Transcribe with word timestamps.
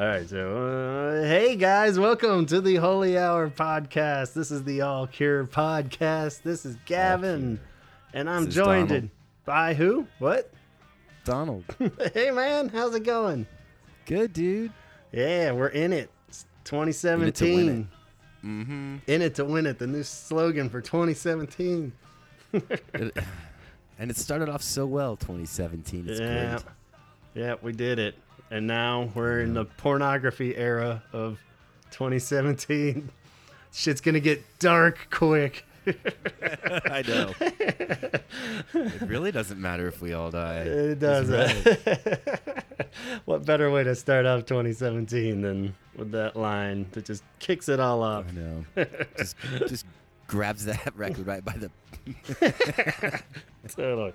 All 0.00 0.06
right, 0.06 0.26
so 0.26 1.18
uh, 1.20 1.24
hey 1.28 1.56
guys, 1.56 1.98
welcome 1.98 2.46
to 2.46 2.62
the 2.62 2.76
Holy 2.76 3.18
Hour 3.18 3.50
podcast. 3.50 4.32
This 4.32 4.50
is 4.50 4.64
the 4.64 4.80
All 4.80 5.06
Cure 5.06 5.44
podcast. 5.44 6.40
This 6.40 6.64
is 6.64 6.78
Gavin, 6.86 7.60
and 8.14 8.30
I'm 8.30 8.46
This 8.46 8.48
is 8.48 8.54
joined 8.54 8.88
Donald. 8.88 9.10
by 9.44 9.74
who? 9.74 10.06
What? 10.18 10.50
Donald. 11.26 11.64
hey 12.14 12.30
man, 12.30 12.70
how's 12.70 12.94
it 12.94 13.04
going? 13.04 13.46
Good, 14.06 14.32
dude. 14.32 14.72
Yeah, 15.12 15.52
we're 15.52 15.68
in 15.68 15.92
it. 15.92 16.08
It's 16.28 16.46
2017. 16.64 17.18
In 17.20 17.28
it 17.28 17.34
to 17.34 17.54
win 17.54 17.88
Mm-hmm. 18.42 18.96
In 19.06 19.20
it 19.20 19.34
to 19.34 19.44
win 19.44 19.66
it. 19.66 19.78
The 19.78 19.86
new 19.86 20.02
slogan 20.02 20.70
for 20.70 20.80
2017. 20.80 21.92
and 22.54 24.10
it 24.10 24.16
started 24.16 24.48
off 24.48 24.62
so 24.62 24.86
well, 24.86 25.16
2017. 25.16 26.08
It's 26.08 26.18
yeah, 26.18 26.48
great. 26.52 26.64
yeah, 27.34 27.54
we 27.60 27.72
did 27.72 27.98
it, 27.98 28.14
and 28.50 28.66
now 28.66 29.10
we're 29.14 29.40
in 29.40 29.54
the 29.54 29.64
pornography 29.64 30.56
era 30.56 31.02
of 31.12 31.38
2017. 31.92 33.10
Shit's 33.72 34.00
gonna 34.00 34.20
get 34.20 34.42
dark 34.58 35.08
quick. 35.10 35.64
I 35.86 37.02
know. 37.06 37.32
it 37.40 39.02
really 39.02 39.32
doesn't 39.32 39.60
matter 39.60 39.86
if 39.88 40.02
we 40.02 40.12
all 40.12 40.30
die. 40.30 40.60
It 40.60 41.00
That's 41.00 41.28
does. 41.28 41.78
what 43.24 43.46
better 43.46 43.70
way 43.70 43.84
to 43.84 43.94
start 43.94 44.26
off 44.26 44.44
2017 44.46 45.40
than 45.40 45.74
with 45.96 46.10
that 46.12 46.36
line 46.36 46.86
that 46.92 47.04
just 47.06 47.22
kicks 47.38 47.68
it 47.68 47.80
all 47.80 48.02
off? 48.02 48.26
I 48.28 48.32
know. 48.32 48.64
just, 49.16 49.36
just 49.68 49.86
grabs 50.30 50.64
that 50.64 50.92
record 50.96 51.26
right 51.26 51.44
by 51.44 51.54
the. 51.54 51.70
Totally. 53.68 54.14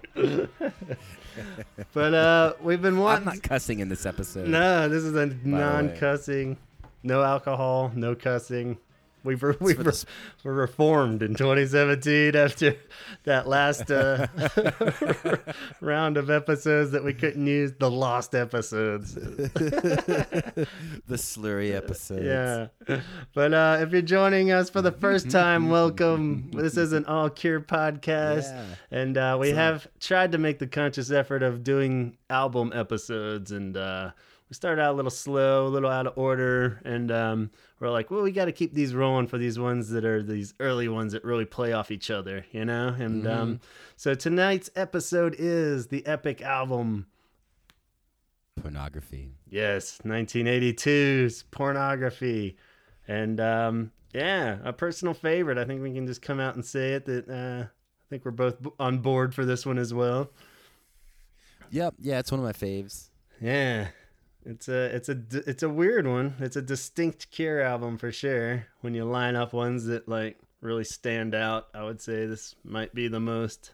but 1.93 2.13
uh, 2.13 2.53
we've 2.61 2.81
been 2.81 2.99
I'm 3.01 3.25
not 3.25 3.43
cussing 3.43 3.79
in 3.79 3.89
this 3.89 4.05
episode. 4.05 4.47
no, 4.47 4.87
this 4.89 5.03
is 5.03 5.13
a 5.15 5.27
non-cussing, 5.43 6.57
no 7.03 7.21
alcohol, 7.21 7.91
no 7.93 8.15
cussing. 8.15 8.77
We've 9.25 9.41
re- 9.43 9.55
we've 9.59 9.85
re- 9.85 9.91
we're 10.43 10.53
reformed 10.53 11.23
in 11.23 11.33
2017 11.35 12.35
after 12.35 12.75
that 13.23 13.47
last 13.47 13.89
uh, 13.91 14.27
round 15.81 16.17
of 16.17 16.29
episodes 16.29 16.91
that 16.91 17.03
we 17.03 17.13
couldn't 17.13 17.45
use, 17.47 17.73
the 17.79 17.89
lost 17.91 18.35
episodes. 18.35 19.15
the 19.15 20.67
slurry 21.09 21.75
episodes. 21.75 22.23
Yeah. 22.23 22.67
But 23.33 23.53
uh, 23.53 23.77
if 23.81 23.91
you're 23.91 24.01
joining 24.01 24.51
us 24.51 24.69
for 24.69 24.81
the 24.81 24.91
first 24.91 25.29
time, 25.29 25.69
welcome. 25.69 26.51
This 26.51 26.77
is 26.77 26.93
an 26.93 27.05
All 27.05 27.29
Cure 27.29 27.59
podcast. 27.61 28.43
Yeah. 28.53 28.65
And 28.91 29.17
uh, 29.17 29.37
we 29.39 29.49
So- 29.49 29.55
have 29.55 29.87
tried 29.99 30.31
to 30.33 30.37
make 30.37 30.59
the 30.59 30.67
conscious 30.67 31.11
effort 31.11 31.43
of 31.43 31.63
doing 31.63 32.17
album 32.29 32.71
episodes. 32.75 33.51
And 33.51 33.75
uh, 33.77 34.11
we 34.49 34.53
started 34.53 34.81
out 34.81 34.93
a 34.93 34.95
little 34.97 35.11
slow, 35.11 35.67
a 35.67 35.69
little 35.69 35.89
out 35.89 36.07
of 36.07 36.17
order. 36.17 36.81
And 36.85 37.11
um, 37.11 37.51
we're 37.79 37.89
like, 37.89 38.09
well, 38.09 38.21
we 38.21 38.31
got 38.31 38.45
to 38.45 38.51
keep 38.51 38.73
these 38.73 38.95
rolling 38.95 39.27
for 39.27 39.37
these 39.37 39.59
ones 39.59 39.89
that 39.89 40.05
are 40.05 40.23
these 40.23 40.53
early 40.59 40.87
ones 40.87 41.13
that 41.13 41.23
really 41.23 41.45
play 41.45 41.73
off 41.73 41.91
each 41.91 42.09
other, 42.09 42.45
you 42.51 42.63
know? 42.63 42.95
And 42.97 43.27
um, 43.27 43.59
so 43.97 44.15
tonight's 44.15 44.69
episode 44.75 45.35
is 45.37 45.87
the 45.87 46.05
epic 46.05 46.41
album 46.41 47.07
Pornography. 48.61 49.31
Yes, 49.49 49.99
1982's 50.05 51.43
pornography, 51.51 52.57
and 53.07 53.39
um, 53.39 53.91
yeah, 54.13 54.57
a 54.63 54.71
personal 54.71 55.13
favorite. 55.13 55.57
I 55.57 55.65
think 55.65 55.81
we 55.81 55.93
can 55.93 56.07
just 56.07 56.21
come 56.21 56.39
out 56.39 56.55
and 56.55 56.65
say 56.65 56.93
it 56.93 57.05
that 57.05 57.29
uh, 57.29 57.65
I 57.65 58.05
think 58.09 58.23
we're 58.23 58.31
both 58.31 58.55
on 58.79 58.99
board 58.99 59.35
for 59.35 59.45
this 59.45 59.65
one 59.65 59.77
as 59.77 59.93
well. 59.93 60.31
Yep. 61.71 61.95
Yeah, 61.99 62.19
it's 62.19 62.31
one 62.31 62.39
of 62.39 62.45
my 62.45 62.53
faves. 62.53 63.09
Yeah, 63.41 63.89
it's 64.45 64.67
a 64.67 64.95
it's 64.95 65.09
a 65.09 65.17
it's 65.31 65.63
a 65.63 65.69
weird 65.69 66.07
one. 66.07 66.35
It's 66.39 66.55
a 66.55 66.61
distinct 66.61 67.31
Cure 67.31 67.61
album 67.61 67.97
for 67.97 68.11
sure. 68.11 68.67
When 68.81 68.93
you 68.93 69.03
line 69.03 69.35
up 69.35 69.53
ones 69.53 69.85
that 69.85 70.07
like 70.07 70.37
really 70.61 70.83
stand 70.83 71.33
out, 71.33 71.67
I 71.73 71.83
would 71.83 71.99
say 71.99 72.25
this 72.27 72.55
might 72.63 72.93
be 72.93 73.07
the 73.07 73.19
most 73.19 73.73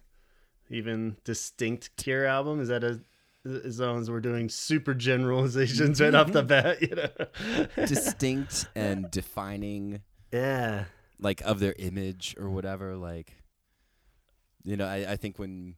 even 0.70 1.18
distinct 1.26 1.96
Cure 1.98 2.26
album. 2.26 2.62
Is 2.62 2.70
that 2.70 2.84
a 2.84 3.02
as 3.46 3.80
long 3.80 4.00
as 4.00 4.10
we're 4.10 4.22
doing 4.22 4.48
super 4.50 4.94
generalizations 4.94 6.00
right 6.00 6.14
off 6.14 6.32
the 6.32 6.44
mm-hmm. 6.44 6.48
bat, 6.48 6.82
you 6.82 6.96
know? 6.96 7.86
Distinct 7.88 8.68
and 8.76 9.10
defining. 9.10 10.02
Yeah. 10.32 10.86
like 11.20 11.42
of 11.42 11.60
their 11.60 11.76
image 11.78 12.38
or 12.40 12.50
whatever 12.50 12.96
like 12.96 13.36
you 14.64 14.78
know 14.78 14.86
I, 14.86 15.12
I 15.12 15.16
think 15.18 15.38
when 15.38 15.76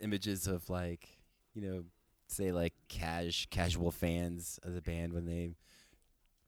images 0.00 0.46
of 0.46 0.70
like 0.70 1.10
you 1.52 1.60
know 1.60 1.84
say 2.32 2.50
like 2.52 2.74
cash 2.88 3.46
casual 3.50 3.90
fans 3.90 4.58
of 4.62 4.74
the 4.74 4.82
band 4.82 5.12
when 5.12 5.26
they 5.26 5.52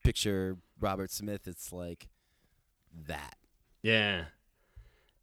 picture 0.02 0.56
robert 0.80 1.10
smith 1.10 1.46
it's 1.46 1.72
like 1.72 2.08
that 3.06 3.36
Yeah. 3.82 4.24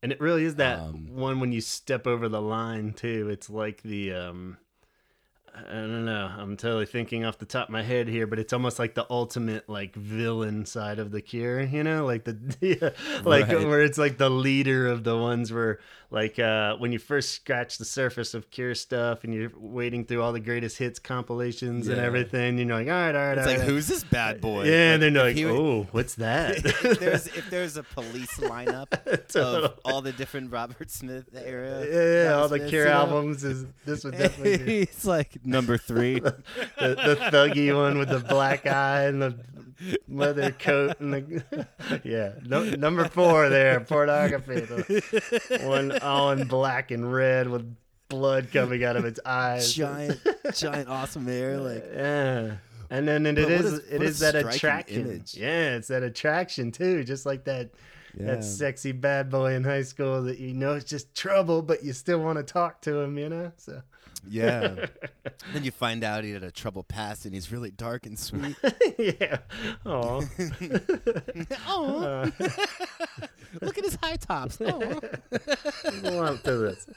And 0.03 0.11
it 0.11 0.19
really 0.19 0.43
is 0.45 0.55
that 0.55 0.79
Um, 0.79 1.07
one 1.13 1.39
when 1.39 1.51
you 1.51 1.61
step 1.61 2.07
over 2.07 2.27
the 2.27 2.41
line 2.41 2.93
too. 2.93 3.29
It's 3.29 3.49
like 3.49 3.83
the 3.83 4.13
um 4.13 4.57
I 5.53 5.73
don't 5.73 6.05
know. 6.05 6.31
I'm 6.37 6.55
totally 6.55 6.85
thinking 6.85 7.25
off 7.25 7.37
the 7.37 7.45
top 7.45 7.67
of 7.67 7.71
my 7.73 7.83
head 7.83 8.07
here, 8.07 8.25
but 8.25 8.39
it's 8.39 8.53
almost 8.53 8.79
like 8.79 8.95
the 8.95 9.05
ultimate 9.09 9.67
like 9.67 9.93
villain 9.95 10.65
side 10.65 10.97
of 10.97 11.11
the 11.11 11.21
cure, 11.21 11.61
you 11.61 11.83
know? 11.83 12.05
Like 12.05 12.23
the 12.23 12.37
yeah, 12.61 12.89
like 13.23 13.47
Right. 13.49 13.67
where 13.67 13.81
it's 13.81 13.97
like 13.97 14.17
the 14.17 14.29
leader 14.29 14.87
of 14.87 15.03
the 15.03 15.17
ones 15.17 15.51
where 15.51 15.79
like 16.09 16.39
uh 16.39 16.75
when 16.77 16.91
you 16.91 16.99
first 16.99 17.31
scratch 17.31 17.77
the 17.77 17.85
surface 17.85 18.33
of 18.33 18.49
cure 18.51 18.75
stuff 18.75 19.23
and 19.23 19.33
you're 19.33 19.51
wading 19.57 20.05
through 20.05 20.21
all 20.21 20.33
the 20.33 20.39
greatest 20.41 20.77
hits 20.77 20.99
compilations 20.99 21.87
and 21.87 21.99
everything, 21.99 22.57
you 22.57 22.65
know, 22.65 22.75
like, 22.75 22.87
all 22.87 22.93
right, 22.93 23.15
all 23.15 23.21
right, 23.27 23.37
it's 23.37 23.47
all 23.47 23.53
like 23.53 23.59
right. 23.61 23.69
who's 23.69 23.87
this 23.87 24.03
bad 24.05 24.39
boy 24.41 24.63
Yeah, 24.65 24.93
and 24.93 25.03
then 25.03 25.13
they're 25.13 25.33
like, 25.33 25.37
oh, 25.45 25.83
what's 25.91 26.15
that? 26.15 26.57
if 26.65 26.99
there's 26.99 27.27
if 27.27 27.49
there's 27.49 27.77
a 27.77 27.83
police 27.83 28.37
lineup 28.39 28.89
Totally. 29.27 29.65
of 29.65 29.79
all 29.85 30.01
the 30.01 30.11
different 30.13 30.51
robert 30.51 30.89
smith 30.91 31.25
era 31.33 31.85
Yeah, 31.89 32.33
all 32.35 32.43
Robert 32.43 32.59
the 32.63 32.69
Cure 32.69 32.83
you 32.85 32.89
know? 32.89 32.95
albums 32.95 33.43
is 33.43 33.65
this 33.85 34.03
would 34.03 34.17
definitely 34.17 34.57
be 34.65 34.77
it's 34.81 35.05
like 35.05 35.40
number 35.43 35.77
three 35.77 36.19
the, 36.19 36.35
the 36.79 37.17
thuggy 37.31 37.75
one 37.75 37.97
with 37.97 38.09
the 38.09 38.19
black 38.19 38.65
eye 38.65 39.03
and 39.05 39.21
the 39.21 39.37
leather 40.07 40.51
coat 40.51 40.99
and 40.99 41.13
the 41.13 41.67
yeah 42.03 42.33
no, 42.45 42.63
number 42.75 43.05
four 43.05 43.49
there 43.49 43.79
pornography 43.79 44.59
the 44.59 45.61
one 45.63 45.97
all 45.99 46.31
in 46.31 46.47
black 46.47 46.91
and 46.91 47.11
red 47.11 47.49
with 47.49 47.75
blood 48.09 48.49
coming 48.51 48.83
out 48.83 48.95
of 48.95 49.05
its 49.05 49.19
eyes 49.25 49.73
giant 49.73 50.19
giant 50.53 50.87
awesome 50.89 51.25
hair 51.25 51.57
like 51.59 51.83
yeah 51.95 52.55
and 52.89 53.07
then 53.07 53.25
and 53.25 53.39
it 53.39 53.47
But 53.47 53.51
what 53.51 53.61
is 53.65 53.73
a- 53.73 53.75
it 53.75 53.91
what 53.93 54.01
a 54.01 54.09
is 54.09 54.19
that 54.19 54.35
attraction 54.35 55.01
image. 55.07 55.33
yeah 55.35 55.75
it's 55.75 55.87
that 55.87 56.03
attraction 56.03 56.71
too 56.71 57.03
just 57.03 57.25
like 57.25 57.45
that 57.45 57.71
Yeah. 58.19 58.25
that 58.35 58.43
sexy 58.43 58.91
bad 58.91 59.29
boy 59.29 59.53
in 59.53 59.63
high 59.63 59.83
school 59.83 60.23
that 60.23 60.37
you 60.39 60.53
know 60.53 60.73
is 60.73 60.83
just 60.83 61.15
trouble 61.15 61.61
but 61.61 61.83
you 61.83 61.93
still 61.93 62.19
want 62.19 62.37
to 62.37 62.43
talk 62.43 62.81
to 62.81 62.99
him 62.99 63.17
you 63.17 63.29
know 63.29 63.53
so 63.55 63.81
Yeah. 64.29 64.87
then 65.53 65.63
you 65.63 65.71
find 65.71 66.03
out 66.03 66.23
he 66.23 66.31
had 66.31 66.43
a 66.43 66.51
trouble 66.51 66.83
past 66.83 67.25
and 67.25 67.33
he's 67.33 67.51
really 67.51 67.71
dark 67.71 68.05
and 68.05 68.17
sweet. 68.17 68.55
yeah 68.97 69.37
oh 69.85 70.21
oh, 71.67 72.31
look 73.61 73.77
at 73.77 73.83
his 73.83 73.97
high 74.01 74.15
tops. 74.15 74.59
Oh. 74.61 74.99
to 76.37 76.39
this. 76.43 76.87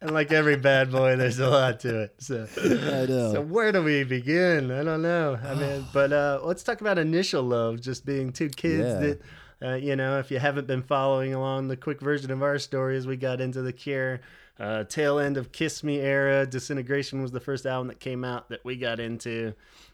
and 0.00 0.10
like 0.12 0.32
every 0.32 0.56
bad 0.56 0.90
boy, 0.92 1.16
there's 1.16 1.38
a 1.38 1.48
lot 1.48 1.80
to 1.80 2.02
it. 2.02 2.14
So, 2.18 2.46
I 2.56 3.06
know. 3.06 3.32
so 3.32 3.40
where 3.40 3.72
do 3.72 3.82
we 3.82 4.04
begin? 4.04 4.70
I 4.70 4.82
don't 4.84 5.02
know. 5.02 5.38
I 5.42 5.54
mean, 5.54 5.86
but 5.92 6.12
uh, 6.12 6.40
let's 6.42 6.62
talk 6.62 6.80
about 6.80 6.98
initial 6.98 7.42
love, 7.42 7.80
just 7.80 8.04
being 8.04 8.32
two 8.32 8.48
kids 8.48 8.84
Yeah. 8.84 8.98
that. 9.00 9.20
Uh, 9.62 9.74
you 9.74 9.96
know, 9.96 10.18
if 10.18 10.30
you 10.30 10.38
haven't 10.38 10.66
been 10.66 10.82
following 10.82 11.32
along 11.32 11.68
the 11.68 11.78
quick 11.78 11.98
version 12.02 12.30
of 12.30 12.42
our 12.42 12.58
story 12.58 12.94
is 12.94 13.06
we 13.06 13.16
got 13.16 13.40
into 13.40 13.62
the 13.62 13.72
Cure, 13.72 14.20
uh, 14.58 14.84
tail 14.84 15.18
end 15.18 15.36
of 15.36 15.52
Kiss 15.52 15.82
Me 15.84 15.98
era, 16.00 16.46
Disintegration 16.46 17.20
was 17.22 17.30
the 17.32 17.40
first 17.40 17.66
album 17.66 17.88
that 17.88 18.00
came 18.00 18.24
out 18.24 18.48
that 18.50 18.64
we 18.64 18.76
got 18.76 19.00
into. 19.00 19.52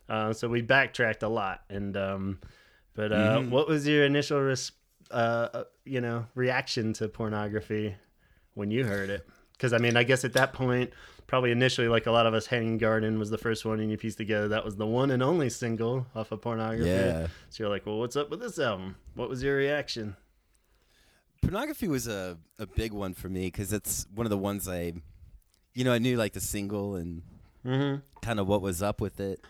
Uh, 0.08 0.32
so 0.32 0.48
we 0.48 0.62
backtracked 0.62 1.22
a 1.22 1.28
lot. 1.28 1.62
And, 1.68 1.96
um, 1.96 2.38
but 2.94 3.12
uh, 3.12 3.38
Mhm. 3.40 3.50
what 3.50 3.68
was 3.68 3.86
your 3.88 4.04
initial, 4.04 4.40
res- 4.40 4.72
uh, 5.10 5.48
uh, 5.54 5.64
you 5.84 6.00
know, 6.00 6.26
reaction 6.34 6.92
to 6.94 7.08
pornography 7.08 7.96
when 8.54 8.70
you 8.70 8.84
heard 8.84 9.10
it? 9.10 9.26
Because 9.52 9.72
I 9.72 9.78
mean, 9.78 9.96
I 9.96 10.02
guess 10.02 10.24
at 10.24 10.32
that 10.34 10.52
point, 10.52 10.90
probably 11.28 11.50
initially, 11.52 11.88
like 11.88 12.06
a 12.06 12.10
lot 12.10 12.26
of 12.26 12.34
us, 12.34 12.46
Hanging 12.46 12.78
Garden 12.78 13.18
was 13.18 13.30
the 13.30 13.38
first 13.38 13.64
one, 13.64 13.78
and 13.80 13.90
you 13.90 13.96
pieced 13.96 14.18
together 14.18 14.48
that 14.48 14.64
was 14.64 14.76
the 14.76 14.86
one 14.86 15.10
and 15.10 15.22
only 15.22 15.48
single 15.50 16.06
off 16.14 16.32
of 16.32 16.40
pornography. 16.42 16.88
Yeah. 16.90 17.28
So 17.48 17.62
you're 17.64 17.70
like, 17.70 17.86
well, 17.86 17.98
what's 17.98 18.16
up 18.16 18.28
with 18.30 18.40
this 18.40 18.58
album? 18.58 18.96
What 19.14 19.28
was 19.28 19.42
your 19.42 19.56
reaction? 19.56 20.16
Pornography 21.42 21.88
was 21.88 22.06
a, 22.06 22.38
a 22.58 22.66
big 22.66 22.92
one 22.92 23.12
for 23.14 23.28
me 23.28 23.46
because 23.48 23.72
it's 23.72 24.06
one 24.14 24.24
of 24.26 24.30
the 24.30 24.38
ones 24.38 24.68
I, 24.68 24.94
you 25.74 25.84
know, 25.84 25.92
I 25.92 25.98
knew 25.98 26.16
like 26.16 26.32
the 26.32 26.40
single 26.40 26.96
and 26.96 27.22
Mm-hmm. 27.64 28.00
kind 28.22 28.40
of 28.40 28.48
what 28.48 28.60
was 28.60 28.82
up 28.82 29.00
with 29.00 29.20
it. 29.20 29.40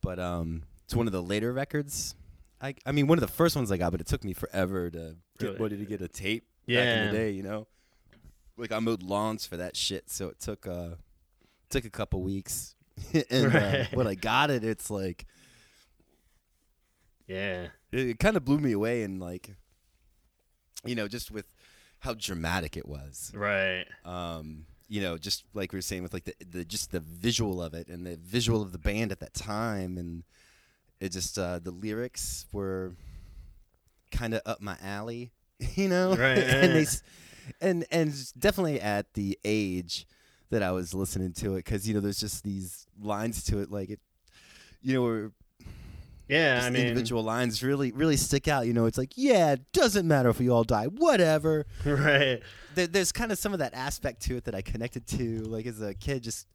But 0.00 0.18
um, 0.18 0.62
it's 0.84 0.94
one 0.94 1.06
of 1.06 1.12
the 1.12 1.22
later 1.22 1.52
records. 1.52 2.14
I, 2.62 2.74
I 2.86 2.92
mean, 2.92 3.06
one 3.06 3.18
of 3.18 3.20
the 3.20 3.28
first 3.28 3.56
ones 3.56 3.70
I 3.70 3.76
got, 3.76 3.90
but 3.92 4.00
it 4.00 4.06
took 4.06 4.24
me 4.24 4.32
forever 4.32 4.88
to 4.90 5.16
get 5.38 5.58
money 5.60 5.76
to 5.76 5.84
get 5.84 6.00
a 6.00 6.08
tape 6.08 6.44
back 6.66 6.94
in 6.94 7.00
the 7.02 7.10
day, 7.12 7.30
you 7.32 7.42
know? 7.42 7.66
Like 8.56 8.72
I 8.72 8.78
mowed 8.78 9.02
lawns 9.02 9.46
for 9.46 9.56
that 9.58 9.76
shit, 9.76 10.08
so 10.10 10.28
it 10.28 10.38
took 10.40 10.66
uh 10.66 10.90
took 11.68 11.84
a 11.84 11.90
couple 11.90 12.22
weeks. 12.22 12.74
and 13.30 13.54
uh, 13.54 13.84
when 13.92 14.06
I 14.06 14.14
got 14.14 14.50
it, 14.50 14.64
it's 14.64 14.90
like 14.90 15.26
Yeah. 17.26 17.68
it, 17.92 18.00
it 18.10 18.18
kind 18.18 18.36
of 18.36 18.44
blew 18.44 18.58
me 18.58 18.72
away, 18.72 19.02
and 19.02 19.20
like, 19.20 19.54
you 20.84 20.94
know, 20.94 21.08
just 21.08 21.30
with 21.30 21.46
how 22.00 22.14
dramatic 22.14 22.76
it 22.76 22.88
was. 22.88 23.32
Right. 23.34 23.84
Um, 24.04 24.66
you 24.88 25.00
know, 25.00 25.16
just 25.18 25.44
like 25.54 25.72
we 25.72 25.76
were 25.76 25.82
saying 25.82 26.02
with 26.02 26.12
like 26.12 26.24
the 26.24 26.34
the 26.44 26.64
just 26.64 26.90
the 26.90 27.00
visual 27.00 27.62
of 27.62 27.74
it 27.74 27.88
and 27.88 28.04
the 28.04 28.16
visual 28.16 28.60
of 28.60 28.72
the 28.72 28.78
band 28.78 29.12
at 29.12 29.20
that 29.20 29.34
time, 29.34 29.96
and 29.96 30.24
it 30.98 31.12
just 31.12 31.38
uh, 31.38 31.60
the 31.60 31.70
lyrics 31.70 32.46
were 32.52 32.94
kind 34.10 34.34
of 34.34 34.42
up 34.44 34.60
my 34.60 34.76
alley, 34.82 35.30
you 35.74 35.88
know, 35.88 36.10
Right, 36.10 36.38
and 36.38 36.74
they 36.74 36.86
and 37.60 37.84
and 37.90 38.32
definitely 38.38 38.80
at 38.80 39.14
the 39.14 39.38
age 39.44 40.06
that 40.50 40.62
I 40.64 40.72
was 40.72 40.92
listening 40.92 41.32
to 41.34 41.54
it, 41.54 41.64
because 41.64 41.86
you 41.86 41.94
know, 41.94 42.00
there's 42.00 42.18
just 42.18 42.42
these 42.42 42.88
lines 43.00 43.44
to 43.44 43.60
it, 43.60 43.70
like 43.70 43.90
it, 43.90 44.00
you 44.82 44.94
know, 44.94 45.02
where 45.02 45.32
Yeah. 46.30 46.56
just 46.56 46.66
I 46.66 46.70
mean, 46.70 46.86
individual 46.86 47.22
lines 47.22 47.62
really 47.62 47.92
really 47.92 48.16
stick 48.16 48.48
out. 48.48 48.66
You 48.66 48.72
know, 48.72 48.86
it's 48.86 48.98
like, 48.98 49.12
yeah, 49.16 49.52
it 49.52 49.72
doesn't 49.72 50.06
matter 50.06 50.28
if 50.28 50.38
we 50.38 50.48
all 50.48 50.64
die, 50.64 50.86
whatever 50.86 51.66
right. 51.84 52.40
there, 52.74 52.86
there's 52.86 53.12
kind 53.12 53.32
of 53.32 53.38
some 53.38 53.52
of 53.52 53.58
that 53.58 53.74
aspect 53.74 54.22
to 54.22 54.36
it 54.36 54.44
that 54.44 54.54
I 54.54 54.62
connected 54.62 55.06
to, 55.08 55.40
like 55.42 55.66
as 55.66 55.80
a 55.82 55.94
kid, 55.94 56.22
just 56.22 56.46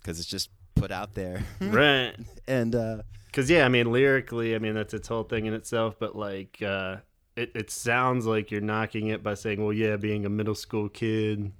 because 0.00 0.18
it's 0.20 0.28
just 0.28 0.50
put 0.74 0.90
out 0.92 1.14
there, 1.14 1.42
Right. 1.60 2.14
and 2.46 2.74
uh, 2.74 3.02
Because 3.26 3.50
yeah, 3.50 3.64
I 3.64 3.68
mean, 3.68 3.90
lyrically, 3.92 4.54
I 4.54 4.58
mean 4.58 4.74
that's 4.74 4.94
its 4.94 5.08
whole 5.08 5.24
thing 5.24 5.46
in 5.46 5.54
itself. 5.54 5.96
But 5.98 6.14
like, 6.16 6.62
uh, 6.62 6.96
it 7.34 7.50
it 7.54 7.70
sounds 7.70 8.26
like 8.26 8.50
you're 8.50 8.60
knocking 8.60 9.08
it 9.08 9.22
by 9.22 9.34
saying, 9.34 9.62
"Well, 9.62 9.72
yeah, 9.72 9.96
being 9.96 10.24
a 10.24 10.28
middle 10.30 10.54
school 10.54 10.88
kid, 10.88 11.52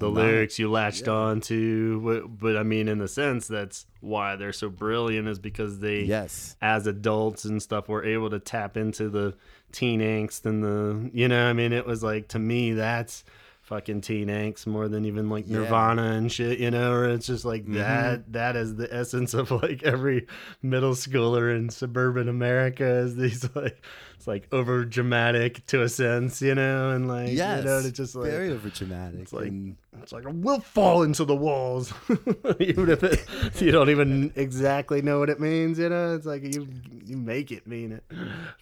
the 0.00 0.08
lyrics 0.10 0.58
you 0.58 0.70
latched 0.70 1.06
Yeah. 1.06 1.12
on 1.12 1.40
to." 1.42 2.00
But, 2.00 2.38
but 2.38 2.56
I 2.56 2.62
mean, 2.62 2.88
in 2.88 2.98
the 2.98 3.08
sense, 3.08 3.46
that's 3.48 3.86
why 4.00 4.36
they're 4.36 4.52
so 4.52 4.68
brilliant 4.68 5.28
is 5.28 5.38
because 5.38 5.78
they, 5.80 6.02
yes, 6.02 6.56
as 6.62 6.86
adults 6.86 7.44
and 7.44 7.62
stuff, 7.62 7.88
were 7.88 8.04
able 8.04 8.30
to 8.30 8.38
tap 8.38 8.76
into 8.76 9.08
the 9.08 9.34
teen 9.72 10.00
angst 10.00 10.46
and 10.46 10.62
the, 10.62 11.10
you 11.12 11.28
know, 11.28 11.48
I 11.48 11.52
mean, 11.52 11.72
it 11.72 11.86
was 11.86 12.02
like 12.02 12.28
to 12.28 12.38
me 12.38 12.72
that's 12.72 13.24
fucking 13.60 14.00
teen 14.00 14.28
angst 14.28 14.66
more 14.66 14.88
than 14.88 15.04
even 15.04 15.28
like 15.28 15.44
Yeah. 15.46 15.58
Nirvana 15.58 16.12
and 16.12 16.32
shit, 16.32 16.58
you 16.58 16.70
know, 16.70 16.90
or 16.90 17.04
it's 17.10 17.26
just 17.26 17.44
like 17.44 17.66
Mhm. 17.66 17.74
that 17.74 18.32
that 18.32 18.56
is 18.56 18.76
the 18.76 18.88
essence 18.94 19.34
of 19.34 19.50
like 19.50 19.82
every 19.82 20.26
middle 20.62 20.94
schooler 20.94 21.54
in 21.54 21.68
suburban 21.68 22.30
America 22.30 22.86
is 22.86 23.16
these 23.16 23.46
like 23.54 23.82
it's 24.18 24.26
like 24.26 24.48
over 24.50 24.84
dramatic 24.84 25.64
to 25.66 25.82
a 25.82 25.88
sense, 25.88 26.42
you 26.42 26.52
know, 26.56 26.90
and 26.90 27.06
like 27.06 27.30
yes, 27.30 27.60
you 27.62 27.64
know, 27.70 27.78
it's 27.78 27.90
just 27.96 28.16
like 28.16 28.28
very 28.28 28.50
over 28.50 28.68
dramatic. 28.68 29.20
it's 29.20 29.32
like- 29.32 29.46
and 29.46 29.76
it's 30.02 30.10
like 30.12 30.24
we'll 30.26 30.58
fall 30.58 31.04
into 31.04 31.24
the 31.24 31.36
walls, 31.36 31.92
even 32.58 32.90
if 32.90 33.04
it, 33.04 33.24
you 33.60 33.70
don't 33.70 33.90
even 33.90 34.32
exactly 34.34 35.02
know 35.02 35.20
what 35.20 35.30
it 35.30 35.38
means. 35.38 35.78
You 35.78 35.88
know, 35.88 36.16
it's 36.16 36.26
like 36.26 36.42
you 36.42 36.66
you 37.04 37.16
make 37.16 37.52
it 37.52 37.64
mean 37.68 37.92
it. 37.92 38.04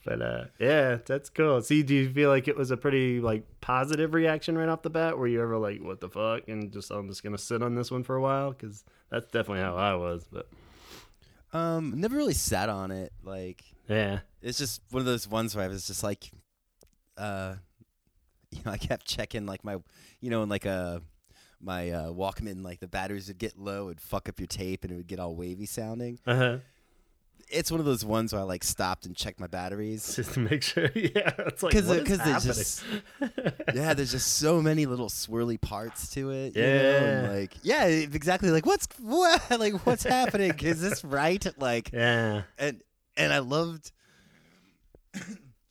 But 0.04 0.20
uh, 0.20 0.44
yeah, 0.58 0.98
that's 1.06 1.30
cool. 1.30 1.62
See, 1.62 1.82
do 1.82 1.94
you 1.94 2.10
feel 2.10 2.28
like 2.28 2.48
it 2.48 2.56
was 2.56 2.70
a 2.70 2.76
pretty 2.76 3.20
like 3.20 3.42
positive 3.62 4.12
reaction 4.12 4.58
right 4.58 4.68
off 4.68 4.82
the 4.82 4.90
bat? 4.90 5.16
Were 5.16 5.26
you 5.26 5.42
ever 5.42 5.56
like, 5.56 5.82
what 5.82 6.00
the 6.02 6.10
fuck, 6.10 6.48
and 6.48 6.70
just 6.70 6.90
I'm 6.90 7.08
just 7.08 7.22
gonna 7.22 7.38
sit 7.38 7.62
on 7.62 7.74
this 7.74 7.90
one 7.90 8.02
for 8.02 8.14
a 8.16 8.20
while? 8.20 8.50
Because 8.52 8.84
that's 9.10 9.26
definitely 9.30 9.62
how 9.64 9.74
I 9.76 9.94
was. 9.94 10.26
But 10.30 10.48
um, 11.52 11.94
never 11.96 12.14
really 12.16 12.34
sat 12.34 12.68
on 12.68 12.90
it. 12.90 13.12
Like 13.24 13.62
yeah, 13.88 14.20
it's 14.46 14.58
just 14.58 14.80
one 14.90 15.00
of 15.00 15.06
those 15.06 15.26
ones 15.28 15.54
where 15.56 15.64
I 15.64 15.68
was 15.68 15.86
just 15.86 16.02
like, 16.02 16.30
uh, 17.18 17.54
you 18.50 18.60
know, 18.64 18.70
I 18.76 18.78
kept 18.78 19.06
checking 19.06 19.44
like 19.46 19.64
my, 19.64 19.76
you 20.20 20.30
know, 20.30 20.42
in 20.42 20.48
like 20.48 20.64
a 20.66 21.02
my 21.60 21.90
uh, 21.90 22.08
Walkman, 22.10 22.62
like 22.64 22.80
the 22.80 22.86
batteries 22.88 23.28
would 23.28 23.38
get 23.38 23.58
low, 23.58 23.88
and 23.88 24.00
fuck 24.00 24.28
up 24.28 24.38
your 24.38 24.46
tape, 24.46 24.84
and 24.84 24.92
it 24.92 24.96
would 24.96 25.06
get 25.06 25.18
all 25.18 25.34
wavy 25.34 25.66
sounding. 25.66 26.18
uh 26.26 26.36
huh. 26.36 26.58
It's 27.48 27.70
one 27.70 27.78
of 27.78 27.86
those 27.86 28.04
ones 28.04 28.32
where 28.32 28.42
I 28.42 28.44
like 28.44 28.64
stopped 28.64 29.06
and 29.06 29.14
checked 29.14 29.38
my 29.38 29.46
batteries. 29.46 30.04
Just 30.16 30.32
to 30.34 30.40
make 30.40 30.62
sure. 30.64 30.90
Yeah, 30.96 31.32
it's 31.38 31.62
like 31.62 31.72
because 31.72 31.88
because 31.98 32.18
there's 32.18 32.44
just 32.44 32.84
yeah 33.74 33.94
there's 33.94 34.10
just 34.10 34.34
so 34.34 34.60
many 34.60 34.84
little 34.86 35.08
swirly 35.08 35.60
parts 35.60 36.10
to 36.14 36.30
it 36.30 36.56
you 36.56 36.62
know, 36.62 36.68
and 36.68 37.26
Yeah. 37.26 37.32
like 37.32 37.52
yeah 37.62 37.84
exactly 37.86 38.50
like 38.50 38.66
what's 38.66 38.88
what 39.00 39.40
like 39.60 39.86
what's 39.86 40.02
happening 40.02 40.54
is 40.60 40.80
this 40.80 41.04
right 41.04 41.44
like 41.58 41.90
yeah, 41.92 42.42
and 42.58 42.82
and 43.16 43.32
i 43.32 43.38
loved 43.38 43.92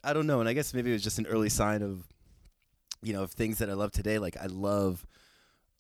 i 0.04 0.14
don't 0.14 0.28
know 0.28 0.40
and 0.40 0.48
i 0.50 0.54
guess 0.54 0.74
maybe 0.74 0.90
it 0.90 0.94
was 0.94 1.04
just 1.04 1.20
an 1.20 1.26
early 1.28 1.50
sign 1.50 1.82
of 1.82 2.08
you 3.02 3.14
know 3.14 3.24
of 3.24 3.32
things 3.32 3.58
that 3.60 3.70
i 3.70 3.74
love 3.74 3.92
today 3.92 4.20
like 4.20 4.38
i 4.42 4.46
love 4.48 5.06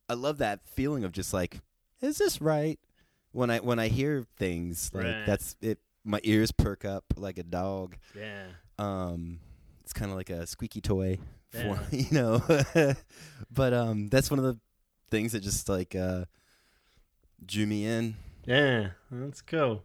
i 0.10 0.14
love 0.14 0.38
that 0.40 0.60
feeling 0.68 1.04
of 1.04 1.12
just 1.12 1.34
like 1.34 1.60
is 2.02 2.18
this 2.18 2.42
right 2.42 2.80
when 3.32 3.50
i 3.50 3.60
when 3.60 3.80
i 3.80 3.88
hear 3.88 4.26
things 4.38 4.92
like 4.94 5.06
Right. 5.06 5.26
that's 5.26 5.56
it 5.62 5.80
my 6.04 6.20
ears 6.24 6.52
perk 6.52 6.86
up 6.86 7.04
like 7.16 7.38
a 7.38 7.44
dog 7.44 7.98
yeah. 8.16 8.46
um 8.78 9.40
it's 9.84 9.94
kind 9.94 10.12
of 10.12 10.18
like 10.18 10.30
a 10.30 10.46
squeaky 10.48 10.82
toy 10.82 11.18
for 11.52 11.58
Yeah. 11.58 11.80
you 11.92 12.12
know 12.12 12.44
but 13.52 13.74
um 13.74 14.08
that's 14.10 14.30
one 14.30 14.40
of 14.40 14.46
the 14.46 14.60
things 15.10 15.32
that 15.34 15.42
just 15.42 15.68
like 15.70 15.96
uh 15.96 16.26
drew 17.46 17.66
me 17.66 17.86
in 17.86 18.16
Yeah, 18.46 18.90
that's 19.12 19.42
cool. 19.42 19.84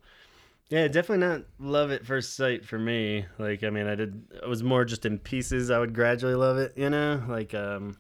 Yeah, 0.71 0.87
definitely 0.87 1.27
not 1.27 1.43
love 1.59 1.91
at 1.91 2.07
first 2.07 2.37
sight 2.37 2.65
for 2.65 2.79
me. 2.79 3.27
Like, 3.39 3.65
I 3.65 3.71
mean, 3.71 3.89
I 3.89 3.97
did. 3.97 4.23
It 4.43 4.49
was 4.49 4.63
more 4.63 4.85
just 4.85 5.05
in 5.05 5.19
pieces. 5.19 5.69
I 5.69 5.81
would 5.81 5.93
gradually 5.93 6.37
love 6.37 6.59
it, 6.59 6.73
you 6.77 6.89
know, 6.89 7.23
like 7.29 7.55
um, 7.55 7.97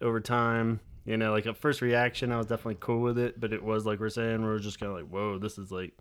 over 0.00 0.20
time. 0.20 0.80
You 1.04 1.16
know, 1.16 1.32
like 1.32 1.46
at 1.46 1.56
first 1.56 1.80
reaction, 1.82 2.30
I 2.30 2.36
was 2.36 2.46
definitely 2.46 2.76
cool 2.78 3.00
with 3.00 3.18
it, 3.18 3.40
but 3.40 3.52
it 3.52 3.60
was 3.60 3.84
like 3.84 3.98
we're 3.98 4.08
saying, 4.08 4.40
we 4.42 4.48
are 4.50 4.60
just 4.60 4.78
kind 4.78 4.90
of 4.92 4.96
like, 4.96 5.08
whoa, 5.08 5.36
this 5.38 5.58
is 5.58 5.72
like 5.72 5.94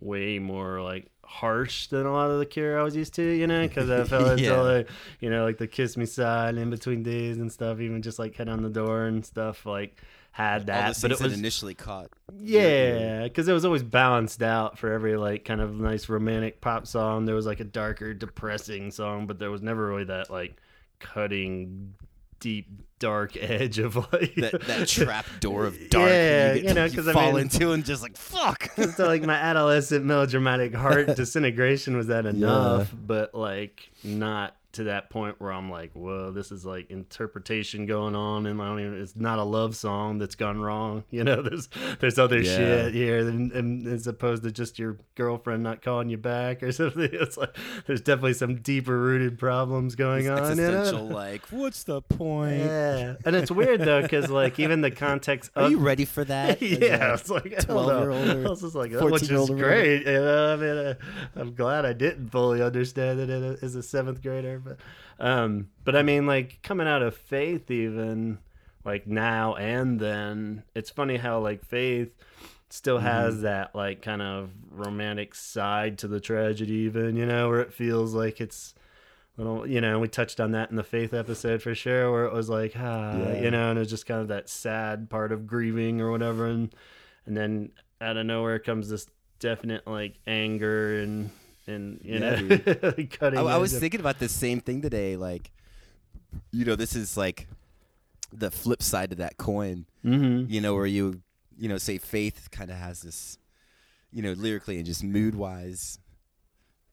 way 0.00 0.38
more 0.38 0.82
like 0.82 1.06
harsh 1.24 1.86
than 1.86 2.04
a 2.04 2.12
lot 2.12 2.30
of 2.30 2.38
the 2.38 2.44
Cure 2.44 2.78
I 2.78 2.82
was 2.82 2.94
used 2.94 3.14
to, 3.14 3.22
you 3.22 3.46
know, 3.46 3.66
because 3.66 3.88
I 3.88 4.04
felt 4.04 4.38
Yeah. 4.38 4.60
like, 4.60 4.90
you 5.20 5.30
know, 5.30 5.44
like 5.44 5.56
the 5.56 5.66
Kiss 5.66 5.96
Me 5.96 6.04
side 6.04 6.56
in 6.56 6.68
between 6.68 7.02
days 7.02 7.38
and 7.38 7.50
stuff, 7.50 7.80
even 7.80 8.02
just 8.02 8.18
like 8.18 8.36
Head 8.36 8.50
on 8.50 8.62
the 8.62 8.68
Door 8.68 9.06
and 9.06 9.24
stuff, 9.24 9.64
like 9.64 9.96
had 10.34 10.66
that, 10.66 10.98
but 11.00 11.12
it 11.12 11.20
was 11.20 11.32
initially 11.32 11.74
caught. 11.74 12.08
Yeah, 12.36 13.22
because 13.22 13.46
it 13.46 13.52
was 13.52 13.64
always 13.64 13.84
balanced 13.84 14.42
out 14.42 14.76
for 14.78 14.92
every 14.92 15.16
like 15.16 15.44
kind 15.44 15.60
of 15.60 15.78
nice 15.78 16.08
romantic 16.08 16.60
pop 16.60 16.88
song. 16.88 17.24
There 17.24 17.36
was 17.36 17.46
like 17.46 17.60
a 17.60 17.64
darker, 17.64 18.12
depressing 18.14 18.90
song, 18.90 19.28
but 19.28 19.38
there 19.38 19.52
was 19.52 19.62
never 19.62 19.86
really 19.86 20.02
that 20.06 20.30
like 20.30 20.56
cutting, 20.98 21.94
deep, 22.40 22.66
dark 22.98 23.36
edge 23.40 23.78
of 23.78 23.94
like 24.12 24.34
that 24.34 24.60
that 24.62 24.88
trap 24.88 25.24
door 25.38 25.66
of 25.66 25.78
dark 25.90 26.08
Yeah, 26.08 26.54
you, 26.54 26.62
get, 26.62 26.68
you 26.68 26.74
know, 26.74 26.84
you 26.84 26.96
'cause 26.96 27.06
I 27.06 27.12
fall 27.12 27.32
mean- 27.34 27.42
into 27.42 27.70
and 27.70 27.84
just 27.84 28.02
like 28.02 28.16
fuck. 28.16 28.70
so 28.96 29.06
like 29.06 29.22
my 29.22 29.34
adolescent 29.36 30.04
melodramatic 30.04 30.74
heart 30.74 31.14
disintegration 31.14 31.96
was 31.96 32.08
that 32.08 32.26
enough, 32.26 32.92
but 33.06 33.36
like 33.36 33.88
not 34.02 34.56
to 34.74 34.84
that 34.84 35.10
point 35.10 35.40
where 35.40 35.52
I'm 35.52 35.70
like, 35.70 35.92
whoa, 35.92 36.30
this 36.30 36.52
is 36.52 36.64
like 36.64 36.90
interpretation 36.90 37.86
going 37.86 38.14
on, 38.14 38.46
and 38.46 38.60
I 38.60 38.66
don't 38.66 38.80
even. 38.80 39.00
It's 39.00 39.16
not 39.16 39.38
a 39.38 39.42
love 39.44 39.74
song 39.76 40.18
that's 40.18 40.34
gone 40.34 40.60
wrong. 40.60 41.04
You 41.14 41.22
know, 41.22 41.42
there's 41.42 41.68
there's 42.00 42.18
other 42.18 42.40
Yeah. 42.40 42.56
shit 42.56 42.94
here, 42.94 43.18
and, 43.20 43.52
and 43.52 43.86
as 43.86 44.06
opposed 44.06 44.42
to 44.42 44.50
just 44.50 44.78
your 44.78 44.98
girlfriend 45.14 45.62
not 45.62 45.80
calling 45.80 46.08
you 46.08 46.16
back 46.18 46.62
or 46.62 46.72
something. 46.80 47.08
It's 47.12 47.36
like 47.36 47.56
there's 47.86 48.00
definitely 48.00 48.34
some 48.34 48.56
deeper 48.56 48.98
rooted 48.98 49.38
problems 49.38 49.94
going 49.94 50.26
It's 50.26 50.30
on. 50.30 50.58
Existential 50.58 51.06
like 51.08 51.46
what's 51.50 51.84
the 51.84 52.02
point 52.02 52.58
Yeah, 52.58 53.14
and 53.24 53.36
it's 53.36 53.50
weird 53.50 53.80
though 53.80 54.02
because 54.02 54.28
like 54.28 54.58
even 54.58 54.80
the 54.80 54.90
context 54.90 55.50
are 55.54 55.70
you 55.70 55.78
ready 55.78 56.04
for 56.04 56.24
that 56.24 56.60
yeah, 56.62 57.14
it's 57.14 57.30
like 57.30 57.44
don't 57.66 57.68
know. 57.68 57.74
12-year-old 57.88 58.46
I 58.46 58.50
was 58.50 58.60
just 58.62 58.74
like, 58.74 58.90
that, 58.90 59.04
which 59.04 59.22
is 59.22 59.28
14-year-old 59.28 59.50
or 59.50 59.54
whatever. 59.54 59.70
great. 59.74 60.06
You 60.06 60.12
know, 60.12 60.52
I 60.52 60.56
mean, 60.56 60.76
uh, 60.86 60.94
I'm 61.36 61.54
glad 61.54 61.84
I 61.84 61.92
didn't 61.92 62.30
fully 62.30 62.60
understand 62.62 63.20
it 63.20 63.30
as 63.62 63.74
a 63.76 63.82
seventh 63.82 64.20
grader, 64.22 64.58
but, 64.64 64.78
um, 65.24 65.68
but 65.84 65.94
I 65.94 66.02
mean, 66.02 66.26
like 66.26 66.60
coming 66.62 66.86
out 66.88 67.02
of 67.02 67.16
faith, 67.16 67.70
even 67.70 68.38
like 68.84 69.06
now 69.06 69.54
and 69.54 70.00
then, 70.00 70.62
it's 70.74 70.90
funny 70.90 71.16
how 71.18 71.38
like 71.40 71.64
faith 71.64 72.10
still 72.70 72.96
Mm-hmm. 72.96 73.06
has 73.06 73.42
that 73.42 73.74
like 73.74 74.02
kind 74.02 74.20
of 74.22 74.50
romantic 74.70 75.34
side 75.34 75.98
to 75.98 76.08
the 76.08 76.20
tragedy, 76.20 76.72
even 76.74 77.16
you 77.16 77.26
know, 77.26 77.48
where 77.48 77.60
it 77.60 77.72
feels 77.72 78.14
like 78.14 78.40
it's 78.40 78.74
little 79.36 79.66
you 79.66 79.80
know 79.80 79.98
we 79.98 80.06
touched 80.06 80.38
on 80.38 80.52
that 80.52 80.70
in 80.70 80.76
the 80.76 80.84
faith 80.84 81.12
episode 81.12 81.60
for 81.60 81.74
sure 81.74 82.12
where 82.12 82.24
it 82.24 82.32
was 82.32 82.48
like 82.48 82.72
ah 82.76 83.18
Yeah. 83.18 83.40
you 83.42 83.50
know 83.50 83.70
and 83.70 83.80
it's 83.80 83.90
just 83.90 84.06
kind 84.06 84.20
of 84.20 84.28
that 84.28 84.48
sad 84.48 85.10
part 85.10 85.32
of 85.32 85.44
grieving 85.44 86.00
or 86.00 86.12
whatever 86.12 86.46
and 86.46 86.72
and 87.26 87.36
then 87.36 87.72
out 88.00 88.16
of 88.16 88.26
nowhere 88.26 88.60
comes 88.60 88.88
this 88.88 89.08
definite 89.40 89.88
like 89.88 90.20
anger 90.28 91.00
and 91.02 91.30
and 91.66 92.00
you 92.02 92.18
Yeah, 92.18 92.36
know 92.82 92.92
cutting 93.10 93.38
I, 93.38 93.42
I 93.42 93.56
was 93.58 93.72
of- 93.74 93.80
thinking 93.80 94.00
about 94.00 94.18
the 94.18 94.28
same 94.28 94.60
thing 94.60 94.82
today. 94.82 95.16
Like, 95.16 95.50
you 96.52 96.64
know, 96.64 96.76
this 96.76 96.94
is 96.96 97.16
like 97.16 97.48
the 98.32 98.50
flip 98.50 98.82
side 98.82 99.12
of 99.12 99.18
that 99.18 99.36
coin. 99.36 99.86
Mhm. 100.04 100.50
You 100.50 100.60
know, 100.60 100.74
where 100.74 100.86
you, 100.86 101.22
you 101.56 101.68
know, 101.68 101.78
say 101.78 101.98
faith 101.98 102.48
kind 102.50 102.70
of 102.70 102.76
has 102.76 103.02
this, 103.02 103.38
you 104.12 104.22
know, 104.22 104.32
lyrically 104.32 104.76
and 104.76 104.84
just 104.86 105.02
mood 105.04 105.34
wise, 105.34 105.98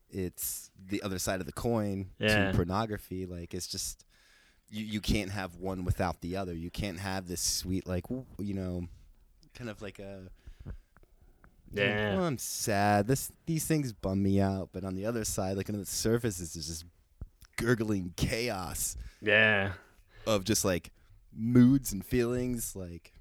it's 0.09 0.69
the 0.87 1.01
other 1.03 1.19
side 1.19 1.39
of 1.39 1.45
the 1.45 1.53
coin 1.53 2.09
Yeah. 2.19 2.51
to 2.51 2.55
pornography. 2.57 3.25
Like, 3.25 3.53
it's 3.53 3.67
just 3.67 4.05
you 4.69 4.85
you 4.85 5.01
can't 5.01 5.31
have 5.31 5.55
one 5.55 5.83
without 5.85 6.21
the 6.21 6.35
other. 6.37 6.53
You 6.53 6.69
can't 6.69 6.99
have 6.99 7.27
this 7.27 7.41
sweet 7.41 7.87
like 7.87 8.05
you 8.09 8.53
know, 8.53 8.87
kind 9.53 9.69
of 9.69 9.81
like 9.81 9.99
a 9.99 10.29
Yeah. 11.73 12.15
well, 12.15 12.23
I'm 12.25 12.37
sad. 12.37 13.07
This 13.07 13.31
these 13.45 13.65
things 13.65 13.93
bum 13.93 14.21
me 14.23 14.41
out, 14.41 14.69
but 14.73 14.83
on 14.83 14.95
the 14.95 15.05
other 15.05 15.23
side, 15.25 15.57
like 15.57 15.69
on 15.69 15.77
the 15.77 15.85
surface, 15.85 16.39
is 16.39 16.53
just 16.53 16.85
gurgling 17.57 18.13
chaos 18.17 18.97
Yeah. 19.21 19.73
of 20.25 20.43
just 20.43 20.65
like 20.65 20.91
moods 21.33 21.93
and 21.93 22.03
feelings. 22.05 22.75
Like 22.75 23.13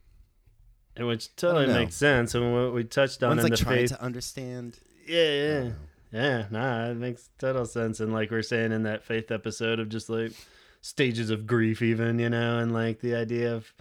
And 0.97 1.07
which 1.07 1.35
totally 1.37 1.67
makes 1.67 1.95
sense. 1.95 2.35
And 2.35 2.53
what 2.53 2.75
we 2.75 2.85
touched 2.85 3.23
on 3.23 3.31
one's 3.31 3.45
in 3.45 3.51
like 3.51 3.59
the 3.59 3.65
trying 3.65 3.77
faith. 3.79 3.91
to 3.91 4.03
understand. 4.03 4.79
yeah, 5.07 5.33
yeah. 5.33 5.71
Yeah, 6.13 6.47
nah, 6.51 6.87
it 6.91 6.97
makes 6.97 7.31
total 7.39 7.65
sense. 7.65 8.01
And 8.01 8.13
like 8.13 8.33
we're 8.33 8.43
saying 8.43 8.73
in 8.73 8.83
that 8.83 9.05
faith 9.05 9.31
episode 9.31 9.79
of 9.79 9.89
just 9.89 10.11
like 10.11 10.33
stages 10.81 11.31
of 11.31 11.47
grief, 11.47 11.83
even, 11.83 12.19
you 12.19 12.29
know, 12.29 12.59
and 12.59 12.73
like 12.73 12.99
the 13.01 13.15
idea 13.15 13.55
of 13.55 13.73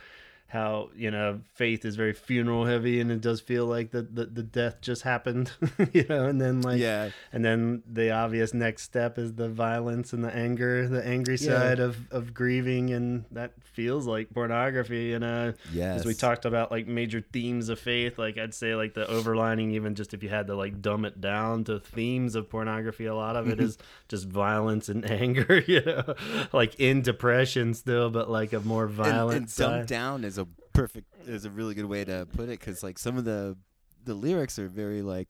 how, 0.50 0.90
you 0.96 1.10
know, 1.12 1.40
faith 1.54 1.86
is 1.86 1.96
very 1.96 2.12
funeral 2.14 2.66
heavy 2.66 3.00
and 3.00 3.12
it 3.12 3.22
does 3.22 3.40
feel 3.40 3.66
like 3.66 3.92
the, 3.92 4.02
the, 4.02 4.26
the 4.26 4.44
death 4.44 4.82
just 4.82 5.04
happened, 5.04 5.52
you 5.94 6.06
know, 6.10 6.26
and 6.26 6.42
then 6.42 6.62
like, 6.62 6.80
yeah, 6.80 7.12
and 7.32 7.46
then 7.46 7.84
the 7.88 8.12
obvious 8.12 8.54
next 8.54 8.82
step 8.84 9.18
is 9.18 9.34
the 9.36 9.48
violence 9.48 10.12
and 10.12 10.24
the 10.24 10.36
anger, 10.36 10.88
the 10.88 11.06
angry 11.06 11.38
Yeah. 11.40 11.60
side 11.60 11.80
of, 11.80 12.12
of 12.12 12.34
grieving. 12.34 12.90
And 12.92 13.26
that 13.32 13.54
feels 13.64 14.08
like 14.08 14.32
pornography, 14.34 15.04
you 15.06 15.20
know, 15.20 15.54
yes. 15.72 16.00
as 16.00 16.06
we 16.06 16.14
talked 16.16 16.46
about 16.46 16.72
like 16.72 16.88
major 16.88 17.22
themes 17.32 17.70
of 17.70 17.80
faith 17.80 18.18
like 18.18 18.38
i'd 18.38 18.54
say 18.56 18.74
like 18.76 18.96
the 18.96 19.06
overlining 19.06 19.74
even 19.74 19.94
just 19.94 20.14
if 20.16 20.24
you 20.24 20.30
had 20.30 20.48
to 20.48 20.56
like 20.56 20.82
dumb 20.82 21.06
it 21.06 21.22
down 21.22 21.64
to 21.64 21.80
themes 21.80 22.34
of 22.34 22.50
pornography 22.50 23.06
a 23.06 23.14
lot 23.14 23.36
of 23.36 23.48
it 23.48 23.60
is 23.60 23.78
just 24.08 24.28
violence 24.28 24.90
and 24.90 25.06
anger 25.12 25.64
you 25.68 25.82
know 25.86 26.16
like 26.52 26.76
in 26.80 27.02
depression 27.02 27.74
still 27.76 28.10
but 28.10 28.30
like 28.30 28.52
a 28.54 28.60
more 28.62 28.88
violent 28.88 29.38
and 29.38 29.50
side 29.50 29.70
dumbed 29.70 29.88
down 29.88 30.24
is 30.24 30.39
perfect 30.74 31.08
is 31.28 31.46
a 31.46 31.50
really 31.50 31.74
good 31.74 31.86
way 31.86 32.04
to 32.06 32.28
put 32.36 32.46
it 32.50 32.60
because 32.60 32.84
like 32.84 32.98
some 33.00 33.18
of 33.18 33.26
the 33.26 33.58
the 34.06 34.14
lyrics 34.14 34.58
are 34.60 34.70
very 34.70 35.02
like 35.02 35.28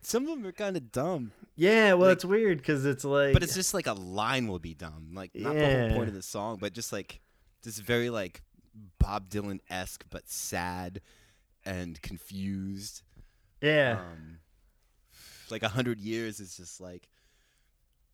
some 0.00 0.22
of 0.24 0.28
them 0.30 0.46
are 0.46 0.52
kind 0.52 0.76
of 0.76 0.92
dumb. 0.92 1.32
Yeah 1.56 1.94
well 1.94 2.08
like- 2.08 2.16
it's 2.16 2.24
weird 2.24 2.58
because 2.58 2.84
it's 2.86 3.04
like 3.04 3.32
but 3.32 3.42
it's 3.42 3.54
just 3.54 3.74
like 3.74 3.86
a 3.86 3.92
line 3.94 4.46
will 4.46 4.58
be 4.60 4.74
dumb 4.74 5.10
like 5.12 5.32
not 5.34 5.54
the 5.54 5.66
whole 5.88 5.96
point 5.96 6.08
of 6.08 6.14
the 6.14 6.22
song 6.22 6.58
but 6.60 6.72
just 6.72 6.92
like 6.92 7.20
this 7.64 7.78
very 7.78 8.10
like 8.10 8.42
bob 9.00 9.28
dylan-esque 9.28 10.04
but 10.10 10.28
sad 10.28 11.00
and 11.66 12.00
confused. 12.00 13.02
Yeah. 13.60 13.98
Um 14.00 14.38
like 15.50 15.62
a 15.64 15.68
hundred 15.68 15.98
years 15.98 16.38
is 16.40 16.56
just 16.56 16.80
like 16.80 17.08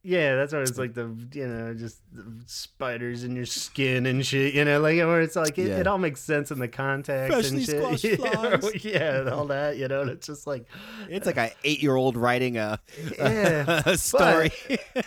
Yeah, 0.06 0.36
that's 0.36 0.52
why 0.52 0.60
it's 0.60 0.76
like 0.76 0.92
the 0.92 1.16
you 1.32 1.48
know 1.48 1.72
just 1.72 1.98
the 2.12 2.24
spiders 2.44 3.24
in 3.24 3.34
your 3.34 3.46
skin 3.46 4.04
and 4.04 4.24
shit. 4.24 4.52
You 4.52 4.66
know, 4.66 4.78
like 4.78 4.98
where 4.98 5.22
it's 5.22 5.34
like 5.34 5.56
it, 5.58 5.68
Yeah. 5.68 5.78
it 5.78 5.86
all 5.86 5.96
makes 5.96 6.20
sense 6.20 6.50
in 6.50 6.58
the 6.58 6.68
context 6.68 7.32
Freshly 7.32 7.78
and 7.82 7.98
shit. 7.98 8.20
yeah, 8.84 9.20
and 9.20 9.30
all 9.30 9.46
that. 9.46 9.78
You 9.78 9.88
know, 9.88 10.02
and 10.02 10.10
it's 10.10 10.26
just 10.26 10.46
like 10.46 10.66
it's 11.08 11.24
like 11.24 11.38
an 11.38 11.50
eight-year-old 11.64 12.18
writing 12.18 12.58
a, 12.58 12.78
Yeah, 13.18 13.82
a 13.86 13.96
story 13.96 14.52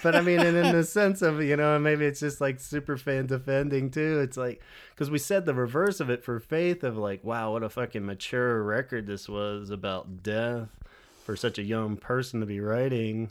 but 0.01 0.15
I 0.15 0.21
mean, 0.21 0.39
and 0.39 0.57
in 0.57 0.75
the 0.75 0.83
sense 0.83 1.21
of 1.21 1.43
you 1.43 1.55
know, 1.55 1.77
maybe 1.77 2.05
it's 2.05 2.19
just 2.19 2.41
like 2.41 2.59
super 2.59 2.97
fan 2.97 3.27
defending 3.27 3.91
too. 3.91 4.19
It's 4.21 4.35
like 4.35 4.63
because 4.95 5.11
we 5.11 5.19
said 5.19 5.45
the 5.45 5.53
reverse 5.53 5.99
of 5.99 6.09
it 6.09 6.23
for 6.23 6.39
Faith 6.39 6.83
of 6.83 6.97
like, 6.97 7.23
wow, 7.23 7.51
what 7.51 7.61
a 7.61 7.69
fucking 7.69 8.03
mature 8.03 8.63
record 8.63 9.05
this 9.05 9.29
was 9.29 9.69
about 9.69 10.23
death 10.23 10.69
for 11.23 11.35
such 11.35 11.59
a 11.59 11.63
young 11.63 11.97
person 11.97 12.39
to 12.39 12.47
be 12.47 12.59
writing. 12.59 13.29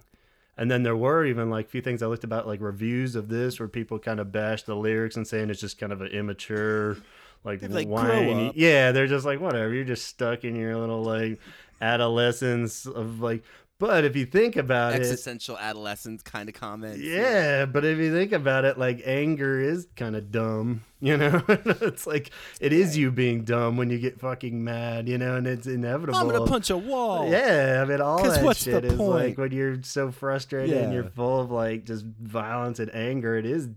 And 0.57 0.71
then 0.71 0.83
there 0.83 0.97
were 0.97 1.25
even 1.25 1.51
like 1.51 1.67
a 1.67 1.69
few 1.69 1.83
things 1.83 2.03
I 2.03 2.07
looked 2.07 2.25
about 2.25 2.47
like 2.47 2.61
reviews 2.61 3.15
of 3.15 3.29
this 3.29 3.61
where 3.61 3.69
people 3.69 3.99
kind 3.99 4.21
of 4.21 4.33
bash 4.33 4.63
the 4.63 4.75
lyrics 4.75 5.17
and 5.17 5.27
saying 5.27 5.51
it's 5.51 5.61
just 5.61 5.79
kind 5.79 5.93
of 5.93 6.01
an 6.01 6.09
immature, 6.09 6.97
like, 7.45 7.63
like, 7.63 7.89
whiny. 7.89 8.53
Yeah, 8.55 8.93
they're 8.93 9.07
just 9.07 9.27
like 9.27 9.41
whatever. 9.41 9.73
You're 9.73 9.85
just 9.85 10.07
stuck 10.07 10.45
in 10.45 10.57
your 10.57 10.77
little 10.77 11.03
like 11.03 11.39
adolescence 11.81 12.87
of 12.87 13.21
like. 13.21 13.43
But 13.79 14.05
if 14.05 14.17
you 14.17 14.25
think 14.25 14.57
about 14.57 14.95
it, 14.95 15.01
existential 15.01 15.59
adolescence 15.59 16.23
kind 16.23 16.49
of 16.49 16.55
comments 16.55 17.01
yeah, 17.01 17.67
but 17.67 17.85
if 17.85 17.99
you 17.99 18.11
think 18.13 18.33
about 18.33 18.65
it, 18.65 18.79
like 18.79 19.03
anger 19.05 19.61
is 19.61 19.87
kind 19.97 20.17
of 20.17 20.31
dumb, 20.31 20.83
you 21.01 21.17
know. 21.17 21.43
it's 21.49 22.07
like 22.07 22.31
it 22.61 22.73
is 22.73 22.97
you 22.97 23.11
being 23.11 23.45
dumb 23.45 23.77
when 23.77 23.91
you 23.91 23.99
get 23.99 24.19
fucking 24.19 24.65
mad, 24.65 25.09
you 25.09 25.19
know, 25.19 25.37
and 25.37 25.47
it's 25.47 25.67
inevitable. 25.67 26.19
i'm 26.19 26.29
gonna 26.29 26.47
punch 26.47 26.71
a 26.71 26.77
wall 26.77 27.31
Yeah, 27.31 27.83
I 27.83 27.89
mean, 27.89 28.01
all 28.01 28.23
that 28.23 28.43
what's 28.43 28.63
shit 28.63 28.83
the 28.83 28.89
is 28.89 28.99
like 28.99 29.37
when 29.37 29.53
you're 29.53 29.83
so 29.83 30.11
frustrated 30.11 30.77
and 30.77 30.93
you're 30.95 31.11
full 31.11 31.41
of 31.41 31.51
like 31.51 31.85
just 31.85 32.05
violence 32.05 32.79
and 32.79 32.95
anger. 32.95 33.37
It 33.37 33.45
is 33.45 33.69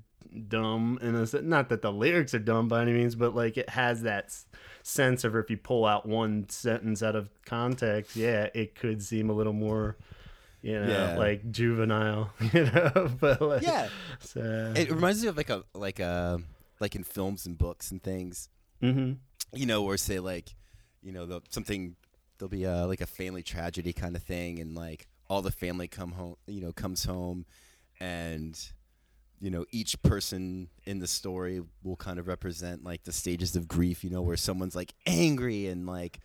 dumb, 0.47 0.99
and 1.01 1.17
it's 1.17 1.33
not 1.33 1.69
that 1.69 1.81
the 1.81 1.91
lyrics 1.91 2.33
are 2.33 2.39
dumb 2.39 2.67
by 2.67 2.83
any 2.83 2.93
means, 2.93 3.15
but 3.15 3.35
like 3.35 3.57
it 3.57 3.69
has 3.69 4.03
that 4.03 4.33
sense 4.89 5.23
of 5.23 5.35
if 5.35 5.49
you 5.49 5.57
pull 5.57 5.85
out 5.85 6.05
one 6.07 6.47
sentence 6.49 7.01
out 7.03 7.15
of 7.15 7.29
context, 7.45 8.15
yeah, 8.15 8.49
it 8.53 8.75
could 8.75 9.01
seem 9.03 9.29
a 9.29 9.33
little 9.33 9.53
more, 9.53 9.97
you 10.61 10.79
know, 10.79 10.89
Yeah. 10.89 11.17
like 11.17 11.51
juvenile, 11.51 12.31
you 12.53 12.65
know. 12.65 13.11
but 13.19 13.41
like, 13.41 13.61
yeah 13.61 13.89
so, 14.19 14.73
it 14.75 14.91
reminds 14.91 15.21
me 15.21 15.27
of 15.29 15.37
like 15.37 15.49
a 15.49 15.63
like 15.73 15.99
a 15.99 16.39
like 16.79 16.95
in 16.95 17.03
films 17.03 17.45
and 17.45 17.57
books 17.57 17.91
and 17.91 18.01
things 18.01 18.49
hmm 18.81 19.13
you 19.53 19.65
know 19.65 19.83
or 19.83 19.97
say 19.97 20.19
like 20.19 20.55
you 21.01 21.11
know 21.11 21.25
the, 21.25 21.41
something 21.49 21.95
there'll 22.37 22.49
be 22.49 22.63
a 22.63 22.85
like 22.85 23.01
a 23.01 23.07
family 23.07 23.41
tragedy 23.43 23.91
kind 23.93 24.15
of 24.15 24.23
thing 24.23 24.59
and 24.59 24.75
like 24.75 25.07
all 25.29 25.41
the 25.41 25.51
family 25.51 25.87
come 25.87 26.11
home 26.13 26.35
you 26.47 26.61
know 26.61 26.71
comes 26.71 27.03
home 27.05 27.45
and 27.99 28.71
you 29.41 29.49
know 29.49 29.65
each 29.71 30.01
person 30.01 30.69
in 30.85 30.99
the 30.99 31.07
story 31.07 31.61
will 31.83 31.95
kind 31.95 32.19
of 32.19 32.27
represent 32.27 32.83
like 32.83 33.03
the 33.03 33.11
stages 33.11 33.55
of 33.55 33.67
grief 33.67 34.03
you 34.03 34.09
know 34.09 34.21
where 34.21 34.37
someone's 34.37 34.75
like 34.75 34.93
angry 35.05 35.67
and 35.67 35.85
like 35.85 36.19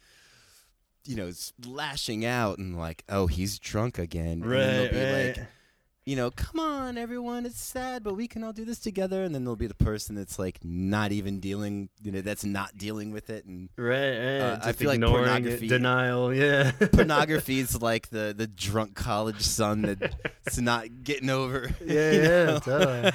you 1.05 1.17
know 1.17 1.31
lashing 1.67 2.25
out 2.25 2.59
and 2.59 2.77
like 2.77 3.05
oh 3.09 3.27
he's 3.27 3.59
drunk 3.59 3.99
again 3.99 4.43
and 4.43 4.47
right, 4.47 4.59
they'll 4.59 4.91
be 4.91 5.13
right. 5.13 5.37
like 5.39 5.47
you 6.07 6.17
know, 6.17 6.31
come 6.31 6.61
on, 6.61 6.99
everyone, 6.99 7.47
it's 7.47 7.61
sad, 7.61 8.05
but 8.05 8.15
we 8.15 8.29
can 8.29 8.45
all 8.45 8.53
do 8.53 8.65
this 8.67 8.79
together. 8.79 9.23
And 9.25 9.35
then 9.35 9.45
there'll 9.45 9.57
be 9.57 9.67
the 9.67 9.75
person 9.75 10.15
that's 10.15 10.39
like 10.39 10.59
not 10.63 11.13
even 11.13 11.41
dealing, 11.41 11.89
you 12.03 12.13
know, 12.13 12.21
that's 12.21 12.45
not 12.45 12.77
dealing 12.77 13.11
with 13.11 13.31
it. 13.31 13.47
And 13.47 13.71
Right, 13.77 14.11
right. 14.19 14.41
Uh, 14.41 14.59
I 14.63 14.73
feel 14.73 14.89
like 14.89 14.97
ignoring 14.97 15.25
it, 15.25 15.29
pornography- 15.29 15.69
denial. 15.69 16.35
Yeah, 16.35 16.73
pornography 16.93 17.59
is 17.61 17.81
like 17.81 18.11
the 18.11 18.35
the 18.37 18.47
drunk 18.47 18.95
college 18.95 19.41
son 19.41 19.83
that's 20.45 20.59
not 20.61 21.03
getting 21.05 21.31
over. 21.31 21.71
Yeah, 21.85 22.11
you 22.13 22.23
yeah, 22.23 22.59
totally. 22.61 23.11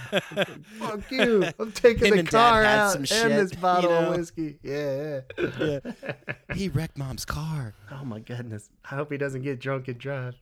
Fuck 0.78 1.12
you! 1.12 1.44
I'm 1.60 1.72
taking 1.72 2.14
Him 2.14 2.26
the 2.26 2.32
car 2.32 2.64
out 2.64 2.96
and 2.96 3.08
shit, 3.08 3.30
this 3.30 3.54
bottle 3.54 3.90
you 3.90 3.96
of 3.98 4.18
whiskey. 4.18 4.60
Yeah, 4.62 5.22
yeah. 5.38 5.50
Yeah. 5.60 6.14
he 6.56 6.70
wrecked 6.70 6.98
mom's 6.98 7.26
car. 7.26 7.74
Oh 7.92 8.06
my 8.06 8.20
goodness! 8.20 8.70
I 8.90 8.96
hope 8.96 9.12
he 9.12 9.18
doesn't 9.18 9.42
get 9.42 9.60
drunk 9.60 9.88
and 9.88 9.98
drive. 9.98 10.36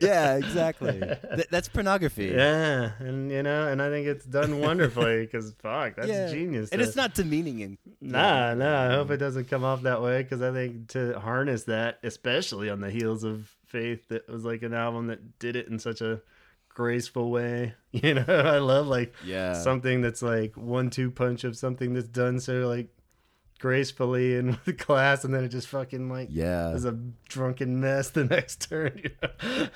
Yeah, 0.00 0.36
exactly. 0.36 0.92
Th- 1.34 1.46
that's 1.50 1.68
pornography. 1.68 2.26
Yeah, 2.26 2.92
and 2.98 3.30
you 3.30 3.42
know, 3.42 3.68
and 3.68 3.80
I 3.82 3.90
think 3.90 4.06
it's 4.06 4.24
done 4.24 4.60
wonderfully 4.60 5.22
because 5.22 5.52
fuck, 5.62 5.96
that's 5.96 6.08
Yeah. 6.08 6.28
genius. 6.30 6.70
And 6.70 6.80
to- 6.80 6.86
it's 6.86 6.96
not 6.96 7.14
demeaning. 7.14 7.62
And 7.62 7.78
Nah, 8.00 8.54
nah. 8.54 8.88
I 8.88 8.94
hope 8.94 9.10
it 9.10 9.18
doesn't 9.18 9.48
come 9.48 9.64
off 9.64 9.82
that 9.82 10.02
way 10.02 10.22
because 10.22 10.42
I 10.42 10.52
think 10.52 10.88
to 10.88 11.18
harness 11.20 11.64
that, 11.64 11.98
especially 12.02 12.70
on 12.70 12.80
the 12.80 12.90
heels 12.90 13.24
of 13.24 13.54
Faith, 13.66 14.08
that 14.08 14.28
was 14.28 14.44
like 14.44 14.62
an 14.62 14.74
album 14.74 15.06
that 15.08 15.38
did 15.38 15.54
it 15.54 15.68
in 15.68 15.78
such 15.78 16.00
a 16.00 16.20
graceful 16.68 17.30
way. 17.30 17.74
You 17.92 18.14
know, 18.14 18.24
I 18.28 18.58
love 18.58 18.86
like 18.86 19.12
yeah, 19.24 19.54
something 19.54 20.00
that's 20.00 20.22
like 20.22 20.56
one-two 20.56 21.10
punch 21.10 21.42
of 21.42 21.56
something 21.56 21.92
that's 21.92 22.06
done 22.06 22.38
so 22.38 22.68
like 22.68 22.86
gracefully 23.60 24.36
and 24.36 24.58
with 24.66 24.78
class, 24.78 25.24
and 25.24 25.32
then 25.32 25.44
it 25.44 25.48
just 25.48 25.68
fucking 25.68 26.08
like 26.08 26.28
yeah. 26.30 26.70
is 26.72 26.84
a 26.84 26.98
drunken 27.28 27.80
mess 27.80 28.10
the 28.10 28.24
next 28.36 28.68
turn. 28.68 29.00
You 29.04 29.10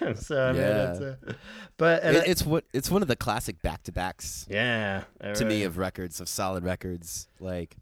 know? 0.01 0.15
so 0.15 0.43
I 0.43 0.53
mean, 0.53 0.61
Yeah. 0.61 1.15
a, 1.29 1.35
but 1.77 2.03
It- 2.05 2.17
I- 2.17 2.31
it's 2.31 2.45
what 2.45 2.65
it's 2.73 2.91
one 2.91 3.03
of 3.03 3.09
the 3.09 3.17
classic 3.17 3.63
back 3.63 3.85
to 3.85 3.93
backs 3.93 4.47
yeah, 4.51 5.05
to 5.35 5.45
me 5.45 5.63
of 5.63 5.79
records 5.79 6.21
of 6.21 6.29
solid 6.29 6.65
records. 6.65 7.29
Like 7.39 7.77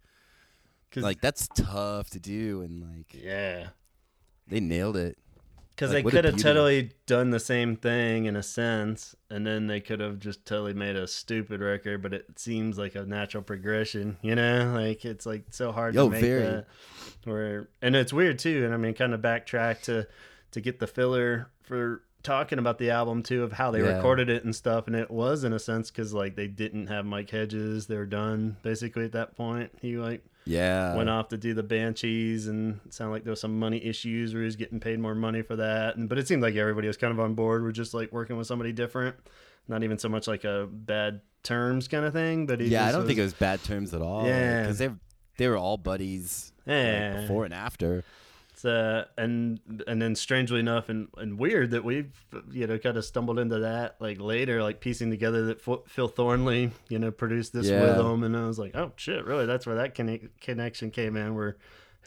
like 0.95 1.23
that's 1.23 1.49
tough 1.55 2.11
to 2.11 2.21
do, 2.21 2.61
and 2.61 2.83
like 2.83 3.15
yeah. 3.15 3.69
they 4.47 4.61
nailed 4.61 4.97
it. 4.97 5.17
Because 5.83 5.95
Like, 5.95 6.05
they 6.05 6.11
could 6.13 6.25
have 6.25 6.37
totally 6.37 6.93
done 7.07 7.31
the 7.31 7.41
same 7.41 7.75
thing 7.75 8.27
in 8.27 8.37
a 8.37 8.43
sense, 8.43 9.17
and 9.29 9.45
then 9.45 9.67
they 9.67 9.81
could 9.81 9.99
have 9.99 10.21
just 10.21 10.47
totally 10.47 10.75
made 10.75 10.95
a 10.95 11.09
stupid 11.09 11.61
record. 11.61 12.03
But 12.03 12.15
it 12.15 12.39
seems 12.39 12.79
like 12.79 12.95
a 12.95 13.05
natural 13.05 13.43
progression, 13.43 14.17
you 14.23 14.37
know? 14.37 14.73
Like 14.77 15.05
it's 15.05 15.27
like 15.27 15.47
so 15.51 15.73
hard 15.73 15.97
Yo, 15.97 16.05
to 16.05 16.11
make 16.13 16.21
very. 16.21 16.43
that. 16.43 16.67
Where 17.25 17.69
and 17.83 17.97
it's 17.97 18.13
weird 18.13 18.39
too. 18.39 18.65
And 18.65 18.73
I 18.73 18.77
mean, 18.77 18.95
kind 18.95 19.13
of 19.13 19.21
backtrack 19.21 19.83
to 19.83 20.07
to 20.53 20.61
get 20.61 20.79
the 20.79 20.87
filler 20.87 21.51
for 21.63 22.03
talking 22.23 22.61
about 22.61 22.79
the 22.79 22.91
album 22.91 23.25
too 23.25 23.43
of 23.43 23.53
how 23.55 23.73
they 23.73 23.81
Yeah. 23.83 23.97
recorded 23.97 24.31
it 24.31 24.45
and 24.45 24.55
stuff. 24.55 24.87
And 24.87 24.95
it 24.95 25.11
was 25.11 25.43
in 25.43 25.53
a 25.53 25.59
sense 25.59 25.91
because 25.91 26.15
like 26.15 26.37
they 26.37 26.47
didn't 26.47 26.87
have 26.87 27.05
Mike 27.05 27.31
Hedges; 27.31 27.89
they 27.89 27.97
were 27.97 28.07
done 28.07 28.57
basically 28.63 29.05
at 29.05 29.13
that 29.13 29.37
point. 29.37 29.73
He 29.81 29.97
like 29.99 30.25
Yeah, 30.45 30.97
went 30.97 31.09
off 31.09 31.29
to 31.29 31.37
do 31.37 31.55
the 31.55 31.63
Banshees, 31.63 32.49
and 32.49 32.81
it 32.85 32.95
sounded 32.95 33.13
like 33.13 33.25
there 33.25 33.31
was 33.31 33.41
some 33.41 33.59
money 33.59 33.85
issues 33.85 34.35
where 34.35 34.43
he 34.43 34.47
was 34.47 34.57
getting 34.57 34.81
paid 34.81 34.99
more 34.99 35.15
money 35.15 35.43
for 35.43 35.57
that. 35.57 35.97
And 35.97 36.09
but 36.09 36.19
it 36.19 36.27
seemed 36.27 36.43
like 36.43 36.57
everybody 36.57 36.89
was 36.89 36.97
kind 36.97 37.13
of 37.13 37.21
on 37.21 37.35
board 37.35 37.63
We're 37.63 37.73
just 37.73 37.95
like 37.95 38.13
working 38.13 38.37
with 38.37 38.47
somebody 38.47 38.73
different, 38.73 39.17
not 39.69 39.83
even 39.83 39.99
so 39.99 40.09
much 40.09 40.27
like 40.27 40.45
a 40.45 40.69
bad 40.71 41.21
terms 41.43 41.89
kind 41.89 42.05
of 42.05 42.13
thing. 42.13 42.47
But 42.47 42.61
yeah. 42.61 42.87
I 42.87 42.93
don't 42.93 43.03
was, 43.03 43.09
think 43.09 43.19
it 43.19 43.23
was 43.23 43.35
bad 43.35 43.63
terms 43.65 43.95
at 43.95 44.03
all. 44.03 44.27
Yeah. 44.27 44.63
because 44.63 44.79
they 44.79 44.91
they 45.37 45.49
were 45.49 45.57
all 45.57 45.77
buddies. 45.77 46.53
like, 46.67 47.23
before 47.23 47.45
and 47.45 47.55
after. 47.55 48.05
So 48.63 49.05
and 49.19 49.59
and 49.89 50.01
then 50.01 50.15
strangely 50.15 50.61
enough 50.61 50.89
and, 50.89 51.09
and 51.17 51.37
weird 51.37 51.73
that 51.73 51.83
we've 51.83 52.13
you 52.53 52.69
know 52.69 52.79
kind 52.79 52.97
of 52.97 53.05
stumbled 53.05 53.41
into 53.41 53.59
that 53.59 53.97
like 53.99 54.21
later 54.21 54.63
like 54.63 54.79
piecing 54.81 55.11
together 55.11 55.47
that 55.47 55.59
F- 55.67 55.81
Phil 55.89 56.09
Thornalley 56.09 56.71
you 56.89 57.01
know 57.01 57.11
produced 57.11 57.53
this 57.53 57.67
Yeah. 57.67 57.81
with 57.97 58.07
him 58.07 58.23
and 58.23 58.37
I 58.37 58.47
was 58.47 58.61
like 58.61 58.77
oh 58.77 58.93
shit 58.95 59.25
really 59.25 59.47
that's 59.47 59.67
where 59.67 59.75
that 59.77 59.97
conne- 59.97 60.29
connection 60.41 60.93
came 60.93 61.17
in 61.17 61.35
where 61.35 61.57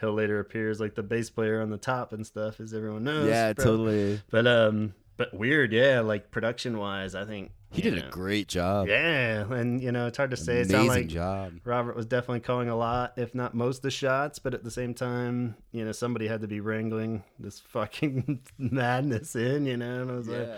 Hill 0.00 0.14
later 0.14 0.40
appears 0.40 0.80
like 0.80 0.94
the 0.94 1.02
bass 1.02 1.28
player 1.28 1.60
on 1.60 1.68
the 1.68 1.76
top 1.76 2.14
and 2.14 2.26
stuff 2.26 2.58
as 2.58 2.72
everyone 2.72 3.04
knows 3.04 3.28
yeah, 3.28 3.52
Bro- 3.52 3.64
totally. 3.64 4.22
but 4.30 4.46
um 4.46 4.94
but 5.18 5.34
weird 5.34 5.72
yeah 5.74 6.00
like 6.00 6.30
production 6.30 6.78
wise 6.78 7.14
I 7.14 7.26
think 7.26 7.50
He 7.76 7.82
did 7.82 7.98
a 7.98 8.10
great 8.10 8.48
job. 8.48 8.88
yeah 8.88 9.42
and 9.52 9.80
you 9.82 9.92
know 9.92 10.06
it's 10.06 10.16
hard 10.16 10.30
to 10.30 10.36
say 10.36 10.60
it 10.60 10.68
Amazing 10.70 10.76
sounded 10.88 10.88
like 10.92 11.06
job. 11.08 11.52
Robert 11.64 11.94
was 11.96 12.06
definitely 12.06 12.40
calling 12.40 12.68
a 12.68 12.76
lot, 12.76 13.12
if 13.16 13.34
not 13.34 13.54
most 13.54 13.76
of 13.78 13.82
the 13.82 13.90
shots, 13.90 14.38
but 14.38 14.54
at 14.54 14.64
the 14.64 14.70
same 14.70 14.94
time, 14.94 15.56
you 15.72 15.84
know, 15.84 15.92
somebody 15.92 16.26
had 16.26 16.40
to 16.40 16.48
be 16.48 16.60
wrangling 16.60 17.22
this 17.38 17.60
fucking 17.60 18.40
madness 18.58 19.36
in, 19.36 19.66
you 19.66 19.76
know, 19.76 20.02
and 20.02 20.10
I 20.10 20.14
was 20.14 20.28
like, 20.28 20.48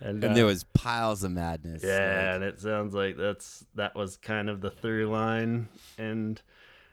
and, 0.00 0.24
And 0.24 0.32
uh, 0.32 0.34
there 0.34 0.46
was 0.46 0.64
piles 0.64 1.22
of 1.22 1.30
madness. 1.32 1.82
yeah, 1.84 1.96
like- 2.26 2.34
and 2.36 2.44
it 2.44 2.60
sounds 2.60 2.94
like 2.94 3.16
that's 3.16 3.64
that 3.76 3.94
was 3.94 4.16
kind 4.16 4.48
of 4.50 4.60
the 4.60 4.70
through 4.70 5.08
line, 5.10 5.68
and 5.98 6.40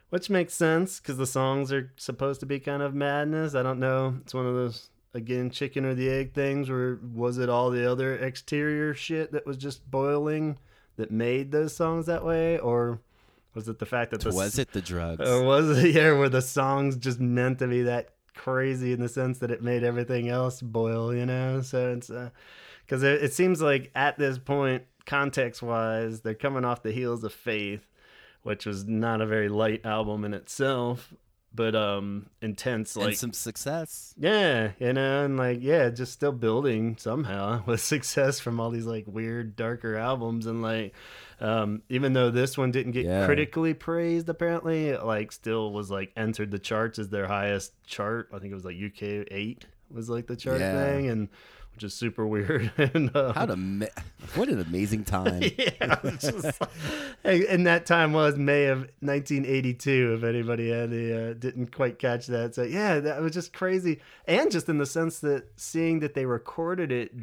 which 0.10 0.30
makes 0.30 0.54
sense 0.54 1.00
because 1.00 1.18
the 1.18 1.26
songs 1.28 1.72
are 1.72 1.92
supposed 1.98 2.40
to 2.42 2.46
be 2.46 2.60
kind 2.60 2.82
of 2.84 2.94
madness. 2.94 3.56
I 3.56 3.64
don't 3.64 3.80
know, 3.80 4.18
it's 4.22 4.34
one 4.34 4.46
of 4.46 4.54
those 4.56 4.90
again 5.14 5.50
chicken 5.50 5.86
or 5.86 5.94
the 5.94 6.10
egg 6.10 6.34
things, 6.34 6.70
or 6.70 7.00
was 7.14 7.38
it 7.38 7.50
all 7.50 7.70
the 7.70 7.90
other 7.90 8.16
exterior 8.16 8.94
shit 8.94 9.32
that 9.32 9.46
was 9.46 9.58
just 9.58 9.90
boiling 9.90 10.58
that 10.98 11.12
made 11.12 11.52
those 11.52 11.76
songs 11.76 12.06
that 12.06 12.26
way, 12.26 12.60
or 12.60 13.00
was 13.54 13.68
it 13.68 13.80
the 13.80 13.86
fact 13.86 14.12
that 14.12 14.22
the 14.22 14.32
was 14.32 14.60
it 14.60 14.72
the 14.72 14.82
drugs? 14.82 15.28
or 15.28 15.44
was 15.44 15.78
it 15.78 15.90
yeah, 15.96 16.12
where 16.12 16.30
the 16.30 16.42
songs 16.42 16.96
just 16.96 17.20
meant 17.20 17.60
to 17.60 17.68
be 17.68 17.84
that 17.84 18.14
crazy 18.36 18.94
in 18.94 19.02
the 19.02 19.10
sense 19.10 19.40
that 19.40 19.52
it 19.52 19.62
made 19.62 19.84
everything 19.84 20.30
else 20.30 20.62
boil, 20.62 21.14
you 21.14 21.26
know? 21.26 21.62
So 21.62 21.94
it's 21.94 22.10
uh, 22.10 22.30
because 22.86 23.04
it, 23.04 23.24
it 23.24 23.34
seems 23.34 23.62
like 23.62 23.92
at 23.96 24.18
this 24.18 24.38
point, 24.38 24.84
context 25.06 25.62
wise, 25.62 26.22
they're 26.22 26.34
coming 26.34 26.66
off 26.66 26.84
the 26.84 26.92
heels 26.92 27.24
of 27.24 27.34
Faith, 27.34 27.88
which 28.44 28.66
was 28.66 28.86
not 28.86 29.22
a 29.22 29.26
very 29.26 29.50
light 29.50 29.86
album 29.86 30.24
in 30.24 30.34
itself, 30.34 31.14
but 31.54 31.76
um 31.76 32.28
intense 32.42 32.96
and 32.96 33.06
like 33.06 33.16
some 33.16 33.34
success. 33.34 34.14
yeah, 34.18 34.72
you 34.80 34.94
know, 34.94 35.26
and 35.26 35.38
like 35.38 35.60
yeah, 35.62 35.90
just 35.90 36.14
still 36.14 36.32
building 36.32 36.96
somehow 36.98 37.64
with 37.68 37.82
success 37.82 38.40
from 38.40 38.60
all 38.60 38.70
these 38.70 38.86
like 38.86 39.06
weird 39.08 39.56
darker 39.56 39.96
albums 39.96 40.46
and 40.46 40.62
like 40.62 40.94
um 41.42 41.82
even 41.90 42.14
though 42.14 42.30
this 42.30 42.58
one 42.58 42.72
didn't 42.72 42.92
get 42.92 43.06
Yeah. 43.06 43.26
critically 43.26 43.74
praised 43.74 44.30
apparently, 44.30 44.90
it 44.90 45.04
like 45.06 45.32
still 45.32 45.72
was 45.74 45.90
like 45.90 46.12
entered 46.16 46.52
the 46.52 46.60
charts 46.60 47.00
as 47.00 47.10
their 47.10 47.28
highest 47.28 47.74
chart. 47.86 48.30
I 48.34 48.40
think 48.40 48.52
it 48.52 48.56
was 48.56 48.66
like 48.66 48.76
UK 48.78 49.26
8 49.32 49.66
was 49.92 50.10
like 50.10 50.28
the 50.28 50.36
chart 50.36 50.60
Yeah. 50.60 50.74
thing 50.74 51.10
and 51.10 51.30
which 51.80 51.86
is 51.86 51.94
super 51.94 52.28
weird 52.28 52.70
and 52.78 53.16
um, 53.16 53.34
How 53.34 53.46
to 53.46 53.90
what 54.36 54.50
an 54.50 54.60
amazing 54.60 55.06
time. 55.06 55.42
yeah, 55.58 55.96
just 56.20 56.62
and 57.24 57.66
that 57.68 57.86
time 57.86 58.12
was 58.12 58.36
May 58.36 58.66
of 58.66 58.80
1982. 59.00 60.16
If 60.18 60.24
anybody 60.26 60.72
had 60.72 60.92
the 60.92 61.30
uh, 61.30 61.34
didn't 61.36 61.74
quite 61.74 61.98
catch 61.98 62.28
that, 62.28 62.54
so 62.54 62.64
yeah, 62.64 63.00
that 63.00 63.22
was 63.22 63.32
just 63.32 63.54
crazy, 63.54 64.02
and 64.26 64.52
just 64.52 64.68
in 64.68 64.78
the 64.78 64.86
sense 64.86 65.20
that 65.22 65.46
seeing 65.56 66.02
that 66.02 66.16
they 66.16 66.26
recorded 66.26 66.92
it 66.92 67.14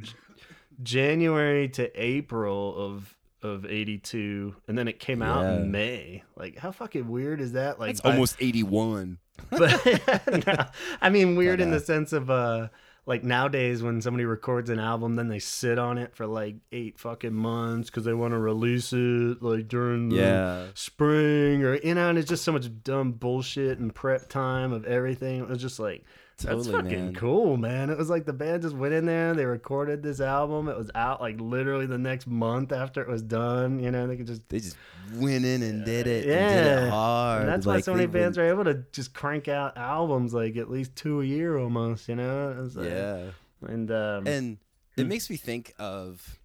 January 0.83 1.69
to 1.69 1.91
April 2.03 2.75
of 2.79 3.15
of 3.43 3.67
82 3.67 4.57
and 4.67 4.79
then 4.79 4.89
it 4.89 4.99
came 4.99 5.21
out 5.21 5.45
in 5.45 5.71
May. 5.71 6.25
Like 6.35 6.57
how 6.57 6.73
fucking 6.73 7.07
weird 7.07 7.43
is 7.43 7.53
that? 7.53 7.79
Like 7.79 7.91
It's 7.91 8.01
almost 8.01 8.37
81. 8.41 9.19
but 9.51 10.47
no, 10.47 10.65
I 11.03 11.11
mean 11.11 11.37
weird 11.37 11.61
in 11.61 11.71
the 11.71 11.79
sense 11.79 12.15
of 12.15 12.31
uh 12.31 12.69
like 13.07 13.23
nowadays 13.23 13.83
when 13.85 14.03
somebody 14.03 14.25
records 14.25 14.69
an 14.69 14.79
album 14.81 15.15
then 15.15 15.29
they 15.29 15.39
sit 15.39 15.79
on 15.79 15.97
it 15.97 16.15
for 16.17 16.27
like 16.27 16.57
eight 16.73 16.99
fucking 16.99 17.33
months 17.33 17.89
because 17.89 18.05
they 18.05 18.13
want 18.13 18.33
to 18.33 18.39
release 18.39 18.93
it 18.93 19.41
like 19.43 19.69
during 19.69 20.09
the 20.09 20.17
Yeah. 20.17 20.67
spring 20.75 21.63
or 21.65 21.77
you 21.77 21.95
know 21.95 22.09
and 22.11 22.19
it's 22.19 22.29
just 22.29 22.45
so 22.45 22.53
much 22.53 22.69
dumb 22.83 23.13
bullshit 23.13 23.79
and 23.79 23.95
prep 23.95 24.29
time 24.29 24.73
of 24.73 24.85
everything 24.85 25.41
it 25.41 25.49
was 25.49 25.61
just 25.63 25.79
like 25.79 26.05
that's 26.39 26.67
Totally, 26.67 26.73
fucking 26.91 27.05
man. 27.07 27.15
cool 27.15 27.57
man 27.57 27.89
it 27.89 27.97
was 27.97 28.11
like 28.11 28.27
the 28.27 28.33
band 28.33 28.61
just 28.63 28.77
went 28.77 28.93
in 28.93 29.07
there 29.07 29.33
they 29.35 29.47
recorded 29.47 30.03
this 30.03 30.21
album 30.21 30.69
it 30.69 30.77
was 30.77 30.91
out 30.95 31.19
like 31.21 31.41
literally 31.41 31.87
the 31.87 31.97
next 31.97 32.27
month 32.27 32.73
after 32.73 33.01
it 33.01 33.09
was 33.09 33.23
done 33.23 33.79
you 33.81 33.91
know 33.91 34.07
they 34.07 34.17
could 34.19 34.27
just 34.27 34.47
They 34.51 34.61
just 34.61 34.77
went 35.15 35.45
in 35.47 35.63
and 35.63 35.85
did 35.85 36.07
it. 36.07 36.27
And 36.27 36.55
did 36.55 36.67
Yeah. 36.67 36.87
it 36.87 36.91
hard. 36.91 37.41
and 37.43 37.49
that's 37.49 37.65
why 37.65 37.81
so 37.81 37.93
many 37.95 38.05
they 38.07 38.13
bands 38.21 38.37
went- 38.37 38.51
are 38.51 38.53
able 38.53 38.65
to 38.65 38.85
just 38.93 39.15
crank 39.15 39.49
out 39.49 39.77
albums 39.79 40.35
like 40.35 40.57
at 40.57 40.69
least 40.71 40.95
two 40.97 41.21
a 41.23 41.25
year 41.25 41.57
almost, 41.57 42.09
you 42.09 42.17
know? 42.17 42.55
It's 42.65 42.75
like- 42.77 42.89
Yeah. 42.89 43.31
And 43.67 43.91
um 43.91 44.27
And 44.27 44.59
it 44.97 45.03
Hmm. 45.05 45.09
makes 45.09 45.31
me 45.31 45.37
think 45.37 45.73
of, 45.79 46.39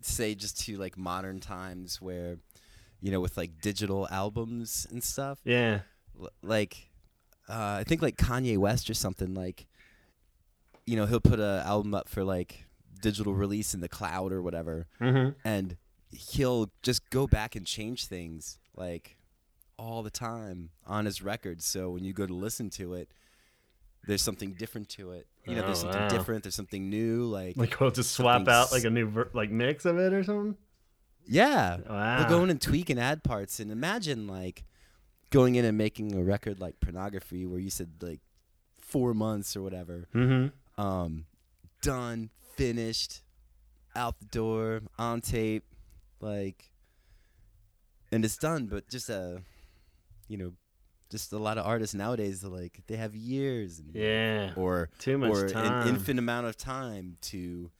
say, 0.00 0.34
just 0.34 0.60
to 0.66 0.76
like 0.78 0.96
modern 0.96 1.40
times 1.40 2.00
where, 2.00 2.38
you 3.00 3.10
know, 3.10 3.20
with 3.20 3.36
like 3.36 3.60
digital 3.60 4.06
albums 4.10 4.86
and 4.90 5.02
stuff, 5.02 5.40
yeah. 5.44 5.80
like, 6.42 6.88
uh, 7.52 7.76
I 7.80 7.84
think 7.84 8.00
like 8.02 8.16
Kanye 8.16 8.56
West 8.56 8.88
or 8.88 8.94
something, 8.94 9.34
like, 9.34 9.66
you 10.86 10.96
know, 10.96 11.06
he'll 11.06 11.20
put 11.20 11.38
an 11.38 11.60
album 11.66 11.94
up 11.94 12.08
for 12.08 12.24
like 12.24 12.64
digital 13.02 13.34
release 13.34 13.74
in 13.74 13.80
the 13.80 13.88
cloud 13.88 14.32
or 14.32 14.40
whatever, 14.42 14.86
Mm-hmm. 15.00 15.30
and 15.44 15.76
he'll 16.10 16.70
just 16.82 17.08
go 17.10 17.26
back 17.26 17.54
and 17.56 17.66
change 17.66 18.06
things 18.06 18.58
like 18.76 19.16
all 19.78 20.02
the 20.02 20.10
time 20.10 20.70
on 20.86 21.04
his 21.04 21.22
records. 21.22 21.64
So 21.64 21.90
when 21.90 22.04
you 22.04 22.12
go 22.12 22.26
to 22.26 22.34
listen 22.34 22.70
to 22.70 22.94
it, 22.94 23.08
there's 24.06 24.22
something 24.22 24.52
different 24.54 24.88
to 24.90 25.12
it. 25.12 25.26
You 25.46 25.54
know, 25.56 25.62
there's 25.62 25.78
Oh, 25.78 25.82
something 25.82 26.00
wow. 26.02 26.08
different. 26.08 26.42
There's 26.44 26.54
something 26.54 26.88
new. 26.90 27.24
Like, 27.24 27.56
Like 27.56 27.78
we'll 27.80 27.90
just 27.90 28.12
swap 28.12 28.46
out 28.48 28.72
like 28.72 28.84
a 28.84 28.90
new 28.90 29.06
ver- 29.08 29.30
like 29.32 29.50
mix 29.50 29.84
of 29.84 29.98
it 29.98 30.12
or 30.12 30.22
something. 30.24 30.56
yeah, 31.26 31.78
Wow. 31.88 32.18
he'll 32.18 32.28
go 32.28 32.42
in 32.44 32.50
and 32.50 32.60
tweak 32.60 32.90
and 32.90 32.98
add 32.98 33.22
parts. 33.22 33.60
And 33.60 33.70
imagine 33.70 34.26
like 34.26 34.64
going 35.32 35.56
in 35.56 35.64
and 35.64 35.76
making 35.76 36.14
a 36.14 36.22
record 36.22 36.60
like 36.60 36.78
Pornography, 36.78 37.44
where 37.46 37.58
you 37.58 37.70
said 37.70 37.90
like 38.00 38.20
four 38.78 39.12
months 39.14 39.56
or 39.56 39.62
whatever, 39.62 40.06
Mm-hmm. 40.14 40.80
um, 40.80 41.24
done, 41.82 42.30
finished, 42.56 43.22
out 43.96 44.20
the 44.20 44.26
door, 44.26 44.82
on 44.98 45.20
tape, 45.20 45.64
like, 46.20 46.70
and 48.12 48.24
it's 48.24 48.36
done. 48.36 48.66
But 48.66 48.88
just 48.88 49.10
uh, 49.10 49.38
you 50.28 50.36
know, 50.36 50.52
just 51.10 51.32
a 51.32 51.38
lot 51.38 51.58
of 51.58 51.66
artists 51.66 51.94
nowadays, 51.94 52.44
like 52.44 52.82
they 52.86 52.96
have 52.96 53.14
years, 53.14 53.78
and, 53.80 53.94
Yeah. 53.94 54.52
or 54.56 54.88
Too 54.98 55.18
much 55.18 55.30
or 55.30 55.48
time. 55.48 55.82
an 55.82 55.88
infinite 55.88 56.20
amount 56.20 56.46
of 56.46 56.56
time 56.56 57.16
to 57.22 57.70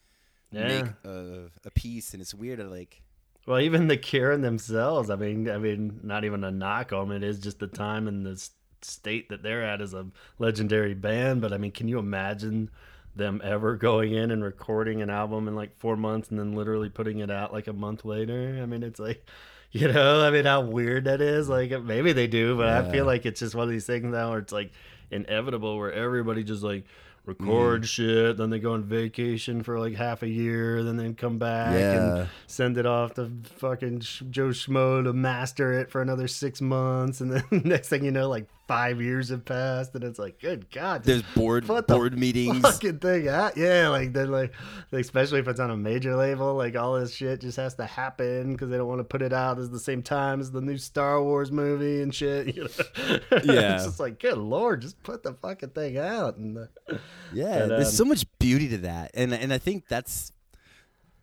Yeah. 0.50 0.68
make 0.82 0.92
a, 1.04 1.50
a 1.64 1.70
piece, 1.70 2.12
and 2.14 2.20
it's 2.20 2.34
weird. 2.34 2.58
to, 2.58 2.64
Like, 2.68 3.02
Well, 3.46 3.60
even 3.60 3.88
the 3.88 3.96
Cure 3.96 4.36
themselves. 4.36 5.10
I 5.10 5.16
mean, 5.16 5.50
I 5.50 5.58
mean, 5.58 6.00
not 6.02 6.24
even 6.24 6.44
a 6.44 6.50
knock 6.50 6.92
on 6.92 7.10
it 7.10 7.22
is 7.22 7.40
just 7.40 7.58
the 7.58 7.66
time 7.66 8.06
and 8.06 8.24
the 8.24 8.48
state 8.82 9.28
that 9.30 9.42
they're 9.42 9.64
at 9.64 9.80
as 9.80 9.94
a 9.94 10.06
legendary 10.38 10.94
band. 10.94 11.40
But 11.40 11.52
I 11.52 11.58
mean, 11.58 11.72
can 11.72 11.88
you 11.88 11.98
imagine 11.98 12.70
them 13.14 13.40
ever 13.44 13.76
going 13.76 14.12
in 14.12 14.30
and 14.30 14.42
recording 14.42 15.02
an 15.02 15.10
album 15.10 15.48
in 15.48 15.54
like 15.54 15.76
four 15.78 15.96
months 15.96 16.30
and 16.30 16.38
then 16.38 16.52
literally 16.52 16.88
putting 16.88 17.18
it 17.18 17.30
out 17.30 17.52
like 17.52 17.66
a 17.66 17.72
month 17.72 18.04
later? 18.04 18.60
I 18.62 18.66
mean, 18.66 18.82
it's 18.82 19.00
like, 19.00 19.26
you 19.72 19.88
know, 19.90 20.20
I 20.22 20.30
mean, 20.30 20.44
how 20.44 20.60
weird 20.60 21.04
that 21.04 21.20
is. 21.20 21.48
Like, 21.48 21.70
maybe 21.82 22.12
they 22.12 22.26
do, 22.28 22.56
but 22.56 22.68
I 22.68 22.90
feel 22.92 23.06
like 23.06 23.26
it's 23.26 23.40
just 23.40 23.54
one 23.54 23.64
of 23.64 23.70
these 23.70 23.86
things 23.86 24.12
now 24.12 24.30
where 24.30 24.38
it's 24.38 24.52
like 24.52 24.72
inevitable, 25.10 25.76
where 25.78 25.92
everybody 25.92 26.44
just 26.44 26.62
like 26.62 26.84
record 27.24 27.82
mm-hmm. 27.82 27.86
shit, 27.86 28.36
then 28.36 28.50
they 28.50 28.58
go 28.58 28.72
on 28.72 28.82
vacation 28.82 29.62
for 29.62 29.78
like 29.78 29.94
half 29.94 30.22
a 30.22 30.28
year, 30.28 30.82
then 30.82 30.96
they 30.96 31.12
come 31.12 31.38
back 31.38 31.74
and 31.74 32.28
send 32.46 32.78
it 32.78 32.86
off 32.86 33.14
to 33.14 33.30
fucking 33.56 34.00
Joe 34.00 34.48
Schmo 34.48 35.04
to 35.04 35.12
master 35.12 35.72
it 35.72 35.90
for 35.90 36.02
another 36.02 36.28
six 36.28 36.60
months, 36.60 37.20
and 37.20 37.32
then 37.32 37.44
next 37.64 37.88
thing 37.88 38.04
you 38.04 38.10
know, 38.10 38.28
like 38.28 38.46
five 38.72 39.02
years 39.02 39.28
have 39.28 39.44
passed, 39.44 39.94
and 39.94 40.02
it's 40.02 40.18
like, 40.18 40.40
good 40.40 40.70
God, 40.70 41.04
there's 41.04 41.22
board 41.34 41.68
What 41.68 41.86
board 41.86 42.18
meetings. 42.18 42.60
fucking 42.62 43.00
thing 43.00 43.28
out. 43.28 43.54
Yeah, 43.56 43.88
like 43.88 44.14
then 44.14 44.30
like, 44.30 44.54
especially 44.92 45.40
if 45.40 45.48
it's 45.48 45.60
on 45.60 45.70
a 45.70 45.76
major 45.76 46.16
label, 46.16 46.54
like 46.54 46.74
all 46.74 46.98
this 46.98 47.12
shit 47.14 47.42
just 47.42 47.58
has 47.58 47.74
to 47.74 47.84
happen 47.84 48.52
because 48.52 48.70
they 48.70 48.78
don't 48.78 48.88
want 48.88 49.00
to 49.00 49.04
put 49.04 49.20
it 49.20 49.32
out 49.32 49.58
at 49.58 49.70
the 49.70 49.78
same 49.78 50.02
time 50.02 50.40
as 50.40 50.50
the 50.50 50.62
new 50.62 50.78
Star 50.78 51.22
Wars 51.22 51.52
movie 51.52 52.00
and 52.02 52.14
shit. 52.14 52.56
You 52.56 52.64
know? 52.64 53.40
Yeah. 53.44 53.74
it's 53.76 53.84
just 53.84 54.00
like, 54.00 54.18
good 54.20 54.36
lord, 54.38 54.82
just 54.82 55.02
put 55.02 55.22
the 55.22 55.34
fucking 55.34 55.70
thing 55.70 55.98
out. 55.98 56.36
And 56.36 56.58
uh, 56.58 56.96
Yeah, 57.32 57.66
there's 57.66 57.88
um, 57.88 57.92
so 57.92 58.04
much 58.04 58.24
beauty 58.38 58.68
to 58.70 58.78
that, 58.78 59.10
and 59.14 59.32
and 59.34 59.52
I 59.52 59.58
think 59.58 59.86
that's, 59.88 60.32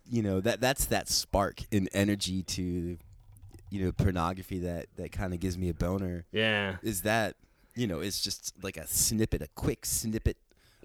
you 0.10 0.22
know, 0.22 0.40
that 0.42 0.62
that's 0.62 0.86
that 0.86 1.08
spark 1.08 1.62
and 1.72 1.90
energy 1.94 2.44
to, 2.44 2.98
you 3.70 3.86
know, 3.86 3.92
pornography 3.92 4.60
that 4.60 4.88
that 4.98 5.12
kind 5.12 5.34
of 5.34 5.40
gives 5.40 5.58
me 5.58 5.70
a 5.70 5.74
boner. 5.74 6.26
yeah, 6.32 6.78
Is 6.82 7.02
that 7.04 7.36
you 7.76 7.88
know, 7.88 8.00
it's 8.00 8.22
just 8.22 8.54
like 8.64 8.76
a 8.78 8.86
snippet, 8.88 9.42
a 9.42 9.48
quick 9.56 9.86
snippet 9.86 10.38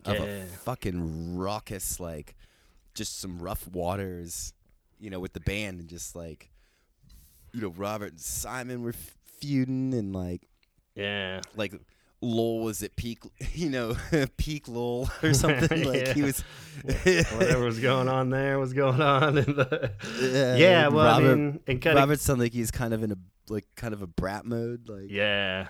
of 0.04 0.16
Yeah. 0.16 0.24
a 0.24 0.46
fucking 0.46 1.36
raucous, 1.36 1.98
like, 1.98 2.36
just 2.94 3.18
some 3.18 3.38
rough 3.40 3.66
waters, 3.68 4.52
you 5.00 5.10
know, 5.10 5.18
with 5.18 5.32
the 5.32 5.40
band 5.40 5.80
and 5.80 5.88
just 5.88 6.14
like, 6.14 6.50
you 7.52 7.62
know, 7.62 7.68
Robert 7.70 8.10
and 8.12 8.20
Simon 8.20 8.82
were 8.82 8.90
f- 8.90 9.16
feuding 9.40 9.92
and 9.94 10.14
like 10.14 10.42
yeah, 10.94 11.40
like 11.56 11.72
Lol 12.24 12.60
was 12.60 12.82
at 12.82 12.96
peak, 12.96 13.20
you 13.52 13.70
know, 13.70 13.96
peak 14.36 14.68
Lol 14.68 15.08
or 15.22 15.34
something. 15.34 15.84
Like 15.84 16.08
he 16.08 16.22
was. 16.22 16.42
Whatever 16.84 17.64
was 17.64 17.78
going 17.78 18.08
on 18.08 18.30
there 18.30 18.58
was 18.58 18.72
going 18.72 19.00
on. 19.00 19.38
In 19.38 19.54
the, 19.56 19.92
Yeah, 20.20 20.56
yeah, 20.56 20.88
well, 20.88 21.06
Robert, 21.06 21.32
I 21.32 21.34
mean, 21.34 21.60
and 21.66 21.80
kind 21.80 21.96
of 21.96 22.02
Robert 22.02 22.20
sounds 22.20 22.40
like 22.40 22.52
he's 22.52 22.70
kind 22.70 22.92
of 22.92 23.02
in 23.02 23.12
a 23.12 23.16
like 23.48 23.66
kind 23.76 23.94
of 23.94 24.02
a 24.02 24.06
brat 24.06 24.44
mode. 24.44 24.88
Like 24.88 25.06
Yeah. 25.08 25.68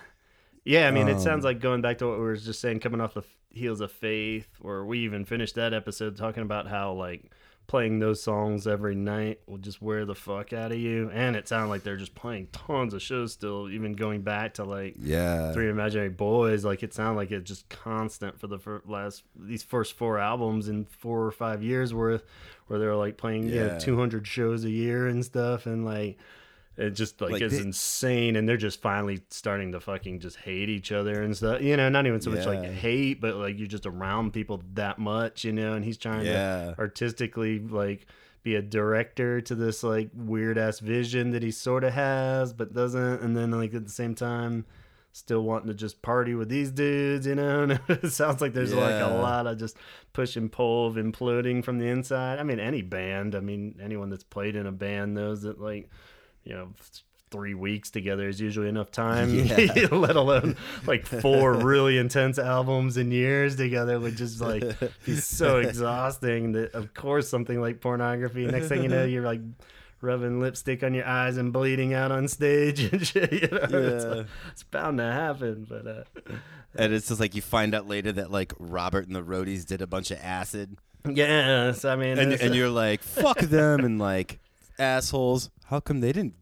Yeah, 0.64 0.88
I 0.88 0.90
mean, 0.93 1.09
it 1.09 1.21
sounds 1.21 1.45
Um, 1.45 1.51
like 1.51 1.61
going 1.61 1.83
back 1.83 1.99
to 1.99 2.07
what 2.07 2.17
we 2.19 2.25
were 2.25 2.37
just 2.37 2.61
saying, 2.61 2.81
coming 2.81 3.01
off 3.01 3.12
the 3.12 3.23
heels 3.51 3.83
of 3.83 3.93
Faith, 3.93 4.49
where 4.61 4.85
we 4.85 5.01
even 5.01 5.27
finished 5.27 5.57
that 5.57 5.75
episode 5.75 6.17
talking 6.17 6.43
about 6.43 6.69
how, 6.69 6.93
like, 6.95 7.31
playing 7.66 7.98
those 7.98 8.22
songs 8.22 8.66
every 8.66 8.94
night 8.94 9.40
will 9.46 9.59
just 9.59 9.81
wear 9.81 10.05
the 10.05 10.14
fuck 10.14 10.53
out 10.53 10.70
of 10.70 10.79
you. 10.79 11.11
And 11.12 11.35
it 11.35 11.48
sounded 11.48 11.68
like 11.68 11.83
they're 11.83 11.96
just 11.96 12.14
playing 12.14 12.48
tons 12.53 12.92
of 12.92 13.00
shows 13.00 13.33
still, 13.33 13.70
even 13.70 13.94
going 13.94 14.20
back 14.20 14.55
to, 14.55 14.64
like, 14.64 14.96
yeah, 14.98 15.53
Three 15.53 15.68
Imaginary 15.70 16.11
Boys. 16.11 16.64
Like, 16.64 16.83
it 16.83 16.92
sounded 16.92 17.16
like 17.16 17.31
it's 17.31 17.48
just 17.48 17.68
constant 17.68 18.38
for 18.38 18.46
the 18.46 18.59
last, 18.87 19.22
these 19.35 19.62
first 19.62 19.94
four 19.94 20.18
albums 20.18 20.68
in 20.68 20.85
four 20.85 21.24
or 21.24 21.33
five 21.33 21.62
years 21.62 21.94
worth, 21.94 22.24
where 22.66 22.79
they're, 22.79 22.96
like, 22.96 23.16
playing, 23.16 23.48
you 23.48 23.61
know, 23.61 23.79
200 23.79 24.27
shows 24.27 24.64
a 24.64 24.70
year 24.70 25.07
and 25.07 25.24
stuff. 25.24 25.66
And, 25.66 25.85
like, 25.85 26.18
it 26.77 26.91
just 26.91 27.21
like, 27.21 27.33
Like, 27.33 27.43
is 27.43 27.53
they- 27.53 27.63
insane, 27.63 28.37
and 28.37 28.49
they're 28.49 28.57
just 28.57 28.81
finally 28.81 29.21
starting 29.31 29.73
to 29.73 29.81
fucking 29.81 30.21
just 30.21 30.37
hate 30.37 30.69
each 30.69 30.91
other 30.93 31.23
and 31.23 31.37
stuff. 31.37 31.61
You 31.63 31.77
know, 31.77 31.89
not 31.89 32.07
even 32.07 32.21
so 32.21 32.31
much 32.31 32.47
like 32.47 32.65
hate, 32.65 33.21
but 33.21 33.37
like 33.37 33.59
you're 33.59 33.69
just 33.69 33.87
around 33.87 34.33
people 34.33 34.63
that 34.75 34.99
much, 34.99 35.45
you 35.45 35.53
know. 35.53 35.75
And 35.75 35.85
he's 35.85 35.99
trying 35.99 36.27
yeah, 36.27 36.73
to 36.73 36.79
artistically 36.79 37.61
like 37.61 38.07
be 38.43 38.57
a 38.57 38.63
director 38.63 39.41
to 39.41 39.55
this 39.55 39.83
like 39.83 40.11
weird 40.15 40.59
ass 40.59 40.81
vision 40.81 41.31
that 41.31 41.43
he 41.43 41.51
sort 41.51 41.85
of 41.85 41.93
has, 41.93 42.53
but 42.53 42.75
doesn't. 42.75 43.23
And 43.23 43.37
then 43.37 43.51
like 43.53 43.73
at 43.73 43.85
the 43.85 43.93
same 43.93 44.15
time, 44.15 44.67
still 45.13 45.43
wanting 45.43 45.69
to 45.69 45.75
just 45.75 46.03
party 46.03 46.35
with 46.35 46.49
these 46.49 46.73
dudes, 46.73 47.25
you 47.25 47.37
know. 47.37 47.63
And 47.63 47.81
it 47.89 48.11
sounds 48.13 48.41
like 48.41 48.53
there's 48.53 48.75
like 48.75 49.01
a 49.01 49.15
lot 49.15 49.47
of 49.47 49.59
just 49.59 49.77
push 50.13 50.35
and 50.37 50.51
pull 50.51 50.89
of 50.89 50.97
imploding 50.97 51.65
from 51.65 51.79
the 51.79 51.87
inside. 51.87 52.41
I 52.41 52.43
mean, 52.43 52.59
any 52.59 52.83
band. 52.83 53.37
I 53.37 53.41
mean, 53.41 53.79
anyone 53.81 54.11
that's 54.11 54.25
played 54.25 54.57
in 54.57 54.67
a 54.67 54.73
band 54.73 55.15
knows 55.15 55.43
that 55.43 55.61
like 55.61 55.89
you 56.44 56.52
know 56.54 56.68
three 57.30 57.54
weeks 57.54 57.90
together 57.90 58.28
is 58.28 58.40
usually 58.40 58.68
enough 58.68 58.92
time 58.92 59.35
Yeah. 59.35 59.87
let 59.90 60.14
alone 60.14 60.57
like 60.87 61.04
four 61.04 61.54
really 61.54 61.98
intense 61.98 62.38
albums 62.38 62.96
and 62.96 63.12
years 63.12 63.57
together 63.57 63.98
would 63.98 64.14
just 64.16 64.40
like 64.40 64.62
be 65.04 65.16
so 65.16 65.59
exhausting 65.59 66.52
that 66.52 66.74
of 66.74 66.94
course 66.94 67.28
something 67.28 67.61
like 67.61 67.80
pornography 67.80 68.46
next 68.46 68.68
thing 68.68 68.83
you 68.85 68.88
know 68.88 69.04
you're 69.04 69.24
like 69.24 69.40
rubbing 70.00 70.38
lipstick 70.38 70.85
on 70.85 70.92
your 70.94 71.07
eyes 71.07 71.37
and 71.38 71.52
bleeding 71.52 71.92
out 71.94 72.12
on 72.12 72.28
stage 72.28 72.80
and 72.92 73.04
shit 73.07 73.33
you 73.33 73.48
know 73.50 73.59
it's, 73.62 73.72
Yeah. 74.04 74.11
like- 74.11 74.26
it's 74.52 74.62
bound 74.64 74.98
to 74.98 75.04
happen 75.04 75.66
but 75.68 75.87
uh 75.87 76.04
and 76.76 76.92
it's 76.92 77.09
just 77.09 77.18
like 77.20 77.35
you 77.35 77.42
find 77.42 77.74
out 77.74 77.88
later 77.88 78.12
that 78.12 78.30
like 78.30 78.52
Robert 78.59 79.07
and 79.07 79.16
the 79.16 79.22
Roadies 79.22 79.64
did 79.64 79.80
a 79.80 79.87
bunch 79.87 80.11
of 80.11 80.18
acid, 80.20 80.76
yes 81.09 81.85
i 81.85 81.96
mean 81.96 82.18
and 82.18 82.33
and 82.35 82.54
you're 82.54 82.68
like 82.70 83.02
fuck 83.02 83.38
them 83.38 83.80
and 83.85 83.98
like 83.98 84.38
assholes. 84.79 85.51
How 85.67 85.81
come 85.81 86.01
they 86.01 86.13
didn't? 86.13 86.35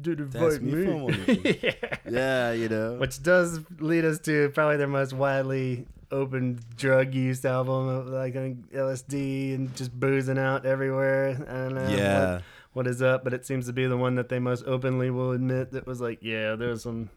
dude 0.00 0.20
ask 0.34 0.34
invite 0.34 0.62
me 0.62 0.84
for 0.86 0.96
one 0.96 1.12
of 1.14 1.28
me 1.44 1.60
yeah 1.62 1.72
Yeah, 2.08 2.52
you 2.52 2.68
know. 2.70 2.94
which 2.96 3.22
does 3.22 3.60
lead 3.78 4.06
us 4.06 4.18
to 4.20 4.48
probably 4.54 4.78
their 4.78 4.86
most 4.86 5.12
widely 5.12 5.86
open 6.10 6.58
drug 6.76 7.14
use 7.14 7.44
album, 7.44 8.10
like 8.10 8.36
I 8.36 8.54
LSD 8.74 9.54
and 9.54 9.76
just 9.76 9.92
boozing 9.98 10.38
out 10.38 10.64
everywhere. 10.64 11.36
I 11.48 11.52
don't 11.52 11.74
know. 11.74 11.88
yeah, 11.88 12.32
what, 12.32 12.42
what 12.72 12.86
is 12.86 13.02
up? 13.02 13.22
But 13.24 13.34
it 13.34 13.44
seems 13.44 13.66
to 13.66 13.72
be 13.72 13.86
the 13.86 13.96
one 13.98 14.14
that 14.14 14.28
they 14.30 14.38
most 14.38 14.64
openly 14.66 15.10
will 15.10 15.32
admit 15.32 15.72
that 15.72 15.86
was 15.86 16.00
like, 16.00 16.20
yeah, 16.22 16.54
there's 16.56 16.82
some. 16.82 17.10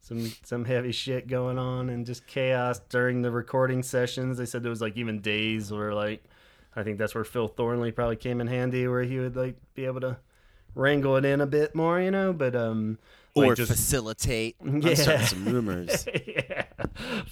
Some 0.00 0.30
some 0.44 0.64
heavy 0.64 0.92
shit 0.92 1.26
going 1.26 1.58
on 1.58 1.88
and 1.90 2.06
just 2.06 2.28
chaos 2.28 2.78
during 2.90 3.22
the 3.22 3.30
recording 3.32 3.82
sessions. 3.82 4.38
They 4.38 4.46
said 4.46 4.62
there 4.62 4.70
was 4.70 4.80
like 4.80 4.96
even 4.96 5.20
days 5.20 5.72
where 5.72 5.92
like 5.94 6.22
I 6.76 6.82
think 6.82 6.98
that's 6.98 7.14
where 7.14 7.24
Phil 7.24 7.48
Thornalley 7.48 7.94
probably 7.94 8.16
came 8.16 8.40
in 8.40 8.46
handy, 8.46 8.86
where 8.86 9.02
he 9.02 9.18
would 9.18 9.34
like 9.34 9.56
be 9.74 9.86
able 9.86 10.00
to 10.02 10.18
wrangle 10.74 11.16
it 11.16 11.24
in 11.24 11.40
a 11.40 11.46
bit 11.46 11.74
more, 11.74 12.00
you 12.00 12.10
know. 12.10 12.32
But 12.32 12.54
um, 12.54 12.98
like, 13.34 13.50
or 13.50 13.54
just 13.54 13.70
facilitate. 13.70 14.56
Yeah. 14.64 15.24
some 15.24 15.46
rumors. 15.46 16.06
yeah, 16.26 16.66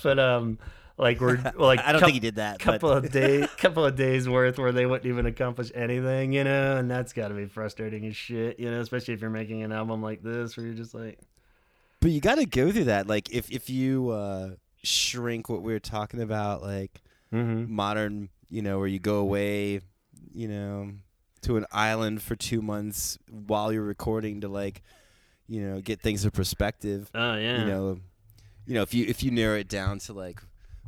but 0.03 0.19
um, 0.19 0.59
like 0.97 1.21
we're 1.21 1.41
like 1.57 1.81
I 1.81 1.93
don't 1.93 2.01
think 2.01 2.15
he 2.15 2.21
did 2.21 2.37
that. 2.37 2.59
couple 2.59 2.91
but 2.91 3.05
of 3.05 3.13
days, 3.13 3.49
couple 3.59 3.85
of 3.85 3.97
days 3.97 4.29
worth 4.29 4.59
where 4.59 4.73
they 4.73 4.87
wouldn't 4.87 5.07
even 5.07 5.27
accomplish 5.27 5.71
anything, 5.75 6.33
you 6.33 6.45
know, 6.45 6.77
and 6.77 6.91
that's 6.91 7.13
got 7.13 7.29
to 7.29 7.35
be 7.35 7.47
frustrating 7.47 8.07
as 8.07 8.17
shit, 8.17 8.59
you 8.59 8.71
know, 8.71 8.81
especially 8.81 9.15
if 9.15 9.21
you're 9.21 9.31
making 9.31 9.63
an 9.63 9.73
album 9.73 10.03
like 10.03 10.23
this 10.23 10.57
where 10.57 10.67
you're 10.67 10.75
just 10.75 10.95
like, 10.95 11.19
But 12.01 12.11
you 12.11 12.21
got 12.21 12.37
to 12.37 12.47
go 12.47 12.71
through 12.71 12.85
that. 12.85 13.07
Like 13.09 13.31
if 13.31 13.51
if 13.51 13.69
you 13.69 14.11
uh, 14.11 14.51
shrink 14.83 15.49
what 15.49 15.63
we 15.63 15.73
were 15.73 15.81
talking 15.81 16.21
about, 16.21 16.63
like 16.63 17.03
mm-hmm. 17.33 17.73
modern, 17.75 18.29
you 18.55 18.63
know, 18.63 18.79
where 18.79 18.87
you 18.87 19.01
go 19.01 19.17
away, 19.17 19.81
you 20.33 20.47
know, 20.49 20.93
to 21.43 21.57
an 21.57 21.67
island 21.73 22.23
for 22.23 22.37
two 22.37 22.63
months 22.63 23.19
while 23.29 23.73
you're 23.73 23.83
recording 23.83 24.43
to 24.43 24.49
like, 24.49 24.83
you 25.49 25.61
know, 25.61 25.81
get 25.81 26.01
things 26.01 26.25
in 26.25 26.31
perspective. 26.31 27.11
oh 27.15 27.35
yeah, 27.35 27.61
You 27.61 27.65
know, 27.67 27.99
you 28.67 28.75
know, 28.75 28.83
if 28.83 28.95
you 28.95 29.07
if 29.09 29.23
you 29.25 29.31
narrow 29.33 29.59
it 29.59 29.69
down 29.69 29.99
to 30.07 30.13
like 30.13 30.41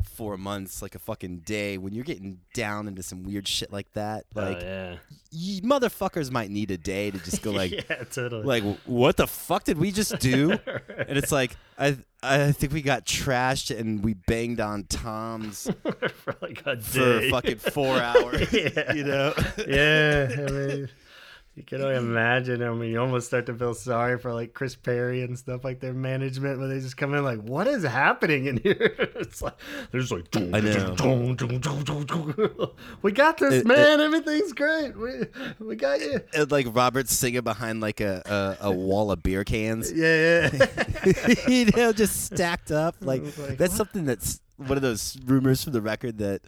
four 0.07 0.37
months, 0.37 0.81
like 0.83 0.95
a 0.95 0.99
fucking 0.99 1.39
day, 1.41 1.79
when 1.79 1.95
you're 1.95 2.05
getting 2.05 2.39
down 2.55 2.89
into 2.89 3.03
some 3.03 3.23
weird 3.23 3.47
shit 3.47 3.73
like 3.73 3.93
that, 3.93 4.25
oh, 4.35 4.41
like 4.41 4.59
oh, 4.63 4.67
yeah, 4.67 4.97
you 5.31 5.63
motherfuckers 5.63 6.31
might 6.31 6.51
need 6.51 6.71
a 6.71 6.79
day 6.79 7.11
to 7.11 7.19
just 7.19 7.43
go 7.43 7.51
like. 7.53 7.73
yeah, 7.73 8.05
totally, 8.11 8.43
Like 8.45 8.65
what 8.87 9.17
the 9.17 9.27
fuck 9.27 9.65
did 9.65 9.79
we 9.79 9.91
just 9.93 10.19
do? 10.19 10.53
and 11.09 11.19
it's 11.19 11.33
like 11.33 11.57
I 11.79 11.99
I 12.23 12.53
think 12.53 12.73
we 12.73 12.83
got 12.83 13.05
trashed 13.05 13.77
and 13.79 14.03
we 14.03 14.15
banged 14.15 14.61
on 14.61 14.85
toms 14.85 15.71
for 15.83 16.37
like 16.41 16.63
a 16.67 16.81
for 16.81 17.21
fucking 17.31 17.59
four 17.59 17.99
hours. 18.01 18.53
yeah, 18.53 18.93
You 18.93 19.05
know? 19.05 19.35
yeah, 19.69 20.29
I 20.31 20.51
mean, 20.51 20.89
you 21.57 21.63
can 21.63 21.81
only 21.81 21.97
imagine. 21.97 22.63
I 22.63 22.71
mean, 22.71 22.91
you 22.93 23.01
almost 23.01 23.29
start 23.29 23.47
to 23.47 23.55
feel 23.55 23.73
sorry 23.73 24.19
for 24.19 24.35
like 24.35 24.53
Chris 24.53 24.77
Parry 24.77 25.23
and 25.23 25.39
stuff 25.39 25.65
like 25.65 25.81
their 25.81 25.95
management, 25.95 26.59
where 26.59 26.69
they 26.69 26.81
just 26.81 26.99
come 26.99 27.15
in 27.15 27.25
like, 27.25 27.41
"What 27.41 27.67
is 27.67 27.83
happening 27.83 28.45
in 28.47 28.59
here?" 28.59 28.77
it's 29.17 29.41
like 29.41 29.55
there's 29.91 30.13
like, 30.13 30.27
I 30.37 30.61
know. 30.61 30.95
we 33.03 33.13
got 33.13 33.39
this, 33.39 33.55
It- 33.55 33.61
it- 33.61 33.67
man. 33.67 34.01
Everything's 34.01 34.53
great. 34.53 34.97
We 34.97 35.13
we 35.59 35.77
got 35.77 36.01
you. 36.01 36.21
And 36.35 36.51
like 36.51 36.67
Robert's 36.71 37.15
singing 37.15 37.41
behind 37.41 37.81
like 37.81 38.01
a, 38.01 38.57
a, 38.61 38.69
a 38.69 38.71
wall 38.71 39.11
of 39.11 39.23
beer 39.23 39.45
cans. 39.45 39.91
Yeah, 39.91 40.51
yeah. 40.53 41.35
you 41.49 41.67
know, 41.75 41.93
just 41.93 42.27
stacked 42.27 42.71
up. 42.71 42.97
Like, 43.01 43.23
like, 43.23 43.57
that's 43.57 43.73
what? 43.73 43.73
something 43.73 44.05
that's 44.05 44.41
one 44.59 44.77
of 44.77 44.83
those 44.83 45.19
rumors 45.25 45.65
from 45.65 45.73
the 45.73 45.81
record 45.81 46.19
that 46.19 46.43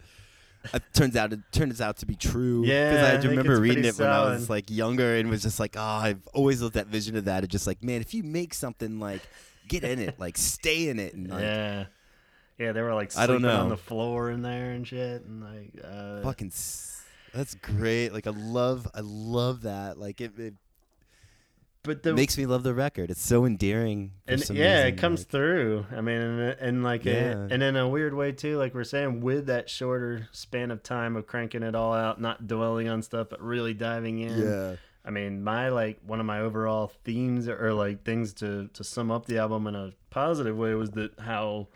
uh, 0.73 0.79
turns 0.93 1.15
out 1.15 1.31
it 1.33 1.39
turns 1.51 1.79
out 1.81 1.97
to 1.97 2.05
be 2.05 2.15
true. 2.15 2.63
Yeah, 2.65 2.91
because 2.91 3.05
I 3.25 3.27
I, 3.27 3.29
remember 3.31 3.59
reading 3.59 3.85
it 3.85 3.97
when 3.97 4.09
I 4.09 4.25
was 4.25 4.49
like 4.49 4.69
younger 4.69 5.15
and 5.15 5.29
was 5.29 5.41
just 5.43 5.59
like, 5.59 5.75
oh, 5.77 5.81
I've 5.81 6.27
always 6.33 6.61
loved 6.61 6.75
that 6.75 6.87
vision 6.87 7.15
of 7.15 7.25
that. 7.25 7.43
It's 7.43 7.51
just 7.51 7.67
like, 7.67 7.83
man, 7.83 8.01
if 8.01 8.13
you 8.13 8.23
make 8.23 8.53
something 8.53 8.99
like, 8.99 9.21
get 9.67 9.83
in 9.83 9.99
it, 9.99 10.19
like 10.19 10.37
stay 10.37 10.89
in 10.89 10.99
it, 10.99 11.13
and 11.13 11.29
like, 11.29 11.41
yeah. 11.41 11.85
Yeah, 12.57 12.73
they 12.73 12.81
were 12.81 12.93
like 12.93 13.15
I 13.17 13.25
don't 13.25 13.41
know. 13.41 13.61
on 13.61 13.69
the 13.69 13.77
floor 13.77 14.29
in 14.31 14.41
there 14.41 14.71
and 14.71 14.85
shit, 14.85 15.23
and 15.23 15.41
like, 15.41 15.71
uh, 15.81 16.21
fucking. 16.23 16.47
s- 16.47 17.03
That's 17.33 17.55
great. 17.55 18.09
Like 18.11 18.27
I 18.27 18.31
love, 18.31 18.85
I 18.93 18.99
love 19.01 19.61
that. 19.61 19.97
Like 19.97 20.19
it, 20.19 20.37
it 20.37 20.55
but 21.83 22.03
the 22.03 22.13
makes 22.13 22.37
me 22.37 22.45
love 22.45 22.63
the 22.63 22.73
record. 22.73 23.09
It's 23.11 23.21
so 23.25 23.45
endearing. 23.45 24.11
and 24.27 24.39
yeah, 24.49 24.83
reason, 24.83 24.87
it 24.93 24.97
comes 24.97 25.21
like- 25.21 25.29
through. 25.29 25.85
I 25.91 26.01
mean, 26.01 26.19
and, 26.21 26.51
uh, 26.51 26.55
and 26.59 26.83
like, 26.83 27.05
a, 27.05 27.47
and 27.51 27.63
in 27.63 27.75
a 27.75 27.87
weird 27.87 28.13
way 28.13 28.31
too, 28.31 28.57
like 28.57 28.73
we're 28.73 28.83
saying, 28.83 29.21
with 29.21 29.45
that 29.47 29.69
shorter 29.69 30.27
span 30.31 30.71
of 30.71 30.83
time 30.83 31.15
of 31.15 31.25
cranking 31.27 31.63
it 31.63 31.75
all 31.75 31.93
out, 31.93 32.19
not 32.21 32.47
dwelling 32.47 32.87
on 32.89 33.01
stuff, 33.01 33.27
but 33.29 33.41
really 33.41 33.73
diving 33.73 34.19
in. 34.19 34.41
Yeah. 34.41 34.75
I 35.05 35.11
mean, 35.11 35.43
my 35.43 35.69
like 35.69 35.99
one 36.05 36.19
of 36.19 36.25
my 36.25 36.41
overall 36.41 36.91
themes 37.03 37.47
or 37.47 37.73
like 37.73 38.03
things 38.03 38.33
to 38.35 38.67
to 38.73 38.83
sum 38.83 39.09
up 39.09 39.25
the 39.25 39.37
album 39.37 39.65
in 39.65 39.73
a 39.75 39.93
positive 40.09 40.57
way 40.57 40.75
was 40.75 40.91
that 40.91 41.17
how 41.19 41.67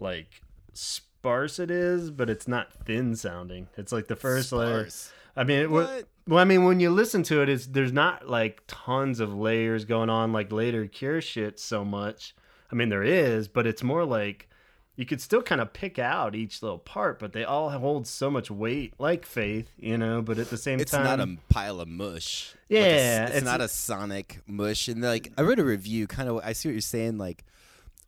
like 0.00 0.26
sparse 0.72 1.58
it 1.58 1.70
is, 1.70 2.10
but 2.10 2.28
it's 2.28 2.48
not 2.48 2.72
thin 2.84 3.14
sounding. 3.14 3.68
It's 3.76 3.92
like 3.92 4.08
the 4.08 4.16
first 4.16 4.52
layer. 4.52 4.80
Sparse. 4.88 5.12
I 5.36 5.44
mean, 5.44 5.60
it, 5.60 5.70
What? 5.70 6.08
Well, 6.26 6.38
I 6.38 6.44
mean, 6.44 6.64
when 6.64 6.80
you 6.80 6.90
listen 6.90 7.22
to 7.24 7.42
it, 7.42 7.48
it's 7.48 7.66
there's 7.66 7.92
not 7.92 8.28
like 8.28 8.62
tons 8.66 9.20
of 9.20 9.34
layers 9.34 9.84
going 9.84 10.10
on 10.10 10.32
like 10.32 10.52
later 10.52 10.86
Cure 10.86 11.20
shit 11.20 11.58
so 11.58 11.84
much. 11.84 12.34
I 12.70 12.74
mean, 12.74 12.88
there 12.88 13.02
is, 13.02 13.48
but 13.48 13.66
it's 13.66 13.82
more 13.82 14.04
like 14.04 14.48
you 14.96 15.06
could 15.06 15.20
still 15.20 15.42
kind 15.42 15.60
of 15.60 15.72
pick 15.72 15.98
out 15.98 16.34
each 16.34 16.62
little 16.62 16.78
part, 16.78 17.18
but 17.18 17.32
they 17.32 17.44
all 17.44 17.70
hold 17.70 18.06
so 18.06 18.30
much 18.30 18.50
weight, 18.50 18.94
like 18.98 19.24
Faith, 19.26 19.70
you 19.78 19.96
know. 19.98 20.20
But 20.22 20.38
at 20.38 20.50
the 20.50 20.56
same 20.58 20.80
It's 20.80 20.90
time, 20.90 21.00
it's 21.00 21.08
not 21.08 21.20
a 21.20 21.36
pile 21.52 21.80
of 21.80 21.88
mush. 21.88 22.54
Like 22.70 22.80
a 22.80 22.84
Yeah, 22.88 23.22
it's, 23.24 23.30
it's- 23.36 23.44
not 23.44 23.60
a 23.60 23.68
sonic 23.68 24.40
mush. 24.46 24.88
And 24.88 25.02
like, 25.02 25.32
I 25.36 25.42
read 25.42 25.58
a 25.58 25.64
review. 25.64 26.06
Kind 26.06 26.28
of, 26.28 26.40
I 26.44 26.52
see 26.52 26.68
what 26.68 26.72
you're 26.74 26.80
saying. 26.82 27.18
Like, 27.18 27.44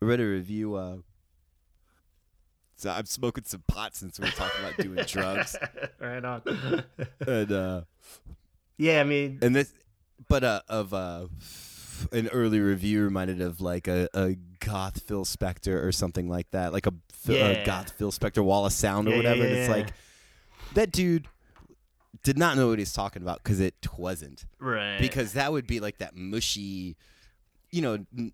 I 0.01 0.05
read 0.05 0.21
a 0.21 0.27
review. 0.27 0.75
Uh, 0.77 0.97
so 2.77 2.91
I'm 2.91 3.07
smoking 3.07 3.45
some 3.45 3.63
pot 3.67 3.95
since 3.97 4.19
we 4.19 4.27
we're 4.27 4.33
talking 4.33 4.61
about 4.65 4.77
doing 4.79 5.05
drugs, 5.07 5.57
right 6.01 6.25
on. 6.25 6.43
and 7.27 7.53
uh, 7.53 7.81
yeah, 8.79 9.01
I 9.01 9.05
mean, 9.05 9.39
and 9.43 9.55
this, 9.55 9.73
but 10.29 10.45
uh, 10.45 10.61
of 10.69 10.93
uh, 10.95 11.27
an 12.13 12.29
early 12.29 12.61
review 12.61 13.03
reminded 13.05 13.41
of 13.41 13.61
like 13.61 13.89
a, 13.89 14.09
a 14.15 14.37
goth 14.61 15.03
Phil 15.03 15.25
Spector 15.25 15.83
or 15.85 15.93
something 15.93 16.29
like 16.29 16.51
that, 16.51 16.73
like 16.73 16.87
a, 16.87 16.93
Phil- 17.13 17.37
a 17.37 17.53
Yeah. 17.53 17.65
goth 17.65 17.91
Phil 17.93 18.11
Spector 18.13 18.43
Wall 18.45 18.67
of 18.67 18.73
Sound 18.73 19.07
or 19.09 19.11
Yeah, 19.13 19.17
yeah, 19.17 19.23
whatever. 19.31 19.45
and 19.45 19.53
it's 19.57 19.69
yeah. 19.69 19.75
like 19.75 19.89
that 20.75 20.91
dude 20.93 21.27
did 22.23 22.39
not 22.39 22.57
know 22.57 22.69
what 22.69 22.79
he's 22.79 22.93
talking 22.93 23.23
about 23.23 23.43
because 23.43 23.61
it 23.61 23.75
wasn't 23.99 24.47
right. 24.59 24.99
because 24.99 25.35
that 25.35 25.53
would 25.53 25.67
be 25.67 25.79
like 25.81 25.99
that 25.99 26.17
mushy, 26.17 26.97
you 27.71 27.83
know, 27.83 27.99
n- 28.17 28.33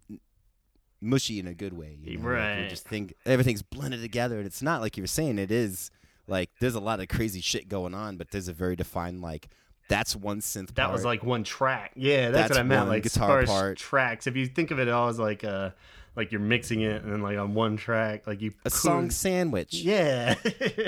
mushy 1.01 1.39
in 1.41 1.47
a 1.49 1.55
good 1.55 1.73
way. 1.73 1.99
You 2.03 2.19
know? 2.19 2.29
like 2.31 2.59
you 2.65 2.69
just 2.69 2.87
think 2.87 3.15
everything's 3.27 3.63
blended 3.63 4.01
together, 4.01 4.39
and 4.39 4.47
it's 4.47 4.63
not 4.63 4.81
like 4.81 4.97
you 4.97 5.03
were 5.03 5.09
saying. 5.09 5.39
It 5.39 5.51
is 5.51 5.91
like 6.29 6.51
there's 6.61 6.75
a 6.77 6.81
lot 6.81 7.01
of 7.01 7.09
crazy 7.09 7.41
shit 7.41 7.69
going 7.69 7.95
on, 7.95 8.17
but 8.17 8.31
there's 8.31 8.49
a 8.49 8.53
very 8.53 8.77
defined 8.77 9.21
like 9.23 9.49
that's 9.91 10.17
one 10.17 10.41
synth. 10.41 10.75
that 10.77 10.91
was 10.91 11.05
like 11.05 11.23
one 11.23 11.45
track. 11.45 11.93
Yeah, 11.97 12.31
that's, 12.31 12.49
That's 12.49 12.51
what 12.53 12.61
I 12.61 12.63
meant. 12.63 12.89
Like 12.89 13.03
guitar 13.03 13.45
part. 13.45 13.77
tracks. 13.77 14.27
If 14.27 14.37
you 14.37 14.47
think 14.47 14.71
of 14.71 14.79
it 14.81 14.89
all 14.89 15.09
as 15.09 15.19
like 15.19 15.45
uh 15.45 15.71
like 16.17 16.33
you're 16.33 16.41
mixing 16.41 16.81
it 16.81 17.03
and 17.03 17.13
then 17.13 17.21
like 17.23 17.37
on 17.39 17.55
one 17.55 17.77
track, 17.77 18.27
like 18.27 18.41
you 18.41 18.53
a 18.65 18.71
could- 18.71 18.73
song 18.73 19.11
sandwich. 19.11 19.75
Yeah. 19.75 20.35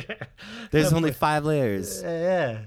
There's 0.71 0.93
only 0.93 1.13
five 1.13 1.45
layers. 1.45 2.03
Yeah, 2.03 2.21
yeah. 2.21 2.59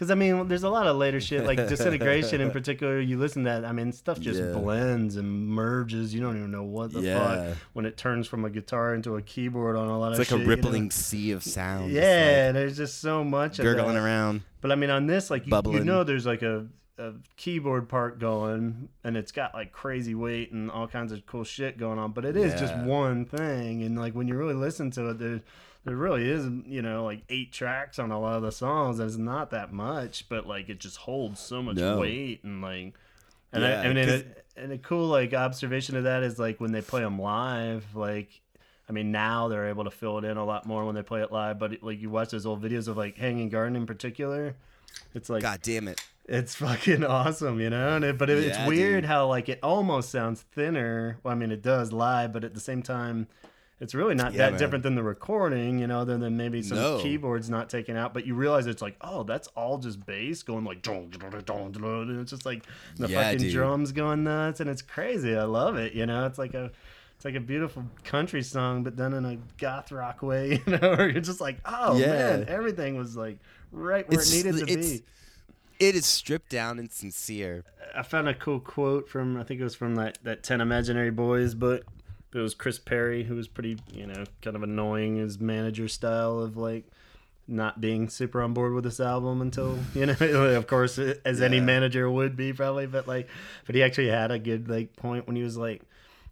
Because 0.00 0.10
I 0.10 0.14
mean, 0.14 0.48
there's 0.48 0.62
a 0.62 0.70
lot 0.70 0.86
of 0.86 0.96
later 0.96 1.20
shit 1.20 1.44
like 1.44 1.58
disintegration 1.68 2.40
in 2.40 2.50
particular. 2.58 2.98
You 3.00 3.18
listen 3.18 3.44
to 3.44 3.50
that, 3.50 3.66
I 3.66 3.72
mean, 3.72 3.92
stuff 3.92 4.18
just 4.18 4.40
Yeah. 4.40 4.52
blends 4.52 5.16
and 5.16 5.46
merges. 5.48 6.14
You 6.14 6.22
don't 6.22 6.38
even 6.38 6.50
know 6.50 6.62
what 6.62 6.94
the 6.94 7.02
Yeah. 7.02 7.18
fuck 7.52 7.58
when 7.74 7.84
it 7.84 7.98
turns 7.98 8.26
from 8.26 8.46
a 8.46 8.48
guitar 8.50 8.94
into 8.94 9.16
a 9.16 9.20
keyboard 9.20 9.76
on 9.76 9.88
a 9.88 9.98
lot 9.98 10.12
It's 10.12 10.14
of 10.14 10.18
like 10.20 10.28
shit, 10.28 10.36
a 10.38 10.40
you 10.40 10.44
know? 10.46 10.48
rippling 10.56 10.90
sea 10.90 11.32
of 11.32 11.42
sound. 11.42 11.92
Yeah, 11.92 12.44
like, 12.46 12.54
there's 12.54 12.78
just 12.78 13.02
so 13.02 13.22
much 13.22 13.58
of 13.58 13.64
gurgling 13.64 13.98
around. 13.98 14.40
But 14.62 14.72
I 14.72 14.74
mean, 14.74 14.88
on 14.88 15.06
this, 15.06 15.28
like 15.30 15.46
you, 15.46 15.60
you 15.66 15.84
know, 15.84 16.02
there's 16.02 16.24
like 16.24 16.40
a, 16.40 16.66
a 16.96 17.12
keyboard 17.36 17.90
part 17.90 18.18
going, 18.18 18.88
and 19.04 19.18
it's 19.18 19.32
got 19.32 19.52
like 19.52 19.70
crazy 19.70 20.14
weight 20.14 20.50
and 20.50 20.70
all 20.70 20.88
kinds 20.88 21.12
of 21.12 21.26
cool 21.26 21.44
shit 21.44 21.76
going 21.76 21.98
on. 21.98 22.12
But 22.12 22.24
it 22.24 22.38
is 22.38 22.58
just 22.58 22.74
one 22.74 23.26
thing, 23.26 23.82
and 23.82 23.98
like 23.98 24.14
when 24.14 24.28
you 24.28 24.34
really 24.34 24.54
listen 24.54 24.90
to 24.92 25.10
it, 25.10 25.18
there 25.18 25.40
there 25.84 25.96
really 25.96 26.28
is 26.28 26.46
you 26.66 26.82
know 26.82 27.04
like 27.04 27.22
eight 27.28 27.52
tracks 27.52 27.98
on 27.98 28.10
a 28.10 28.20
lot 28.20 28.36
of 28.36 28.42
the 28.42 28.52
songs. 28.52 28.98
and 28.98 29.08
It's 29.08 29.18
not 29.18 29.50
that 29.50 29.72
much, 29.72 30.28
but 30.28 30.46
like 30.46 30.68
it 30.68 30.78
just 30.80 30.98
holds 30.98 31.40
so 31.40 31.62
much 31.62 31.76
No. 31.76 31.98
weight 32.00 32.44
and 32.44 32.60
like. 32.62 32.94
And 33.52 33.64
Yeah, 33.64 33.80
I, 33.80 33.84
I 33.86 33.92
mean, 33.92 34.04
'cause- 34.04 34.20
it, 34.20 34.44
and 34.56 34.72
a 34.72 34.78
cool 34.78 35.06
like 35.08 35.32
observation 35.34 35.96
of 35.96 36.04
that 36.04 36.22
is 36.22 36.38
like 36.38 36.60
when 36.60 36.70
they 36.72 36.82
play 36.82 37.00
them 37.00 37.18
live, 37.18 37.84
like 37.96 38.28
I 38.88 38.92
mean, 38.92 39.10
now 39.12 39.48
they're 39.48 39.68
able 39.68 39.84
to 39.84 39.90
fill 39.90 40.18
it 40.18 40.24
in 40.24 40.36
a 40.36 40.44
lot 40.44 40.66
more 40.66 40.84
when 40.84 40.94
they 40.96 41.02
play 41.02 41.22
it 41.22 41.30
live. 41.32 41.58
But 41.58 41.82
like 41.82 42.00
you 42.00 42.10
watch 42.10 42.30
those 42.30 42.44
old 42.46 42.62
videos 42.62 42.88
of 42.88 42.96
like 42.96 43.16
Hanging 43.16 43.48
Garden 43.48 43.76
in 43.76 43.86
particular, 43.86 44.54
it's 45.14 45.30
like 45.30 45.42
God 45.42 45.60
damn 45.62 45.88
it. 45.88 46.00
it's 46.26 46.54
fucking 46.56 47.04
awesome, 47.18 47.60
you 47.60 47.70
know. 47.70 47.96
And 47.96 48.04
it, 48.04 48.18
but 48.18 48.28
it, 48.30 48.38
it's 48.38 48.58
weird 48.68 49.02
dude. 49.02 49.08
how 49.08 49.26
like 49.28 49.48
it 49.48 49.58
almost 49.62 50.10
sounds 50.10 50.42
thinner. 50.52 51.18
Well, 51.22 51.32
I 51.32 51.36
mean, 51.36 51.50
it 51.52 51.62
does 51.62 51.92
live, 51.92 52.32
but 52.32 52.44
at 52.44 52.52
the 52.54 52.60
same 52.60 52.82
time. 52.82 53.26
It's 53.80 53.94
really 53.94 54.14
not 54.14 54.32
Yeah, 54.34 54.38
that 54.44 54.50
man. 54.52 54.60
different 54.60 54.82
than 54.82 54.94
the 54.94 55.02
recording, 55.02 55.78
you 55.78 55.86
know, 55.86 56.00
other 56.00 56.18
than 56.18 56.36
maybe 56.36 56.60
some 56.62 56.76
No. 56.76 56.98
keyboards 57.00 57.48
not 57.48 57.70
taken 57.70 57.96
out. 57.96 58.12
But 58.12 58.26
you 58.26 58.34
realize 58.34 58.66
it's 58.66 58.82
like, 58.82 58.94
oh, 59.00 59.22
that's 59.22 59.48
all 59.56 59.78
just 59.78 60.04
bass 60.04 60.42
going 60.42 60.64
like, 60.64 60.86
and 60.86 62.20
it's 62.20 62.30
just 62.30 62.44
like 62.44 62.64
the 62.98 63.08
Yeah, 63.08 63.22
fucking 63.22 63.38
dude. 63.38 63.52
drums 63.54 63.92
going 63.92 64.22
nuts, 64.24 64.60
and 64.60 64.68
it's 64.68 64.82
crazy. 64.82 65.34
I 65.34 65.44
love 65.44 65.76
it, 65.76 65.94
you 65.94 66.04
know. 66.04 66.26
It's 66.26 66.38
like 66.38 66.52
a, 66.52 66.70
it's 67.16 67.24
like 67.24 67.36
a 67.36 67.40
beautiful 67.40 67.84
country 68.04 68.42
song, 68.42 68.82
but 68.82 68.96
done 68.96 69.14
in 69.14 69.24
a 69.24 69.38
goth 69.56 69.90
rock 69.92 70.20
way, 70.22 70.60
you 70.66 70.76
know. 70.78 70.96
Where 70.96 71.08
you're 71.08 71.22
just 71.22 71.40
like, 71.40 71.58
oh 71.64 71.96
Yeah. 71.96 72.06
man, 72.36 72.44
everything 72.48 72.96
was 72.98 73.16
like 73.16 73.38
right 73.72 74.06
where 74.08 74.18
It's- 74.20 74.30
it 74.32 74.44
needed 74.44 74.66
to 74.66 74.72
it's- 74.72 74.90
be. 74.98 75.02
It 75.78 75.94
is 75.94 76.04
stripped 76.04 76.50
down 76.50 76.78
and 76.78 76.92
sincere. 76.92 77.64
I 77.96 78.02
found 78.02 78.28
a 78.28 78.34
cool 78.34 78.60
quote 78.60 79.08
from 79.08 79.38
I 79.38 79.44
think 79.44 79.60
it 79.60 79.64
was 79.64 79.74
from 79.74 79.94
that 79.94 80.18
that 80.24 80.42
Ten 80.42 80.60
Imaginary 80.60 81.10
Boys 81.10 81.54
book. 81.54 81.84
It 82.32 82.38
was 82.38 82.54
Chris 82.54 82.78
Parry 82.78 83.24
who 83.24 83.34
was 83.34 83.48
pretty 83.48 83.78
you 83.92 84.06
know 84.06 84.24
kind 84.42 84.56
of 84.56 84.62
annoying 84.62 85.16
his 85.16 85.40
manager 85.40 85.88
style 85.88 86.40
of 86.40 86.56
like 86.56 86.84
not 87.48 87.80
being 87.80 88.08
super 88.08 88.40
on 88.40 88.54
board 88.54 88.72
with 88.72 88.84
this 88.84 89.00
album 89.00 89.40
until 89.40 89.76
you 89.94 90.06
know 90.06 90.14
of 90.20 90.66
course 90.66 90.98
as 90.98 91.40
any 91.40 91.60
manager 91.60 92.08
would 92.08 92.36
be 92.36 92.52
probably 92.52 92.86
but 92.86 93.08
like 93.08 93.28
but 93.66 93.74
he 93.74 93.82
actually 93.82 94.08
had 94.08 94.30
a 94.30 94.38
good 94.38 94.68
like 94.68 94.94
point 94.96 95.26
when 95.26 95.36
he 95.36 95.42
was 95.42 95.56
like 95.56 95.82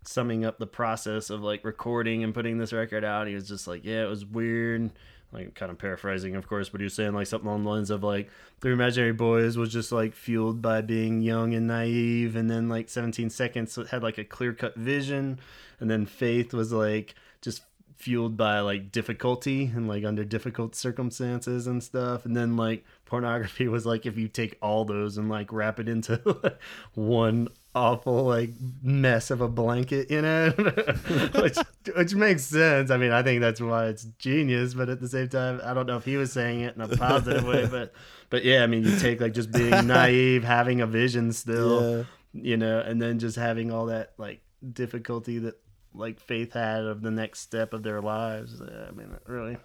summing 0.05 0.45
up 0.45 0.59
the 0.59 0.67
process 0.67 1.29
of 1.29 1.43
like 1.43 1.65
recording 1.65 2.25
and 2.25 2.33
putting 2.33 2.57
this 2.59 2.73
record 2.73 3.05
out. 3.05 3.27
He 3.27 3.35
was 3.35 3.49
just 3.49 3.67
like 3.67 3.85
yeah 3.85 4.05
it 4.05 4.09
was 4.09 4.25
weird 4.25 4.91
like 5.33 5.55
kind 5.55 5.71
of 5.71 5.79
paraphrasing 5.79 6.35
of 6.35 6.49
course 6.49 6.69
but 6.69 6.81
he 6.81 6.85
was 6.85 6.95
saying 6.95 7.13
like 7.13 7.27
something 7.27 7.49
along 7.49 7.65
the 7.65 7.69
lines 7.69 7.91
of 7.91 8.03
like 8.03 8.31
the 8.61 8.71
imaginary 8.71 9.13
boys 9.13 9.59
was 9.59 9.71
just 9.71 9.93
like 9.93 10.15
fueled 10.15 10.63
by 10.63 10.81
being 10.81 11.21
young 11.21 11.55
and 11.55 11.67
naive 11.67 12.35
and 12.35 12.51
then 12.51 12.69
like 12.69 12.89
17 12.89 13.29
seconds 13.31 13.79
had 13.91 14.03
like 14.03 14.19
a 14.19 14.25
clear 14.25 14.53
cut 14.53 14.75
vision 14.75 15.39
and 15.81 15.91
then 15.91 16.07
faith 16.07 16.55
was 16.55 16.73
like 16.73 17.15
just 17.43 17.63
fueled 17.99 18.37
by 18.37 18.61
like 18.61 18.93
difficulty 18.93 19.65
and 19.75 19.89
like 19.89 20.05
under 20.05 20.25
difficult 20.25 20.75
circumstances 20.75 21.67
and 21.67 21.83
stuff. 21.83 22.25
And 22.25 22.37
then 22.37 22.57
like 22.57 22.85
pornography 23.05 23.67
was 23.69 23.85
like 23.85 24.07
if 24.07 24.17
you 24.17 24.29
take 24.29 24.57
all 24.63 24.85
those 24.85 25.19
and 25.19 25.29
like 25.29 25.53
wrap 25.53 25.81
it 25.81 25.89
into 25.89 26.17
one 26.95 27.49
awful 27.75 28.25
like 28.25 28.51
mess 28.83 29.31
of 29.31 29.41
a 29.41 29.49
blanket 29.49 30.11
you 30.11 30.23
know? 30.23 30.51
Which 31.35 31.59
which 31.97 32.15
makes 32.15 32.45
sense. 32.45 32.91
I 32.91 32.97
mean 32.97 33.11
i 33.13 33.23
think 33.23 33.41
that's 33.41 33.61
why 33.61 33.87
it's 33.87 34.05
genius 34.19 34.75
but 34.75 34.89
at 34.89 35.01
the 35.01 35.09
same 35.09 35.29
time 35.29 35.61
i 35.65 35.75
don't 35.75 35.87
know 35.87 35.97
if 35.97 36.05
he 36.05 36.17
was 36.17 36.33
saying 36.33 36.61
it 36.61 36.75
in 36.77 36.83
a 36.83 36.89
positive 36.89 37.45
way 37.47 37.67
but 37.67 37.93
but 38.31 38.45
yeah 38.45 38.63
i 38.63 38.67
mean 38.67 38.85
you 38.85 38.97
take 38.99 39.21
like 39.21 39.33
just 39.35 39.51
being 39.53 39.71
naive 39.87 40.45
having 40.45 40.81
a 40.81 40.87
vision 40.87 41.33
still 41.33 41.99
Yeah. 41.99 42.05
you 42.33 42.57
know 42.57 42.81
and 42.81 43.01
then 43.03 43.19
just 43.19 43.37
having 43.37 43.71
all 43.73 43.87
that 43.87 44.13
like 44.19 44.41
difficulty 44.73 45.39
that 45.41 45.55
like 45.95 46.21
faith 46.21 46.53
had 46.53 46.85
of 46.85 47.03
the 47.03 47.11
next 47.11 47.41
step 47.41 47.73
of 47.73 47.83
their 47.83 48.01
lives 48.01 48.61
Uh, 48.61 48.89
i 48.89 48.93
mean 48.93 49.11
it 49.13 49.23
really 49.27 49.57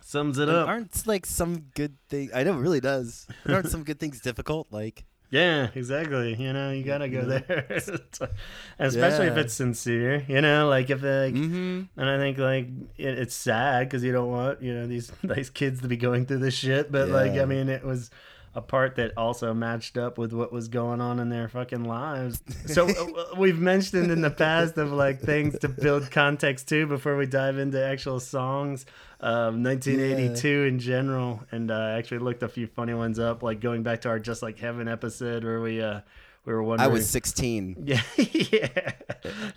sums 0.00 0.38
it 0.38 0.48
And 0.48 0.56
up 0.56 0.68
aren't 0.68 1.06
like 1.06 1.26
some 1.26 1.66
good 1.74 1.96
things? 2.08 2.30
I 2.34 2.44
know 2.44 2.54
it 2.54 2.60
really 2.60 2.80
does. 2.80 3.26
But 3.44 3.54
aren't 3.54 3.68
some 3.68 3.84
good 3.84 4.00
things 4.00 4.20
difficult? 4.20 4.68
Like 4.70 5.04
yeah 5.32 5.68
exactly 5.74 6.34
you 6.34 6.52
know 6.52 6.70
you 6.70 6.84
gotta 6.84 7.08
go 7.08 7.24
there 7.24 7.66
especially 8.78 9.26
if 9.26 9.36
it's 9.38 9.54
sincere 9.54 10.22
you 10.28 10.42
know 10.42 10.68
like 10.68 10.90
if 10.90 11.02
like 11.02 11.32
mm-hmm. 11.32 11.84
and 11.96 12.10
i 12.10 12.18
think 12.18 12.36
like 12.36 12.66
it, 12.98 13.18
it's 13.18 13.34
sad 13.34 13.88
because 13.88 14.04
you 14.04 14.12
don't 14.12 14.30
want 14.30 14.60
you 14.60 14.74
know 14.74 14.86
these 14.86 15.10
nice 15.22 15.48
kids 15.48 15.80
to 15.80 15.88
be 15.88 15.96
going 15.96 16.26
through 16.26 16.36
this 16.36 16.52
shit 16.52 16.92
but 16.92 17.08
like 17.08 17.32
i 17.32 17.46
mean 17.46 17.70
it 17.70 17.82
was 17.82 18.10
a 18.54 18.60
part 18.60 18.96
that 18.96 19.12
also 19.16 19.54
matched 19.54 19.96
up 19.96 20.18
with 20.18 20.32
what 20.32 20.52
was 20.52 20.68
going 20.68 21.00
on 21.00 21.18
in 21.18 21.30
their 21.30 21.48
fucking 21.48 21.84
lives. 21.84 22.42
So 22.66 22.88
uh, 22.88 23.34
we've 23.36 23.58
mentioned 23.58 24.10
in 24.10 24.20
the 24.20 24.30
past 24.30 24.76
of 24.76 24.92
like 24.92 25.20
things 25.20 25.58
to 25.60 25.68
build 25.68 26.10
context 26.10 26.68
to 26.68 26.86
before 26.86 27.16
we 27.16 27.26
dive 27.26 27.58
into 27.58 27.82
actual 27.82 28.20
songs. 28.20 28.84
Um, 29.20 29.62
1982 29.62 30.64
in 30.64 30.80
general, 30.80 31.44
and 31.52 31.70
uh, 31.70 31.74
I 31.74 31.90
actually 31.92 32.18
looked 32.18 32.42
a 32.42 32.48
few 32.48 32.66
funny 32.66 32.92
ones 32.92 33.20
up, 33.20 33.44
like 33.44 33.60
going 33.60 33.84
back 33.84 34.00
to 34.00 34.08
our 34.08 34.18
Just 34.18 34.42
Like 34.42 34.58
Heaven 34.58 34.88
episode 34.88 35.44
where 35.44 35.60
we 35.60 35.80
uh, 35.80 36.00
we 36.44 36.52
were 36.52 36.62
one 36.62 36.80
I 36.80 36.88
was 36.88 37.08
16. 37.08 37.76
Yeah, 37.86 38.00
yeah. 38.16 38.92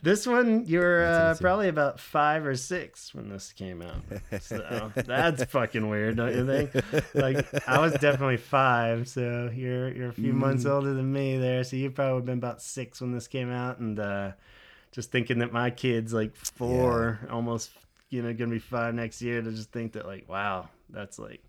This 0.03 0.27
one, 0.27 0.65
you 0.67 0.79
were 0.79 1.03
uh, 1.03 1.35
probably 1.41 1.67
about 1.69 1.99
five 1.99 2.45
or 2.45 2.55
six 2.55 3.15
when 3.15 3.29
this 3.29 3.51
came 3.51 3.81
out. 3.81 4.01
So 4.41 4.91
that's 4.95 5.43
fucking 5.45 5.89
weird, 5.89 6.17
don't 6.17 6.35
you 6.35 6.45
think? 6.45 7.05
Like 7.15 7.47
I 7.67 7.79
was 7.79 7.93
definitely 7.93 8.37
five, 8.37 9.07
so 9.07 9.49
you're 9.53 9.91
you're 9.91 10.09
a 10.09 10.13
few 10.13 10.33
months 10.33 10.65
Mm. 10.65 10.69
older 10.71 10.93
than 10.93 11.11
me 11.11 11.37
there. 11.39 11.63
So 11.63 11.75
you 11.77 11.89
probably 11.89 12.21
been 12.21 12.37
about 12.37 12.61
six 12.61 13.01
when 13.01 13.11
this 13.11 13.27
came 13.27 13.51
out, 13.51 13.79
and 13.79 13.99
uh, 13.99 14.31
just 14.91 15.11
thinking 15.11 15.39
that 15.39 15.51
my 15.51 15.71
kid's 15.71 16.13
like 16.13 16.35
four, 16.35 17.19
almost 17.31 17.71
you 18.09 18.21
know 18.21 18.31
gonna 18.33 18.51
be 18.51 18.59
five 18.59 18.93
next 18.93 19.19
year. 19.23 19.41
To 19.41 19.51
just 19.51 19.71
think 19.71 19.93
that 19.93 20.05
like 20.05 20.29
wow, 20.29 20.69
that's 20.91 21.17
like 21.17 21.41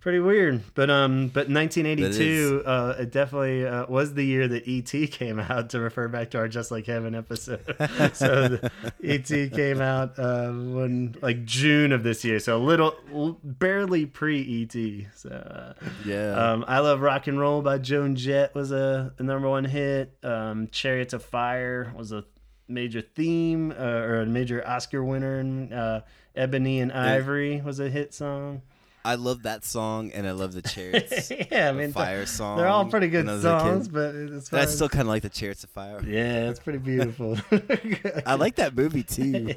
pretty 0.00 0.18
weird. 0.20 0.62
But 0.74 0.90
um, 0.90 1.28
but 1.28 1.48
1982, 1.48 2.62
uh, 2.64 2.94
it 2.98 3.10
definitely 3.12 3.66
uh, 3.66 3.86
was 3.86 4.14
the 4.14 4.24
year 4.24 4.46
that 4.48 4.64
ET 4.66 4.90
came 5.10 5.38
out. 5.40 5.70
To 5.70 5.80
refer 5.80 6.08
back 6.08 6.30
to 6.30 6.38
our 6.38 6.48
Just 6.48 6.70
Like 6.70 6.86
Heaven 6.86 7.14
episode, 7.14 7.62
so 8.14 8.58
ET 9.02 9.26
came 9.26 9.80
out 9.80 10.18
uh, 10.18 10.50
when 10.50 11.16
like 11.20 11.44
June 11.44 11.92
of 11.92 12.02
this 12.02 12.24
year, 12.24 12.38
so 12.38 12.56
a 12.56 12.62
little 12.62 12.94
barely 13.42 14.06
pre 14.06 14.62
ET. 14.62 15.06
So. 15.16 15.30
Uh, 15.30 15.72
Yeah. 16.04 16.52
um, 16.52 16.64
I 16.68 16.78
Love 16.80 17.00
Rock 17.00 17.26
and 17.26 17.38
Roll 17.38 17.62
by 17.62 17.78
Joan 17.78 18.14
Jett 18.16 18.54
was 18.54 18.72
a, 18.72 19.12
a 19.18 19.22
number 19.22 19.48
one 19.48 19.64
hit. 19.64 20.16
Um, 20.22 20.68
Chariots 20.68 21.12
of 21.12 21.24
Fire 21.24 21.92
was 21.96 22.12
a 22.12 22.24
major 22.68 23.00
theme 23.00 23.72
uh, 23.72 23.82
or 23.84 24.20
a 24.20 24.26
major 24.26 24.66
Oscar 24.66 25.02
winner. 25.02 25.38
And, 25.40 25.72
uh, 25.72 26.00
Ebony 26.36 26.80
and 26.80 26.92
Ivory 26.92 27.60
was 27.60 27.80
a 27.80 27.88
hit 27.90 28.14
song. 28.14 28.62
I 29.04 29.14
love 29.14 29.44
that 29.44 29.64
song, 29.64 30.10
and 30.12 30.26
I 30.26 30.32
love 30.32 30.52
the 30.52 30.62
Chariots 30.62 31.30
yeah, 31.50 31.68
I 31.68 31.72
mean, 31.72 31.92
Fire 31.92 32.26
song. 32.26 32.58
they're 32.58 32.66
all 32.66 32.84
pretty 32.86 33.08
good 33.08 33.24
when 33.26 33.30
I 33.30 33.36
was 33.36 33.44
a 33.44 33.58
kid. 33.58 33.60
songs, 33.60 33.88
but 33.88 34.42
far 34.50 34.60
I 34.60 34.64
still 34.66 34.88
kind 34.88 35.02
of 35.02 35.08
like 35.08 35.22
the 35.22 35.28
Chariots 35.28 35.64
of 35.64 35.70
Fire. 35.70 36.00
yeah, 36.04 36.50
it's 36.50 36.60
pretty 36.60 36.78
beautiful. 36.80 37.36
I 38.26 38.34
like 38.34 38.56
that 38.56 38.74
movie 38.76 39.02
too. 39.04 39.54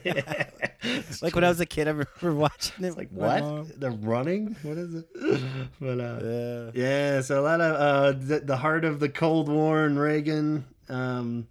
like 1.21 1.35
when 1.35 1.43
I 1.43 1.49
was 1.49 1.59
a 1.59 1.65
kid, 1.65 1.87
I 1.87 1.91
remember 1.91 2.33
watching 2.39 2.85
it. 2.85 2.87
It's 2.89 2.97
like 2.97 3.09
what? 3.09 3.41
mom. 3.41 3.71
They're 3.77 3.91
running? 3.91 4.55
What 4.63 4.77
is 4.77 4.95
it? 4.95 5.07
but 5.79 5.99
uh, 5.99 6.19
Yeah. 6.23 6.71
yeah, 6.73 7.21
so 7.21 7.39
a 7.39 7.43
lot 7.43 7.61
of 7.61 7.75
uh, 7.75 8.11
the, 8.19 8.39
the 8.39 8.57
heart 8.57 8.85
of 8.85 8.99
the 8.99 9.09
Cold 9.09 9.49
War 9.49 9.85
and 9.85 9.99
Reagan. 9.99 10.65
Um, 10.89 11.47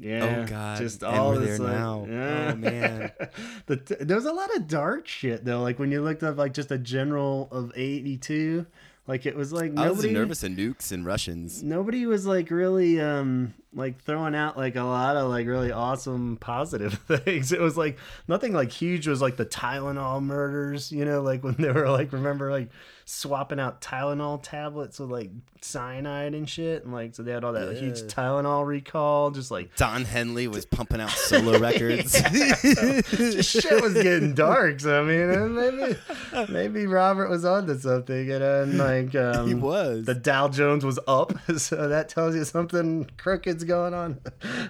yeah. 0.00 0.44
Oh, 0.44 0.50
God. 0.50 0.78
just 0.78 1.02
And 1.02 1.14
all 1.16 1.32
we're 1.32 1.38
this 1.40 1.58
there 1.58 1.66
like, 1.68 1.76
now. 1.76 2.06
yeah. 2.08 2.50
Oh, 2.52 2.56
man. 2.56 3.12
the 3.66 3.76
t- 3.76 3.96
there 4.00 4.16
was 4.16 4.26
a 4.26 4.32
lot 4.32 4.54
of 4.56 4.66
dark 4.68 5.06
shit 5.06 5.44
though. 5.44 5.60
Like 5.62 5.78
when 5.78 5.90
you 5.92 6.02
looked 6.02 6.22
up 6.22 6.36
like 6.36 6.52
just 6.54 6.70
a 6.70 6.78
general 6.78 7.48
of 7.50 7.72
eighty 7.76 8.16
two, 8.16 8.66
like 9.06 9.26
it 9.26 9.36
was 9.36 9.52
like 9.52 9.76
I 9.76 9.88
was 9.88 9.98
nobody 9.98 10.12
nervous 10.14 10.42
of 10.42 10.52
nukes 10.52 10.92
and 10.92 11.04
Russians. 11.06 11.62
nobody 11.62 12.06
was 12.06 12.26
like 12.26 12.50
really 12.50 13.00
um 13.00 13.54
like 13.74 14.00
throwing 14.02 14.34
out 14.34 14.56
like 14.56 14.74
a 14.76 14.82
lot 14.82 15.16
of 15.16 15.28
like 15.28 15.46
really 15.46 15.70
awesome 15.72 16.36
positive 16.38 16.94
things. 17.08 17.52
It 17.52 17.60
was 17.60 17.76
like 17.76 17.98
nothing 18.28 18.52
like 18.52 18.72
huge 18.72 19.06
was 19.06 19.20
like 19.22 19.36
the 19.36 19.46
Tylenol 19.46 20.22
murders, 20.22 20.90
you 20.92 21.04
know, 21.04 21.22
like 21.22 21.44
when 21.44 21.54
they 21.58 21.70
were 21.70 21.88
like 21.90 22.12
remember 22.12 22.50
like 22.50 22.70
swapping 23.08 23.60
out 23.60 23.80
Tylenol 23.80 24.42
tablets 24.42 24.98
with 24.98 25.10
like 25.10 25.30
cyanide 25.60 26.34
and 26.34 26.48
shit 26.48 26.84
and 26.84 26.92
like 26.92 27.14
so 27.14 27.22
they 27.22 27.30
had 27.32 27.44
all 27.44 27.52
that 27.52 27.76
huge 27.76 28.00
Tylenol 28.02 28.66
recall 28.66 29.30
just 29.30 29.50
like 29.50 29.74
Don 29.76 30.04
Henley 30.04 30.48
was 30.48 30.66
pumping 30.66 31.00
out 31.00 31.10
solo 31.10 31.56
records. 31.60 32.12
just 32.20 33.50
shit 33.62 33.80
was 33.82 33.94
getting 33.94 34.34
dark. 34.34 34.80
So 34.80 35.00
I 35.00 35.04
mean, 35.04 35.30
uh, 35.30 35.46
maybe 35.48 36.52
maybe 36.52 36.86
Robert 36.86 37.28
was 37.30 37.44
onto 37.44 37.78
something, 37.78 38.26
you 38.28 38.38
know, 38.40 38.62
and 38.62 38.76
like 38.78 39.14
um, 39.16 39.46
he 39.48 39.54
was. 39.54 40.04
the 40.04 40.14
Dow 40.14 40.48
Jones 40.48 40.84
was 40.84 40.98
up, 41.06 41.32
so 41.58 41.88
that 41.88 42.08
tells 42.08 42.34
you 42.34 42.44
something 42.44 43.08
crooked's 43.18 43.62
going 43.64 43.94
on. 43.94 44.18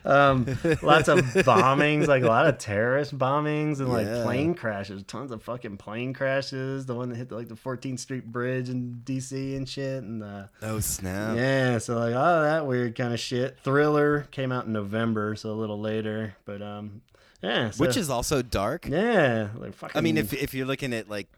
Um, 0.05 0.44
lots 0.83 1.09
of 1.09 1.20
bombings, 1.20 2.07
like 2.07 2.22
a 2.22 2.27
lot 2.27 2.46
of 2.46 2.59
terrorist 2.59 3.16
bombings 3.18 3.79
and 3.81 3.88
like 3.90 4.07
Yeah. 4.07 4.22
plane 4.25 4.55
crashes, 4.55 5.03
tons 5.05 5.31
of 5.33 5.42
fucking 5.42 5.79
plane 5.79 6.12
crashes. 6.12 6.85
The 6.87 6.94
one 6.94 7.09
that 7.09 7.16
hit 7.16 7.33
like 7.33 7.49
the 7.49 7.55
14th 7.55 7.99
Street 7.99 8.25
Bridge 8.27 8.69
in 8.69 9.01
D.C. 9.05 9.57
and 9.57 9.69
shit, 9.69 10.03
and 10.03 10.23
uh, 10.23 10.47
oh 10.62 10.81
snap! 10.81 11.37
yeah, 11.37 11.79
so 11.79 11.99
like 11.99 12.15
all 12.15 12.43
that 12.43 12.67
weird 12.67 12.95
kind 12.95 13.15
of 13.15 13.21
shit. 13.21 13.59
Thriller 13.62 14.27
came 14.31 14.53
out 14.53 14.67
in 14.67 14.73
November, 14.73 15.37
so 15.37 15.51
a 15.51 15.53
little 15.53 15.81
later, 15.81 16.37
but 16.45 16.61
um, 16.62 17.03
yeah, 17.43 17.71
so, 17.71 17.85
Which 17.85 17.97
is 17.97 18.11
also 18.11 18.43
dark. 18.43 18.87
yeah, 18.87 19.49
like 19.57 19.75
fucking. 19.75 19.97
I 19.97 20.01
mean, 20.01 20.17
if 20.17 20.33
if 20.33 20.55
you're 20.55 20.67
looking 20.67 20.93
at 20.93 21.09
like 21.09 21.29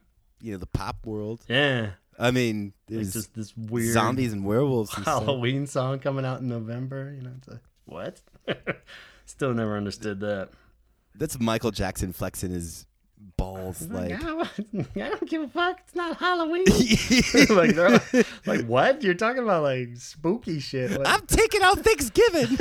you 0.40 0.52
know 0.52 0.58
the 0.58 0.66
pop 0.66 1.06
world, 1.06 1.44
yeah, 1.48 1.90
I 2.18 2.30
mean, 2.30 2.72
it's 2.88 2.94
there's 2.94 3.12
just 3.12 3.34
this 3.34 3.56
weird 3.56 3.92
zombies 3.92 4.32
and 4.32 4.44
werewolves. 4.44 4.92
And 4.94 5.04
stuff. 5.04 5.24
Halloween 5.24 5.66
song 5.66 5.98
coming 6.00 6.24
out 6.24 6.40
in 6.40 6.48
November. 6.48 7.14
You 7.14 7.22
know, 7.22 7.32
it's 7.38 7.48
like 7.48 7.62
what? 7.84 8.20
Still 9.26 9.54
never 9.54 9.76
understood 9.76 10.20
that. 10.20 10.50
That's 11.14 11.38
Michael 11.38 11.70
Jackson 11.70 12.12
flexing 12.12 12.50
his 12.50 12.86
balls. 13.36 13.88
Like, 13.88 14.12
I 14.24 14.48
don't 14.94 15.28
give 15.28 15.42
a 15.42 15.48
fuck. 15.48 15.80
It's 15.84 15.94
not 15.94 16.16
Halloween. 16.18 16.64
like, 17.50 17.74
they're 17.74 17.90
like, 17.90 18.26
like, 18.46 18.66
what? 18.66 19.02
You're 19.02 19.14
talking 19.14 19.42
about 19.42 19.62
like 19.62 19.96
spooky 19.96 20.60
shit. 20.60 20.90
What? 20.96 21.06
I'm 21.06 21.26
taking 21.26 21.62
out 21.62 21.78
Thanksgiving. 21.80 22.58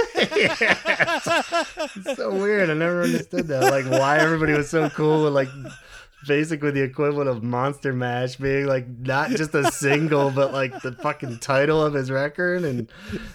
It's 1.96 2.18
so 2.18 2.34
weird. 2.34 2.70
I 2.70 2.74
never 2.74 3.04
understood 3.04 3.48
that. 3.48 3.64
Like, 3.64 3.86
why 3.86 4.20
everybody 4.20 4.54
was 4.54 4.70
so 4.70 4.90
cool 4.90 5.24
with 5.24 5.34
like 5.34 5.50
basically 6.26 6.72
the 6.72 6.82
equivalent 6.82 7.30
of 7.30 7.44
Monster 7.44 7.94
Mash 7.94 8.38
being 8.38 8.66
like 8.66 8.88
not 8.88 9.30
just 9.32 9.54
a 9.54 9.72
single, 9.72 10.32
but 10.32 10.52
like 10.54 10.82
the 10.82 10.92
fucking 10.94 11.40
title 11.40 11.84
of 11.84 11.94
his 11.94 12.10
record. 12.10 12.64
And 12.64 12.90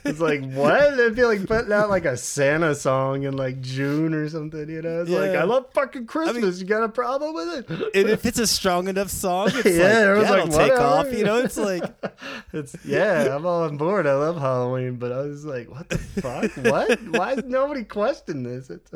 it's 0.04 0.20
like, 0.20 0.44
what? 0.52 0.94
It'd 0.94 1.14
be 1.14 1.24
like 1.24 1.46
putting 1.46 1.72
out 1.72 1.90
like 1.90 2.04
a 2.04 2.16
Santa 2.16 2.74
song 2.74 3.22
in 3.22 3.36
like 3.36 3.60
June 3.60 4.14
or 4.14 4.28
something. 4.28 4.68
You 4.68 4.82
know? 4.82 5.02
It's 5.02 5.10
like, 5.10 5.30
I 5.30 5.44
love 5.44 5.66
fucking 5.72 6.06
Christmas. 6.06 6.60
you 6.60 6.66
got 6.66 6.82
a 6.82 6.88
problem 6.88 7.34
with 7.34 7.70
it? 7.70 7.70
and 7.94 8.08
if 8.08 8.26
it's 8.26 8.38
a 8.38 8.46
strong 8.46 8.88
enough 8.88 9.10
song, 9.10 9.50
it's 9.52 9.64
Yeah, 9.66 10.14
like, 10.14 10.24
yeah, 10.24 10.30
like, 10.30 10.46
it'll 10.48 10.58
take 10.58 10.80
off. 10.80 11.12
You 11.12 11.24
know, 11.24 11.38
it's 11.38 11.56
like 11.56 11.82
It's 12.52 12.74
yeah, 12.84 13.34
I'm 13.34 13.46
all 13.46 13.62
on 13.64 13.76
board. 13.76 14.06
I 14.06 14.14
love 14.14 14.38
Halloween, 14.38 14.96
but 14.96 15.12
I 15.12 15.22
was 15.22 15.44
like, 15.44 15.70
what 15.70 15.88
the 15.88 15.98
fuck? 15.98 16.50
what? 16.64 17.00
Why 17.16 17.32
is 17.34 17.44
nobody 17.44 17.84
questioning 17.84 18.42
this? 18.42 18.70
It's 18.70 18.90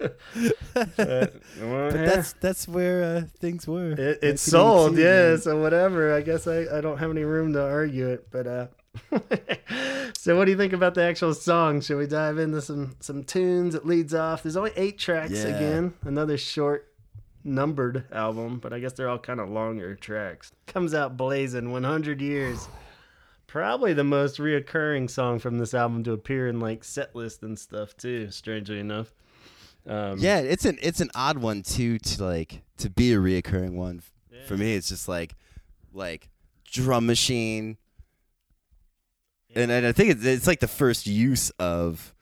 but, 0.96 0.96
well, 0.96 1.90
But 1.90 1.94
yeah. 1.94 2.04
that's 2.06 2.32
that's 2.34 2.66
where 2.68 3.02
uh, 3.02 3.22
things 3.38 3.66
were. 3.66 3.92
It, 3.92 4.18
it's 4.22 4.42
sold, 4.42 4.92
1982, 4.96 5.02
yeah. 5.02 5.36
So 5.36 5.60
whatever. 5.60 6.14
I 6.14 6.22
guess 6.22 6.46
I, 6.46 6.66
I 6.76 6.80
don't 6.80 6.98
have 6.98 7.10
any 7.10 7.24
room 7.24 7.52
to 7.52 7.62
argue 7.62 8.08
it. 8.08 8.28
But 8.30 8.46
uh, 8.46 8.66
so 10.16 10.36
what 10.36 10.46
do 10.46 10.50
you 10.50 10.56
think 10.56 10.72
about 10.72 10.94
the 10.94 11.02
actual 11.02 11.34
song? 11.34 11.80
Should 11.80 11.98
we 11.98 12.06
dive 12.06 12.38
into 12.38 12.60
some 12.62 12.96
some 13.00 13.24
tunes? 13.24 13.74
It 13.74 13.86
leads 13.86 14.14
off. 14.14 14.42
There's 14.42 14.56
only 14.56 14.72
eight 14.76 14.98
tracks 14.98 15.32
Yeah. 15.32 15.56
again. 15.56 15.94
Another 16.02 16.36
short 16.38 16.86
numbered 17.44 18.04
album, 18.12 18.58
but 18.58 18.72
I 18.72 18.80
guess 18.80 18.92
they're 18.92 19.08
all 19.08 19.18
kind 19.18 19.40
of 19.40 19.48
longer 19.48 19.94
tracks. 19.94 20.52
Comes 20.66 20.92
out 20.94 21.16
blazing 21.16 21.72
100 21.72 22.20
years. 22.20 22.68
Probably 23.46 23.92
the 23.94 24.04
most 24.04 24.38
reoccurring 24.38 25.10
song 25.10 25.38
from 25.40 25.58
this 25.58 25.74
album 25.74 26.04
to 26.04 26.12
appear 26.12 26.46
in 26.48 26.60
like 26.60 26.84
set 26.84 27.16
list 27.16 27.42
and 27.42 27.58
stuff 27.58 27.96
too. 27.96 28.30
Strangely 28.30 28.78
enough. 28.78 29.12
Um, 29.90 30.18
Yeah, 30.18 30.38
it's 30.38 30.64
an 30.64 30.78
it's 30.80 31.00
an 31.00 31.10
odd 31.14 31.38
one 31.38 31.62
too 31.62 31.98
to 31.98 32.24
like 32.24 32.62
to 32.78 32.88
be 32.88 33.12
a 33.12 33.16
reoccurring 33.18 33.72
one. 33.74 34.02
For 34.46 34.56
me, 34.56 34.74
it's 34.74 34.88
just 34.88 35.08
like 35.08 35.34
like 35.92 36.28
drum 36.72 37.06
machine, 37.06 37.76
and, 39.54 39.70
and 39.70 39.86
I 39.86 39.92
think 39.92 40.10
it's, 40.10 40.24
it's 40.24 40.46
like 40.46 40.60
the 40.60 40.68
first 40.68 41.06
use 41.06 41.50
of 41.58 42.14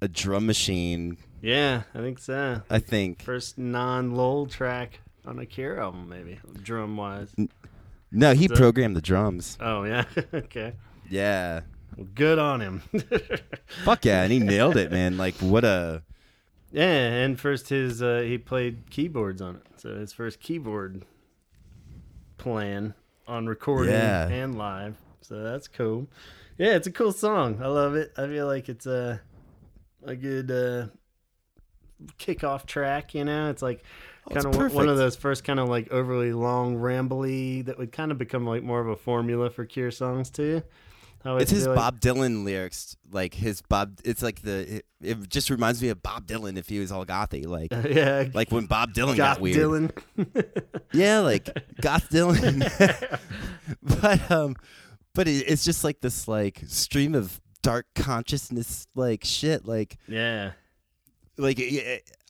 a 0.00 0.08
drum 0.08 0.46
machine. 0.46 1.16
Yeah, 1.40 1.82
I 1.94 1.98
think 1.98 2.18
so. 2.18 2.62
I 2.70 2.78
think 2.78 3.22
First 3.22 3.58
non-Lol 3.58 4.46
track 4.46 5.00
on 5.26 5.38
a 5.38 5.46
Cure 5.46 5.78
album, 5.80 6.08
maybe 6.08 6.38
drum 6.62 6.96
wise. 6.96 7.34
no, 8.10 8.32
he 8.34 8.48
So- 8.48 8.56
programmed 8.56 8.96
the 8.96 9.02
drums. 9.02 9.56
Oh 9.60 9.84
yeah, 9.84 10.04
okay. 10.34 10.72
Yeah, 11.08 11.60
Well, 11.96 12.08
good 12.14 12.38
on 12.38 12.60
him. 12.60 12.82
fuck 13.84 14.04
yeah, 14.04 14.22
and 14.22 14.32
he 14.32 14.38
nailed 14.40 14.76
it, 14.76 14.90
man. 14.90 15.16
Like 15.16 15.34
what 15.36 15.64
a 15.64 16.02
yeah, 16.74 16.84
and 17.22 17.38
first 17.40 17.68
his 17.68 18.02
uh, 18.02 18.20
he 18.26 18.36
played 18.38 18.90
keyboards 18.90 19.40
on 19.40 19.56
it, 19.56 19.62
so 19.80 19.94
his 19.96 20.12
first 20.12 20.40
keyboard 20.40 21.04
plan 22.36 22.94
on 23.26 23.46
recording 23.46 23.94
Yeah. 23.94 24.28
and 24.28 24.58
live. 24.58 24.96
So 25.20 25.42
that's 25.42 25.68
cool. 25.68 26.08
Yeah, 26.58 26.74
it's 26.74 26.86
a 26.86 26.92
cool 26.92 27.12
song. 27.12 27.60
I 27.62 27.66
love 27.68 27.94
it. 27.94 28.12
I 28.18 28.26
feel 28.26 28.46
like 28.46 28.68
it's 28.68 28.86
a 28.86 29.20
a 30.04 30.14
good 30.14 30.50
uh, 30.50 30.86
kickoff 32.18 32.66
track. 32.66 33.14
You 33.14 33.24
know, 33.24 33.50
it's 33.50 33.62
like 33.62 33.82
Oh, 34.30 34.34
kind 34.34 34.46
of 34.46 34.74
one 34.74 34.88
of 34.88 34.96
those 34.96 35.16
first 35.16 35.44
kind 35.44 35.60
of 35.60 35.68
like 35.68 35.92
overly 35.92 36.32
long, 36.32 36.76
rambly 36.76 37.62
that 37.66 37.76
would 37.76 37.92
kind 37.92 38.10
of 38.10 38.16
become 38.16 38.46
like 38.46 38.62
more 38.62 38.80
of 38.80 38.88
a 38.88 38.96
formula 38.96 39.50
for 39.50 39.66
Cure 39.66 39.90
songs 39.90 40.30
too. 40.30 40.62
Always 41.24 41.44
It's 41.44 41.52
his 41.52 41.66
Bob 41.66 42.00
Dylan 42.00 42.44
lyrics, 42.44 42.96
like 43.10 43.32
his 43.32 43.62
Bob. 43.62 43.98
It's 44.04 44.22
like 44.22 44.42
the. 44.42 44.76
It, 44.76 44.86
it 45.00 45.28
just 45.28 45.48
reminds 45.48 45.80
me 45.80 45.88
of 45.88 46.02
Bob 46.02 46.26
Dylan 46.26 46.58
if 46.58 46.68
he 46.68 46.78
was 46.78 46.92
all 46.92 47.06
gothy, 47.06 47.46
like 47.46 47.72
yeah, 47.90 48.28
like 48.34 48.50
when 48.50 48.66
Bob 48.66 48.92
Dylan 48.92 49.16
Goth 49.16 49.36
got 49.36 49.40
weird. 49.40 49.56
Dylan. 49.58 50.70
Yeah, 50.92 51.20
like 51.20 51.46
goth 51.80 52.08
Dylan. 52.10 52.60
but 54.00 54.30
um, 54.30 54.54
but 55.14 55.26
it, 55.26 55.44
it's 55.48 55.64
just 55.64 55.82
like 55.82 56.00
this 56.00 56.28
like 56.28 56.62
stream 56.66 57.14
of 57.14 57.40
dark 57.62 57.86
consciousness, 57.96 58.86
like 58.94 59.24
shit, 59.24 59.66
like 59.66 59.96
yeah, 60.06 60.52
like 61.36 61.58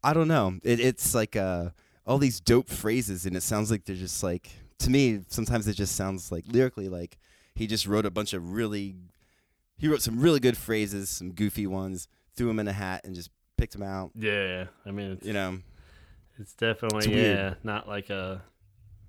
I 0.03 0.15
don't 0.15 0.29
know. 0.29 0.59
It, 0.63 0.81
it's 0.81 1.15
like 1.15 1.37
uh 1.37 1.71
all 2.07 2.19
these 2.19 2.41
dope 2.41 2.69
phrases, 2.71 3.27
and 3.27 3.37
it 3.37 3.43
sounds 3.43 3.71
like 3.71 3.85
they're 3.85 3.97
just 3.97 4.23
like 4.23 4.51
to 4.79 4.91
me. 4.91 5.21
Sometimes 5.29 5.67
it 5.69 5.75
just 5.75 5.97
sounds 5.97 6.33
like 6.33 6.45
lyrically 6.47 6.89
like 6.89 7.19
he 7.55 7.67
just 7.67 7.87
wrote 7.87 8.07
a 8.07 8.11
bunch 8.11 8.33
of 8.33 8.53
really. 8.53 8.97
He 9.77 9.89
wrote 9.89 10.03
some 10.03 10.21
really 10.21 10.39
good 10.41 10.57
phrases, 10.57 11.09
some 11.11 11.33
goofy 11.33 11.67
ones, 11.67 12.07
threw 12.37 12.47
them 12.47 12.61
in 12.61 12.69
a 12.69 12.73
hat, 12.73 13.03
and 13.05 13.15
just 13.15 13.31
picked 13.57 13.73
them 13.73 13.83
out. 13.83 14.13
yeah. 14.15 14.67
I 14.87 14.93
mean, 14.93 15.13
it's, 15.13 15.27
You 15.27 15.33
know, 15.33 15.59
it's 16.39 16.55
definitely 16.55 17.13
It's 17.13 17.17
yeah, 17.17 17.55
not 17.65 17.89
like 17.89 18.11
a 18.11 18.43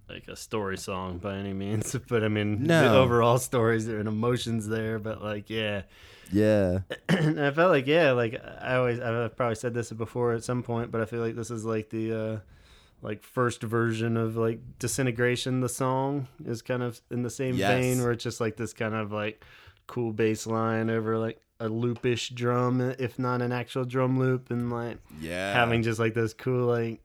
like 0.09 0.27
a 0.27 0.35
story 0.35 0.77
song 0.77 1.17
by 1.17 1.35
any 1.37 1.53
means, 1.53 1.95
but 2.09 2.23
I 2.23 2.27
mean, 2.27 2.65
the 2.65 2.93
overall 2.93 3.37
stories 3.37 3.87
and 3.87 4.07
emotions 4.07 4.67
there. 4.67 4.99
But 4.99 5.23
like, 5.23 5.49
yeah, 5.49 5.83
yeah, 6.31 6.79
and 7.09 7.39
I 7.39 7.51
felt 7.51 7.71
like 7.71 7.87
yeah, 7.87 8.11
like 8.11 8.41
I 8.61 8.75
always 8.75 8.99
I've 8.99 9.35
probably 9.35 9.55
said 9.55 9.73
this 9.73 9.91
before 9.91 10.33
at 10.33 10.43
some 10.43 10.63
point, 10.63 10.91
but 10.91 11.01
I 11.01 11.05
feel 11.05 11.21
like 11.21 11.35
this 11.35 11.51
is 11.51 11.65
like 11.65 11.89
the 11.89 12.13
uh 12.13 12.39
like 13.01 13.21
first 13.23 13.61
version 13.61 14.17
of 14.17 14.35
like 14.35 14.59
disintegration. 14.79 15.61
The 15.61 15.69
song 15.69 16.27
is 16.45 16.61
kind 16.61 16.83
of 16.83 17.01
in 17.11 17.23
the 17.23 17.29
same 17.29 17.55
Yes. 17.55 17.69
vein 17.69 18.01
where 18.01 18.11
it's 18.11 18.23
just 18.23 18.41
like 18.41 18.57
this 18.57 18.73
kind 18.73 18.95
of 18.95 19.11
like 19.11 19.43
cool 19.87 20.11
bass 20.11 20.47
line 20.47 20.89
over 20.89 21.17
like 21.17 21.39
a 21.59 21.67
loopish 21.69 22.33
drum, 22.33 22.81
if 22.81 23.17
not 23.17 23.41
an 23.41 23.51
actual 23.51 23.85
drum 23.85 24.19
loop, 24.19 24.51
and 24.51 24.71
like 24.71 24.97
yeah. 25.21 25.53
having 25.53 25.83
just 25.83 25.99
like 25.99 26.13
this 26.13 26.33
cool 26.33 26.67
like 26.67 27.01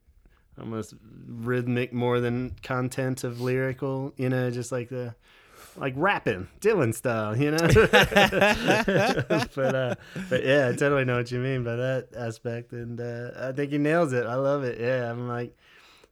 almost 0.58 0.94
rhythmic 1.26 1.92
more 1.92 2.20
than 2.20 2.54
content 2.62 3.24
of 3.24 3.40
lyrical, 3.40 4.12
you 4.16 4.28
know, 4.28 4.50
just 4.50 4.72
like 4.72 4.88
the 4.88 5.14
like 5.76 5.94
rapping 5.96 6.48
Dylan 6.60 6.94
style, 6.94 7.36
you 7.36 7.52
know. 7.52 7.58
but 9.54 9.74
uh, 9.74 9.94
but 10.28 10.44
yeah, 10.44 10.68
I 10.68 10.76
totally 10.76 11.04
know 11.04 11.16
what 11.16 11.30
you 11.30 11.38
mean 11.38 11.62
by 11.64 11.76
that 11.76 12.08
aspect, 12.16 12.72
and 12.72 13.00
uh, 13.00 13.30
I 13.38 13.52
think 13.52 13.70
he 13.72 13.78
nails 13.78 14.12
it. 14.12 14.26
I 14.26 14.34
love 14.34 14.64
it. 14.64 14.80
Yeah, 14.80 15.10
I'm 15.10 15.28
like, 15.28 15.56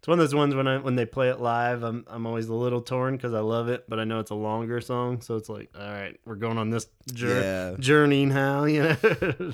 It's 0.09 0.11
one 0.11 0.21
of 0.21 0.23
those 0.25 0.35
ones 0.35 0.55
when 0.55 0.67
I 0.67 0.79
when 0.79 0.95
they 0.97 1.05
play 1.05 1.29
it 1.29 1.39
live, 1.39 1.83
I'm 1.83 2.03
I'm 2.09 2.27
always 2.27 2.49
a 2.49 2.55
little 2.55 2.81
torn 2.81 3.17
because 3.17 3.35
I 3.35 3.41
love 3.41 3.69
it, 3.69 3.85
but 3.91 4.01
I 4.01 4.05
know 4.05 4.21
it's 4.21 4.31
a 4.31 4.35
longer 4.35 4.81
song, 4.81 5.21
so 5.21 5.37
it's 5.37 5.51
like, 5.51 5.69
all 5.79 5.87
right, 5.87 6.19
we're 6.25 6.37
going 6.37 6.57
on 6.57 6.71
this 6.71 6.87
jour- 7.13 7.39
Yeah. 7.43 7.77
journey 7.79 8.25
now, 8.25 8.65
you 8.65 8.85
know. 8.85 8.97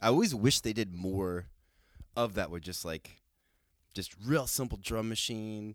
I 0.00 0.06
always 0.08 0.34
wish 0.34 0.60
they 0.60 0.72
did 0.72 0.94
more 0.94 1.48
of 2.16 2.32
that 2.36 2.50
with 2.50 2.62
just 2.62 2.86
like 2.86 3.20
just 3.92 4.14
real 4.24 4.46
simple 4.46 4.78
drum 4.82 5.10
machine. 5.10 5.74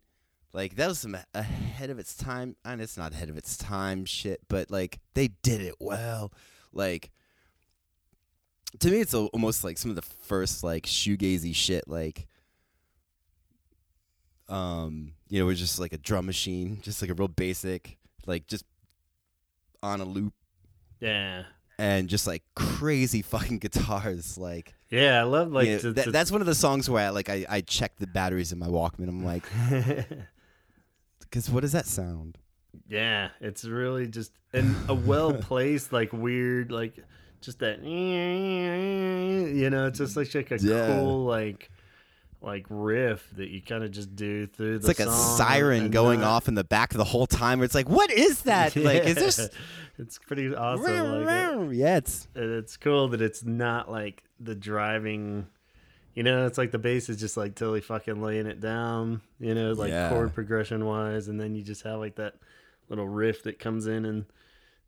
Like 0.51 0.77
that 0.77 0.87
was 0.87 0.97
some 0.97 1.15
ahead 1.35 1.91
of 1.91 1.99
its 1.99 2.15
time. 2.15 2.55
And 2.65 2.81
it's 2.81 2.97
not 2.97 3.13
ahead 3.13 3.29
of 3.29 3.37
its 3.37 3.55
time 3.55 4.05
shit, 4.05 4.39
but 4.47 4.71
like 4.71 4.97
they 5.13 5.27
did 5.43 5.61
it 5.61 5.75
well. 5.79 6.33
Like 6.73 7.11
to 8.79 8.89
me, 8.89 8.99
it's 9.01 9.13
almost 9.13 9.63
like 9.63 9.77
some 9.77 9.91
of 9.91 9.95
the 9.95 10.01
first 10.01 10.63
like 10.63 10.87
shoegazy 10.87 11.53
shit. 11.53 11.87
Like, 11.87 12.27
um, 14.49 15.13
you 15.29 15.39
know, 15.39 15.45
it 15.45 15.47
was 15.47 15.59
just 15.59 15.79
like 15.79 15.93
a 15.93 15.97
drum 15.97 16.25
machine, 16.25 16.79
just 16.81 17.01
like 17.01 17.09
a 17.11 17.13
real 17.13 17.27
basic, 17.27 17.97
like 18.25 18.47
just 18.47 18.65
on 19.83 20.01
a 20.01 20.05
loop, 20.05 20.33
yeah, 20.99 21.43
and 21.79 22.07
just 22.09 22.27
like 22.27 22.43
crazy 22.55 23.21
fucking 23.33 23.59
guitars, 23.59 24.37
like. 24.37 24.73
yeah, 24.89 25.19
I 25.19 25.23
love 25.23 25.51
like 25.51 25.67
you 25.67 25.73
know, 25.73 25.79
to- 25.79 25.93
that- 25.93 26.03
to- 26.05 26.11
that's 26.11 26.31
one 26.31 26.41
of 26.41 26.47
the 26.47 26.55
songs 26.55 26.89
where 26.89 27.05
I 27.07 27.09
like 27.09 27.29
I, 27.29 27.45
I 27.49 27.61
check 27.61 27.97
the 27.97 28.07
batteries 28.07 28.51
in 28.51 28.59
my 28.59 28.67
Walkman. 28.67 29.07
I'm 29.07 29.23
like, 29.25 29.43
because 31.19 31.49
what 31.49 31.61
does 31.61 31.71
that 31.71 31.85
sound? 31.85 32.37
yeah, 32.87 33.29
it's 33.41 33.65
really 33.65 34.07
just 34.07 34.31
and 34.53 34.73
a 34.87 34.93
well 34.93 35.33
placed 35.33 35.91
like 35.93 36.11
weird 36.13 36.71
like 36.71 36.97
just 37.41 37.59
that 37.59 37.83
you 37.83 39.69
know, 39.69 39.87
it's 39.87 39.97
just 39.99 40.15
like, 40.15 40.33
like 40.33 40.51
a 40.51 40.57
Yeah. 40.59 40.87
cool 40.87 41.25
like 41.25 41.69
like 42.41 42.65
riff 42.69 43.27
that 43.37 43.49
you 43.49 43.61
kind 43.61 43.83
of 43.83 43.91
just 43.91 44.15
do 44.15 44.47
through 44.47 44.77
It's 44.77 44.85
the 44.85 44.91
It's 44.91 44.99
like 44.99 45.07
a 45.07 45.11
siren 45.11 45.91
going 45.91 46.21
not- 46.21 46.27
off 46.29 46.47
in 46.47 46.55
the 46.55 46.63
back 46.63 46.91
the 46.93 47.03
whole 47.03 47.27
time. 47.27 47.59
Where 47.59 47.65
it's 47.65 47.75
like, 47.75 47.87
what 47.89 48.09
is 48.11 48.41
that? 48.43 48.75
Like, 48.75 49.03
is 49.03 49.15
this? 49.15 49.49
it's 49.97 50.17
pretty 50.17 50.53
awesome. 50.55 50.83
Like 51.25 51.27
it, 51.27 51.57
uh, 51.57 51.69
yeah, 51.69 51.97
it's 51.97 52.27
it's 52.35 52.77
cool 52.77 53.09
that 53.09 53.21
it's 53.21 53.43
not 53.43 53.91
like 53.91 54.23
the 54.39 54.55
driving. 54.55 55.47
You 56.15 56.23
know, 56.23 56.45
it's 56.45 56.57
like 56.57 56.71
the 56.71 56.79
bass 56.79 57.07
is 57.09 57.17
just 57.19 57.37
like 57.37 57.55
totally 57.55 57.79
fucking 57.81 58.21
laying 58.21 58.45
it 58.47 58.59
down. 58.59 59.21
You 59.39 59.53
know, 59.55 59.71
like 59.73 59.91
Yeah. 59.91 60.09
chord 60.09 60.33
progression 60.33 60.83
wise, 60.85 61.27
and 61.27 61.39
then 61.39 61.55
you 61.55 61.63
just 61.63 61.83
have 61.83 61.99
like 61.99 62.15
that 62.15 62.35
little 62.89 63.07
riff 63.07 63.43
that 63.43 63.59
comes 63.59 63.87
in 63.87 64.03
and 64.05 64.25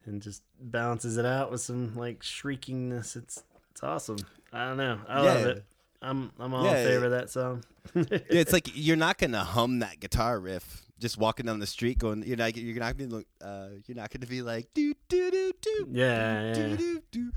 and 0.06 0.22
just 0.22 0.42
balances 0.60 1.16
it 1.18 1.26
out 1.26 1.50
with 1.52 1.62
some 1.62 1.96
like 1.96 2.22
shriekingness. 2.22 3.16
It's 3.16 3.44
it's 3.72 3.84
awesome. 3.84 4.18
I 4.52 4.68
don't 4.68 4.78
know. 4.78 5.00
I 5.08 5.22
love 5.22 5.46
it. 5.46 5.64
I'm 6.04 6.32
I'm 6.40 6.54
all 6.54 6.66
Yeah, 6.66 6.78
in 6.78 6.88
favor 6.88 7.06
of 7.06 7.12
that 7.12 7.30
song. 7.30 7.64
yeah, 7.96 8.04
it's 8.30 8.54
like 8.54 8.70
you're 8.74 8.98
not 8.98 9.18
gonna 9.18 9.44
hum 9.44 9.80
that 9.80 10.00
guitar 10.00 10.40
riff 10.40 10.84
just 11.00 11.18
walking 11.18 11.46
down 11.46 11.60
the 11.60 11.68
street 11.68 11.98
going. 11.98 12.24
You're 12.24 12.38
not 12.38 12.56
you're 12.56 12.80
not 12.80 12.98
gonna 12.98 13.24
uh, 13.42 13.70
you're 13.86 13.96
not 13.96 14.12
gonna 14.12 14.28
be 14.28 14.42
like 14.42 14.68
do 14.74 14.94
do 15.08 15.32
do 15.32 15.54
do 15.62 15.88
Yeah, 15.92 16.54
do 16.54 16.62
yeah. 16.70 16.76
do 16.76 17.02
do. 17.12 17.32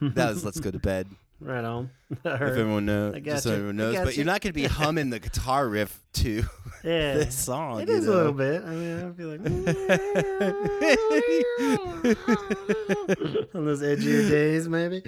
That 0.00 0.28
was 0.28 0.44
"Let's 0.44 0.60
Go 0.60 0.70
to 0.70 0.78
Bed." 0.78 1.08
right 1.40 1.64
on. 1.64 1.90
I 2.24 2.34
If 2.34 2.40
everyone 2.42 2.86
knows, 2.86 3.14
I 3.14 3.20
just 3.20 3.42
so 3.44 3.50
gotcha. 3.50 3.56
everyone 3.56 3.80
I 3.80 3.84
knows. 3.84 3.94
But 3.96 4.04
gotcha. 4.04 4.16
you're 4.16 4.26
not 4.26 4.40
gonna 4.40 4.52
be 4.52 4.64
humming 4.64 5.10
the 5.10 5.18
guitar 5.18 5.68
riff 5.68 6.02
to 6.14 6.44
yeah. 6.84 7.14
this 7.14 7.34
song. 7.36 7.80
It 7.80 7.88
you 7.88 7.94
is 7.94 8.06
a 8.06 8.10
know? 8.10 8.16
little 8.16 8.32
bit. 8.32 8.62
I 8.64 8.70
mean, 8.70 9.04
I'd 9.04 9.16
be 9.16 9.24
like 9.24 9.40
on 13.54 13.64
those 13.64 13.82
edgier 13.82 14.28
days, 14.30 14.68
maybe. 14.68 15.02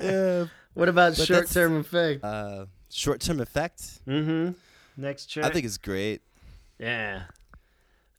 Yeah. 0.00 0.46
What 0.76 0.88
about 0.88 1.16
But 1.16 1.26
short 1.26 1.48
term 1.48 1.76
effect? 1.76 2.22
Uh, 2.22 2.66
short-term 2.90 3.40
effect. 3.40 3.80
Mm-hmm. 4.06 4.52
Next 5.02 5.30
track. 5.30 5.46
I 5.46 5.50
think 5.50 5.64
it's 5.64 5.78
great. 5.78 6.20
Yeah. 6.78 7.22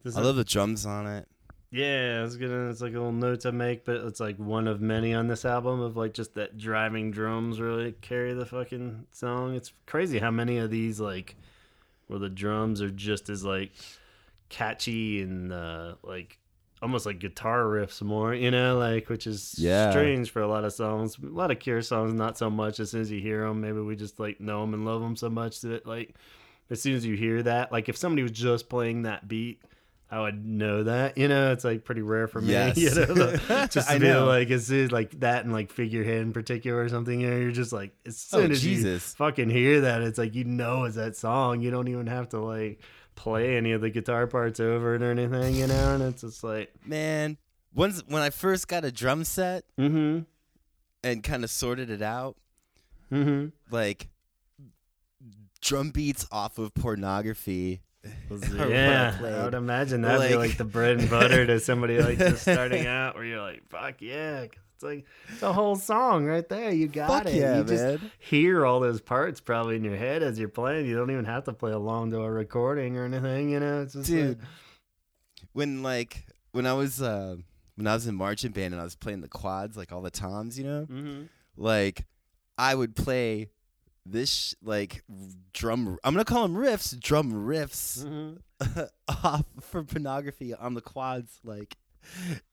This 0.03 0.15
I 0.15 0.19
is- 0.21 0.25
love 0.25 0.35
the 0.37 0.43
drums 0.43 0.85
on 0.85 1.05
it. 1.07 1.27
Yeah, 1.69 2.23
it's 2.23 2.35
gonna. 2.37 2.69
It's 2.69 2.79
like 2.81 2.93
a 2.93 2.97
little 2.97 3.11
note 3.11 3.41
to 3.41 3.51
make, 3.51 3.83
but 3.83 3.97
it's 3.97 4.21
like 4.21 4.37
one 4.37 4.67
of 4.69 4.79
many 4.79 5.13
on 5.13 5.27
this 5.27 5.43
album 5.43 5.81
of 5.81 5.97
like 5.97 6.13
just 6.13 6.33
that 6.35 6.57
driving 6.57 7.11
drums 7.11 7.59
really 7.59 7.91
carry 7.91 8.33
the 8.33 8.45
fucking 8.45 9.05
song. 9.11 9.53
It's 9.53 9.73
crazy 9.85 10.17
how 10.17 10.31
many 10.31 10.59
of 10.59 10.71
these 10.71 10.99
like 11.01 11.35
where 12.07 12.19
the 12.19 12.29
drums 12.29 12.81
are 12.81 12.89
just 12.89 13.29
as 13.29 13.43
like 13.43 13.71
catchy 14.47 15.21
and 15.21 15.51
uh, 15.51 15.95
like 16.03 16.39
almost 16.81 17.05
like 17.05 17.19
guitar 17.19 17.63
riffs 17.63 18.01
more, 18.01 18.33
you 18.35 18.51
know, 18.51 18.77
like 18.77 19.09
which 19.09 19.25
is 19.27 19.55
Yeah. 19.57 19.89
strange 19.91 20.29
for 20.31 20.41
a 20.41 20.47
lot 20.47 20.63
of 20.63 20.73
songs. 20.73 21.17
A 21.21 21.25
lot 21.27 21.51
of 21.51 21.59
Cure 21.59 21.81
songs, 21.81 22.13
not 22.13 22.37
so 22.37 22.49
much. 22.49 22.79
As 22.79 22.91
soon 22.91 23.01
as 23.01 23.11
you 23.11 23.19
hear 23.19 23.47
them, 23.47 23.61
maybe 23.61 23.79
we 23.79 23.95
just 23.95 24.19
like 24.19 24.39
know 24.39 24.61
them 24.61 24.73
and 24.73 24.85
love 24.85 25.01
them 25.01 25.15
so 25.15 25.29
much 25.29 25.61
that 25.61 25.85
like 25.87 26.15
as 26.69 26.81
soon 26.81 26.95
as 26.95 27.05
you 27.05 27.15
hear 27.15 27.41
that, 27.43 27.71
like 27.71 27.89
if 27.89 27.97
somebody 27.97 28.23
was 28.23 28.31
just 28.31 28.69
playing 28.69 29.03
that 29.03 29.27
beat. 29.27 29.61
I 30.09 30.21
would 30.21 30.45
know 30.45 30.83
that, 30.83 31.17
you 31.17 31.27
know. 31.27 31.51
It's 31.51 31.65
like 31.65 31.83
pretty 31.83 32.01
rare 32.01 32.29
for 32.29 32.39
me, 32.39 32.53
Yes. 32.53 32.77
you 32.77 32.91
know, 32.95 33.35
just 33.69 33.89
to 33.89 33.93
I 33.93 33.99
be 33.99 34.07
know. 34.07 34.25
like, 34.25 34.49
as 34.51 34.65
soon 34.67 34.85
as 34.85 34.91
like 34.93 35.19
that 35.19 35.43
and 35.43 35.51
like 35.51 35.69
figurehead 35.69 36.21
in 36.21 36.31
particular 36.31 36.81
or 36.81 36.87
something. 36.87 37.19
You 37.19 37.29
know, 37.29 37.35
you're 37.35 37.51
just 37.51 37.73
like, 37.73 37.91
as 38.05 38.25
oh, 38.31 38.37
soon 38.39 38.51
Oh 38.51 38.53
as 38.53 38.65
you 38.65 38.75
Jesus! 38.75 39.13
fucking 39.15 39.49
hear 39.49 39.81
that, 39.81 40.01
it's 40.03 40.17
like 40.17 40.33
you 40.33 40.45
know 40.45 40.85
it's 40.85 40.95
that 40.95 41.17
song. 41.17 41.59
You 41.59 41.71
don't 41.71 41.89
even 41.89 42.07
have 42.07 42.29
to 42.29 42.39
like 42.39 42.79
play 43.17 43.57
any 43.57 43.73
of 43.73 43.81
the 43.81 43.89
guitar 43.89 44.27
parts 44.27 44.61
over 44.61 44.95
it 44.95 45.01
or 45.01 45.11
anything, 45.11 45.55
you 45.55 45.67
know. 45.67 45.95
And 45.95 46.03
it's 46.03 46.21
just 46.21 46.43
like, 46.43 46.71
Man, 46.85 47.37
once 47.73 48.01
when 48.07 48.21
I 48.21 48.29
first 48.29 48.69
got 48.69 48.85
a 48.85 48.91
drum 48.91 49.25
set 49.25 49.65
mm-hmm, 49.77 50.19
and 51.03 51.23
kind 51.23 51.43
of 51.43 51.49
sorted 51.49 51.89
it 51.89 52.01
out, 52.01 52.37
mm-hmm. 53.11 53.47
like 53.69 54.07
drum 55.61 55.89
beats 55.89 56.25
off 56.31 56.57
of 56.57 56.73
pornography. 56.73 57.81
I 58.05 58.67
Yeah. 58.67 59.17
I 59.21 59.43
would 59.43 59.53
imagine 59.53 60.01
that'd 60.01 60.29
be 60.29 60.35
Like- 60.35 60.49
like 60.51 60.57
the 60.57 60.63
bread 60.63 60.99
and 60.99 61.09
butter 61.09 61.45
to 61.45 61.59
somebody 61.59 61.99
like 62.01 62.17
just 62.19 62.41
starting 62.43 62.87
out, 62.87 63.15
where 63.15 63.25
you're 63.25 63.41
like, 63.41 63.67
"Fuck 63.69 64.01
yeah!" 64.01 64.45
It's 64.77 64.83
like 64.83 65.05
it's 65.33 65.41
a 65.41 65.51
whole 65.51 65.75
song 65.75 66.25
right 66.25 66.47
there. 66.47 66.71
You 66.71 66.87
got 66.87 67.09
Fuck 67.09 67.25
it. 67.33 67.33
yeah, 67.39 67.57
you 67.57 67.63
just 67.63 68.03
hear 68.19 68.63
all 68.63 68.79
those 68.79 69.01
parts 69.01 69.41
probably 69.41 69.75
in 69.75 69.83
your 69.83 69.95
head 69.95 70.21
as 70.21 70.37
you're 70.37 70.49
playing. 70.49 70.85
You 70.85 70.95
don't 70.95 71.09
even 71.09 71.25
have 71.25 71.45
to 71.45 71.53
play 71.53 71.71
along 71.71 72.11
to 72.11 72.19
a 72.21 72.29
recording 72.29 72.95
or 72.95 73.05
anything. 73.05 73.49
You 73.49 73.59
know, 73.59 73.81
it's 73.81 73.93
just 73.93 74.05
Dude, 74.07 74.37
like- 74.37 74.47
when 75.53 75.81
like 75.81 76.25
when 76.51 76.67
I 76.67 76.73
was 76.73 77.01
uh, 77.01 77.37
when 77.75 77.87
I 77.87 77.95
was 77.95 78.05
in 78.05 78.13
marching 78.13 78.51
band 78.51 78.75
and 78.75 78.81
I 78.81 78.83
was 78.83 78.95
playing 78.95 79.21
the 79.21 79.27
quads 79.27 79.75
like 79.75 79.91
all 79.91 80.01
the 80.03 80.11
toms, 80.11 80.59
you 80.59 80.65
know, 80.65 80.85
Mhm. 80.85 81.29
like 81.55 82.05
I 82.55 82.75
would 82.75 82.95
play 82.95 83.49
this 84.05 84.29
sh- 84.31 84.53
like 84.61 85.03
drum. 85.53 85.97
I'm 86.03 86.13
gonna 86.13 86.23
call 86.23 86.47
them 86.47 86.55
riffs, 86.55 86.99
drum 86.99 87.31
riffs 87.33 88.05
Mhm. 88.05 88.89
off 89.23 89.45
for 89.61 89.83
pornography 89.83 90.53
on 90.53 90.75
the 90.75 90.81
quads, 90.81 91.39
like, 91.43 91.77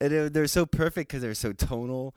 and 0.01 0.13
it, 0.13 0.33
they're 0.33 0.47
so 0.47 0.67
perfect 0.67 1.09
because 1.11 1.23
they're 1.23 1.35
so 1.35 1.53
tonal, 1.53 2.15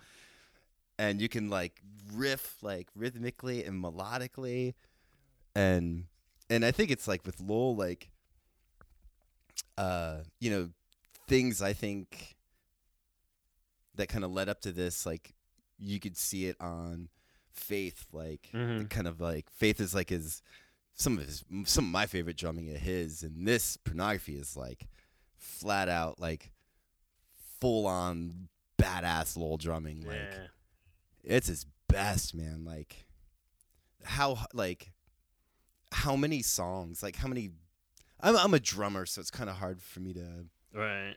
and 0.99 1.21
you 1.21 1.29
can 1.29 1.49
like 1.49 1.81
riff 2.13 2.55
like 2.61 2.88
rhythmically 2.95 3.63
and 3.63 3.83
melodically, 3.83 4.73
and 5.55 6.05
and 6.49 6.63
I 6.65 6.71
think 6.71 6.91
it's 6.91 7.07
like 7.07 7.25
with 7.25 7.39
Lol, 7.41 7.75
like, 7.75 8.09
uh, 9.77 10.19
you 10.39 10.49
know, 10.49 10.69
things 11.27 11.61
I 11.61 11.73
think 11.73 12.35
that 13.95 14.07
kind 14.09 14.23
of 14.23 14.31
led 14.31 14.47
up 14.47 14.61
to 14.61 14.71
this, 14.71 15.05
like, 15.05 15.33
you 15.79 15.99
could 15.99 16.15
see 16.17 16.45
it 16.45 16.55
on 16.59 17.09
Faith, 17.51 18.05
like, 18.13 18.49
Mhm. 18.53 18.88
kind 18.89 19.07
of 19.07 19.19
like 19.19 19.49
Faith 19.49 19.79
is 19.81 19.95
like 19.95 20.09
his 20.09 20.41
some 20.93 21.17
of 21.17 21.25
his 21.25 21.43
some 21.65 21.85
of 21.85 21.91
my 21.91 22.05
favorite 22.05 22.38
drumming 22.38 22.69
of 22.69 22.77
his, 22.77 23.23
and 23.23 23.47
this 23.47 23.77
pornography 23.77 24.35
is 24.35 24.55
like 24.55 24.88
flat 25.38 25.89
out 25.89 26.19
like 26.19 26.51
full 27.59 27.85
on 27.87 28.47
badass 28.77 29.37
Lol 29.37 29.57
drumming, 29.57 30.01
like 30.01 30.15
yeah. 30.15 30.47
it's 31.23 31.47
his 31.47 31.65
best, 31.87 32.35
man. 32.35 32.63
Like 32.65 33.05
how 34.03 34.37
like 34.53 34.91
how 35.91 36.15
many 36.15 36.41
songs, 36.41 37.03
like 37.03 37.15
how 37.15 37.27
many. 37.27 37.51
I'm 38.19 38.35
I'm 38.35 38.53
a 38.53 38.59
drummer, 38.59 39.05
so 39.05 39.21
it's 39.21 39.31
kind 39.31 39.49
of 39.49 39.57
hard 39.57 39.81
for 39.81 39.99
me 39.99 40.13
to 40.13 40.45
Right. 40.73 41.15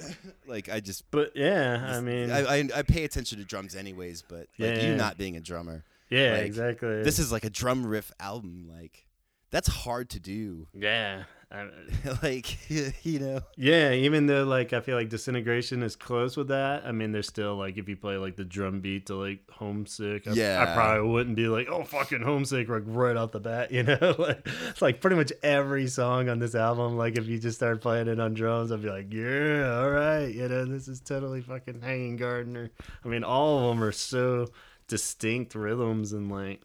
like. 0.46 0.68
I 0.68 0.80
just 0.80 1.10
But 1.10 1.32
yeah, 1.34 1.94
I 1.96 2.00
mean, 2.00 2.30
I, 2.30 2.40
I 2.40 2.68
I 2.74 2.82
pay 2.82 3.04
attention 3.04 3.38
to 3.38 3.44
drums 3.44 3.74
anyways, 3.74 4.22
but 4.22 4.48
like 4.58 4.82
you 4.82 4.94
not 4.94 5.18
being 5.18 5.36
a 5.36 5.40
drummer, 5.40 5.84
yeah, 6.08 6.32
like, 6.32 6.46
exactly. 6.46 7.02
this 7.02 7.18
is 7.18 7.32
like 7.32 7.44
a 7.44 7.50
drum 7.50 7.86
riff 7.86 8.10
album. 8.20 8.66
Like 8.68 9.06
that's 9.50 9.68
hard 9.68 10.10
to 10.10 10.20
do. 10.20 10.68
yeah. 10.74 11.24
Like 12.22 12.70
you 13.04 13.18
know, 13.18 13.40
Yeah, 13.56 13.92
even 13.92 14.26
though 14.26 14.44
like 14.44 14.72
I 14.72 14.80
feel 14.80 14.96
like 14.96 15.08
disintegration 15.08 15.82
is 15.82 15.96
close 15.96 16.36
with 16.36 16.48
that. 16.48 16.84
I 16.84 16.92
mean, 16.92 17.12
there's 17.12 17.28
still 17.28 17.56
like 17.56 17.78
if 17.78 17.88
you 17.88 17.96
play 17.96 18.16
like 18.16 18.36
the 18.36 18.44
drum 18.44 18.80
beat 18.80 19.06
to 19.06 19.14
like 19.14 19.40
homesick, 19.50 20.26
I, 20.26 20.32
I 20.62 20.74
probably 20.74 21.08
wouldn't 21.08 21.36
be 21.36 21.48
like, 21.48 21.68
oh 21.68 21.84
fucking 21.84 22.22
homesick 22.22 22.68
like 22.68 22.82
right 22.86 23.16
off 23.16 23.32
the 23.32 23.40
bat, 23.40 23.70
you 23.72 23.82
know. 23.82 24.14
like 24.18 24.46
it's 24.68 24.82
like 24.82 25.00
pretty 25.00 25.16
much 25.16 25.32
every 25.42 25.86
song 25.86 26.28
on 26.28 26.38
this 26.38 26.54
album. 26.54 26.96
Like 26.96 27.16
if 27.16 27.26
you 27.26 27.38
just 27.38 27.58
start 27.58 27.80
playing 27.80 28.08
it 28.08 28.20
on 28.20 28.34
drums, 28.34 28.72
I'd 28.72 28.82
be 28.82 28.90
like, 28.90 29.12
yeah, 29.12 29.78
all 29.78 29.90
right, 29.90 30.26
you 30.26 30.48
know, 30.48 30.64
this 30.64 30.88
is 30.88 31.00
totally 31.00 31.42
fucking 31.42 31.80
Hanging 31.80 32.16
Gardener. 32.16 32.70
I 33.04 33.08
mean, 33.08 33.24
all 33.24 33.58
of 33.58 33.76
them 33.76 33.84
are 33.84 33.92
so 33.92 34.48
distinct 34.88 35.54
rhythms 35.54 36.12
and 36.12 36.30
Like 36.30 36.62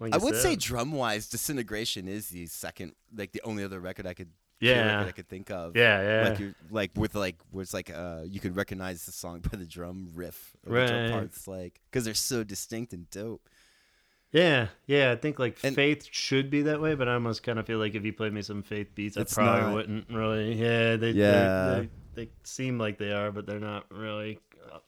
I 0.00 0.16
would 0.16 0.36
say 0.36 0.54
drum 0.56 0.92
wise, 0.92 1.28
Disintegration 1.28 2.06
is 2.08 2.28
the 2.28 2.46
second, 2.46 2.92
like 3.16 3.32
the 3.32 3.42
only 3.44 3.64
other 3.64 3.80
record 3.80 4.06
I 4.06 4.14
could, 4.14 4.28
Yeah. 4.60 5.04
I 5.06 5.12
could 5.12 5.28
think 5.28 5.50
of. 5.50 5.76
yeah, 5.76 6.02
yeah. 6.02 6.28
Like, 6.28 6.54
like 6.70 6.90
with 6.96 7.14
like 7.14 7.36
where 7.50 7.62
it's 7.62 7.74
like 7.74 7.90
uh 7.90 8.22
you 8.26 8.40
could 8.40 8.56
recognize 8.56 9.06
the 9.06 9.12
song 9.12 9.40
by 9.50 9.56
the 9.58 9.64
drum 9.66 10.08
riff 10.14 10.56
or 10.66 10.72
the 10.72 10.78
Right. 10.80 10.86
drum 10.88 11.10
parts 11.12 11.48
like 11.48 11.80
because 11.90 12.04
they're 12.04 12.14
so 12.14 12.44
distinct 12.44 12.92
and 12.92 13.08
dope. 13.10 13.48
Yeah, 14.30 14.68
yeah, 14.86 15.12
I 15.12 15.16
think 15.16 15.38
like 15.38 15.58
And- 15.64 15.74
Faith 15.74 16.06
should 16.10 16.50
be 16.50 16.62
that 16.62 16.80
way, 16.82 16.94
but 16.94 17.08
I 17.08 17.14
almost 17.14 17.42
kind 17.42 17.58
of 17.58 17.66
feel 17.66 17.78
like 17.78 17.94
if 17.94 18.04
you 18.04 18.12
played 18.12 18.32
me 18.34 18.42
some 18.42 18.62
Faith 18.62 18.94
beats, 18.94 19.16
I 19.16 19.24
probably 19.24 19.62
not. 19.62 19.74
wouldn't 19.74 20.10
really. 20.10 20.52
Yeah, 20.54 20.96
they, 20.96 21.10
Yeah. 21.12 21.70
they, 21.70 21.80
they 21.80 21.88
they 22.26 22.30
seem 22.44 22.78
like 22.78 22.98
they 22.98 23.12
are, 23.12 23.30
but 23.32 23.46
they're 23.46 23.60
not 23.60 23.86
really. 23.90 24.38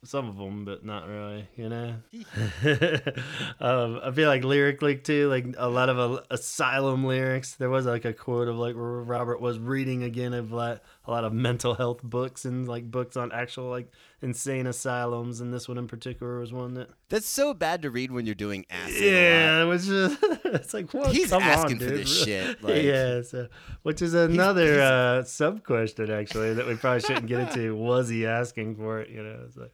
Some 0.05 0.29
of 0.29 0.37
them, 0.37 0.65
but 0.65 0.85
not 0.85 1.09
really. 1.09 1.49
You 1.57 1.69
know. 1.69 1.95
um, 3.61 4.01
I 4.03 4.11
feel 4.13 4.29
like 4.29 4.45
lyrically 4.45 4.97
too, 4.97 5.29
like 5.29 5.47
a 5.59 5.69
lot 5.69 5.89
of 5.89 5.99
uh, 5.99 6.23
asylum 6.31 7.05
lyrics. 7.05 7.55
There 7.55 7.71
was 7.71 7.87
like 7.87 8.05
a 8.05 8.13
quote 8.13 8.49
of 8.49 8.57
like 8.57 8.75
Robert 8.77 9.41
was 9.41 9.59
reading 9.59 10.03
again 10.03 10.35
of 10.35 10.53
like 10.53 10.81
a 11.07 11.11
lot 11.11 11.25
of 11.25 11.33
mental 11.33 11.75
health 11.75 12.03
books 12.03 12.45
and 12.45 12.69
like 12.69 12.91
books 12.91 13.17
on 13.17 13.33
actual 13.33 13.69
like 13.69 13.91
insane 14.23 14.67
asylums, 14.67 15.41
and 15.41 15.53
this 15.53 15.69
one 15.69 15.79
in 15.79 15.89
particular 15.89 16.41
was 16.41 16.53
one 16.53 16.75
that 16.75 16.91
That's 17.09 17.27
so 17.27 17.55
bad 17.55 17.83
to 17.83 17.91
read 17.91 18.11
when 18.11 18.27
you're 18.27 18.35
doing 18.35 18.67
acid. 18.69 19.01
yeah, 19.03 19.63
it 19.63 19.65
was 19.67 19.87
just 19.87 20.19
it's 20.45 20.75
like 20.75 20.93
what? 20.93 21.13
He's 21.13 21.33
asking 21.33 21.83
on, 21.83 21.89
for 21.89 21.95
this 21.97 22.25
shit, 22.25 22.63
like- 22.63 22.83
yeah, 22.83 23.23
so 23.23 23.49
which 23.83 24.03
is 24.03 24.15
another 24.15 24.65
he's- 24.75 24.79
uh, 24.81 25.25
sub 25.25 25.65
question 25.65 26.11
actually 26.11 26.55
that 26.55 26.67
we 26.67 26.75
probably 26.77 27.01
shouldn't 27.01 27.27
get 27.27 27.41
into. 27.49 27.75
Was 27.91 28.09
he 28.09 28.27
asking 28.27 28.77
for 28.77 29.01
it? 29.01 29.09
You 29.11 29.23
know, 29.23 29.47
so 29.55 29.69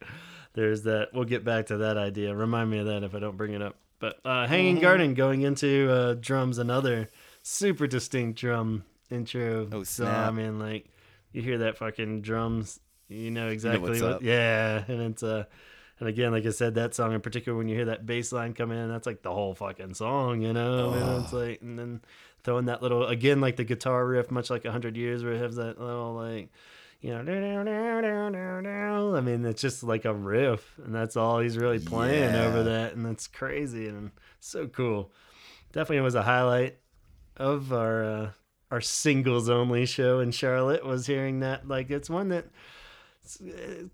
there's 0.55 0.83
that. 0.85 1.09
We'll 1.13 1.25
get 1.25 1.45
back 1.45 1.67
to 1.67 1.79
that 1.79 1.97
idea. 1.99 2.35
Remind 2.35 2.71
me 2.71 2.79
of 2.79 2.87
that 2.87 3.03
if 3.03 3.15
I 3.15 3.19
don't 3.19 3.37
bring 3.37 3.53
it 3.53 3.63
up. 3.63 3.77
But 3.99 4.19
uh, 4.25 4.47
Hanging 4.47 4.77
Mhm. 4.77 4.81
Garden 4.83 5.15
going 5.15 5.43
into 5.43 5.91
uh, 5.91 6.15
drums, 6.21 6.59
another 6.59 7.09
super 7.43 7.87
distinct 7.87 8.39
drum 8.39 8.85
intro. 9.11 9.69
Oh, 9.73 9.83
So, 9.85 10.05
snap. 10.05 10.29
I 10.29 10.31
mean, 10.31 10.59
like 10.59 10.89
you 11.33 11.43
hear 11.43 11.59
that 11.59 11.79
fucking 11.79 12.21
drums, 12.23 12.79
you 13.09 13.31
know 13.31 13.49
exactly 13.49 13.91
what's 13.91 14.03
what. 14.03 14.13
up. 14.13 14.23
Yeah, 14.23 14.85
and 14.89 15.01
it's 15.03 15.23
uh, 15.23 15.45
and 16.01 16.09
again, 16.09 16.33
like 16.33 16.47
I 16.47 16.51
said, 16.51 16.75
that 16.75 16.95
song 16.95 17.13
in 17.15 17.21
particular, 17.21 17.57
when 17.57 17.69
you 17.69 17.77
hear 17.77 17.87
that 17.87 18.07
bass 18.07 18.33
line 18.33 18.53
come 18.53 18.71
in, 18.71 18.89
that's 18.89 19.07
like 19.07 19.23
the 19.23 19.33
whole 19.33 19.55
fucking 19.55 19.95
song, 19.95 20.43
you 20.43 20.53
know. 20.53 20.93
And 20.93 21.25
it's 21.25 21.33
Oh. 21.33 21.39
like, 21.39 21.63
and 21.63 21.79
then 21.79 22.01
throwing 22.45 22.67
that 22.67 22.83
little 22.83 23.07
again, 23.07 23.41
like 23.41 23.57
the 23.57 23.65
guitar 23.65 24.07
riff, 24.07 24.31
much 24.31 24.51
like 24.51 24.65
a 24.65 24.73
hundred 24.73 24.97
years, 24.97 25.25
where 25.25 25.33
it 25.33 25.41
has 25.41 25.57
that 25.57 25.81
little 25.81 26.15
like. 26.15 26.51
You 27.03 27.11
know. 27.13 27.21
I 29.17 29.21
mean, 29.21 29.45
it's 29.45 29.61
just 29.61 29.83
like 29.83 30.05
a 30.05 30.15
riff, 30.15 30.79
and 30.85 30.95
that's 30.95 31.17
all 31.17 31.41
he's 31.41 31.57
really 31.59 31.79
playing 31.79 32.35
Yeah. 32.35 32.47
over 32.47 32.63
that, 32.65 32.95
and 32.95 33.05
that's 33.05 33.27
crazy 33.27 33.89
and 33.89 34.11
so 34.41 34.67
cool. 34.67 35.13
Definitely 35.73 36.03
was 36.03 36.15
a 36.15 36.23
highlight 36.23 36.79
of 37.37 37.73
our 37.73 38.05
uh, 38.05 38.31
our 38.71 38.81
singles 38.81 39.49
only 39.49 39.87
show 39.87 40.21
in 40.21 40.31
Charlotte. 40.33 40.85
Was 40.85 41.07
hearing 41.07 41.41
that 41.41 41.69
like 41.69 41.91
it's 41.91 42.11
one 42.11 42.29
that 42.31 42.47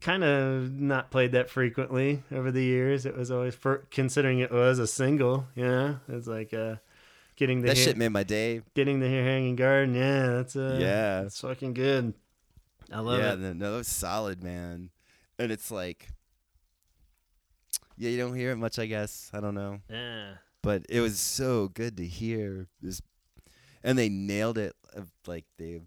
kind 0.00 0.24
of 0.24 0.72
not 0.72 1.10
played 1.10 1.32
that 1.32 1.50
frequently 1.50 2.22
over 2.32 2.50
the 2.50 2.62
years. 2.62 3.06
It 3.06 3.16
was 3.16 3.30
always 3.30 3.54
for 3.54 3.86
considering 3.90 4.38
it 4.40 4.50
was 4.52 4.78
a 4.78 4.86
single. 4.86 5.46
Yeah, 5.54 5.96
it's 6.08 6.26
like 6.26 6.52
uh, 6.54 6.76
getting 7.36 7.60
the 7.60 7.68
That 7.68 7.76
hear- 7.76 7.86
shit 7.86 7.96
made 7.96 8.08
my 8.10 8.22
day. 8.22 8.62
getting 8.74 9.00
the 9.00 9.08
hear 9.08 9.24
Hanging 9.24 9.56
Garden. 9.56 9.94
Yeah, 9.94 10.26
that's 10.28 10.56
uh, 10.56 10.78
Yeah. 10.80 11.22
it's 11.22 11.40
fucking 11.40 11.74
good. 11.74 12.14
I 12.92 13.00
love 13.00 13.18
yeah, 13.20 13.32
it. 13.34 13.38
no, 13.40 13.52
no, 13.54 13.70
that 13.72 13.76
was 13.78 13.88
solid, 13.88 14.42
man. 14.42 14.90
And 15.38 15.50
it's 15.50 15.70
like, 15.70 16.08
yeah, 17.96 18.10
you 18.10 18.18
don't 18.18 18.34
hear 18.34 18.50
it 18.52 18.56
much, 18.56 18.78
I 18.78 18.86
guess. 18.86 19.30
I 19.32 19.40
don't 19.40 19.54
know, 19.54 19.80
Yeah. 19.88 20.34
but 20.62 20.84
it 20.88 21.00
was 21.00 21.18
so 21.18 21.68
good 21.68 21.96
to 21.96 22.06
hear 22.06 22.68
this, 22.80 23.00
and 23.82 23.98
they 23.98 24.08
nailed 24.08 24.58
it. 24.58 24.74
Like 25.26 25.46
they, 25.58 25.80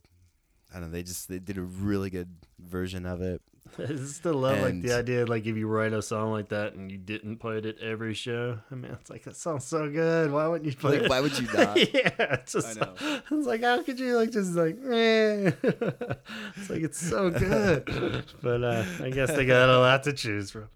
I 0.75 0.79
don't 0.79 0.89
know, 0.91 0.93
they 0.97 1.03
just 1.03 1.29
they 1.29 1.39
did 1.39 1.57
a 1.57 1.61
really 1.61 2.09
good 2.09 2.27
version 2.59 3.05
of 3.05 3.21
it. 3.21 3.41
I 3.79 3.95
still 3.95 4.35
love 4.35 4.61
like 4.61 4.81
the 4.81 4.93
idea 4.93 5.25
like 5.25 5.45
if 5.47 5.55
you 5.57 5.67
write 5.67 5.91
a 5.93 6.01
song 6.01 6.31
like 6.31 6.49
that 6.49 6.73
and 6.75 6.91
you 6.91 6.97
didn't 6.99 7.37
play 7.37 7.57
it 7.57 7.65
at 7.65 7.79
every 7.79 8.13
show. 8.13 8.59
I 8.71 8.75
mean, 8.75 8.91
it's 8.91 9.09
like 9.09 9.23
that 9.23 9.35
sounds 9.37 9.65
so 9.65 9.89
good. 9.89 10.31
Why 10.31 10.47
wouldn't 10.47 10.69
you 10.69 10.77
play 10.77 10.97
Like, 10.97 11.01
it? 11.03 11.09
why 11.09 11.19
would 11.21 11.39
you 11.39 11.47
not? 11.51 11.77
yeah, 11.93 12.09
it's 12.35 12.51
just 12.53 12.77
I 12.77 12.85
know. 12.85 12.93
it's 13.31 13.47
like 13.47 13.61
how 13.61 13.81
could 13.81 13.99
you 13.99 14.15
like 14.17 14.31
just 14.31 14.53
like 14.53 14.75
eh. 14.85 15.51
it's 15.63 16.69
like 16.69 16.83
it's 16.83 16.99
so 16.99 17.31
good. 17.31 18.25
but 18.43 18.63
uh 18.63 18.83
I 19.01 19.09
guess 19.09 19.31
they 19.35 19.45
got 19.45 19.69
a 19.69 19.79
lot 19.79 20.03
to 20.03 20.13
choose 20.13 20.51
from. 20.51 20.67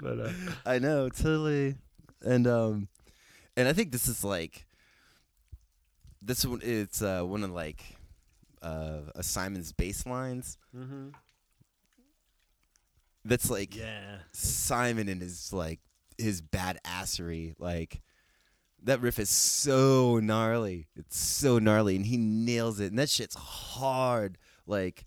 but 0.00 0.20
uh 0.20 0.32
I 0.66 0.78
know, 0.80 1.08
totally. 1.10 1.76
And 2.22 2.46
um 2.46 2.88
and 3.56 3.68
I 3.68 3.72
think 3.74 3.92
this 3.92 4.08
is 4.08 4.24
like 4.24 4.66
this 6.20 6.44
one 6.44 6.60
it's 6.62 7.00
uh 7.02 7.22
one 7.22 7.44
of 7.44 7.50
like 7.50 7.93
uh 8.64 9.00
a 9.14 9.22
Simon's 9.22 9.72
bass 9.72 10.06
lines 10.06 10.58
that's 13.24 13.50
like 13.50 13.76
yeah. 13.76 14.18
Simon 14.32 15.08
and 15.08 15.20
his 15.22 15.52
like 15.52 15.80
his 16.18 16.42
badassery 16.42 17.54
like 17.58 18.00
that 18.82 19.00
riff 19.00 19.18
is 19.18 19.30
so 19.30 20.20
gnarly. 20.20 20.86
It's 20.94 21.16
so 21.16 21.58
gnarly 21.58 21.96
and 21.96 22.04
he 22.04 22.16
nails 22.18 22.80
it 22.80 22.90
and 22.90 22.98
that 22.98 23.08
shit's 23.08 23.34
hard 23.34 24.36
like 24.66 25.04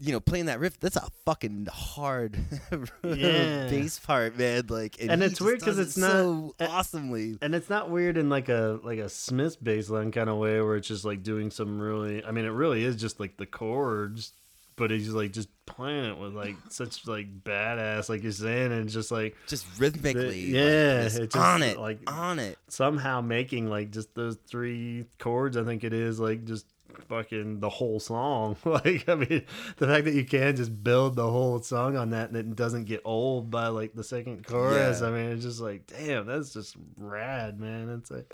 you 0.00 0.12
know, 0.12 0.20
playing 0.20 0.46
that 0.46 0.60
riff, 0.60 0.78
that's 0.78 0.96
a 0.96 1.08
fucking 1.24 1.68
hard 1.72 2.36
Yeah. 3.04 3.68
bass 3.68 3.98
part, 3.98 4.36
man. 4.38 4.64
Like, 4.68 4.96
and, 5.00 5.10
And 5.10 5.22
it's 5.22 5.40
weird 5.40 5.60
because 5.60 5.78
it's 5.78 5.96
not- 5.96 6.10
so 6.12 6.54
uh, 6.60 6.66
awesomely. 6.70 7.38
And 7.40 7.54
it's 7.54 7.70
not 7.70 7.90
weird 7.90 8.16
in 8.16 8.28
like 8.28 8.48
a 8.48 8.78
like 8.82 8.98
a 8.98 9.08
Smith 9.08 9.62
bass 9.62 9.88
line 9.90 10.12
kind 10.12 10.28
of 10.28 10.36
way 10.36 10.60
where 10.60 10.76
it's 10.76 10.88
just 10.88 11.04
like 11.04 11.22
doing 11.22 11.50
some 11.50 11.80
really 11.80 12.24
I 12.24 12.30
mean 12.30 12.44
it 12.44 12.50
really 12.50 12.84
is 12.84 12.96
just 12.96 13.18
like 13.20 13.36
the 13.36 13.46
chords, 13.46 14.32
but 14.76 14.90
he's 14.90 15.08
like 15.10 15.32
just 15.32 15.48
playing 15.64 16.04
it 16.04 16.18
with 16.18 16.34
like 16.34 16.56
such 16.68 17.06
like 17.06 17.42
badass 17.42 18.08
like 18.08 18.22
you're 18.22 18.32
saying 18.32 18.72
and 18.72 18.88
just 18.88 19.10
like 19.10 19.34
Just 19.46 19.66
rhythmically, 19.78 20.46
yeah, 20.52 21.08
like, 21.10 21.30
just, 21.30 21.36
on 21.36 21.62
it, 21.62 21.78
like- 21.78 22.00
on 22.10 22.38
it. 22.38 22.58
somehow 22.68 23.20
making 23.22 23.68
like 23.70 23.90
just 23.92 24.14
those 24.14 24.36
three 24.46 25.06
chords 25.18 25.56
I 25.56 25.64
think 25.64 25.84
it 25.84 25.92
is 25.92 26.20
like 26.20 26.44
just 26.44 26.66
fucking 27.02 27.60
the 27.60 27.68
whole 27.68 28.00
song. 28.00 28.56
like 28.64 29.08
I 29.08 29.14
mean 29.14 29.44
the 29.76 29.86
fact 29.86 30.04
that 30.04 30.14
you 30.14 30.24
can 30.24 30.56
just 30.56 30.82
build 30.82 31.16
the 31.16 31.30
whole 31.30 31.60
song 31.62 31.96
on 31.96 32.10
that 32.10 32.28
and 32.30 32.36
it 32.36 32.56
doesn't 32.56 32.84
get 32.84 33.00
old 33.04 33.50
by 33.50 33.68
like 33.68 33.94
the 33.94 34.04
second 34.04 34.46
chorus. 34.46 35.00
Yeah. 35.00 35.06
I 35.08 35.10
mean 35.10 35.30
it's 35.32 35.42
just 35.44 35.60
like 35.60 35.86
damn, 35.86 36.26
that's 36.26 36.52
just 36.52 36.76
rad, 36.96 37.60
man. 37.60 37.88
It's 37.90 38.10
like 38.10 38.32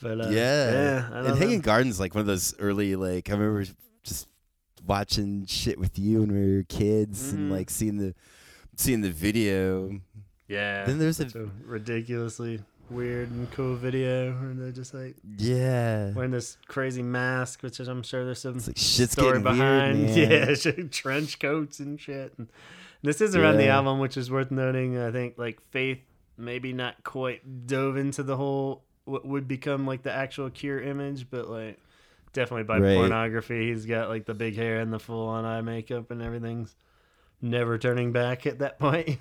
but 0.00 0.20
uh, 0.20 0.28
yeah, 0.30 0.70
yeah, 0.70 1.10
and. 1.12 1.38
Hanging 1.38 1.60
Garden's 1.60 2.00
like 2.00 2.14
one 2.14 2.20
of 2.22 2.26
those 2.26 2.54
early, 2.58 2.96
like 2.96 3.28
I 3.28 3.32
remember 3.32 3.64
just 4.02 4.28
watching 4.86 5.44
shit 5.46 5.78
with 5.78 5.98
you 5.98 6.20
when 6.20 6.32
we 6.32 6.56
were 6.56 6.62
kids 6.62 7.32
Mhm. 7.32 7.34
and 7.34 7.52
like 7.52 7.68
seeing 7.68 7.98
the 7.98 8.14
seeing 8.76 9.02
the 9.02 9.10
video. 9.10 10.00
yeah. 10.48 10.84
Then 10.86 10.98
there's 10.98 11.20
a 11.20 11.50
ridiculously 11.64 12.60
weird 12.90 13.30
and 13.30 13.50
cool 13.52 13.76
video 13.76 14.32
where 14.32 14.54
they're 14.54 14.72
just 14.72 14.92
like 14.94 15.16
yeah, 15.38 16.10
wearing 16.12 16.30
this 16.32 16.58
crazy 16.66 17.02
mask, 17.02 17.62
which 17.62 17.80
is, 17.80 17.88
I'm 17.88 18.02
sure 18.02 18.24
there's 18.24 18.40
some 18.40 18.56
it's 18.56 18.66
like 18.66 18.76
shit's 18.76 19.12
story 19.12 19.28
getting 19.28 19.42
behind. 19.42 20.06
weird. 20.14 20.64
Yeah, 20.66 20.84
trench 20.90 21.38
coats 21.38 21.78
and 21.80 22.00
shit. 22.00 22.34
And 22.36 22.48
this 23.02 23.20
is 23.20 23.34
around 23.36 23.56
the 23.58 23.68
album, 23.68 23.98
which 24.00 24.16
is 24.16 24.30
worth 24.30 24.50
noting. 24.50 24.98
I 24.98 25.10
think 25.10 25.34
like 25.38 25.60
Faith 25.70 26.00
maybe 26.36 26.72
not 26.72 27.02
quite 27.04 27.66
dove 27.66 27.96
into 27.96 28.22
the 28.22 28.36
whole 28.36 28.82
what 29.04 29.26
would 29.26 29.46
become 29.48 29.86
like 29.86 30.02
the 30.02 30.12
actual 30.12 30.50
Cure 30.50 30.80
image, 30.80 31.30
but 31.30 31.48
like 31.48 31.78
definitely 32.32 32.64
by 32.64 32.78
Right. 32.78 32.96
pornography, 32.96 33.68
he's 33.70 33.86
got 33.86 34.08
like 34.08 34.24
the 34.26 34.34
big 34.34 34.56
hair 34.56 34.80
and 34.80 34.92
the 34.92 34.98
full 34.98 35.28
on 35.28 35.44
eye 35.44 35.62
makeup 35.62 36.10
and 36.10 36.22
everything's 36.22 36.74
never 37.42 37.78
turning 37.78 38.12
back 38.12 38.46
at 38.46 38.58
that 38.60 38.78
point. 38.78 39.16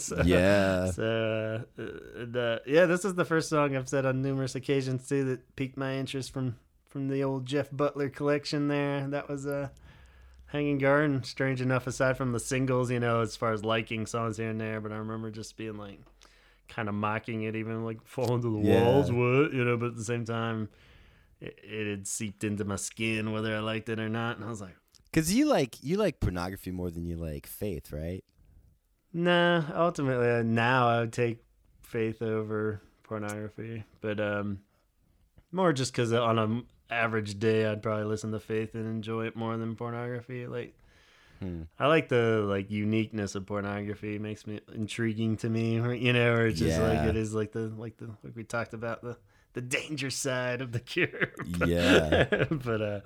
so, 0.00 0.22
Yeah. 0.24 0.90
So, 0.90 1.64
uh, 1.78 1.82
the, 1.82 2.62
yeah, 2.66 2.86
this 2.86 3.04
is 3.04 3.14
the 3.14 3.24
first 3.24 3.48
song 3.48 3.76
I've 3.76 3.88
said 3.88 4.04
on 4.06 4.22
numerous 4.22 4.54
occasions 4.54 5.08
too 5.08 5.24
that 5.24 5.56
piqued 5.56 5.76
my 5.76 5.94
interest 5.96 6.32
from 6.32 6.56
from 6.88 7.06
the 7.08 7.22
old 7.22 7.46
Jeff 7.46 7.68
Butler 7.70 8.08
collection. 8.08 8.66
There, 8.68 9.06
that 9.08 9.28
was 9.28 9.46
uh, 9.46 9.68
Hanging 10.46 10.78
Garden. 10.78 11.22
Strange 11.22 11.60
enough, 11.60 11.86
aside 11.86 12.16
from 12.16 12.32
the 12.32 12.40
singles, 12.40 12.90
you 12.90 12.98
know, 12.98 13.20
as 13.20 13.36
far 13.36 13.52
as 13.52 13.64
liking 13.64 14.06
songs 14.06 14.38
here 14.38 14.50
and 14.50 14.60
there, 14.60 14.80
but 14.80 14.90
I 14.90 14.96
remember 14.96 15.30
just 15.30 15.56
being 15.56 15.76
like, 15.76 16.00
kind 16.68 16.88
of 16.88 16.94
mocking 16.96 17.42
it, 17.42 17.54
even 17.54 17.84
like 17.84 18.04
falling 18.04 18.42
to 18.42 18.52
the 18.52 18.58
Yeah. 18.68 18.82
walls, 18.84 19.12
what 19.12 19.52
you 19.52 19.64
know. 19.64 19.76
But 19.76 19.86
at 19.90 19.96
the 19.96 20.04
same 20.04 20.24
time, 20.24 20.68
it, 21.40 21.58
it 21.62 21.88
had 21.90 22.06
seeped 22.08 22.42
into 22.42 22.64
my 22.64 22.74
skin 22.76 23.30
whether 23.30 23.54
I 23.54 23.60
liked 23.60 23.88
it 23.88 24.00
or 24.00 24.08
not, 24.08 24.36
and 24.36 24.44
I 24.44 24.48
was 24.48 24.60
like. 24.60 24.74
Cause 25.12 25.32
you 25.32 25.46
like 25.46 25.82
you 25.82 25.96
like 25.96 26.20
pornography 26.20 26.70
more 26.70 26.90
than 26.90 27.04
you 27.04 27.16
like 27.16 27.46
faith, 27.46 27.92
right? 27.92 28.22
Nah, 29.12 29.64
ultimately 29.74 30.28
uh, 30.30 30.42
now 30.42 30.88
I 30.88 31.00
would 31.00 31.12
take 31.12 31.42
faith 31.82 32.22
over 32.22 32.80
pornography, 33.02 33.82
but 34.00 34.20
um, 34.20 34.60
more 35.50 35.72
just 35.72 35.92
because 35.92 36.12
on 36.12 36.38
an 36.38 36.64
average 36.90 37.40
day 37.40 37.66
I'd 37.66 37.82
probably 37.82 38.04
listen 38.04 38.30
to 38.32 38.38
faith 38.40 38.74
and 38.76 38.86
enjoy 38.86 39.26
it 39.26 39.34
more 39.36 39.56
than 39.56 39.74
pornography. 39.76 40.46
Like 40.46 40.74
Hmm. 41.40 41.62
I 41.78 41.86
like 41.86 42.10
the 42.10 42.44
like 42.46 42.70
uniqueness 42.70 43.34
of 43.34 43.46
pornography. 43.46 44.16
It 44.16 44.20
makes 44.20 44.46
me 44.46 44.60
intriguing 44.74 45.38
to 45.38 45.48
me. 45.48 45.80
or, 45.80 45.94
You 45.94 46.12
know, 46.12 46.34
or 46.34 46.46
it's 46.48 46.58
just 46.58 46.78
Yeah. 46.78 46.86
like 46.86 47.08
it 47.08 47.16
is 47.16 47.32
like 47.34 47.52
the 47.52 47.72
like 47.78 47.96
the 47.96 48.08
like 48.22 48.36
we 48.36 48.44
talked 48.44 48.74
about 48.74 49.00
the 49.00 49.16
the 49.54 49.62
danger 49.62 50.10
side 50.10 50.60
of 50.60 50.70
the 50.72 50.80
cure. 50.92 51.32
But- 51.58 51.68
Yeah. 51.68 52.24
but 52.50 52.82
uh, 52.82 53.00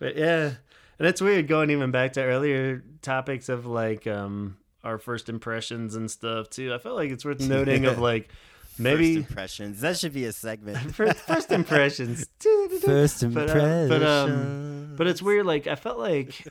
but 0.00 0.16
yeah, 0.16 0.54
and 0.98 1.06
it's 1.08 1.20
weird 1.20 1.48
going 1.48 1.70
even 1.70 1.90
back 1.90 2.14
to 2.14 2.22
earlier 2.22 2.82
topics 3.02 3.48
of 3.48 3.66
like 3.66 4.06
um 4.06 4.56
our 4.84 4.98
first 4.98 5.28
impressions 5.28 5.94
and 5.96 6.10
stuff 6.10 6.48
too. 6.50 6.72
I 6.72 6.78
felt 6.78 6.96
like 6.96 7.10
it's 7.10 7.24
worth 7.24 7.40
noting 7.40 7.86
of 7.86 7.98
like 8.10 8.28
maybe 8.78 9.16
First 9.16 9.30
impressions. 9.30 9.80
That 9.80 9.96
should 9.98 10.12
be 10.14 10.24
a 10.26 10.32
segment. 10.32 10.78
first, 10.94 11.16
first 11.18 11.50
impressions. 11.50 12.26
First 12.84 13.20
But, 13.32 13.48
impressions. 13.48 13.90
uh, 13.90 13.98
but, 13.98 14.02
um, 14.02 14.94
But 14.96 15.06
it's 15.08 15.20
weird. 15.22 15.46
Like 15.46 15.66
I 15.66 15.74
felt 15.74 15.98
like, 15.98 16.46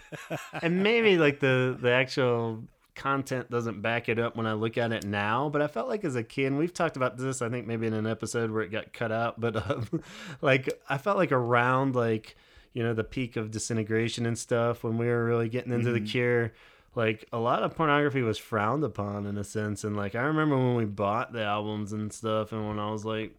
and 0.61 0.83
maybe 0.83 1.17
like 1.17 1.39
the 1.39 1.77
the 1.79 1.91
actual 1.91 2.63
content 2.95 3.49
doesn't 3.51 3.81
back 3.81 4.07
it 4.09 4.17
up 4.19 4.35
when 4.37 4.47
I 4.47 4.53
look 4.53 4.77
at 4.77 4.91
it 4.91 5.05
now. 5.05 5.49
But 5.49 5.61
I 5.61 5.67
felt 5.67 5.87
like 5.87 6.03
as 6.03 6.15
a 6.15 6.23
kid, 6.23 6.47
and 6.47 6.57
we've 6.57 6.73
talked 6.73 6.97
about 6.97 7.17
this. 7.17 7.41
I 7.41 7.49
think 7.49 7.67
maybe 7.67 7.87
in 7.87 7.93
an 7.93 8.07
episode 8.07 8.51
where 8.51 8.63
it 8.63 8.71
got 8.71 8.91
cut 8.91 9.11
out. 9.11 9.39
But 9.39 9.55
um, 9.69 10.01
like 10.41 10.69
I 10.89 10.97
felt 10.97 11.17
like 11.17 11.31
around 11.31 11.95
like 11.95 12.35
you 12.75 12.83
know 12.83 12.93
the 12.93 13.03
peak 13.03 13.35
of 13.37 13.49
disintegration 13.49 14.27
and 14.27 14.37
stuff 14.37 14.83
when 14.83 14.99
we 14.99 15.07
were 15.07 15.25
really 15.25 15.49
getting 15.49 15.73
into 15.73 15.91
the 15.91 16.01
Mhm. 16.01 16.09
Cure. 16.11 16.51
Like 16.93 17.25
a 17.33 17.39
lot 17.39 17.63
of 17.63 17.75
pornography 17.75 18.21
was 18.21 18.37
frowned 18.37 18.83
upon 18.83 19.25
in 19.25 19.37
a 19.37 19.43
sense, 19.43 19.83
and 19.83 19.97
like 19.97 20.13
I 20.13 20.21
remember 20.21 20.55
when 20.57 20.75
we 20.75 20.85
bought 20.85 21.33
the 21.33 21.41
albums 21.43 21.91
and 21.93 22.13
stuff, 22.13 22.51
and 22.53 22.67
when 22.67 22.77
I 22.79 22.91
was 22.91 23.03
like 23.05 23.35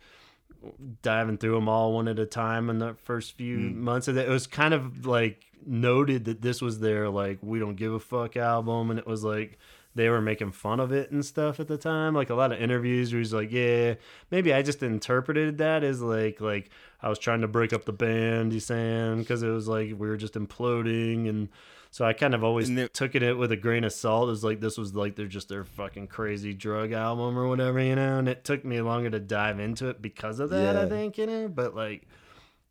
diving 1.03 1.39
through 1.39 1.55
them 1.55 1.69
all 1.69 1.93
one 1.95 2.09
at 2.09 2.19
a 2.19 2.27
time 2.27 2.69
in 2.71 2.79
the 2.79 2.95
first 2.95 3.37
few 3.37 3.59
Mm. 3.59 3.75
months 3.77 4.09
of 4.09 4.17
it. 4.17 4.27
It 4.29 4.31
was 4.33 4.47
kind 4.47 4.75
of 4.75 5.07
like 5.07 5.45
noted 5.65 6.25
that 6.25 6.43
this 6.43 6.61
was 6.61 6.81
their 6.81 7.09
like 7.09 7.39
we 7.43 7.59
don't 7.59 7.77
give 7.77 7.93
a 7.93 8.01
fuck 8.01 8.37
album, 8.37 8.91
and 8.91 8.99
it 8.99 9.07
was 9.07 9.23
like 9.25 9.59
they 9.97 10.09
were 10.09 10.21
making 10.21 10.53
fun 10.53 10.79
of 10.79 10.93
it 10.93 11.11
and 11.11 11.25
stuff 11.25 11.59
at 11.59 11.69
the 11.69 11.79
time. 11.79 12.15
Like 12.15 12.31
a 12.31 12.35
lot 12.35 12.53
of 12.53 12.61
interviews 12.61 13.13
where 13.13 13.19
he's 13.19 13.33
like, 13.33 13.51
yeah, 13.51 13.95
maybe 14.31 14.53
I 14.55 14.63
just 14.63 14.83
interpreted 14.83 15.59
that 15.59 15.83
as 15.83 16.01
like 16.01 16.41
like 16.41 16.71
I 17.03 17.09
was 17.09 17.19
trying 17.19 17.41
to 17.41 17.49
break 17.49 17.73
up 17.73 17.85
the 17.85 17.93
band. 17.93 18.53
He's 18.53 18.67
saying 18.67 19.21
because 19.21 19.43
it 19.43 19.49
was 19.49 19.67
like 19.67 19.89
we 19.89 20.09
were 20.09 20.17
just 20.17 20.35
imploding 20.35 21.29
and. 21.29 21.49
So 21.93 22.05
I 22.05 22.13
kind 22.13 22.35
of 22.35 22.45
always 22.45 22.71
there- 22.75 22.89
took 22.89 23.15
it 23.15 23.35
with 23.35 23.53
a 23.53 23.57
grain 23.57 23.83
of 23.83 23.93
salt. 23.93 24.29
As 24.29 24.45
like 24.45 24.61
this 24.61 24.77
was 24.77 24.95
like 24.95 25.17
they're 25.17 25.27
just 25.27 25.49
their 25.49 25.65
fucking 25.65 26.09
crazy 26.09 26.53
drug 26.53 26.93
album 26.93 27.39
or 27.39 27.49
whatever, 27.49 27.81
you 27.81 27.95
know. 27.95 28.19
And 28.19 28.29
it 28.29 28.45
took 28.45 28.67
me 28.67 28.83
longer 28.83 29.09
to 29.09 29.19
dive 29.19 29.59
into 29.61 29.89
it 29.89 30.03
because 30.03 30.39
of 30.39 30.51
that. 30.51 30.77
I 30.77 30.87
think 30.91 31.17
you 31.17 31.27
know. 31.27 31.49
But 31.49 31.75
like, 31.75 32.07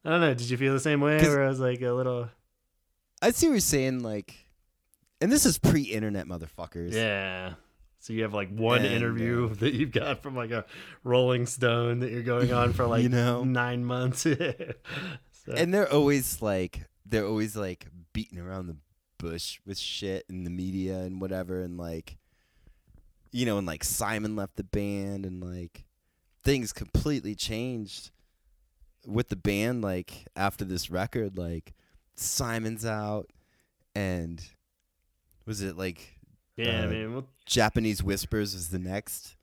I 0.03 0.11
don't 0.11 0.21
know. 0.21 0.35
Did 0.35 0.47
you 0.47 0.57
feel 0.57 0.73
the 0.73 0.79
same 0.79 1.01
way? 1.01 1.17
Where 1.21 1.43
I 1.43 1.47
was 1.47 1.59
like 1.59 1.81
a 1.81 1.91
little, 1.91 2.29
I 3.19 3.31
see 3.31 3.47
what 3.47 3.53
you're 3.53 3.59
saying. 3.61 4.03
Like, 4.03 4.44
and 5.25 5.31
this 5.31 5.43
is 5.43 5.57
pre-internet, 5.57 6.27
motherfuckers. 6.27 6.93
yeah. 6.93 7.53
So 7.97 8.13
you 8.13 8.21
have 8.21 8.35
like 8.35 8.49
one 8.55 8.85
And, 8.85 8.93
interview 8.93 9.49
uh, 9.51 9.55
that 9.55 9.73
you've 9.73 9.91
got 9.91 10.21
from 10.21 10.35
like 10.35 10.51
a 10.51 10.65
Rolling 11.03 11.47
Stone 11.47 12.01
that 12.01 12.11
you're 12.11 12.21
going 12.21 12.53
on 12.53 12.71
for 12.73 12.85
like 12.93 13.01
You 13.01 13.09
know? 13.09 13.43
nine 13.43 13.83
months. 13.83 14.19
so, 14.27 14.35
And 15.57 15.73
they're 15.73 15.91
always 15.91 16.39
like, 16.39 16.83
they're 17.03 17.25
always 17.25 17.55
like 17.55 17.87
beating 18.13 18.37
around 18.37 18.67
the 18.67 18.77
bush 19.17 19.59
with 19.65 19.79
shit 19.79 20.23
in 20.29 20.43
the 20.43 20.51
media 20.51 20.99
and 20.99 21.19
whatever, 21.19 21.61
and 21.63 21.77
like, 21.79 22.17
you 23.31 23.47
know, 23.47 23.57
and 23.57 23.65
like 23.65 23.83
Simon 23.83 24.35
left 24.35 24.55
the 24.55 24.63
band, 24.63 25.25
and 25.25 25.41
like 25.43 25.85
things 26.43 26.71
completely 26.71 27.33
changed 27.33 28.11
with 29.07 29.29
the 29.29 29.35
band. 29.35 29.81
Like 29.81 30.27
after 30.35 30.63
this 30.63 30.91
record, 30.91 31.39
like 31.39 31.73
Simon's 32.13 32.85
out, 32.85 33.31
and 33.95 34.43
was 35.45 35.61
it 35.61 35.77
like 35.77 36.19
yeah, 36.57 36.81
uh, 36.81 36.83
I 36.83 36.87
mean, 36.87 37.13
we'll 37.13 37.27
Japanese 37.45 38.01
Whispers 38.01 38.53
was 38.53 38.69
the 38.69 38.79
next, 38.79 39.35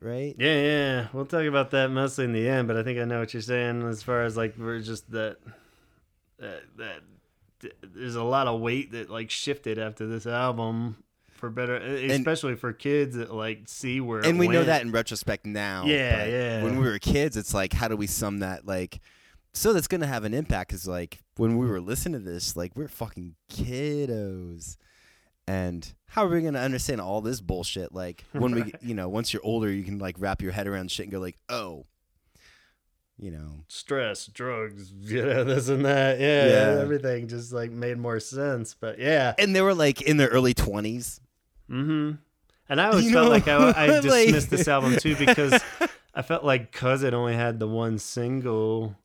right? 0.00 0.34
Yeah, 0.38 0.60
yeah. 0.60 1.06
We'll 1.12 1.26
talk 1.26 1.44
about 1.44 1.70
that 1.70 1.90
mostly 1.90 2.24
in 2.24 2.32
the 2.32 2.48
end, 2.48 2.68
but 2.68 2.76
I 2.76 2.82
think 2.82 2.98
I 2.98 3.04
know 3.04 3.20
what 3.20 3.32
you're 3.32 3.40
saying 3.40 3.82
as 3.82 4.02
far 4.02 4.24
as 4.24 4.36
like 4.36 4.56
we're 4.58 4.80
just 4.80 5.10
that 5.12 5.38
that, 6.38 6.62
that 6.76 7.00
th- 7.60 7.76
there's 7.82 8.16
a 8.16 8.22
lot 8.22 8.46
of 8.46 8.60
weight 8.60 8.92
that 8.92 9.10
like 9.10 9.30
shifted 9.30 9.78
after 9.78 10.06
this 10.06 10.26
album 10.26 11.02
for 11.38 11.50
better, 11.50 11.76
especially 11.76 12.56
for 12.56 12.72
kids 12.72 13.16
that 13.16 13.32
like 13.32 13.62
see 13.66 14.00
where. 14.00 14.20
and 14.20 14.38
we 14.38 14.48
know 14.48 14.64
that 14.64 14.82
in 14.82 14.90
retrospect 14.90 15.46
now. 15.46 15.84
Yeah, 15.86 16.18
but 16.18 16.30
yeah. 16.30 16.62
When 16.64 16.78
we 16.80 16.86
were 16.86 16.98
kids, 16.98 17.36
it's 17.36 17.54
like, 17.54 17.72
how 17.72 17.88
do 17.88 17.96
we 17.96 18.06
sum 18.06 18.40
that? 18.40 18.66
Like, 18.66 19.00
so 19.54 19.72
that's 19.72 19.88
gonna 19.88 20.06
have 20.06 20.24
an 20.24 20.34
impact. 20.34 20.70
Cause 20.70 20.86
like 20.86 21.20
when 21.36 21.56
we 21.56 21.66
were 21.66 21.80
listening 21.80 22.24
to 22.24 22.30
this, 22.30 22.56
like 22.56 22.72
we're 22.76 22.88
fucking 22.88 23.36
kiddos, 23.50 24.76
and 25.48 25.92
how 26.06 26.24
are 26.24 26.28
we 26.28 26.42
gonna 26.42 26.58
understand 26.60 27.00
all 27.00 27.20
this 27.20 27.40
bullshit? 27.40 27.92
Like 27.94 28.24
when 28.32 28.52
we, 28.54 28.72
you 28.82 28.94
know, 28.94 29.08
once 29.08 29.32
you're 29.32 29.44
older, 29.44 29.70
you 29.70 29.82
can 29.84 29.98
like 29.98 30.16
wrap 30.18 30.42
your 30.42 30.52
head 30.52 30.66
around 30.66 30.90
shit 30.90 31.06
and 31.06 31.12
go 31.12 31.18
like, 31.20 31.38
oh, 31.48 31.86
you 33.18 33.30
know, 33.30 33.64
stress, 33.68 34.26
drugs, 34.26 34.92
you 35.00 35.22
know, 35.24 35.44
this 35.44 35.68
and 35.68 35.84
that. 35.84 36.20
Yeah, 36.20 36.46
Yeah. 36.46 36.80
everything 36.80 37.28
just 37.28 37.52
like 37.52 37.70
made 37.70 37.98
more 37.98 38.20
sense. 38.20 38.74
But 38.78 38.98
yeah, 38.98 39.34
and 39.38 39.54
they 39.56 39.62
were 39.62 39.74
like 39.74 40.02
in 40.02 40.16
their 40.18 40.28
early 40.28 40.54
twenties. 40.54 41.20
Mm-hmm. 41.70 42.12
And 42.68 42.80
I 42.80 42.86
always 42.90 43.06
You 43.06 43.12
felt 43.12 43.24
know, 43.26 43.30
like 43.30 43.48
I, 43.48 43.54
I 43.54 43.86
like- 43.86 44.02
dismissed 44.02 44.50
this 44.50 44.68
album 44.68 44.96
too 44.96 45.16
because 45.16 45.60
I 46.14 46.22
felt 46.22 46.44
like 46.44 46.70
because 46.72 47.02
it 47.02 47.14
only 47.14 47.34
had 47.34 47.58
the 47.58 47.68
one 47.68 47.98
single, 47.98 48.96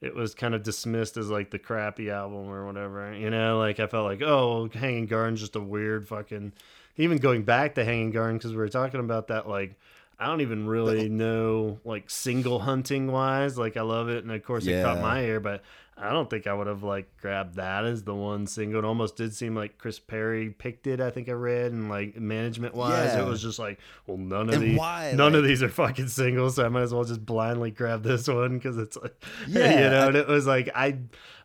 it 0.00 0.14
was 0.14 0.34
kind 0.34 0.54
of 0.54 0.62
dismissed 0.62 1.16
as 1.16 1.28
like 1.28 1.50
the 1.50 1.58
crappy 1.58 2.10
album 2.10 2.48
or 2.48 2.66
whatever. 2.66 3.14
You 3.14 3.30
know, 3.30 3.58
like 3.58 3.80
I 3.80 3.86
felt 3.86 4.04
like, 4.04 4.22
oh, 4.22 4.68
Hanging 4.72 5.06
Garden's 5.06 5.40
just 5.40 5.56
a 5.56 5.60
weird 5.60 6.08
fucking. 6.08 6.52
Even 6.96 7.18
going 7.18 7.44
back 7.44 7.76
to 7.76 7.84
Hanging 7.84 8.10
Garden 8.10 8.36
because 8.36 8.50
we 8.50 8.58
were 8.58 8.68
talking 8.68 9.00
about 9.00 9.28
that, 9.28 9.48
like 9.48 9.74
I 10.18 10.26
don't 10.26 10.42
even 10.42 10.66
really 10.66 11.08
know 11.08 11.80
like 11.84 12.10
single 12.10 12.58
hunting 12.58 13.10
wise. 13.10 13.56
Like 13.56 13.76
I 13.76 13.82
love 13.82 14.08
it, 14.08 14.22
and 14.22 14.32
of 14.32 14.42
course 14.42 14.66
it 14.66 14.82
caught 14.82 15.00
my 15.00 15.22
ear, 15.22 15.40
but 15.40 15.62
I 16.02 16.12
don't 16.12 16.30
think 16.30 16.46
I 16.46 16.54
would 16.54 16.66
have 16.66 16.82
like 16.82 17.08
grabbed 17.20 17.56
that 17.56 17.84
as 17.84 18.04
the 18.04 18.14
one 18.14 18.46
single. 18.46 18.78
It 18.78 18.84
almost 18.86 19.16
did 19.16 19.34
seem 19.34 19.54
like 19.54 19.76
Chris 19.76 19.98
Parry 19.98 20.48
picked 20.48 20.86
it. 20.86 21.00
I 21.00 21.10
think 21.10 21.28
I 21.28 21.32
read, 21.32 21.72
and 21.72 21.90
like 21.90 22.16
management 22.16 22.74
wise, 22.74 23.12
Yeah. 23.12 23.22
it 23.22 23.28
was 23.28 23.42
just 23.42 23.58
like, 23.58 23.78
well, 24.06 24.16
none 24.16 24.48
of 24.48 24.54
And 24.54 24.62
these, 24.62 24.78
why? 24.78 25.12
none 25.14 25.34
of 25.34 25.44
these 25.44 25.62
are 25.62 25.68
fucking 25.68 26.08
singles, 26.08 26.56
so 26.56 26.64
I 26.64 26.68
might 26.70 26.82
as 26.82 26.94
well 26.94 27.04
just 27.04 27.24
blindly 27.26 27.70
grab 27.70 28.02
this 28.02 28.26
one 28.28 28.56
because 28.56 28.78
it's 28.78 28.96
like, 28.96 29.14
Yeah, 29.48 29.70
you 29.84 29.90
know. 29.90 30.00
I- 30.00 30.06
And 30.06 30.16
it 30.16 30.26
was 30.26 30.46
like 30.46 30.70
I, 30.74 30.96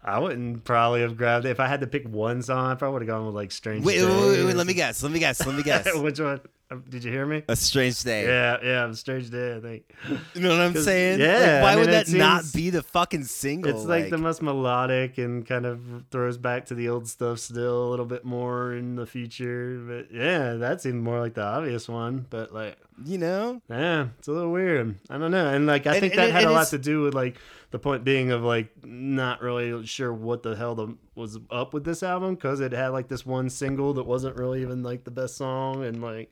I 0.04 0.20
wouldn't 0.20 0.64
probably 0.64 1.02
have 1.02 1.18
grabbed 1.18 1.46
it 1.46 1.50
if 1.50 1.60
I 1.60 1.68
had 1.68 1.82
to 1.82 1.88
pick 1.88 2.08
one 2.08 2.42
song. 2.42 2.72
I 2.72 2.76
probably 2.76 2.94
would 2.94 3.02
have 3.02 3.10
gone 3.18 3.26
with 3.26 3.36
like 3.36 3.52
Strange. 3.52 3.84
Wait, 3.84 4.02
wait, 4.06 4.10
wait, 4.10 4.46
wait, 4.46 4.56
let 4.56 4.68
me 4.68 4.74
guess. 4.74 5.04
Let 5.04 5.12
me 5.12 5.20
guess. 5.20 5.46
Let 5.46 5.56
me 5.56 5.64
guess. 5.72 5.94
Which 5.96 6.20
one? 6.20 6.40
Um, 6.72 6.84
Did 6.90 7.04
you 7.04 7.12
hear 7.12 7.28
me? 7.28 7.44
A 7.48 7.56
strange 7.56 8.02
day. 8.02 8.26
Yeah, 8.26 8.58
yeah, 8.64 8.90
a 8.90 8.94
Strange 8.96 9.30
Day. 9.30 9.56
I 9.56 9.60
think. 9.60 9.84
You 10.34 10.42
know 10.42 10.50
what 10.50 10.62
I'm 10.62 10.74
saying? 10.82 11.20
yeah, 11.20 11.62
Like, 11.62 11.64
why 11.64 11.72
I 11.74 11.76
would 11.76 11.90
that 11.90 12.10
it 12.10 12.18
not 12.18 12.44
be 12.56 12.72
the 12.72 12.82
fucking 12.82 13.26
single? 13.26 13.70
It's 13.70 13.86
like, 13.86 14.10
the 14.10 14.18
most 14.18 14.42
melodic 14.42 15.20
and 15.20 15.46
kind 15.46 15.68
of 15.68 15.80
throws 16.10 16.38
back 16.40 16.66
to 16.68 16.74
the 16.76 16.90
old 16.90 17.08
stuff 17.08 17.38
still 17.38 17.88
a 17.88 17.90
little 17.92 18.06
bit 18.08 18.26
more 18.26 18.74
in 18.74 18.96
the 18.96 19.06
future. 19.06 19.80
But 19.88 20.12
yeah, 20.12 20.54
that 20.56 20.82
seemed 20.82 21.04
more 21.04 21.20
like 21.20 21.36
the 21.36 21.44
obvious 21.44 21.88
one. 21.88 22.26
But 22.32 22.52
like, 22.52 22.78
you 23.06 23.20
know? 23.20 23.62
yeah, 23.70 24.08
it's 24.18 24.28
a 24.28 24.32
little 24.32 24.52
weird. 24.52 24.98
I 25.12 25.20
don't 25.20 25.30
know. 25.32 25.48
And 25.48 25.68
like, 25.68 25.86
I 25.86 25.92
And- 25.92 26.00
think 26.02 26.14
and 26.16 26.24
that 26.24 26.32
had 26.32 26.46
a 26.46 26.52
lot 26.52 26.68
to 26.70 26.80
do 26.80 27.02
with 27.04 27.14
like 27.14 27.38
the 27.70 27.78
point 27.78 28.04
being 28.04 28.32
of 28.32 28.42
like 28.42 28.70
not 28.84 29.40
really 29.44 29.86
sure 29.86 30.12
what 30.12 30.42
the 30.42 30.56
hell 30.56 30.74
the, 30.74 30.96
was 31.14 31.38
up 31.52 31.76
with 31.76 31.84
this 31.84 32.02
album 32.02 32.34
because 32.34 32.60
it 32.60 32.72
had 32.72 32.88
like 32.88 33.08
this 33.08 33.24
one 33.24 33.52
single 33.52 33.94
that 33.94 34.06
wasn't 34.06 34.36
really 34.36 34.64
even 34.64 34.82
like 34.82 35.04
the 35.04 35.12
best 35.12 35.38
song 35.38 35.84
and 35.86 36.02
like. 36.02 36.32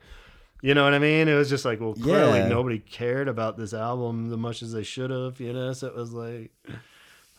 You 0.63 0.73
know 0.73 0.85
what 0.85 0.93
I 0.93 0.99
mean? 0.99 1.27
It 1.27 1.33
was 1.33 1.49
just 1.49 1.65
like, 1.65 1.81
well, 1.81 1.93
clearly 1.93 2.39
Yeah. 2.39 2.47
nobody 2.47 2.79
cared 2.79 3.27
about 3.27 3.57
this 3.57 3.73
album 3.73 4.31
as 4.31 4.37
much 4.37 4.63
as 4.63 4.71
they 4.71 4.83
should 4.83 5.09
have, 5.09 5.41
you 5.41 5.51
know? 5.51 5.73
So 5.73 5.87
it 5.87 5.95
was 5.95 6.13
like, 6.13 6.51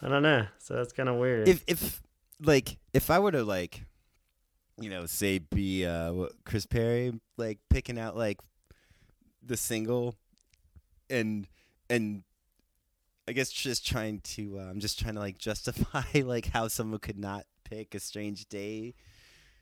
I 0.03 0.09
don't 0.09 0.23
know. 0.23 0.47
So 0.59 0.75
that's 0.75 0.93
kind 0.93 1.09
of 1.09 1.17
weird. 1.17 1.49
If 1.49 1.65
if 1.67 2.03
like 2.43 2.77
if 2.93 3.09
I 3.09 3.19
were 3.21 3.33
to 3.33 3.43
like 3.43 3.83
you 4.79 4.91
know, 4.91 5.07
say 5.07 5.39
be 5.39 5.87
uh 5.87 6.27
Chris 6.45 6.67
Parry 6.67 7.19
like 7.39 7.61
picking 7.71 7.99
out 7.99 8.15
like 8.15 8.41
the 9.43 9.57
single 9.57 10.17
and 11.09 11.49
and 11.89 12.25
I 13.27 13.33
guess 13.33 13.51
just 13.51 13.87
trying 13.87 14.21
to 14.35 14.59
uh, 14.59 14.65
I'm 14.65 14.81
just 14.81 14.99
trying 14.99 15.15
to 15.15 15.21
like 15.21 15.39
justify 15.39 16.03
like 16.23 16.49
how 16.49 16.69
someone 16.69 17.01
could 17.01 17.19
not 17.19 17.47
pick 17.65 17.95
a 17.95 18.01
strange 18.01 18.51
day. 18.51 18.93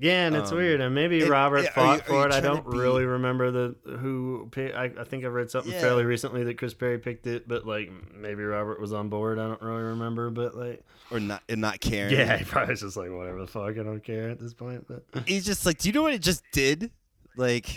Yeah, 0.03 0.27
and 0.27 0.35
it's 0.35 0.51
Um, 0.51 0.59
weird. 0.59 0.81
And 0.81 0.95
maybe 0.95 1.21
it- 1.21 1.29
Robert 1.31 1.65
are 1.67 1.71
fought 1.71 1.99
you- 1.99 2.03
for 2.13 2.27
it. 2.27 2.33
I 2.33 2.41
don't 2.41 2.69
be- 2.69 2.77
really 2.77 3.05
remember 3.05 3.53
the 3.53 3.77
who. 3.99 4.51
I, 4.57 4.91
I 4.99 5.05
think 5.05 5.23
I 5.25 5.29
read 5.29 5.49
something 5.51 5.71
Yeah. 5.73 5.81
fairly 5.81 6.05
recently 6.05 6.43
that 6.43 6.59
Chris 6.59 6.75
Parry 6.75 6.99
picked 6.99 7.29
it, 7.29 7.47
but 7.47 7.65
like 7.67 7.91
maybe 8.13 8.43
Robert 8.43 8.81
was 8.81 8.93
on 8.93 9.09
board. 9.09 9.39
I 9.39 9.47
don't 9.47 9.63
really 9.63 9.83
remember, 9.83 10.29
but 10.31 10.57
like 10.57 10.85
Or 11.13 11.21
not 11.21 11.45
and 11.49 11.61
not 11.61 11.81
caring. 11.81 12.15
yeah, 12.15 12.37
he 12.37 12.45
probably 12.45 12.73
was 12.73 12.81
just 12.81 12.97
like 12.97 13.11
whatever 13.13 13.41
the 13.41 13.47
fuck. 13.47 13.71
I 13.79 13.83
don't 13.85 14.03
care 14.03 14.29
at 14.31 14.41
this 14.41 14.55
point. 14.55 14.87
But 14.89 15.05
He's 15.29 15.45
just 15.47 15.65
like, 15.65 15.79
Do 15.79 15.89
you 15.89 15.93
know 15.93 16.03
what 16.03 16.15
it 16.15 16.23
just 16.23 16.43
did? 16.53 16.91
Like 17.37 17.69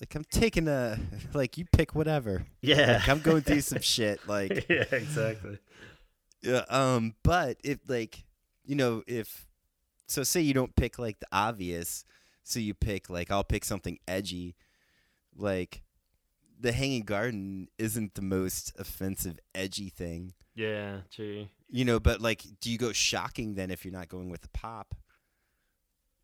like 0.00 0.14
I'm 0.14 0.24
taking 0.32 0.66
a 0.66 0.98
like 1.32 1.56
you 1.58 1.64
pick 1.70 1.94
whatever. 1.94 2.44
yeah, 2.60 2.94
Like 2.94 3.08
I'm 3.08 3.20
going 3.20 3.42
through 3.42 3.60
some 3.60 3.80
shit. 3.82 4.26
Like 4.26 4.66
yeah, 4.68 4.84
exactly. 4.90 5.58
Yeah, 6.42 6.64
um, 6.70 7.14
but 7.22 7.58
if 7.62 7.78
like 7.86 8.24
you 8.64 8.74
know, 8.74 9.04
if 9.06 9.46
so 10.10 10.22
say 10.22 10.40
you 10.40 10.54
don't 10.54 10.74
pick 10.76 10.98
like 10.98 11.20
the 11.20 11.26
obvious, 11.32 12.04
so 12.42 12.58
you 12.58 12.74
pick 12.74 13.08
like 13.08 13.30
I'll 13.30 13.44
pick 13.44 13.64
something 13.64 13.98
edgy, 14.08 14.56
like 15.36 15.82
the 16.58 16.72
Hanging 16.72 17.02
Garden 17.04 17.68
isn't 17.78 18.14
the 18.14 18.22
most 18.22 18.72
offensive 18.78 19.38
edgy 19.54 19.88
thing, 19.88 20.34
Yeah, 20.54 20.98
true. 21.10 21.46
you 21.70 21.84
know. 21.84 21.98
But 22.00 22.20
like, 22.20 22.42
do 22.60 22.70
you 22.70 22.76
go 22.78 22.92
shocking 22.92 23.54
then 23.54 23.70
if 23.70 23.84
you're 23.84 23.94
not 23.94 24.08
going 24.08 24.28
with 24.28 24.42
the 24.42 24.48
pop? 24.48 24.94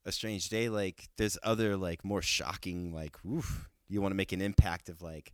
A 0.04 0.12
Strange 0.12 0.48
Day, 0.50 0.68
like 0.68 1.08
there's 1.16 1.38
other 1.42 1.76
like 1.76 2.04
more 2.04 2.22
shocking 2.22 2.92
like, 2.92 3.16
oof. 3.24 3.68
You 3.88 4.00
want 4.02 4.10
to 4.12 4.16
make 4.16 4.32
an 4.32 4.42
impact 4.42 4.88
of 4.88 5.00
like, 5.00 5.32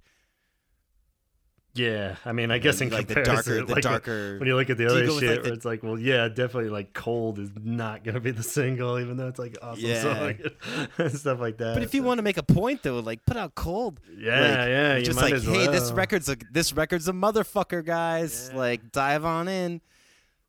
Yeah, 1.74 2.16
I 2.26 2.32
mean, 2.32 2.50
I 2.50 2.58
guess 2.58 2.82
in 2.82 2.90
like 2.90 3.08
the 3.08 3.22
darker, 3.22 3.64
the 3.64 3.72
like, 3.72 3.82
darker. 3.82 4.38
when 4.38 4.46
you 4.46 4.56
look 4.56 4.68
at 4.68 4.76
the 4.76 4.86
other 4.86 5.06
shit, 5.06 5.12
like, 5.14 5.22
where 5.22 5.38
the- 5.42 5.52
it's 5.54 5.64
like, 5.64 5.82
well, 5.82 5.98
yeah, 5.98 6.28
definitely 6.28 6.68
like 6.68 6.92
"Cold" 6.92 7.38
is 7.38 7.48
not 7.62 8.04
gonna 8.04 8.20
be 8.20 8.30
the 8.30 8.42
single, 8.42 8.98
even 8.98 9.16
though 9.16 9.28
it's 9.28 9.38
like 9.38 9.56
awesome 9.62 9.82
Yeah. 9.84 10.02
song 10.02 10.34
and 10.98 11.12
stuff 11.18 11.40
like 11.40 11.56
that. 11.58 11.72
But 11.74 11.82
if 11.82 11.94
you 11.94 12.02
so- 12.02 12.06
want 12.08 12.18
to 12.18 12.22
make 12.22 12.36
a 12.36 12.42
point 12.42 12.82
though, 12.82 12.98
like 13.00 13.24
put 13.24 13.38
out 13.38 13.54
cold. 13.54 14.00
yeah, 14.18 14.40
like, 14.40 14.50
yeah, 14.68 14.96
you 14.98 15.04
just 15.04 15.18
like, 15.18 15.32
hey, 15.42 15.66
this 15.68 15.90
record's 15.92 16.28
a 16.28 16.36
this 16.50 16.74
record's 16.74 17.08
a 17.08 17.12
motherfucker, 17.12 17.82
guys. 17.84 18.50
Yeah. 18.52 18.58
Like, 18.58 18.92
dive 18.92 19.24
on 19.24 19.48
in. 19.48 19.80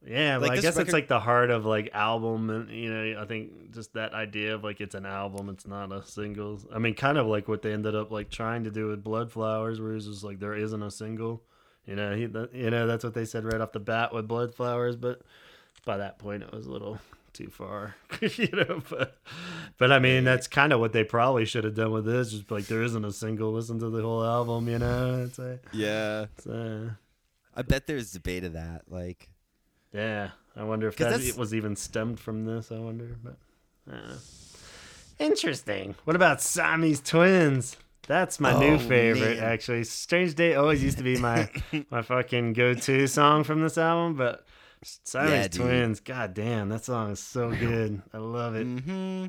Yeah, 0.05 0.39
but 0.39 0.51
I 0.51 0.57
guess 0.57 0.77
it's 0.77 0.91
like 0.91 1.07
the 1.07 1.19
heart 1.19 1.49
of 1.49 1.65
like 1.65 1.89
album, 1.93 2.49
and 2.49 2.69
you 2.69 2.93
know, 2.93 3.21
I 3.21 3.25
think 3.25 3.71
just 3.71 3.93
that 3.93 4.13
idea 4.13 4.55
of 4.55 4.63
like 4.63 4.81
it's 4.81 4.95
an 4.95 5.05
album, 5.05 5.49
it's 5.49 5.65
not 5.65 5.91
a 5.91 6.05
single. 6.05 6.59
I 6.73 6.79
mean, 6.79 6.93
kind 6.93 7.17
of 7.17 7.25
like 7.27 7.47
what 7.47 7.61
they 7.61 7.71
ended 7.71 7.95
up 7.95 8.11
like 8.11 8.29
trying 8.29 8.65
to 8.65 8.71
do 8.71 8.87
with 8.87 9.03
Bloodflowers, 9.03 9.79
where 9.79 9.95
it's 9.95 10.05
just 10.05 10.23
like 10.23 10.39
there 10.39 10.55
isn't 10.55 10.83
a 10.83 10.91
single. 10.91 11.41
You 11.85 11.95
know, 11.95 12.15
he, 12.15 12.21
you 12.23 12.69
know, 12.69 12.87
that's 12.87 13.03
what 13.03 13.13
they 13.13 13.25
said 13.25 13.45
right 13.45 13.59
off 13.61 13.71
the 13.71 13.79
bat 13.79 14.13
with 14.13 14.27
Bloodflowers, 14.27 14.99
but 14.99 15.21
by 15.85 15.97
that 15.97 16.19
point 16.19 16.43
it 16.43 16.51
was 16.53 16.65
a 16.65 16.71
little 16.71 16.99
too 17.33 17.47
far, 17.47 17.95
you 18.21 18.49
know. 18.51 18.81
But, 18.89 19.17
but 19.77 19.91
I 19.91 19.99
mean, 19.99 20.23
that's 20.23 20.47
kind 20.47 20.71
of 20.73 20.79
what 20.79 20.93
they 20.93 21.03
probably 21.03 21.45
should 21.45 21.63
have 21.63 21.75
done 21.75 21.91
with 21.91 22.05
this. 22.05 22.31
Just 22.31 22.51
like 22.51 22.65
there 22.67 22.83
isn't 22.83 23.03
a 23.05 23.11
single. 23.11 23.53
Listen 23.53 23.79
to 23.79 23.89
the 23.89 24.01
whole 24.01 24.23
album, 24.23 24.67
you 24.67 24.79
know. 24.79 25.23
It's 25.23 25.39
a, 25.39 25.59
Yeah, 25.71 26.25
it's 26.37 26.45
a 26.45 26.97
I 27.55 27.61
bet 27.61 27.87
there's 27.87 28.11
debate 28.11 28.43
of 28.43 28.53
that. 28.53 28.83
Like, 28.89 29.29
Yeah, 29.93 30.29
I 30.55 30.63
wonder 30.63 30.87
if 30.87 30.97
that 30.97 31.11
that's- 31.11 31.35
was 31.37 31.53
even 31.53 31.75
stemmed 31.75 32.19
from 32.19 32.45
this. 32.45 32.71
I 32.71 32.79
wonder, 32.79 33.15
but 33.23 33.37
uh, 33.91 34.15
interesting. 35.19 35.95
What 36.03 36.15
about 36.15 36.41
Siamese 36.41 37.01
twins? 37.01 37.77
That's 38.07 38.39
my 38.39 38.57
new 38.59 38.73
Oh, 38.75 38.79
favorite, 38.79 39.37
man. 39.39 39.43
actually. 39.45 39.83
Strange 39.85 40.35
Day 40.35 40.55
always 40.55 40.83
used 40.83 40.97
to 40.97 41.03
be 41.03 41.17
my 41.17 41.49
my 41.89 42.01
fucking 42.01 42.53
go 42.53 42.73
to 42.73 43.07
song 43.07 43.43
from 43.43 43.61
this 43.61 43.77
album, 43.77 44.15
but 44.15 44.45
Siamese 44.83 45.31
Yeah, 45.31 45.47
twins, 45.47 45.99
god 46.01 46.33
damn, 46.33 46.69
that 46.69 46.83
song 46.83 47.11
is 47.11 47.19
so 47.21 47.51
good. 47.51 48.01
I 48.13 48.17
love 48.17 48.55
it. 48.55 48.67
Mm-hmm. 48.67 49.27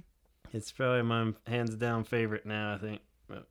It's 0.53 0.73
probably 0.73 1.03
my 1.03 1.33
hands 1.47 1.77
down 1.77 2.05
favorite 2.05 2.47
now. 2.47 2.75
I 2.75 2.79
think. 2.79 3.01
But 3.29 3.47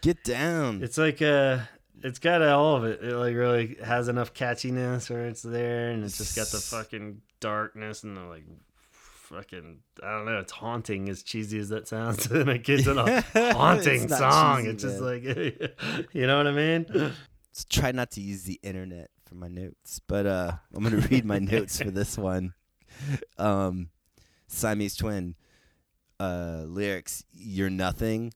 get 0.00 0.22
down. 0.22 0.82
it's 0.82 0.98
like 0.98 1.20
uh 1.22 1.58
it's 2.02 2.18
got 2.18 2.42
all 2.42 2.76
of 2.76 2.84
it. 2.84 3.02
It 3.02 3.14
like 3.16 3.34
really 3.34 3.76
has 3.84 4.08
enough 4.08 4.32
catchiness 4.34 5.10
where 5.10 5.26
it's 5.26 5.42
there, 5.42 5.90
and 5.90 6.04
it's 6.04 6.18
just 6.18 6.36
got 6.36 6.48
the 6.48 6.58
fucking 6.58 7.22
darkness 7.40 8.02
and 8.04 8.16
the 8.16 8.22
like 8.22 8.44
fucking 8.92 9.78
I 10.02 10.10
don't 10.16 10.24
know. 10.26 10.38
It's 10.38 10.52
haunting 10.52 11.08
as 11.08 11.22
cheesy 11.22 11.58
as 11.58 11.68
that 11.70 11.88
sounds. 11.88 12.26
and 12.30 12.48
a 12.50 12.58
kid's 12.58 12.86
in 12.86 12.98
a 12.98 13.20
haunting 13.54 14.02
It's 14.04 14.18
song. 14.18 14.58
cheesy, 14.58 14.70
it's 14.70 14.82
just 14.82 15.00
man. 15.00 15.24
like 15.24 16.08
you 16.12 16.26
know 16.26 16.36
what 16.38 16.46
I 16.46 16.52
mean? 16.52 16.86
Let's 16.92 17.64
try 17.68 17.92
not 17.92 18.10
to 18.12 18.20
use 18.20 18.44
the 18.44 18.58
internet 18.62 19.10
for 19.26 19.34
my 19.34 19.48
notes, 19.48 20.00
but 20.06 20.26
uh, 20.26 20.52
I'm 20.74 20.82
gonna 20.82 20.96
read 21.10 21.24
my 21.24 21.38
notes 21.38 21.80
for 21.80 21.90
this 21.90 22.16
one. 22.18 22.54
Um, 23.38 23.90
Siamese 24.48 24.96
twin 24.96 25.34
uh, 26.18 26.64
lyrics: 26.66 27.24
"You're 27.32 27.70
nothing. 27.70 28.32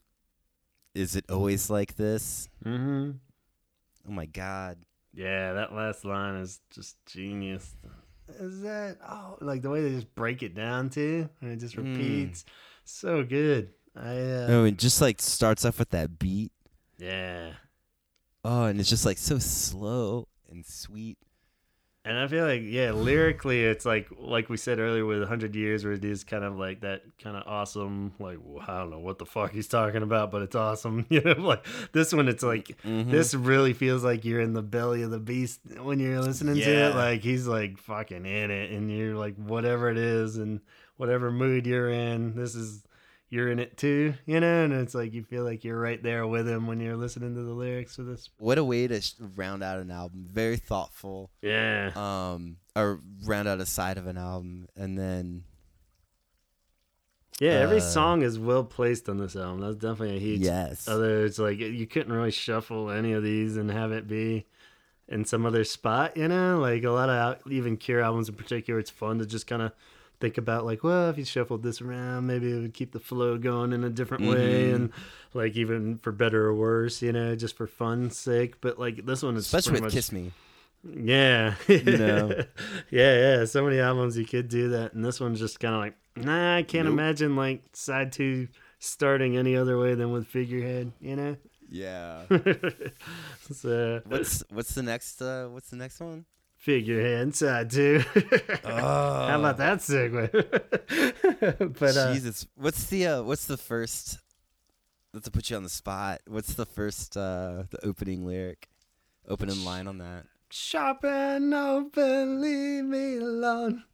Is 0.94 1.16
it 1.16 1.24
always 1.28 1.70
like 1.70 1.96
this? 1.96 2.48
Mm-hmm. 2.64 3.12
Oh 4.08 4.12
my 4.12 4.26
god." 4.26 4.78
Yeah, 5.12 5.52
that 5.54 5.72
last 5.74 6.04
line 6.04 6.36
is 6.36 6.60
just 6.70 6.96
genius. 7.06 7.76
Is 8.40 8.62
that 8.62 8.98
oh 9.06 9.36
like 9.40 9.62
the 9.62 9.70
way 9.70 9.82
they 9.82 9.90
just 9.90 10.14
break 10.14 10.42
it 10.42 10.54
down 10.54 10.90
too, 10.90 11.28
and 11.40 11.52
it 11.52 11.56
just 11.60 11.76
Mm. 11.76 11.92
repeats. 11.92 12.44
So 12.84 13.22
good. 13.22 13.70
I 13.96 14.16
uh, 14.18 14.46
Oh, 14.48 14.64
and 14.64 14.78
just 14.78 15.00
like 15.00 15.20
starts 15.22 15.64
off 15.64 15.78
with 15.78 15.90
that 15.90 16.18
beat. 16.18 16.52
yeah. 16.98 17.52
Oh, 18.44 18.64
and 18.64 18.78
it's 18.80 18.90
just 18.90 19.06
like 19.06 19.18
so 19.18 19.38
slow 19.38 20.28
and 20.50 20.66
sweet. 20.66 21.16
And 22.06 22.18
I 22.18 22.26
feel 22.26 22.44
like, 22.44 22.60
yeah, 22.62 22.90
lyrically, 22.92 23.64
it's 23.64 23.86
like 23.86 24.08
like 24.18 24.50
we 24.50 24.58
said 24.58 24.78
earlier 24.78 25.06
with 25.06 25.20
100 25.20 25.54
Years, 25.56 25.84
where 25.84 25.94
it 25.94 26.04
is 26.04 26.22
kind 26.22 26.44
of 26.44 26.58
like 26.58 26.80
that 26.82 27.02
kind 27.22 27.34
of 27.34 27.44
awesome, 27.46 28.12
like, 28.18 28.36
I 28.68 28.78
don't 28.80 28.90
know 28.90 28.98
what 28.98 29.18
the 29.18 29.24
fuck 29.24 29.52
he's 29.52 29.68
talking 29.68 30.02
about, 30.02 30.30
but 30.30 30.42
it's 30.42 30.54
awesome. 30.54 31.06
You 31.14 31.22
know, 31.22 31.32
like 31.32 31.64
this 31.92 32.12
one, 32.12 32.28
it's 32.28 32.42
like, 32.42 32.76
Mhm. 32.84 33.10
this 33.10 33.34
really 33.34 33.72
feels 33.72 34.04
like 34.04 34.24
you're 34.24 34.40
in 34.42 34.52
the 34.52 34.62
belly 34.62 35.00
of 35.02 35.10
the 35.12 35.18
beast 35.18 35.60
when 35.80 35.98
you're 35.98 36.20
listening 36.20 36.56
to 36.56 36.60
it. 36.88 36.94
Like, 36.94 37.22
he's 37.22 37.46
like 37.46 37.78
fucking 37.78 38.26
in 38.26 38.50
it, 38.50 38.70
and 38.70 38.90
you're 38.92 39.14
like, 39.14 39.36
whatever 39.36 39.88
it 39.88 39.96
is, 39.96 40.36
and 40.36 40.60
whatever 40.98 41.30
mood 41.30 41.66
you're 41.66 41.88
in, 41.90 42.36
this 42.36 42.54
is, 42.54 42.82
you're 43.34 43.50
in 43.50 43.58
it 43.58 43.76
too, 43.76 44.14
you 44.24 44.40
know? 44.40 44.64
And 44.64 44.72
it's 44.72 44.94
like, 44.94 45.12
you 45.12 45.22
feel 45.24 45.44
like 45.44 45.64
you're 45.64 45.78
right 45.78 46.02
there 46.02 46.26
with 46.26 46.48
him 46.48 46.66
when 46.66 46.80
you're 46.80 46.96
listening 46.96 47.34
to 47.34 47.42
the 47.42 47.52
lyrics 47.52 47.98
of 47.98 48.06
this. 48.06 48.30
What 48.38 48.56
a 48.56 48.64
way 48.64 48.86
to 48.86 49.02
round 49.36 49.62
out 49.62 49.80
an 49.80 49.90
album. 49.90 50.26
Very 50.32 50.56
thoughtful. 50.56 51.30
Yeah. 51.42 51.90
Um, 51.96 52.56
or 52.76 53.00
round 53.26 53.48
out 53.48 53.60
a 53.60 53.66
side 53.66 53.98
of 53.98 54.06
an 54.06 54.16
album, 54.16 54.68
and 54.76 54.96
then 54.98 55.42
Yeah, 57.40 57.54
every 57.54 57.78
Uh, 57.78 57.80
song 57.80 58.22
is 58.22 58.38
well 58.38 58.62
placed 58.64 59.08
on 59.08 59.18
this 59.18 59.34
album. 59.34 59.60
That's 59.60 59.74
definitely 59.76 60.16
a 60.16 60.20
huge. 60.20 60.40
yes, 60.40 60.86
Other, 60.86 61.24
it's 61.24 61.38
like 61.38 61.58
you 61.58 61.86
couldn't 61.86 62.12
really 62.12 62.30
shuffle 62.30 62.90
any 62.90 63.12
of 63.12 63.22
these 63.24 63.56
and 63.56 63.70
have 63.70 63.90
it 63.90 64.06
be 64.06 64.46
in 65.08 65.24
some 65.24 65.44
other 65.44 65.64
spot. 65.64 66.16
You 66.16 66.28
know, 66.28 66.60
like 66.60 66.84
a 66.84 66.90
lot 66.90 67.08
of 67.10 67.50
even 67.52 67.76
Cure 67.76 68.00
albums 68.00 68.28
in 68.28 68.36
particular, 68.36 68.78
it's 68.78 68.90
fun 68.90 69.18
to 69.18 69.26
just 69.26 69.48
kind 69.48 69.62
of 69.62 69.72
think 70.20 70.38
about 70.38 70.64
like, 70.64 70.82
well, 70.84 71.10
if 71.10 71.18
you 71.18 71.24
shuffled 71.24 71.62
this 71.62 71.80
around, 71.80 72.26
maybe 72.26 72.50
it 72.52 72.60
would 72.60 72.74
keep 72.74 72.92
the 72.92 73.00
flow 73.00 73.36
going 73.38 73.72
in 73.72 73.84
a 73.84 73.90
different 73.90 74.24
way, 74.24 74.70
Mhm. 74.70 74.74
and 74.74 74.92
like 75.34 75.56
even 75.56 75.98
for 75.98 76.12
better 76.12 76.46
or 76.46 76.54
worse, 76.54 77.02
you 77.02 77.12
know, 77.12 77.34
just 77.36 77.56
for 77.56 77.66
fun's 77.66 78.16
sake. 78.18 78.60
But 78.60 78.78
like 78.78 79.04
this 79.06 79.22
one 79.22 79.36
is 79.36 79.44
especially 79.46 79.72
with 79.74 79.82
much, 79.82 79.92
"Kiss 79.92 80.12
Me." 80.12 80.32
yeah, 80.96 81.54
You 81.68 81.82
know? 81.98 82.44
yeah, 82.90 83.38
yeah. 83.40 83.44
So 83.46 83.64
many 83.64 83.78
albums 83.80 84.16
you 84.18 84.26
could 84.26 84.48
do 84.48 84.68
that, 84.70 84.92
and 84.94 85.04
this 85.04 85.18
one's 85.20 85.38
just 85.40 85.58
kind 85.60 85.74
of 85.74 85.80
like, 85.80 85.94
nah, 86.16 86.56
I 86.56 86.62
can't 86.62 86.84
Nope. 86.86 86.92
imagine 86.92 87.36
like 87.36 87.62
side 87.72 88.12
two 88.12 88.48
starting 88.78 89.36
any 89.36 89.56
other 89.56 89.78
way 89.78 89.94
than 89.94 90.12
with 90.12 90.26
figurehead, 90.26 90.92
you 91.00 91.16
know. 91.16 91.36
Yeah. 91.70 92.24
so 93.52 94.00
what's 94.06 94.42
what's 94.50 94.74
the 94.74 94.82
next? 94.82 95.20
Uh, 95.20 95.46
what's 95.48 95.70
the 95.70 95.76
next 95.76 96.00
one? 96.00 96.24
Figurehead 96.64 97.34
side 97.36 97.70
two. 97.70 98.02
Oh, 98.64 99.26
How 99.28 99.38
about 99.38 99.58
that 99.58 99.78
segue? 99.78 100.30
but 101.78 101.96
uh, 101.96 102.14
Jesus, 102.14 102.46
what's 102.56 102.86
the 102.86 103.06
uh, 103.06 103.22
what's 103.22 103.44
the 103.46 103.56
first? 103.56 104.18
Not 105.12 105.24
to 105.24 105.30
put 105.30 105.50
you 105.50 105.56
on 105.56 105.62
the 105.62 105.68
spot. 105.68 106.22
What's 106.26 106.54
the 106.54 106.66
first 106.66 107.16
uh, 107.16 107.64
the 107.70 107.84
opening 107.86 108.26
lyric, 108.26 108.68
opening 109.28 109.64
line 109.64 109.86
on 109.86 109.98
that? 109.98 110.24
sharp 110.54 111.04
and 111.04 111.52
open, 111.52 112.40
leave 112.40 112.84
me 112.84 113.16
alone. 113.16 113.84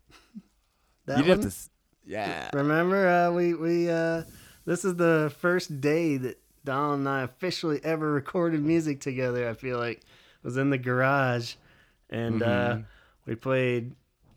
That 1.07 1.25
you 1.25 1.31
one? 1.31 1.43
have 1.43 1.53
to. 1.53 1.59
Yeah. 2.05 2.51
Remember, 2.53 3.09
uh, 3.09 3.33
we 3.33 3.55
we 3.55 3.91
uh, 3.91 4.23
this 4.65 4.85
is 4.85 4.95
the 4.95 5.33
first 5.41 5.81
day 5.81 6.19
that 6.19 6.41
Donald 6.65 7.01
and 7.01 7.09
I 7.09 7.23
officially 7.23 7.81
ever 7.83 8.13
recorded 8.13 8.63
music 8.63 9.01
together. 9.01 9.49
I 9.49 9.55
feel 9.55 9.79
like 9.79 9.97
it 9.97 10.05
was 10.45 10.57
in 10.57 10.71
the 10.71 10.79
garage, 10.79 11.55
and 12.11 12.43
uh, 12.43 12.75
Mhm. 12.77 12.85
we 13.27 13.35
played 13.37 13.93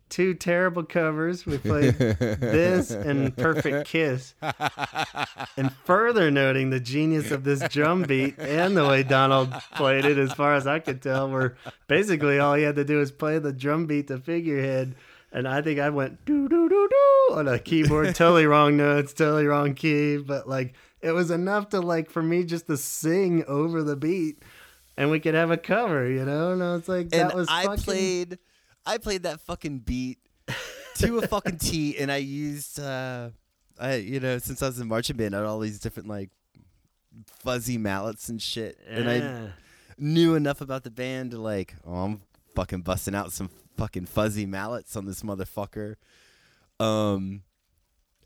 two 0.09 0.33
terrible 0.35 0.83
covers. 0.83 1.45
We 1.45 1.57
played 1.57 1.95
this 1.97 2.91
and 2.91 3.35
Perfect 3.35 3.87
Kiss, 3.87 4.35
and 5.57 5.71
further 5.85 6.29
noting 6.31 6.69
the 6.69 6.79
genius 6.79 7.31
of 7.31 7.43
this 7.43 7.67
drum 7.69 8.03
beat 8.03 8.37
and 8.39 8.75
the 8.77 8.87
way 8.87 9.03
Donald 9.03 9.51
played 9.75 10.05
it. 10.05 10.17
As 10.17 10.33
far 10.33 10.53
as 10.55 10.67
I 10.67 10.79
could 10.79 11.01
tell, 11.01 11.29
where 11.29 11.55
basically 11.87 12.39
all 12.39 12.53
he 12.55 12.63
had 12.63 12.75
to 12.75 12.83
do 12.85 12.97
was 12.97 13.11
play 13.11 13.39
the 13.39 13.51
drum 13.53 13.85
beat 13.85 14.07
to 14.07 14.17
figurehead. 14.19 14.95
And 15.31 15.47
I 15.47 15.63
think 15.63 15.79
I 15.79 15.89
went 15.89 16.25
doo 16.25 16.47
doo 16.47 16.69
doo 16.69 16.87
doo 16.89 17.35
on 17.35 17.47
a 17.47 17.57
keyboard, 17.57 18.13
totally 18.15 18.45
wrong 18.45 18.77
notes, 18.77 19.13
totally 19.13 19.47
wrong 19.47 19.73
key, 19.73 20.17
but 20.17 20.47
like 20.47 20.73
it 21.01 21.11
was 21.11 21.31
enough 21.31 21.69
to 21.69 21.79
like 21.81 22.11
for 22.11 22.21
me 22.21 22.43
just 22.43 22.67
to 22.67 22.77
sing 22.77 23.43
over 23.47 23.81
the 23.81 23.95
beat, 23.95 24.43
and 24.97 25.09
we 25.09 25.19
could 25.19 25.33
have 25.35 25.51
a 25.51 25.57
cover, 25.57 26.09
you 26.09 26.25
know. 26.25 26.51
And 26.51 26.63
I 26.63 26.73
was 26.73 26.87
like, 26.87 27.09
that 27.09 27.31
and 27.31 27.33
was 27.33 27.47
I 27.49 27.63
fucking... 27.63 27.83
played, 27.83 28.39
I 28.85 28.97
played 28.97 29.23
that 29.23 29.41
fucking 29.41 29.79
beat 29.79 30.19
to 30.95 31.17
a 31.19 31.27
fucking 31.27 31.57
T, 31.57 31.97
and 31.99 32.11
I 32.11 32.17
used, 32.17 32.79
uh, 32.79 33.29
I 33.79 33.95
you 33.95 34.19
know, 34.19 34.37
since 34.37 34.61
I 34.61 34.67
was 34.67 34.79
in 34.79 34.87
marching 34.87 35.17
band, 35.17 35.35
I 35.35 35.39
had 35.39 35.47
all 35.47 35.59
these 35.59 35.79
different 35.79 36.09
like 36.09 36.29
fuzzy 37.25 37.77
mallets 37.77 38.29
and 38.29 38.41
shit, 38.41 38.77
and 38.87 39.09
I 39.09 39.51
knew 39.97 40.35
enough 40.35 40.61
about 40.61 40.83
the 40.83 40.91
band 40.91 41.31
to 41.31 41.37
like, 41.37 41.75
oh, 41.85 41.93
I'm 41.93 42.21
fucking 42.55 42.81
busting 42.81 43.15
out 43.15 43.31
some 43.31 43.49
fucking 43.77 44.05
fuzzy 44.05 44.45
mallets 44.45 44.95
on 44.95 45.05
this 45.05 45.23
motherfucker. 45.23 45.95
Um, 46.79 47.43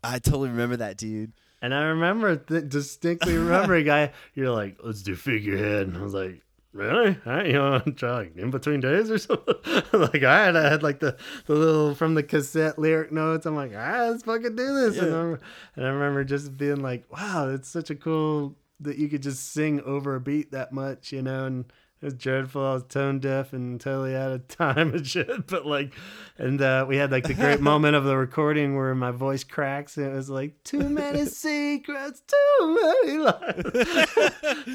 I 0.02 0.18
totally 0.18 0.50
remember 0.50 0.76
that, 0.76 0.96
dude. 0.96 1.32
And 1.60 1.74
I 1.74 1.84
remember 1.84 2.36
th- 2.36 2.68
distinctly 2.68 3.36
remembering, 3.38 3.86
guy, 3.86 4.12
you're 4.34 4.50
like, 4.50 4.78
let's 4.82 5.02
do 5.02 5.14
figurehead. 5.16 5.88
And 5.88 5.96
I 5.96 6.02
was 6.02 6.14
like, 6.14 6.42
really? 6.72 7.18
I, 7.26 7.44
you 7.44 7.52
know, 7.54 7.78
to 7.84 7.92
try 7.92 8.10
like 8.18 8.36
in 8.36 8.50
between 8.50 8.80
days 8.80 9.10
or 9.10 9.18
something? 9.18 9.54
like, 9.92 9.92
all 10.14 10.20
right, 10.20 10.54
I 10.56 10.68
had 10.70 10.82
like 10.82 11.00
the, 11.00 11.16
the 11.46 11.54
little 11.54 11.94
from 11.94 12.14
the 12.14 12.22
cassette 12.22 12.78
lyric 12.78 13.12
notes. 13.12 13.46
I'm 13.46 13.56
like, 13.56 13.72
all 13.72 13.78
right, 13.78 14.08
let's 14.08 14.22
fucking 14.22 14.56
do 14.56 14.74
this. 14.74 14.98
And, 14.98 15.14
I, 15.14 15.18
remember- 15.18 15.40
and 15.76 15.86
I 15.86 15.88
remember 15.88 16.24
just 16.24 16.56
being 16.56 16.82
like, 16.82 17.04
wow, 17.12 17.48
it's 17.50 17.68
such 17.68 17.90
a 17.90 17.94
cool 17.94 18.56
that 18.80 18.96
you 18.98 19.08
could 19.08 19.22
just 19.22 19.52
sing 19.52 19.80
over 19.82 20.14
a 20.14 20.20
beat 20.20 20.52
that 20.52 20.72
much, 20.72 21.10
you 21.12 21.22
know? 21.22 21.46
And 21.46 21.64
it 22.00 22.04
was 22.04 22.14
dreadful. 22.14 22.64
I 22.64 22.74
was 22.74 22.84
tone 22.84 23.18
deaf 23.18 23.52
and 23.52 23.80
totally 23.80 24.14
out 24.16 24.30
of 24.32 24.48
time 24.56 24.94
and 24.94 25.06
shit. 25.06 25.46
But 25.46 25.66
like, 25.66 25.94
and 26.38 26.60
uh, 26.62 26.84
we 26.88 26.96
had 26.96 27.10
like 27.10 27.24
the 27.24 27.34
great 27.34 27.60
moment 27.72 27.96
of 27.96 28.04
the 28.04 28.16
recording 28.16 28.76
where 28.76 28.94
my 28.94 29.10
voice 29.10 29.44
cracks 29.44 29.96
and 29.96 30.06
it 30.06 30.14
was 30.14 30.30
like, 30.30 30.62
too 30.64 30.88
many 30.88 31.24
secrets, 31.26 32.22
too 32.26 32.78
many 33.04 33.18
lies. 33.18 33.62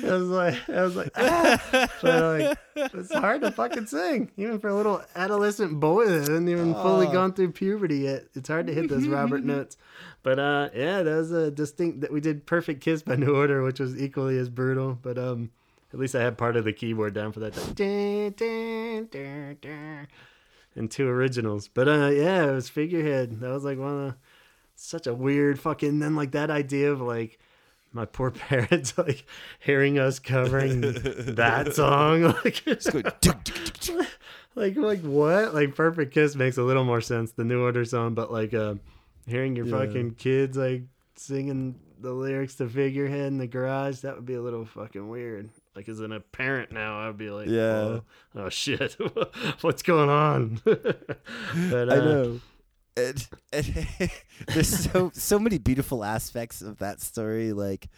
I 0.03 0.11
was 0.11 0.27
like, 0.29 0.69
I 0.69 0.81
was 0.83 0.95
like, 0.95 1.11
ah. 1.15 1.89
But 2.01 2.39
like, 2.39 2.57
it's 2.93 3.13
hard 3.13 3.41
to 3.41 3.51
fucking 3.51 3.85
sing, 3.85 4.31
even 4.37 4.59
for 4.59 4.67
a 4.69 4.75
little 4.75 5.01
adolescent 5.15 5.79
boy 5.79 6.05
that 6.07 6.19
hasn't 6.19 6.49
even 6.49 6.73
fully 6.73 7.07
Oh. 7.07 7.11
gone 7.11 7.33
through 7.33 7.51
puberty 7.51 7.99
yet. 7.99 8.25
It's 8.33 8.47
hard 8.49 8.67
to 8.67 8.73
hit 8.73 8.89
those 8.89 9.07
Robert 9.07 9.43
notes. 9.43 9.77
But 10.23 10.39
uh, 10.39 10.69
yeah, 10.75 11.03
that 11.03 11.15
was 11.15 11.31
a 11.31 11.51
distinct 11.51 12.01
that 12.01 12.11
we 12.11 12.21
did 12.21 12.45
"Perfect 12.45 12.81
Kiss" 12.81 13.01
by 13.03 13.15
New 13.17 13.35
Order, 13.35 13.61
which 13.61 13.79
was 13.79 14.01
equally 14.01 14.37
as 14.37 14.49
brutal. 14.49 14.97
But 15.01 15.17
um, 15.17 15.51
at 15.93 15.99
least 15.99 16.15
I 16.15 16.21
had 16.23 16.37
part 16.37 16.55
of 16.57 16.65
the 16.65 16.73
keyboard 16.73 17.13
down 17.13 17.31
for 17.31 17.39
that. 17.41 17.53
Dun, 17.75 18.33
dun, 18.35 19.07
dun, 19.11 19.57
dun, 19.61 20.07
and 20.75 20.89
two 20.91 21.07
originals. 21.07 21.67
But 21.67 21.87
uh, 21.87 22.09
yeah, 22.11 22.45
it 22.49 22.51
was 22.53 22.67
Figurehead. 22.69 23.39
That 23.39 23.51
was 23.51 23.63
like 23.63 23.77
one 23.77 23.91
of 23.93 23.99
the, 24.11 24.15
such 24.75 25.05
a 25.07 25.13
weird 25.13 25.59
fucking. 25.59 25.99
Then 25.99 26.15
like 26.15 26.31
that 26.31 26.49
idea 26.49 26.91
of 26.91 26.99
like 27.01 27.39
my 27.91 28.05
poor 28.05 28.31
parents 28.49 28.97
like 28.97 29.25
hearing 29.59 29.99
us 29.99 30.17
covering 30.17 30.81
that 30.81 31.73
song 31.75 32.23
like 32.43 32.63
like 34.55 34.75
like 34.75 35.01
what 35.01 35.53
like 35.53 35.75
perfect 35.75 36.11
kiss 36.11 36.35
makes 36.35 36.57
a 36.57 36.63
little 36.63 36.83
more 36.83 37.01
sense 37.01 37.33
the 37.33 37.43
new 37.43 37.61
order 37.61 37.85
song 37.85 38.15
but 38.15 38.31
like 38.31 38.51
uh 38.53 38.73
hearing 39.27 39.55
your 39.55 39.67
Yeah. 39.67 39.77
fucking 39.85 40.15
kids 40.15 40.57
like 40.57 40.83
singing 41.15 41.75
the 42.03 42.13
lyrics 42.13 42.55
to 42.55 42.67
figurehead 42.67 43.27
in 43.27 43.37
the 43.37 43.47
garage 43.47 44.01
that 44.01 44.15
would 44.15 44.25
be 44.25 44.35
a 44.35 44.41
little 44.41 44.65
fucking 44.65 45.09
weird 45.09 45.49
like 45.75 45.87
as 45.87 46.01
an 46.01 46.11
a 46.11 46.19
parent 46.19 46.71
now 46.71 47.07
i'd 47.07 47.17
be 47.17 47.29
like 47.29 47.47
Yeah. 47.47 47.61
oh, 47.61 48.03
oh 48.35 48.49
shit 48.49 48.97
what's 49.61 49.81
going 49.81 50.09
on 50.09 50.61
but 50.65 51.89
I 51.89 51.97
uh, 51.97 52.03
know. 52.03 52.39
And, 52.95 53.27
and 53.51 53.87
there's 54.47 54.91
so 54.91 55.11
so 55.15 55.39
many 55.39 55.57
beautiful 55.57 56.03
aspects 56.03 56.61
of 56.61 56.77
that 56.77 57.01
story, 57.01 57.51
like 57.51 57.89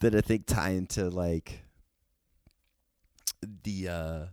that 0.00 0.14
I 0.14 0.22
think 0.22 0.46
tie 0.46 0.70
into 0.70 1.10
like 1.10 1.60
the 3.64 3.88
uh 3.88 4.26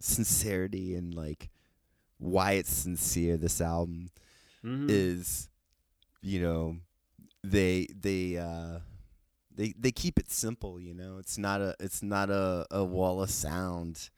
sincerity 0.00 0.96
and 0.96 1.14
like 1.14 1.50
why 2.18 2.52
it's 2.52 2.72
sincere. 2.72 3.36
This 3.36 3.60
album 3.60 4.10
mhm. 4.64 4.86
is, 4.90 5.48
you 6.20 6.40
know, 6.40 6.76
they 7.50 7.86
they 7.98 8.36
uh 8.38 8.80
they 9.54 9.74
they 9.78 9.92
keep 9.92 10.18
it 10.18 10.30
simple. 10.30 10.80
You 10.80 10.94
know, 10.94 11.18
it's 11.18 11.38
not 11.38 11.60
a 11.60 11.74
it's 11.80 12.02
not 12.02 12.30
a 12.30 12.66
a 12.70 12.84
wall 12.84 13.22
of 13.22 13.30
sound 13.30 14.10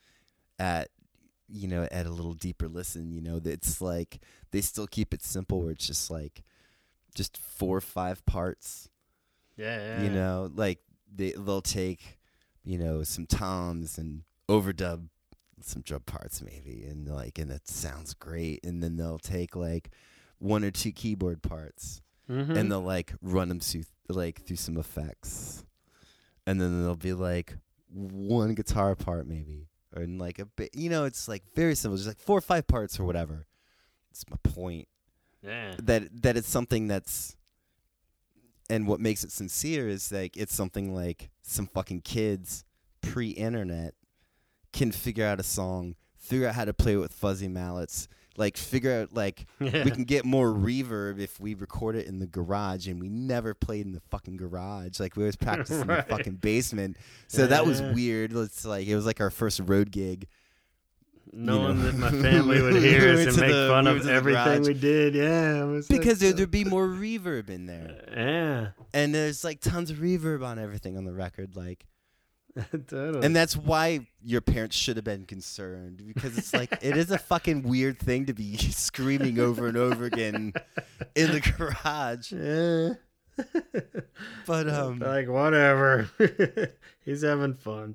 at 0.59 0.89
you 1.49 1.69
know 1.69 1.87
at 1.91 2.07
a 2.07 2.11
little 2.11 2.35
deeper 2.35 2.69
listen. 2.69 3.13
You 3.13 3.21
know, 3.21 3.41
it's 3.45 3.81
like 3.81 4.21
they 4.51 4.61
still 4.61 4.87
keep 4.87 5.13
it 5.15 5.23
simple 5.23 5.63
where 5.63 5.73
it's 5.73 5.87
just 5.87 6.11
like 6.11 6.43
just 7.15 7.37
four 7.37 7.77
or 7.79 7.81
five 7.81 8.25
parts. 8.27 8.89
yeah, 9.57 9.79
yeah 9.79 10.03
You 10.03 10.11
know, 10.11 10.51
like 10.55 10.81
they 11.15 11.33
they'll 11.33 11.63
take 11.63 12.19
you 12.65 12.79
know 12.79 13.03
some 13.03 13.27
toms 13.27 13.99
and 13.99 14.23
overdub 14.49 15.09
some 15.61 15.83
drum 15.83 16.03
parts 16.07 16.41
maybe 16.41 16.85
and 16.85 17.09
like 17.09 17.39
and 17.39 17.51
it 17.51 17.67
sounds 17.67 18.15
great 18.15 18.65
and 18.65 18.81
then 18.83 18.97
they'll 18.97 19.19
take 19.19 19.57
like 19.57 19.91
one 20.39 20.65
or 20.65 20.71
two 20.71 20.93
keyboard 20.93 21.43
parts 21.43 22.01
Mhm. 22.29 22.57
and 22.57 22.71
they'll 22.71 22.81
like 22.81 23.15
run 23.23 23.49
them 23.49 23.61
through 23.61 23.85
like 24.09 24.43
through 24.45 24.57
some 24.57 24.77
effects. 24.77 25.65
And 26.47 26.61
then 26.61 26.81
there'll 26.81 26.97
be 26.97 27.13
like 27.13 27.57
one 27.91 28.55
guitar 28.55 28.95
part 28.95 29.27
maybe. 29.27 29.69
Or 29.97 30.03
in 30.03 30.19
like 30.19 30.39
a 30.39 30.45
bit 30.45 30.71
you 30.75 30.91
know 30.91 31.05
it's 31.05 31.29
like 31.29 31.43
very 31.55 31.75
simple. 31.75 31.97
Just 31.97 32.09
like 32.09 32.19
four 32.21 32.39
or 32.39 32.43
five 32.43 32.67
parts 32.67 32.99
or 33.01 33.05
whatever. 33.05 33.47
It's 34.11 34.25
my 34.29 34.37
point. 34.43 34.89
Yeah. 35.43 35.75
That 35.83 36.23
that 36.23 36.37
it's 36.37 36.49
something 36.49 36.87
that's 36.89 37.37
and 38.71 38.87
what 38.87 39.01
makes 39.01 39.25
it 39.25 39.33
sincere 39.33 39.89
is 39.89 40.13
like 40.13 40.37
it's 40.37 40.55
something 40.55 40.95
like 40.95 41.31
some 41.43 41.67
fucking 41.67 42.03
kids 42.03 42.65
pre-internet 43.01 43.95
can 44.73 44.93
figure 44.93 45.25
out 45.25 45.41
a 45.41 45.43
song 45.43 45.95
figure 46.19 46.47
out 46.49 46.55
how 46.55 46.65
to 46.67 46.75
play 46.75 46.93
it 46.93 46.97
with 46.99 47.13
fuzzy 47.13 47.49
mallets 47.49 48.09
like 48.39 48.57
figure 48.57 49.03
out 49.03 49.13
like 49.13 49.45
yeah 49.61 49.83
we 49.85 49.91
can 49.91 50.05
get 50.05 50.25
more 50.25 50.49
reverb 50.53 51.19
if 51.21 51.39
we 51.41 51.55
record 51.55 51.97
it 51.97 52.07
in 52.07 52.19
the 52.21 52.27
garage 52.27 52.87
and 52.89 53.01
we 53.01 53.09
never 53.09 53.53
played 53.53 53.85
in 53.85 53.93
the 53.93 54.01
fucking 54.11 54.37
garage. 54.37 54.99
Like 55.01 55.17
we 55.17 55.25
always 55.25 55.37
practiced 55.47 55.73
in 55.83 55.87
the 55.89 56.03
fucking 56.09 56.37
basement. 56.37 56.97
So 57.27 57.47
that 57.49 57.67
was 57.67 57.81
Yeah. 57.81 57.93
weird. 57.93 58.33
It's 58.33 58.65
like 58.65 58.87
it 58.87 58.95
was 58.95 59.05
like 59.07 59.21
our 59.21 59.31
first 59.31 59.61
road 59.65 59.91
gig 59.91 60.29
knowing 61.33 61.79
know. 61.83 61.91
that 61.91 61.95
my 61.97 62.11
family 62.23 62.63
would 62.63 62.77
hear 62.77 63.13
us 63.13 63.27
and 63.27 63.37
make 63.41 63.51
the- 63.51 63.69
fun 63.71 63.87
of 63.87 63.95
went 63.97 64.03
to 64.03 64.07
the 64.09 64.15
everything 64.15 64.63
we 64.63 64.73
did. 64.75 65.15
Yeah 65.15 65.63
it 65.65 65.67
was 65.67 65.91
like 65.91 66.01
because 66.01 66.19
there, 66.21 66.33
there'd 66.33 66.51
be 66.51 66.65
more 66.65 66.87
reverb 66.87 67.51
in 67.51 67.67
there. 67.67 68.05
Yeah. 68.17 68.69
And 68.95 69.15
there's 69.15 69.45
like 69.45 69.61
tons 69.61 69.91
of 69.91 69.99
reverb 69.99 70.43
on 70.45 70.59
everything 70.59 70.97
on 70.97 71.05
the 71.05 71.13
record 71.13 71.55
like 71.57 71.85
totally. 72.89 73.25
And 73.25 73.35
that's 73.35 73.57
why 73.57 74.07
your 74.23 74.41
parents 74.41 74.77
should 74.77 74.97
have 74.97 75.05
been 75.05 75.25
concerned 75.25 76.03
because 76.07 76.37
it's 76.37 76.53
like 76.53 76.73
it 76.83 76.97
is 76.97 77.11
a 77.11 77.19
fucking 77.31 77.63
weird 77.63 77.99
thing 77.99 78.27
to 78.27 78.35
be 78.35 78.57
screaming 78.57 79.39
over 79.39 79.67
and 79.67 79.77
over 79.77 80.05
again 80.05 80.53
in 81.15 81.33
the 81.33 81.41
garage. 81.41 82.33
Yeah. 82.33 82.95
But 84.47 84.69
um 84.69 84.99
like 84.99 85.29
whatever. 85.29 86.11
He's 87.05 87.23
having 87.23 87.55
fun. 87.55 87.95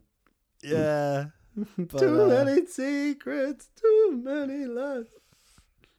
Yeah. 0.61 1.25
But, 1.55 1.99
too 1.99 2.21
uh, 2.21 2.43
many 2.43 2.65
secrets 2.65 3.69
too 3.75 4.21
many 4.23 4.65
lies. 4.65 5.05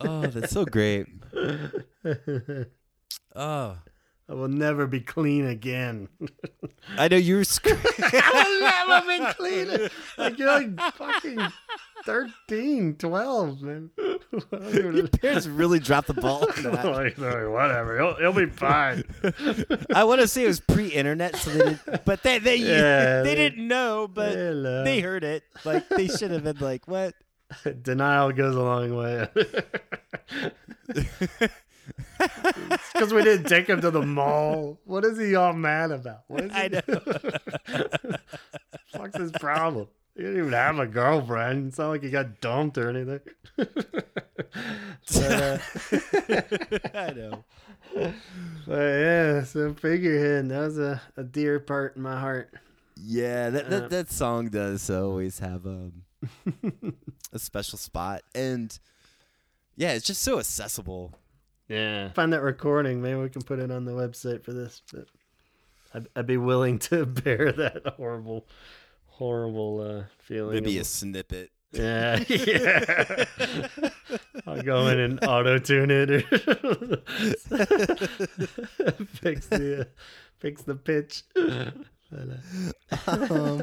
Oh 0.01 0.27
that's 0.27 0.53
so 0.53 0.65
great. 0.65 1.07
Oh 3.37 3.79
I 4.29 4.33
will 4.33 4.49
never 4.49 4.87
be 4.87 5.01
clean 5.01 5.47
again. 5.47 6.09
i 6.99 7.09
know 7.09 7.16
you 7.16 7.37
were 7.37 7.45
screaming 7.45 7.83
I 7.99 8.47
will 8.47 8.61
never 8.61 9.07
be 9.27 9.35
clean. 9.35 9.91
Like 10.16 10.39
you're 10.39 10.49
like 10.49 10.81
fucking 10.95 11.41
13, 12.05 12.97
12, 12.97 13.62
man. 13.62 13.91
your 14.72 15.09
parents 15.09 15.47
really 15.47 15.79
dropped 15.79 16.09
the 16.09 16.14
ball 16.14 16.41
like, 16.64 17.18
like, 17.18 17.49
whatever. 17.49 17.99
He'll, 17.99 18.14
he'll 18.16 18.33
be 18.33 18.51
fine. 18.51 19.05
i 19.95 20.05
want 20.05 20.20
to 20.22 20.29
say 20.29 20.45
it 20.45 20.49
was 20.49 20.61
pre-internet 20.61 21.37
so 21.37 21.51
they 21.51 21.59
didn't 21.59 22.05
but 22.05 22.22
they 22.22 22.39
they, 22.39 22.57
Yeah, 22.57 23.22
they 23.22 23.31
they- 23.31 23.35
didn't 23.35 23.68
know 23.68 24.09
but 24.09 24.33
Hello. 24.35 24.85
they 24.85 25.01
heard 25.01 25.25
it 25.25 25.45
like 25.64 25.89
they 25.91 26.09
should 26.09 26.31
have 26.31 26.45
been 26.45 26.59
like 26.59 26.89
what 26.89 27.14
Denial 27.83 28.33
goes 28.33 28.57
a 28.57 28.61
long 28.62 28.97
way. 28.97 29.29
Because 32.93 33.12
we 33.12 33.22
didn't 33.22 33.49
take 33.49 33.68
him 33.68 33.80
to 33.80 33.91
the 33.91 34.03
mall. 34.03 34.78
What 34.85 35.05
is 35.05 35.18
he 35.18 35.35
all 35.35 35.53
mad 35.53 35.91
about? 35.91 36.20
What 36.28 36.45
is 36.45 36.53
he 36.53 36.59
I 36.59 36.68
know. 36.68 38.16
Fuck's 38.93 39.18
his 39.18 39.32
problem? 39.32 39.89
He 40.16 40.22
didn't 40.22 40.39
even 40.39 40.53
have 40.53 40.78
a 40.78 40.87
girlfriend. 40.87 41.68
It's 41.68 41.78
not 41.78 41.89
like 41.89 42.03
he 42.03 42.11
got 42.11 42.41
dumped 42.41 42.78
or 42.78 42.91
anything. 42.91 43.20
but, 43.57 43.72
uh, 45.16 45.59
i 46.95 47.11
know 47.12 47.45
but 48.66 48.78
yeah, 48.78 49.45
so 49.45 49.74
figurehead. 49.74 50.49
That 50.49 50.61
was 50.61 50.78
a, 50.78 51.01
a 51.16 51.22
dear 51.22 51.61
part 51.61 51.97
in 51.97 52.03
my 52.03 52.18
heart. 52.18 52.53
Yeah, 52.97 53.51
that 53.51 53.66
Uh, 53.66 53.68
that, 53.68 53.91
that 53.91 54.12
song 54.12 54.49
does 54.49 54.89
always 54.91 55.39
have 55.39 55.66
um, 55.66 56.05
a 57.32 57.39
special 57.39 57.78
spot, 57.78 58.22
and 58.35 58.76
yeah, 59.76 59.93
it's 59.93 60.07
just 60.07 60.22
so 60.22 60.39
accessible. 60.39 61.12
Yeah. 61.69 62.11
Find 62.12 62.33
that 62.33 62.43
recording. 62.43 63.01
Maybe 63.01 63.19
we 63.19 63.29
can 63.29 63.43
put 63.43 63.59
it 63.59 63.71
on 63.71 63.85
the 63.85 63.93
website 63.93 64.45
for 64.45 64.53
this. 64.53 64.83
But 64.93 65.07
I'd, 65.95 66.07
I'd 66.17 66.27
be 66.27 66.37
willing 66.37 66.79
to 66.81 67.07
bear 67.25 67.53
that 67.53 67.95
horrible, 67.97 68.47
horrible 69.07 69.81
uh, 69.81 70.05
feeling. 70.19 70.55
Maybe 70.55 70.79
a 70.79 70.85
snippet. 70.85 71.51
yeah, 71.73 72.23
yeah. 72.29 73.25
I'll 74.47 74.62
go 74.62 74.87
in 74.89 75.01
and 75.01 75.25
auto 75.25 75.59
tune 75.59 75.91
it 75.91 76.11
or 76.11 76.21
fix 79.07 79.47
the 79.47 79.81
uh, 79.81 79.85
fix 80.39 80.62
the 80.62 80.77
pitch. 80.77 81.23
But, 81.35 82.29
uh, 83.09 83.35
um, 83.35 83.62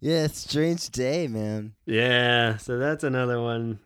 yeah, 0.00 0.26
strange 0.26 0.90
day, 0.90 1.26
man. 1.28 1.72
yeah, 1.86 2.58
so 2.58 2.76
that's 2.78 3.04
another 3.04 3.40
one. 3.40 3.78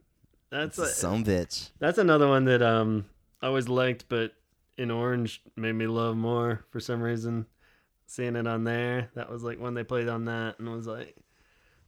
That's 0.51 0.79
a 0.79 0.87
some 0.87 1.25
bitch. 1.25 1.71
that's 1.79 1.99
another 1.99 2.29
one 2.29 2.45
that 2.45 2.63
um 2.63 3.07
I 3.43 3.49
always 3.49 3.69
liked, 3.69 4.09
but 4.09 4.33
in 4.79 4.91
Orange 4.91 5.43
made 5.57 5.73
me 5.73 5.87
love 5.87 6.17
more 6.17 6.65
for 6.71 6.81
some 6.81 7.03
reason. 7.03 7.47
Seeing 8.07 8.37
it 8.37 8.47
on 8.47 8.65
there, 8.65 9.11
that 9.15 9.29
was 9.31 9.43
like 9.43 9.59
when 9.59 9.75
they 9.75 9.83
played 9.83 10.09
on 10.09 10.27
that, 10.27 10.59
and 10.59 10.71
was 10.71 10.87
like, 10.87 11.17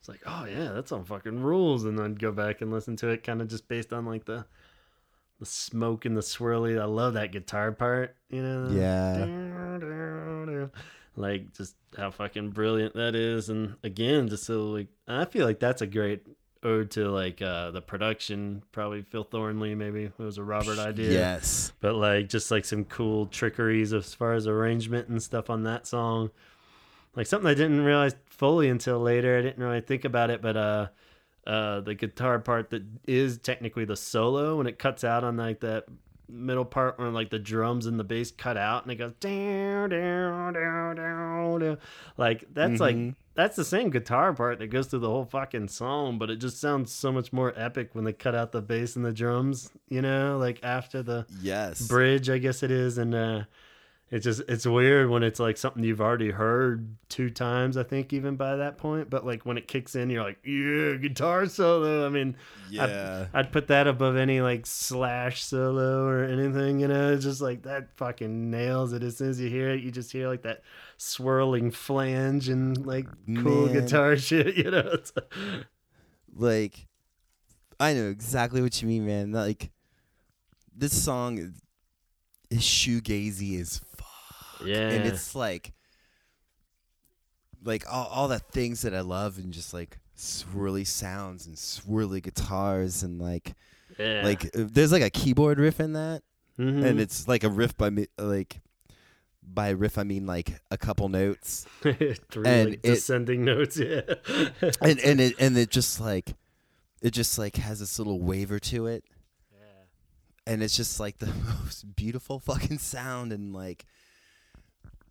it's 0.00 0.08
like, 0.08 0.20
oh 0.26 0.46
yeah, 0.46 0.72
that's 0.72 0.90
on 0.90 1.04
fucking 1.04 1.40
rules. 1.40 1.84
And 1.84 1.96
then 1.96 2.14
go 2.14 2.32
back 2.32 2.60
and 2.60 2.72
listen 2.72 2.96
to 2.96 3.08
it, 3.08 3.22
kind 3.22 3.40
of 3.40 3.48
just 3.48 3.68
based 3.68 3.92
on 3.92 4.04
like 4.04 4.24
the 4.24 4.44
the 5.38 5.46
smoke 5.46 6.04
and 6.04 6.16
the 6.16 6.20
swirly. 6.20 6.80
I 6.80 6.86
love 6.86 7.14
that 7.14 7.30
guitar 7.30 7.70
part, 7.70 8.16
you 8.28 8.42
know. 8.42 8.68
Yeah. 8.70 10.68
Like 11.14 11.52
just 11.52 11.74
how 11.96 12.10
fucking 12.10 12.50
brilliant 12.50 12.94
that 12.94 13.14
is, 13.14 13.48
and 13.48 13.76
again, 13.82 14.28
just 14.28 14.44
so 14.44 14.64
like 14.70 14.88
I 15.06 15.24
feel 15.24 15.46
like 15.46 15.58
that's 15.60 15.82
a 15.82 15.86
great 15.86 16.26
ode 16.62 16.90
to 16.92 17.10
like 17.10 17.40
uh 17.42 17.70
the 17.70 17.80
production. 17.80 18.62
Probably 18.72 19.02
Phil 19.02 19.24
Thornalley, 19.24 19.76
maybe 19.76 20.04
it 20.04 20.18
was 20.18 20.38
a 20.38 20.42
Robert 20.42 20.78
idea. 20.78 21.12
Yes. 21.12 21.72
but 21.80 21.94
like 21.94 22.28
just 22.28 22.50
like 22.50 22.64
some 22.64 22.84
cool 22.84 23.26
trickeries 23.26 23.92
as 23.92 24.12
far 24.14 24.32
as 24.34 24.46
arrangement 24.46 25.08
and 25.08 25.22
stuff 25.22 25.50
on 25.50 25.62
that 25.64 25.86
song 25.86 26.30
like 27.16 27.26
something 27.26 27.48
i 27.50 27.54
didn't 27.54 27.80
realize 27.80 28.14
fully 28.26 28.68
until 28.68 29.00
later 29.00 29.38
i 29.38 29.42
didn't 29.42 29.62
really 29.62 29.80
think 29.80 30.04
about 30.04 30.30
it 30.30 30.40
but 30.42 30.56
uh 30.56 30.86
uh 31.46 31.80
the 31.80 31.94
guitar 31.94 32.38
part 32.38 32.70
that 32.70 32.82
is 33.08 33.38
technically 33.38 33.84
the 33.84 33.96
solo 33.96 34.56
when 34.58 34.66
it 34.66 34.78
cuts 34.78 35.02
out 35.04 35.24
on 35.24 35.36
like 35.36 35.60
that 35.60 35.84
middle 36.28 36.64
part 36.64 36.98
where 36.98 37.08
like 37.08 37.30
the 37.30 37.38
drums 37.38 37.86
and 37.86 37.98
the 37.98 38.04
bass 38.04 38.30
cut 38.30 38.56
out 38.58 38.82
and 38.82 38.92
it 38.92 38.96
goes 38.96 39.12
down 39.14 39.88
down 39.88 40.52
down 40.52 40.96
down 40.96 41.60
down 41.60 41.78
like 42.18 42.44
that's 42.52 42.78
like 42.80 42.94
Mhm. 42.96 43.14
That's 43.38 43.54
the 43.54 43.64
same 43.64 43.88
guitar 43.88 44.32
part 44.34 44.58
that 44.58 44.66
goes 44.66 44.88
through 44.88 44.98
the 44.98 45.08
whole 45.08 45.24
fucking 45.24 45.68
song 45.68 46.18
but 46.18 46.28
it 46.28 46.36
just 46.36 46.60
sounds 46.60 46.90
so 46.92 47.12
much 47.12 47.32
more 47.32 47.52
epic 47.56 47.90
when 47.94 48.02
they 48.04 48.12
cut 48.12 48.34
out 48.34 48.50
the 48.50 48.60
bass 48.60 48.96
and 48.96 49.04
the 49.04 49.12
drums 49.12 49.70
you 49.88 50.02
know 50.02 50.36
like 50.38 50.58
after 50.64 51.02
the 51.04 51.24
Yes. 51.40 51.86
bridge 51.86 52.28
i 52.28 52.38
guess 52.38 52.64
it 52.64 52.72
is 52.72 52.98
and 52.98 53.14
uh 53.14 53.44
it's 54.10 54.24
just 54.24 54.40
it's 54.48 54.66
weird 54.66 55.10
when 55.10 55.22
it's 55.22 55.38
like 55.38 55.56
something 55.56 55.84
you've 55.84 56.00
already 56.00 56.30
heard 56.30 56.96
two 57.08 57.28
times 57.28 57.76
i 57.76 57.82
think 57.82 58.12
even 58.12 58.36
by 58.36 58.56
that 58.56 58.78
point 58.78 59.10
but 59.10 59.24
like 59.26 59.44
when 59.44 59.58
it 59.58 59.68
kicks 59.68 59.94
in 59.94 60.08
you're 60.10 60.22
like 60.22 60.38
yeah 60.44 60.94
guitar 60.96 61.46
solo 61.46 62.06
i 62.06 62.08
mean 62.08 62.36
yeah. 62.70 63.26
i'd 63.34 63.52
put 63.52 63.68
that 63.68 63.86
above 63.86 64.16
any 64.16 64.40
like 64.40 64.64
slash 64.64 65.44
solo 65.44 66.04
or 66.06 66.24
anything 66.24 66.80
you 66.80 66.88
know 66.88 67.12
it's 67.12 67.24
just 67.24 67.40
like 67.40 67.62
that 67.62 67.88
fucking 67.96 68.50
nails 68.50 68.92
it 68.92 69.02
as 69.02 69.18
soon 69.18 69.30
as 69.30 69.40
you 69.40 69.48
hear 69.48 69.70
it 69.70 69.82
you 69.82 69.90
just 69.90 70.10
hear 70.12 70.28
like 70.28 70.42
that 70.42 70.62
swirling 70.96 71.70
flange 71.70 72.48
and 72.48 72.86
like 72.86 73.06
cool 73.42 73.66
Man. 73.66 73.74
guitar 73.74 74.16
shit 74.18 74.56
you 74.56 74.70
know 74.70 74.78
It's- 74.78 75.12
like 76.34 76.86
I 77.80 77.94
know 77.94 78.08
exactly 78.08 78.60
what 78.60 78.80
you 78.82 78.88
mean, 78.88 79.06
man. 79.06 79.32
Like 79.32 79.70
this 80.76 81.00
song 81.00 81.38
is, 81.38 81.52
is 82.50 82.60
shoegazy 82.62 83.60
as 83.60 83.78
fuck. 83.78 83.87
Yeah. 84.64 84.88
And 84.90 85.06
it's 85.06 85.34
like 85.34 85.72
like 87.64 87.84
all 87.90 88.06
all 88.06 88.28
the 88.28 88.38
things 88.38 88.82
that 88.82 88.94
I 88.94 89.00
love 89.00 89.38
and 89.38 89.52
just 89.52 89.74
like 89.74 89.98
swirly 90.16 90.86
sounds 90.86 91.46
and 91.46 91.56
swirly 91.56 92.22
guitars 92.22 93.02
and 93.02 93.20
like 93.20 93.54
yeah. 93.98 94.22
like 94.24 94.44
uh, 94.46 94.64
there's 94.70 94.92
like 94.92 95.02
a 95.02 95.10
keyboard 95.10 95.58
riff 95.58 95.80
in 95.80 95.92
that. 95.94 96.22
Mhm. 96.58 96.84
and 96.84 97.00
it's 97.00 97.28
like 97.28 97.44
a 97.44 97.48
riff 97.48 97.76
by 97.76 97.88
me 97.88 98.06
like 98.18 98.60
by 99.42 99.70
riff 99.70 99.96
I 99.96 100.02
mean 100.02 100.26
like 100.26 100.60
a 100.70 100.76
couple 100.76 101.08
notes. 101.08 101.66
Three 101.82 102.16
and 102.44 102.70
like 102.70 102.80
it- 102.82 102.82
descending 102.82 103.44
notes? 103.44 103.76
Yeah. 103.78 104.00
And 104.80 104.98
and 105.00 105.20
it 105.20 105.34
and 105.38 105.56
it 105.56 105.70
just 105.70 106.00
like 106.00 106.34
it 107.00 107.10
just 107.12 107.38
like 107.38 107.56
has 107.56 107.78
this 107.80 107.98
little 107.98 108.20
waver 108.20 108.58
to 108.58 108.86
it. 108.86 109.04
And 110.46 110.62
it's 110.62 110.76
just 110.76 110.98
like 110.98 111.18
the 111.18 111.26
most 111.62 111.94
beautiful 111.94 112.40
fucking 112.40 112.78
sound 112.78 113.32
and 113.32 113.52
like 113.52 113.84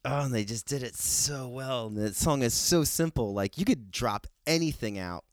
oh 0.08 0.22
and 0.26 0.34
they 0.34 0.44
just 0.46 0.66
did 0.68 0.84
it 0.84 0.96
so 0.96 1.48
well 1.48 1.88
and 1.88 1.98
the 1.98 2.14
song 2.14 2.42
is 2.42 2.54
so 2.54 2.84
simple 2.84 3.34
like 3.34 3.58
you 3.58 3.66
could 3.66 3.92
drop 3.92 4.26
anything 4.46 4.98
out 4.98 5.24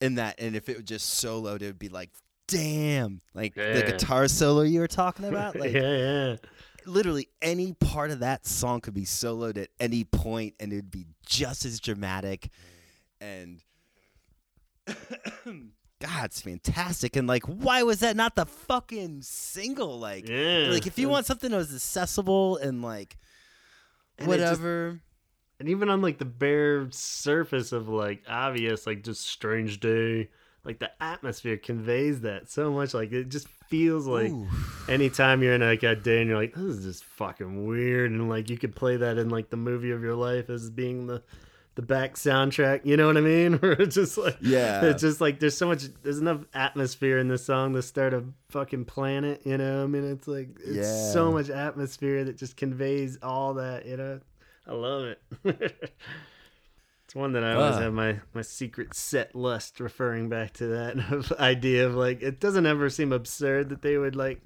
in 0.00 0.16
that 0.16 0.38
and 0.40 0.54
if 0.56 0.68
it 0.68 0.76
was 0.76 0.84
just 0.84 1.22
soloed 1.24 1.62
it 1.62 1.66
would 1.66 1.78
be 1.78 1.88
like 1.88 2.10
damn 2.46 3.20
like 3.32 3.54
the 3.54 3.82
guitar 3.86 4.28
solo 4.28 4.62
you 4.62 4.80
were 4.80 4.86
talking 4.88 5.24
about 5.24 5.56
like 5.58 5.72
yeah, 5.72 5.96
yeah. 5.96 6.36
literally 6.84 7.28
any 7.40 7.72
part 7.72 8.10
of 8.10 8.18
that 8.20 8.44
song 8.46 8.80
could 8.80 8.92
be 8.94 9.04
soloed 9.04 9.56
at 9.56 9.70
any 9.80 10.04
point 10.04 10.54
and 10.60 10.72
it 10.72 10.76
would 10.76 10.90
be 10.90 11.06
just 11.24 11.64
as 11.64 11.80
dramatic 11.80 12.50
and 13.20 13.62
god 16.00 16.24
it's 16.26 16.42
fantastic 16.42 17.16
and 17.16 17.26
like 17.26 17.44
why 17.44 17.82
was 17.82 18.00
that 18.00 18.16
not 18.16 18.34
the 18.34 18.44
fucking 18.44 19.22
single 19.22 19.98
like 19.98 20.28
Yeah. 20.28 20.68
like 20.70 20.86
if 20.86 20.98
you 20.98 21.08
want 21.08 21.24
something 21.24 21.50
that 21.50 21.56
was 21.56 21.74
accessible 21.74 22.58
and 22.58 22.82
like 22.82 23.16
And 24.18 24.30
it 24.30 24.38
just- 24.38 24.60
whatever 24.60 25.00
and 25.60 25.68
even 25.68 25.88
on 25.88 26.02
like 26.02 26.18
the 26.18 26.24
bare 26.24 26.88
surface 26.90 27.72
of 27.72 27.88
like 27.88 28.22
obvious, 28.28 28.86
like 28.86 29.04
just 29.04 29.26
strange 29.26 29.80
day, 29.80 30.28
like 30.64 30.78
the 30.80 30.90
atmosphere 31.00 31.56
conveys 31.56 32.22
that 32.22 32.50
so 32.50 32.72
much. 32.72 32.92
Like 32.92 33.12
it 33.12 33.28
just 33.28 33.48
feels 33.68 34.06
like 34.06 34.30
Ooh. 34.30 34.48
anytime 34.88 35.42
you're 35.42 35.54
in 35.54 35.60
like 35.60 35.82
a 35.82 35.94
day 35.94 36.20
and 36.20 36.28
you're 36.28 36.38
like, 36.38 36.54
this 36.54 36.64
is 36.64 36.84
just 36.84 37.04
fucking 37.04 37.66
weird, 37.66 38.10
and 38.10 38.28
like 38.28 38.50
you 38.50 38.58
could 38.58 38.74
play 38.74 38.96
that 38.96 39.16
in 39.16 39.28
like 39.30 39.50
the 39.50 39.56
movie 39.56 39.92
of 39.92 40.02
your 40.02 40.16
life 40.16 40.50
as 40.50 40.70
being 40.70 41.06
the 41.06 41.22
the 41.76 41.82
back 41.82 42.14
soundtrack. 42.14 42.82
You 42.84 42.96
know 42.96 43.06
what 43.06 43.16
I 43.16 43.20
mean? 43.20 43.54
Where 43.58 43.72
it's 43.72 43.94
just 43.96 44.16
like 44.18 44.36
Yeah. 44.40 44.84
it's 44.84 45.00
just 45.02 45.20
like 45.20 45.40
there's 45.40 45.56
so 45.56 45.66
much 45.66 45.84
there's 46.02 46.18
enough 46.18 46.44
atmosphere 46.54 47.18
in 47.18 47.28
this 47.28 47.44
song 47.44 47.72
to 47.74 47.82
start 47.82 48.14
a 48.14 48.22
fucking 48.50 48.84
planet. 48.84 49.42
You 49.44 49.58
know, 49.58 49.82
I 49.84 49.86
mean, 49.86 50.04
it's 50.10 50.28
like 50.28 50.50
it's 50.60 50.76
Yeah. 50.88 51.12
so 51.12 51.32
much 51.32 51.50
atmosphere 51.50 52.24
that 52.24 52.36
just 52.36 52.56
conveys 52.56 53.18
all 53.22 53.54
that. 53.54 53.86
You 53.86 53.96
know, 53.96 54.20
I 54.66 54.72
love 54.72 55.02
it. 55.04 55.20
it's 57.04 57.14
one 57.14 57.32
that 57.32 57.44
I 57.44 57.54
always 57.54 57.76
have 57.76 57.92
my 57.92 58.20
my 58.32 58.42
secret 58.42 58.94
set 58.94 59.34
lust 59.34 59.80
referring 59.80 60.28
back 60.28 60.52
to 60.54 60.66
that 60.68 61.36
idea 61.40 61.86
of 61.86 61.94
like 61.94 62.22
it 62.22 62.40
doesn't 62.40 62.66
ever 62.66 62.88
seem 62.88 63.12
absurd 63.12 63.68
that 63.70 63.82
they 63.82 63.98
would 63.98 64.16
like 64.16 64.40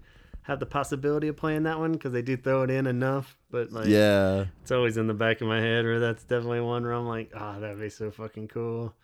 have 0.49 0.59
the 0.61 0.67
possibility 0.67 1.29
of 1.29 1.37
playing 1.37 1.65
that 1.65 1.79
one 1.79 1.93
because 1.93 2.11
they 2.11 2.23
do 2.23 2.35
throw 2.35 2.63
it 2.63 2.71
in 2.71 2.87
enough, 2.87 3.37
but 3.51 3.71
like 3.71 3.87
yeah 3.87 4.47
it's 4.63 4.73
always 4.73 4.97
in 4.97 5.07
the 5.07 5.15
back 5.15 5.43
of 5.43 5.47
my 5.47 5.61
head 5.61 5.85
where 5.85 6.01
that's 6.01 6.25
definitely 6.25 6.63
one 6.63 6.83
where 6.83 6.95
I'm 6.95 7.07
like, 7.07 7.31
oh, 7.35 7.61
that'd 7.61 7.79
be 7.79 7.91
so 7.91 8.11
fucking 8.11 8.49
cool. 8.49 8.95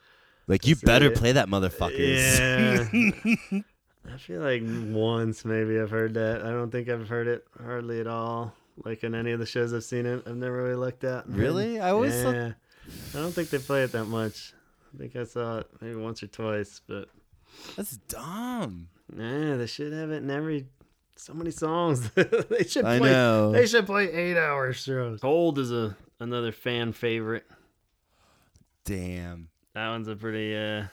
like 0.47 0.66
you 0.66 0.74
better 0.74 1.11
play 1.11 1.32
that 1.32 1.49
motherfuckers 1.49 2.38
Yeah. 3.53 3.61
I 4.12 4.16
feel 4.16 4.40
like 4.40 4.62
once 4.64 5.45
maybe 5.45 5.78
I've 5.78 5.90
heard 5.90 6.14
that. 6.14 6.42
I 6.42 6.51
don't 6.51 6.70
think 6.70 6.88
I've 6.90 7.09
heard 7.09 7.26
it 7.26 7.47
hardly 7.62 8.01
at 8.01 8.07
all. 8.07 8.55
Like 8.84 9.03
in 9.03 9.14
any 9.14 9.32
of 9.32 9.38
the 9.40 9.47
shows 9.47 9.72
I've 9.72 9.84
seen 9.84 10.05
it, 10.05 10.22
I've 10.26 10.36
never 10.36 10.62
really 10.62 10.74
looked 10.74 11.05
at. 11.05 11.26
Really? 11.28 11.80
I 11.80 11.90
always 11.90 12.22
thought- 12.22 12.34
yeah. 12.34 12.53
I 13.14 13.18
don't 13.18 13.32
think 13.32 13.49
they 13.49 13.59
play 13.59 13.82
it 13.82 13.92
that 13.92 14.05
much. 14.07 14.53
I 14.95 14.99
think 14.99 15.16
I 15.16 15.24
saw 15.24 15.59
it 15.59 15.68
maybe 15.80 15.95
once 15.97 16.22
or 16.22 16.26
twice, 16.26 16.82
but 16.86 17.09
that's 17.76 17.97
dumb 18.09 18.88
yeah, 19.16 19.57
they 19.57 19.66
should 19.66 19.92
have 19.92 20.11
it 20.11 20.22
in 20.22 20.30
every. 20.30 20.66
So 21.16 21.32
many 21.32 21.50
songs. 21.50 22.10
they 22.14 22.64
should 22.64 22.84
play, 22.84 22.96
I 22.96 22.98
play. 22.98 23.10
know. 23.10 23.52
They 23.52 23.66
should 23.66 23.86
play 23.86 24.10
eight 24.12 24.36
hour 24.36 24.72
shows. 24.72 25.20
Cold 25.20 25.58
is 25.58 25.70
a 25.72 25.96
another 26.20 26.52
fan 26.52 26.92
favorite. 26.92 27.46
damn 28.84 29.48
That 29.74 29.88
one's 29.88 30.08
a 30.08 30.16
pretty. 30.16 30.56
uh 30.56 30.84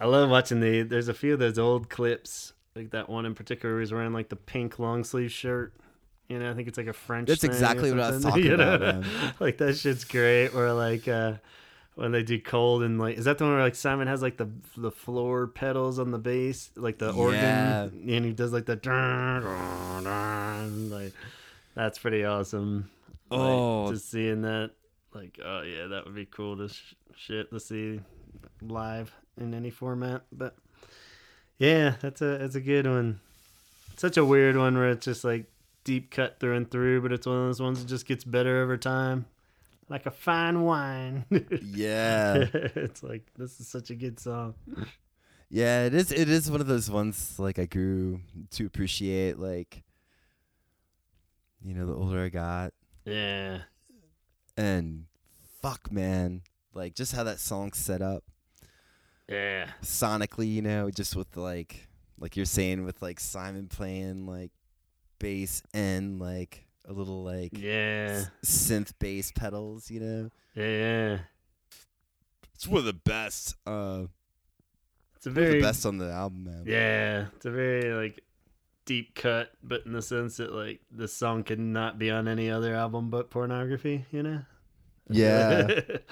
I 0.00 0.06
love 0.06 0.30
watching 0.30 0.60
the. 0.60 0.82
There's 0.82 1.08
a 1.08 1.14
few 1.14 1.32
of 1.32 1.40
those 1.40 1.58
old 1.58 1.88
clips, 1.88 2.52
like 2.76 2.90
that 2.90 3.08
one 3.08 3.26
in 3.26 3.34
particular. 3.34 3.74
Where 3.74 3.80
he's 3.80 3.92
wearing 3.92 4.12
like 4.12 4.28
the 4.28 4.36
pink 4.36 4.78
long 4.78 5.02
sleeve 5.04 5.32
shirt. 5.32 5.74
You 6.28 6.38
know, 6.38 6.50
I 6.50 6.54
think 6.54 6.68
it's 6.68 6.78
like 6.78 6.86
a 6.86 6.92
French. 6.92 7.26
That's 7.28 7.40
thing 7.40 7.50
or 7.50 7.54
exactly 7.54 7.90
what 7.90 8.00
I 8.00 8.10
was 8.10 8.22
talking 8.24 8.44
you 8.44 8.56
know? 8.56 8.74
about, 8.74 9.00
man. 9.02 9.34
like 9.40 9.58
that 9.58 9.76
shit's 9.76 10.04
great. 10.04 10.48
Or 10.54 10.72
like 10.72 11.08
uh 11.08 11.34
when 11.98 12.12
they 12.12 12.22
do 12.22 12.40
cold 12.40 12.82
and 12.84 12.98
like, 12.98 13.18
is 13.18 13.24
that 13.24 13.38
the 13.38 13.44
one 13.44 13.54
where 13.54 13.62
like 13.62 13.74
Simon 13.74 14.06
has 14.08 14.22
like 14.22 14.36
the 14.36 14.48
the 14.76 14.90
floor 14.90 15.46
pedals 15.48 15.98
on 15.98 16.10
the 16.12 16.18
bass, 16.18 16.70
like 16.76 16.98
the 16.98 17.12
Yeah. 17.12 17.18
organ, 17.20 18.04
and 18.08 18.24
he 18.24 18.32
does 18.32 18.52
like 18.52 18.66
the 18.66 18.76
dun, 18.76 19.42
dun, 19.42 20.04
dun, 20.04 20.90
like 20.90 21.12
that's 21.74 21.98
pretty 21.98 22.24
awesome. 22.24 22.90
Like, 23.30 23.40
Oh. 23.40 23.90
just 23.92 24.10
seeing 24.10 24.42
that, 24.42 24.70
like, 25.12 25.38
oh 25.44 25.62
yeah, 25.62 25.88
that 25.88 26.04
would 26.06 26.14
be 26.14 26.24
cool 26.26 26.56
to 26.56 26.68
sh- 26.68 26.94
shit 27.16 27.50
to 27.50 27.60
see 27.60 28.00
live 28.62 29.12
in 29.36 29.52
any 29.52 29.70
format. 29.70 30.22
But 30.32 30.54
yeah, 31.58 31.94
that's 32.00 32.22
a 32.22 32.38
that's 32.38 32.54
a 32.54 32.60
good 32.60 32.86
one. 32.86 33.20
Such 33.96 34.16
a 34.16 34.24
weird 34.24 34.56
one 34.56 34.76
where 34.78 34.90
it's 34.90 35.04
just 35.04 35.24
like 35.24 35.46
deep 35.84 36.10
cut 36.12 36.38
through 36.38 36.54
and 36.56 36.70
through, 36.70 37.00
but 37.02 37.12
it's 37.12 37.26
one 37.26 37.36
of 37.36 37.46
those 37.46 37.60
ones 37.60 37.80
that 37.82 37.88
just 37.88 38.06
gets 38.06 38.22
better 38.22 38.62
over 38.62 38.76
time, 38.76 39.26
like 39.88 40.06
a 40.06 40.10
fine 40.10 40.62
wine. 40.62 41.24
yeah 41.62 42.46
it's 42.52 43.02
like 43.02 43.30
this 43.36 43.60
is 43.60 43.68
such 43.68 43.90
a 43.90 43.94
good 43.94 44.18
song. 44.20 44.54
Yeah, 45.50 45.86
it 45.86 45.94
is. 45.94 46.12
It 46.12 46.28
is 46.28 46.50
one 46.50 46.60
of 46.60 46.66
those 46.66 46.90
ones 46.90 47.38
like 47.38 47.58
I 47.58 47.64
grew 47.64 48.20
to 48.50 48.66
appreciate. 48.66 49.38
Like, 49.38 49.82
you 51.64 51.74
know, 51.74 51.86
the 51.86 51.94
older 51.94 52.22
I 52.22 52.28
got, 52.28 52.74
Yeah, 53.06 53.62
and 54.56 55.06
fuck, 55.62 55.90
man, 55.90 56.42
like 56.74 56.94
just 56.94 57.14
how 57.14 57.24
that 57.24 57.40
song's 57.40 57.78
set 57.78 58.02
up 58.02 58.24
yeah, 59.26 59.70
sonically. 59.82 60.52
You 60.52 60.62
know, 60.62 60.90
just 60.90 61.16
with 61.16 61.34
like, 61.36 61.88
like 62.18 62.36
you're 62.36 62.44
saying 62.46 62.84
with 62.84 63.00
like 63.00 63.18
Simon 63.18 63.68
playing 63.68 64.26
like 64.26 64.50
bass 65.18 65.62
and 65.72 66.20
like 66.20 66.67
a 66.88 66.92
little 66.92 67.22
like 67.22 67.56
Yeah, 67.56 68.24
s- 68.42 68.68
synth 68.70 68.92
bass 68.98 69.30
pedals. 69.32 69.90
You 69.90 70.00
know, 70.00 70.30
yeah, 70.54 70.64
yeah. 70.66 71.18
it's 72.54 72.66
one 72.66 72.78
of 72.80 72.84
the 72.86 72.92
best. 72.92 73.54
Uh, 73.66 74.04
It's 75.16 75.26
a 75.26 75.30
one 75.30 75.38
of 75.38 75.44
very 75.44 75.60
the 75.60 75.66
best 75.66 75.84
on 75.86 75.98
the 75.98 76.10
album, 76.10 76.44
man. 76.44 76.64
Yeah, 76.66 77.26
it's 77.36 77.46
a 77.46 77.50
very 77.50 77.92
like 77.94 78.22
deep 78.84 79.14
cut, 79.14 79.50
but 79.62 79.84
in 79.84 79.92
the 79.92 80.00
sense 80.02 80.38
that 80.38 80.52
like 80.52 80.80
this 80.90 81.12
song 81.12 81.44
could 81.44 81.58
not 81.60 81.98
be 81.98 82.10
on 82.10 82.26
any 82.26 82.50
other 82.50 82.74
album 82.74 83.10
but 83.10 83.30
pornography, 83.30 84.06
you 84.10 84.22
know? 84.22 84.40
Yeah. 85.10 85.68
it 85.68 86.04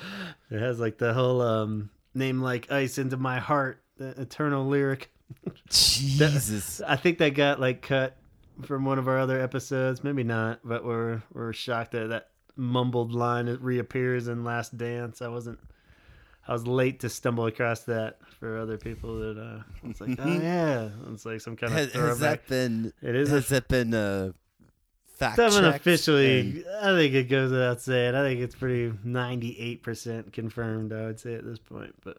has 0.51 0.81
like 0.81 0.97
the 0.99 1.13
whole 1.13 1.41
um 1.43 1.91
name 2.15 2.41
like 2.41 2.71
ice 2.73 2.97
into 2.99 3.17
my 3.19 3.39
heart, 3.39 3.83
the 3.99 4.19
eternal 4.21 4.67
lyric. 4.67 5.11
Jesus. 5.71 6.81
I 6.87 6.97
think 6.97 7.19
that 7.19 7.31
got 7.35 7.61
like 7.61 7.83
cut 7.83 8.17
from 8.63 8.85
one 8.85 8.99
of 8.99 9.09
our 9.09 9.19
other 9.19 9.41
episodes, 9.41 10.03
maybe 10.05 10.23
not, 10.25 10.61
but 10.65 10.85
we're 10.85 11.23
we're 11.33 11.53
shocked 11.53 11.93
that 11.93 12.09
that 12.09 12.29
mumbled 12.57 13.13
line 13.13 13.49
it 13.49 13.61
reappears 13.61 14.29
in 14.29 14.45
Last 14.45 14.77
Dance. 14.79 15.21
I 15.23 15.29
wasn't 15.29 15.59
I 16.49 16.53
was 16.53 16.67
late 16.67 17.01
to 17.01 17.09
stumble 17.09 17.47
across 17.47 17.81
that 17.83 18.19
for 18.41 18.59
other 18.59 18.79
people 18.79 19.19
that 19.19 19.39
uh 19.39 19.63
it's 19.89 20.01
like, 20.01 20.19
oh 20.19 20.27
yeah. 20.41 20.89
It's 21.13 21.27
like 21.27 21.41
some 21.41 21.57
kind 21.57 21.73
of 21.73 21.79
has, 21.79 21.93
has 21.93 22.19
that 22.21 22.47
been? 22.49 22.93
It 23.03 23.15
is 23.15 23.31
a 23.31 23.37
Has 23.37 23.49
that 23.49 23.69
been 23.69 23.93
uh, 23.95 24.33
fact 25.17 25.37
checked? 25.37 25.55
officially. 25.77 26.41
And- 26.41 26.65
I 26.83 26.97
think 26.97 27.15
it 27.15 27.25
goes 27.25 27.51
without 27.51 27.81
saying. 27.81 28.15
I 28.15 28.23
think 28.23 28.41
it's 28.41 28.55
pretty 28.55 28.93
ninety-eight 29.05 29.83
percent 29.83 30.33
confirmed. 30.33 30.93
I 30.93 31.07
would 31.07 31.21
say 31.21 31.35
at 31.35 31.45
this 31.45 31.59
point, 31.59 31.95
but 32.05 32.17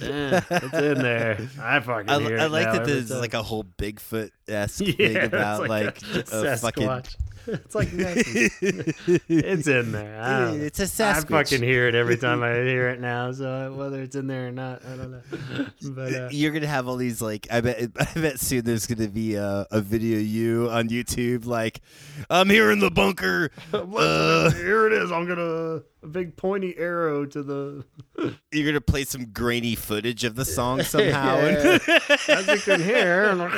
yeah, 0.00 0.40
it's 0.50 0.74
in 0.74 0.98
there. 0.98 1.48
I 1.60 1.80
fucking 1.80 2.10
I, 2.10 2.14
I 2.14 2.44
it 2.44 2.50
like 2.50 2.72
that 2.72 2.84
there's 2.84 3.10
time. 3.10 3.20
like 3.20 3.34
a 3.34 3.42
whole 3.42 3.64
Bigfoot 3.64 4.30
esque 4.48 4.80
yeah, 4.86 4.92
thing 4.92 5.16
about 5.18 5.68
like, 5.68 6.00
a, 6.14 6.24
a 6.32 6.56
fucking. 6.56 7.02
It's 7.46 7.74
like 7.74 7.88
it's 7.92 9.66
in 9.66 9.92
there. 9.92 10.20
I 10.20 10.52
it's 10.52 10.80
a 10.80 10.84
Sasquatch. 10.84 11.34
I 11.34 11.44
fucking 11.44 11.62
hear 11.62 11.88
it 11.88 11.94
every 11.94 12.16
time 12.16 12.42
I 12.42 12.54
hear 12.54 12.88
it 12.88 13.00
now. 13.00 13.32
So 13.32 13.74
whether 13.74 14.00
it's 14.00 14.16
in 14.16 14.26
there 14.26 14.48
or 14.48 14.50
not, 14.50 14.82
I 14.84 14.96
don't 14.96 15.10
know. 15.10 15.66
But 15.90 16.14
uh, 16.14 16.28
You're 16.30 16.52
gonna 16.52 16.66
have 16.66 16.88
all 16.88 16.96
these 16.96 17.20
like 17.20 17.46
I 17.50 17.60
bet 17.60 17.90
I 18.00 18.18
bet 18.18 18.40
soon 18.40 18.64
there's 18.64 18.86
gonna 18.86 19.08
be 19.08 19.34
a, 19.34 19.66
a 19.70 19.82
video 19.82 20.18
of 20.18 20.26
you 20.26 20.70
on 20.70 20.88
YouTube 20.88 21.44
like 21.44 21.82
I'm 22.30 22.48
here 22.48 22.70
in 22.70 22.78
the 22.78 22.90
bunker. 22.90 23.50
Uh, 23.74 24.50
here 24.52 24.86
it 24.86 24.94
is. 24.94 25.12
I'm 25.12 25.28
gonna 25.28 25.82
a 26.04 26.08
big 26.08 26.36
pointy 26.36 26.76
arrow 26.76 27.24
to 27.26 27.42
the. 27.42 27.84
You're 28.52 28.66
gonna 28.66 28.80
play 28.80 29.04
some 29.04 29.26
grainy 29.32 29.74
footage 29.74 30.22
of 30.24 30.36
the 30.36 30.44
song 30.44 30.82
somehow. 30.82 31.36
Yeah. 31.38 31.78
As 32.28 32.46
you 32.46 32.58
can 32.58 32.80
hear, 32.82 33.30
and 33.30 33.38
like, 33.40 33.52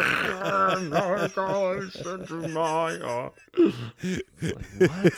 what 4.79 5.13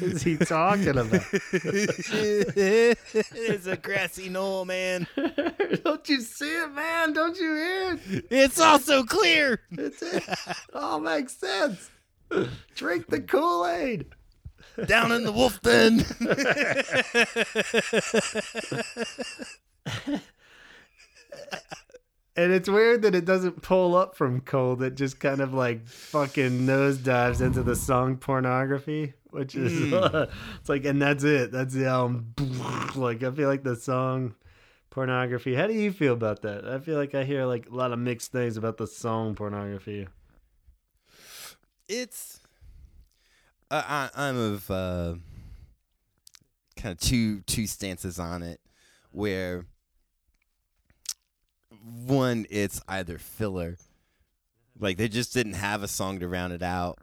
is 0.00 0.22
he 0.22 0.36
talking 0.38 0.96
about? 0.98 1.22
it's 3.12 3.66
a 3.66 3.76
grassy 3.76 4.28
knoll, 4.28 4.64
man. 4.64 5.06
Don't 5.84 6.08
you 6.08 6.20
see 6.20 6.50
it, 6.50 6.72
man? 6.72 7.12
Don't 7.12 7.38
you 7.38 7.54
hear 7.54 7.92
it? 7.92 8.26
It's 8.30 8.58
also 8.58 9.04
clear. 9.04 9.60
It's 9.72 10.02
it. 10.02 10.24
all 10.74 10.98
makes 11.00 11.36
sense. 11.36 11.90
Drink 12.74 13.08
the 13.08 13.20
Kool 13.20 13.66
Aid. 13.66 14.06
Down 14.86 15.12
in 15.12 15.24
the 15.24 15.32
wolf 15.32 15.60
den. 15.62 16.04
And 22.36 22.52
it's 22.52 22.68
weird 22.68 23.02
that 23.02 23.14
it 23.14 23.24
doesn't 23.24 23.62
pull 23.62 23.94
up 23.94 24.16
from 24.16 24.40
cold. 24.40 24.82
It 24.82 24.96
just 24.96 25.20
kind 25.20 25.40
of 25.40 25.54
like 25.54 25.86
fucking 25.86 26.66
nosedives 26.66 27.40
into 27.40 27.62
the 27.62 27.76
song 27.76 28.16
pornography, 28.16 29.14
which 29.30 29.54
is 29.54 29.90
hmm. 29.90 29.94
it's 30.60 30.68
like, 30.68 30.84
and 30.84 31.00
that's 31.00 31.22
it. 31.22 31.52
That's 31.52 31.74
the 31.74 31.86
album. 31.86 32.34
Like 32.96 33.24
I 33.24 33.30
feel 33.32 33.48
like 33.48 33.64
the 33.64 33.74
song 33.74 34.36
pornography. 34.90 35.54
How 35.56 35.66
do 35.66 35.74
you 35.74 35.90
feel 35.90 36.12
about 36.12 36.42
that? 36.42 36.64
I 36.64 36.78
feel 36.78 36.96
like 36.96 37.14
I 37.14 37.24
hear 37.24 37.44
like 37.44 37.68
a 37.68 37.74
lot 37.74 37.92
of 37.92 37.98
mixed 37.98 38.30
things 38.30 38.56
about 38.56 38.76
the 38.76 38.86
song 38.86 39.34
pornography. 39.34 40.06
it's 41.88 42.40
I, 43.70 44.10
I'm 44.14 44.36
of 44.36 44.70
uh, 44.70 45.14
kind 46.76 46.92
of 46.92 46.98
two 46.98 47.40
two 47.42 47.66
stances 47.66 48.18
on 48.18 48.42
it, 48.42 48.60
where 49.10 49.66
one 52.06 52.46
it's 52.50 52.80
either 52.88 53.18
filler, 53.18 53.76
like 54.78 54.96
they 54.96 55.08
just 55.08 55.34
didn't 55.34 55.54
have 55.54 55.82
a 55.82 55.88
song 55.88 56.20
to 56.20 56.28
round 56.28 56.52
it 56.52 56.62
out, 56.62 56.98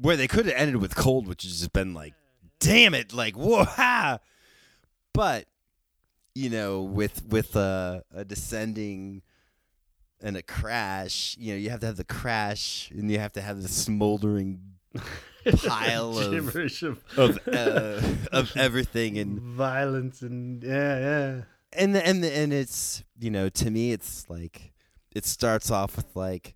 where 0.00 0.16
they 0.16 0.28
could 0.28 0.46
have 0.46 0.54
ended 0.54 0.76
with 0.76 0.94
cold, 0.94 1.26
which 1.26 1.42
has 1.42 1.58
just 1.58 1.72
been 1.72 1.94
like, 1.94 2.14
damn 2.60 2.94
it, 2.94 3.12
like 3.12 3.34
whoa, 3.36 4.18
but 5.12 5.46
you 6.34 6.48
know 6.48 6.82
with 6.82 7.24
with 7.26 7.56
a, 7.56 8.04
a 8.14 8.24
descending 8.24 9.22
and 10.22 10.36
a 10.36 10.42
crash, 10.42 11.36
you 11.38 11.52
know, 11.52 11.58
you 11.58 11.70
have 11.70 11.80
to 11.80 11.86
have 11.86 11.96
the 11.96 12.04
crash 12.04 12.90
and 12.92 13.10
you 13.10 13.18
have 13.18 13.32
to 13.32 13.40
have 13.40 13.60
the 13.60 13.68
smoldering 13.68 14.60
pile 15.44 16.18
of 16.18 16.56
of, 16.56 17.18
of 17.18 17.48
uh, 17.48 18.02
of 18.32 18.56
everything 18.56 19.18
and 19.18 19.40
violence 19.40 20.22
and 20.22 20.62
yeah, 20.62 20.98
yeah. 20.98 21.40
and 21.72 21.94
the, 21.94 22.06
and 22.06 22.22
the, 22.24 22.32
and 22.36 22.52
it's 22.52 23.02
you 23.18 23.30
know 23.30 23.48
to 23.48 23.70
me 23.70 23.92
it's 23.92 24.28
like 24.28 24.72
it 25.14 25.24
starts 25.26 25.70
off 25.70 25.96
with 25.96 26.14
like 26.16 26.54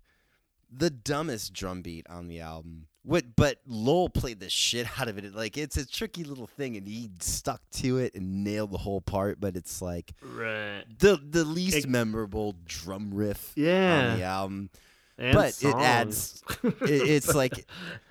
the 0.71 0.89
dumbest 0.89 1.53
drum 1.53 1.81
beat 1.81 2.05
on 2.09 2.27
the 2.27 2.39
album. 2.41 2.87
What 3.03 3.37
but 3.37 3.61
Lol 3.65 4.09
played 4.09 4.41
the 4.41 4.49
shit 4.49 4.99
out 4.99 5.07
of 5.07 5.17
it. 5.17 5.33
Like 5.33 5.57
it's 5.57 5.77
a 5.77 5.87
tricky 5.87 6.25
little 6.25 6.45
thing 6.47 6.75
and 6.75 6.85
he 6.85 7.09
stuck 7.21 7.61
to 7.75 7.99
it 7.99 8.15
and 8.15 8.43
nailed 8.43 8.71
the 8.71 8.77
whole 8.79 8.99
part, 8.99 9.39
but 9.39 9.55
it's 9.55 9.81
like 9.81 10.11
Right. 10.21 10.83
the 10.99 11.17
the 11.17 11.45
least 11.45 11.77
It- 11.77 11.89
memorable 11.89 12.55
drum 12.65 13.13
riff 13.13 13.53
Yeah. 13.55 14.09
on 14.11 14.17
the 14.19 14.23
album. 14.25 14.69
And 15.17 15.33
but 15.33 15.57
it 15.63 15.73
adds 15.73 16.43
it, 16.63 16.75
it's 16.81 17.33
like 17.33 17.65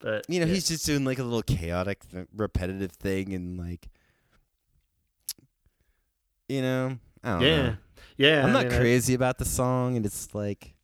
but 0.00 0.24
you 0.28 0.40
know 0.40 0.46
yeah. 0.46 0.54
he's 0.54 0.68
just 0.68 0.84
doing 0.84 1.04
like 1.04 1.18
a 1.18 1.22
little 1.22 1.42
chaotic 1.42 2.00
th- 2.10 2.26
repetitive 2.34 2.92
thing 2.92 3.32
and 3.32 3.58
like 3.58 3.88
you 6.48 6.62
know 6.62 6.98
i 7.22 7.30
don't 7.32 7.42
yeah, 7.42 7.62
know 7.62 7.76
yeah. 8.16 8.42
i'm 8.44 8.50
I 8.50 8.52
not 8.52 8.64
mean, 8.64 8.72
I- 8.72 8.78
crazy 8.78 9.14
about 9.14 9.38
the 9.38 9.44
song 9.44 9.96
and 9.96 10.04
it's 10.04 10.34
like 10.34 10.74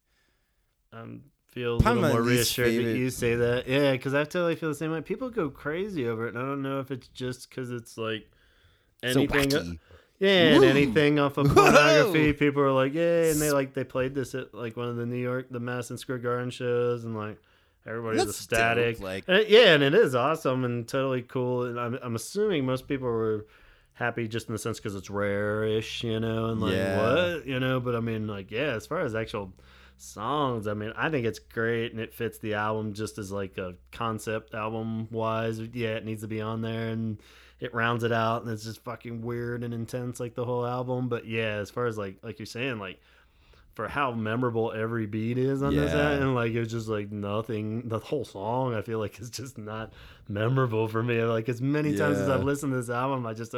um, 0.93 1.23
feel 1.49 1.77
a 1.77 1.79
little 1.79 1.95
more 1.95 2.23
reassured 2.23 2.69
that 2.69 2.97
you 2.97 3.11
say 3.11 3.35
that. 3.35 3.67
Yeah, 3.67 3.93
because 3.93 4.15
I 4.15 4.25
totally 4.25 4.57
feel 4.57 4.69
the 4.69 4.75
same 4.75 4.93
way. 4.93 5.01
People 5.01 5.31
go 5.31 5.51
crazy 5.51 6.07
over 6.07 6.27
it, 6.27 6.35
and 6.35 6.39
I 6.39 6.47
don't 6.47 6.63
know 6.63 6.81
if 6.81 6.91
it's 6.91 7.09
just 7.09 7.49
because 7.49 7.71
it's 7.71 7.99
like 7.99 8.31
anything. 9.03 9.51
wacky 9.51 9.79
yeah, 10.19 10.55
and 10.55 10.61
Woo. 10.61 10.69
anything 10.69 11.19
off 11.19 11.37
of 11.37 11.49
Whoa. 11.49 11.65
pornography. 11.65 12.33
People 12.33 12.63
are 12.63 12.73
like, 12.73 12.95
yeah, 12.95 13.25
and 13.25 13.41
they 13.41 13.51
like 13.51 13.75
they 13.75 13.85
played 13.85 14.15
this 14.15 14.35
at 14.35 14.55
like 14.55 14.77
one 14.77 14.89
of 14.89 14.97
the 14.97 15.07
New 15.07 15.17
York, 15.17 15.49
the 15.51 15.61
Madison 15.61 15.99
Square 15.99 16.19
Garden 16.19 16.51
shows, 16.51 17.05
and 17.05 17.17
like 17.17 17.39
everybody's 17.87 18.25
That's 18.25 18.39
ecstatic. 18.39 18.97
dope, 18.97 19.05
like 19.05 19.29
Uh, 19.29 19.41
yeah, 19.47 19.75
and 19.75 19.83
it 19.83 19.95
is 19.95 20.15
awesome 20.15 20.65
and 20.65 20.87
totally 20.87 21.23
cool. 21.23 21.65
And 21.65 21.79
I'm, 21.79 21.99
I'm 22.03 22.15
assuming 22.17 22.67
most 22.67 22.89
people 22.89 23.09
were 23.09 23.47
happy 23.95 24.29
just 24.29 24.49
in 24.49 24.53
the 24.53 24.59
sense 24.59 24.79
because 24.79 24.95
it's 24.95 25.09
rare-ish, 25.09 26.05
you 26.05 26.21
know, 26.21 26.47
and 26.47 26.61
like 26.61 26.75
Yeah. 26.75 26.97
what, 27.35 27.47
you 27.47 27.59
know. 27.61 27.81
But 27.81 27.95
I 27.97 28.01
mean, 28.01 28.27
like, 28.27 28.51
yeah, 28.51 28.75
as 28.75 28.87
far 28.87 29.01
as 29.01 29.15
actual 29.15 29.53
songs, 29.97 30.67
I 30.67 30.75
mean, 30.75 30.93
I 30.97 31.09
think 31.09 31.27
it's 31.27 31.39
great 31.39 31.93
and 31.93 32.01
it 32.01 32.13
fits 32.15 32.39
the 32.39 32.55
album 32.55 32.93
just 32.93 33.19
as 33.19 33.33
like 33.33 33.57
a 33.59 33.75
concept 33.93 34.55
album 34.55 35.09
wise. 35.11 35.59
Yeah, 35.61 35.95
it 35.95 36.05
needs 36.05 36.23
to 36.23 36.29
be 36.29 36.41
on 36.41 36.61
there 36.61 36.89
and 36.91 37.19
it 37.59 37.75
rounds 37.75 38.05
it 38.05 38.13
out 38.13 38.43
and 38.43 38.51
it's 38.51 38.65
just 38.65 38.85
fucking 38.85 39.23
weird 39.23 39.65
and 39.65 39.73
intense 39.73 40.21
like 40.21 40.35
the 40.35 40.45
whole 40.45 40.67
album. 40.67 41.09
But 41.09 41.27
yeah, 41.27 41.55
as 41.57 41.71
far 41.71 41.87
as 41.87 41.97
like 41.97 42.19
like 42.23 42.39
you're 42.39 42.45
saying, 42.47 42.79
like 42.79 43.01
for 43.77 43.87
how 43.87 44.11
memorable 44.11 44.73
every 44.73 45.07
beat 45.07 45.37
is 45.39 45.63
on 45.63 45.77
this 45.77 45.93
Yeah. 45.93 46.13
and 46.13 46.35
like 46.35 46.53
it's 46.55 46.73
just 46.73 46.89
like 46.89 47.13
nothing 47.13 47.89
the 47.89 47.99
whole 47.99 48.25
song 48.25 48.75
i 48.75 48.81
feel 48.81 48.99
like 48.99 49.21
is 49.21 49.31
just 49.31 49.59
not 49.59 49.93
memorable 50.29 50.89
for 50.89 51.03
me. 51.03 51.23
Like 51.23 51.49
as 51.49 51.61
many 51.61 51.95
times 51.95 52.19
as 52.19 52.29
i've 52.29 52.43
listened 52.43 52.73
to 52.73 52.79
this 52.79 52.91
album 52.91 53.27
i 53.27 53.35
just 53.35 53.55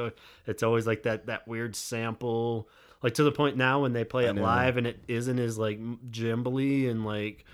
it's 0.46 0.62
always 0.62 0.86
like 0.86 1.04
that 1.04 1.26
that 1.26 1.46
weird 1.48 1.74
sample 1.76 2.68
like 3.02 3.14
to 3.14 3.22
the 3.22 3.30
point 3.32 3.56
now 3.56 3.82
when 3.82 3.92
they 3.92 4.02
play 4.04 4.26
it 4.26 4.34
live 4.34 4.76
and 4.76 4.86
it 4.88 4.98
isn't 5.06 5.38
as 5.38 5.56
like 5.56 5.78
jimbly 6.10 6.90
and 6.90 7.06
like 7.06 7.44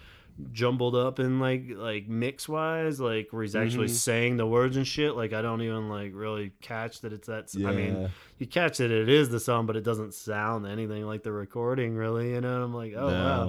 jumbled 0.50 0.96
up 0.96 1.20
and 1.20 1.40
like 1.40 1.64
like 1.76 2.08
mix 2.08 2.48
wise 2.48 2.98
like 2.98 3.28
where 3.32 3.42
he's 3.42 3.54
actually 3.54 3.86
Mhm. 3.86 3.90
saying 3.90 4.36
the 4.36 4.46
words 4.46 4.76
and 4.76 4.84
shit 4.84 5.14
like 5.14 5.32
i 5.32 5.40
don't 5.40 5.62
even 5.62 5.88
like 5.88 6.10
really 6.12 6.50
catch 6.60 7.02
that 7.02 7.12
it's 7.12 7.28
that 7.28 7.54
I 7.56 7.70
mean 7.72 8.10
you 8.38 8.46
catch 8.48 8.78
that 8.78 8.90
it 8.90 9.08
is 9.08 9.28
the 9.28 9.38
song, 9.38 9.66
but 9.66 9.76
it 9.76 9.84
doesn't 9.84 10.12
sound 10.12 10.66
anything 10.66 11.06
like 11.06 11.22
the 11.22 11.30
recording, 11.30 11.94
really. 11.94 12.32
You 12.32 12.40
know, 12.40 12.64
I'm 12.64 12.74
like, 12.74 12.94
oh 12.96 13.06
wow. 13.06 13.44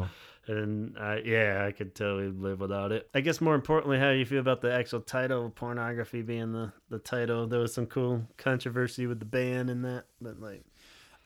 No. 0.48 0.54
And 0.56 0.96
uh, 0.96 1.18
yeah, 1.26 1.66
I 1.68 1.72
could 1.72 1.96
totally 1.96 2.30
live 2.30 2.60
without 2.60 2.92
it. 2.92 3.10
I 3.16 3.22
guess 3.22 3.42
more 3.42 3.56
importantly, 3.56 3.98
how 3.98 4.12
you 4.12 4.26
feel 4.26 4.40
about 4.40 4.62
the 4.62 4.72
actual 4.72 5.02
title, 5.02 5.50
pornography 5.50 6.22
being 6.22 6.52
the 6.54 6.72
the 6.92 7.00
title. 7.00 7.48
There 7.48 7.62
was 7.62 7.74
some 7.74 7.88
cool 7.88 8.28
controversy 8.38 9.08
with 9.08 9.18
the 9.18 9.26
band 9.26 9.72
and 9.72 9.84
that, 9.86 10.06
but 10.22 10.40
like, 10.40 10.64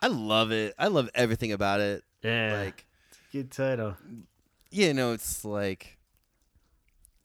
i 0.02 0.07
love 0.07 0.53
it 0.53 0.73
i 0.80 0.88
love 0.88 1.10
everything 1.14 1.52
about 1.52 1.81
it 1.81 2.06
yeah, 2.23 2.61
like 2.64 2.86
good 3.34 3.52
title. 3.52 3.98
You 4.71 4.93
know 4.93 5.13
it's 5.13 5.43
like 5.45 5.97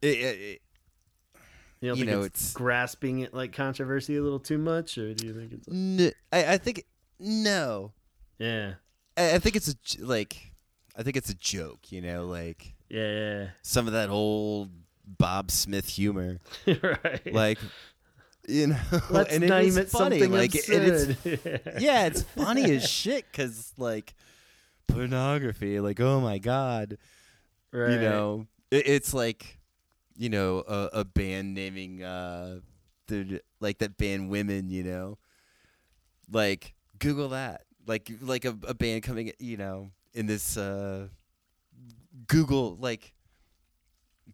It, 0.03 0.07
it, 0.19 0.41
it- 0.41 0.63
You, 1.81 1.89
don't 1.91 1.99
You 1.99 2.05
know, 2.07 2.23
it's, 2.23 2.41
it's- 2.41 2.53
grasping 2.55 3.21
it 3.21 3.35
like 3.35 3.53
controversy 3.53 4.17
a 4.17 4.23
little 4.23 4.39
too 4.41 4.59
much, 4.59 4.97
or 4.99 5.13
do 5.15 5.27
you 5.27 5.35
think 5.35 5.53
it's 5.53 5.69
n- 5.69 6.13
I, 6.33 6.55
I 6.55 6.59
think 6.59 6.85
no. 7.21 7.93
yeah, 8.39 8.75
I, 9.17 9.35
I 9.35 9.39
think 9.39 9.57
it's 9.57 9.69
a 9.69 9.75
like. 10.05 10.53
I 10.97 11.03
think 11.03 11.17
it's 11.17 11.29
a 11.31 11.35
joke. 11.35 11.91
You 11.93 12.01
know, 12.03 12.27
like 12.27 12.75
yeah, 12.89 13.11
yeah. 13.11 13.47
some 13.63 13.87
of 13.87 13.93
that 13.95 14.11
old 14.11 14.71
Bob 15.07 15.51
Smith 15.51 15.89
humor. 15.89 16.39
right? 16.67 17.33
Like, 17.33 17.59
you 18.49 18.69
know, 18.69 18.79
let's 19.11 19.33
and 19.35 19.47
name 19.49 19.77
it 19.77 19.89
funny. 19.91 20.25
like, 20.27 20.55
and 20.69 20.85
it's 20.85 21.25
yeah, 21.83 22.07
it's 22.07 22.23
funny 22.23 22.71
as 22.73 22.89
shit 22.89 23.25
because 23.31 23.73
like 23.77 24.15
pornography. 24.87 25.81
Like, 25.81 26.01
oh 26.01 26.21
my 26.21 26.39
god, 26.39 26.97
right. 27.75 27.91
you 27.91 28.01
know, 28.01 28.47
it, 28.71 28.87
it's 28.87 29.13
like 29.13 29.59
you 30.17 30.29
know 30.29 30.65
a, 30.67 31.01
a 31.01 31.05
band 31.05 31.55
naming 31.55 32.03
uh 32.03 32.61
the 33.09 33.41
like 33.61 33.79
that 33.79 33.97
band 33.97 34.31
Women. 34.31 34.71
You 34.71 34.85
know, 34.85 35.19
like 36.31 36.75
Google 36.99 37.31
that. 37.31 37.63
Like 37.87 38.11
like 38.23 38.45
a, 38.45 38.57
a 38.67 38.75
band 38.75 39.03
coming, 39.03 39.33
you 39.39 39.57
know, 39.57 39.91
in 40.15 40.27
this 40.27 40.57
uh 40.57 41.09
Google 42.29 42.77
like 42.81 43.13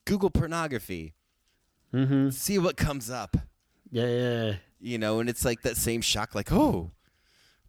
Google 0.04 0.30
pornography. 0.30 1.14
Mm-hmm. 1.92 2.30
See 2.30 2.58
what 2.58 2.76
comes 2.76 3.10
up. 3.10 3.36
Yeah, 3.90 4.06
yeah, 4.06 4.54
you 4.80 4.98
know, 4.98 5.18
and 5.18 5.28
it's 5.28 5.44
like 5.44 5.62
that 5.62 5.76
same 5.76 6.00
shock, 6.00 6.34
like, 6.34 6.52
oh, 6.52 6.92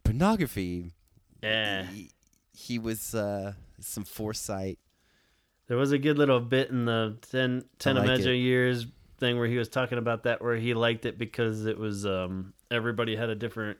pornography. 0.04 0.94
yeah. 1.42 1.84
He, 1.84 2.12
he 2.54 2.78
was 2.80 3.16
uh, 3.16 3.54
some 3.80 4.04
foresight. 4.04 4.78
There 5.68 5.78
was 5.78 5.92
a 5.92 5.98
good 5.98 6.18
little 6.18 6.40
bit 6.40 6.70
in 6.70 6.86
the 6.86 7.18
10, 7.32 7.64
10 7.80 7.96
like 7.96 8.06
Imagine. 8.06 8.36
Years 8.36 8.86
thing 9.20 9.38
where 9.38 9.48
he 9.48 9.58
was 9.58 9.70
talking 9.70 9.98
about 9.98 10.24
that, 10.24 10.42
where 10.42 10.56
he 10.58 10.74
liked 10.74 11.06
it 11.06 11.18
because 11.18 11.66
it 11.66 11.78
was 11.78 12.06
um, 12.06 12.54
everybody 12.70 13.16
had 13.16 13.30
a 13.30 13.36
different 13.36 13.78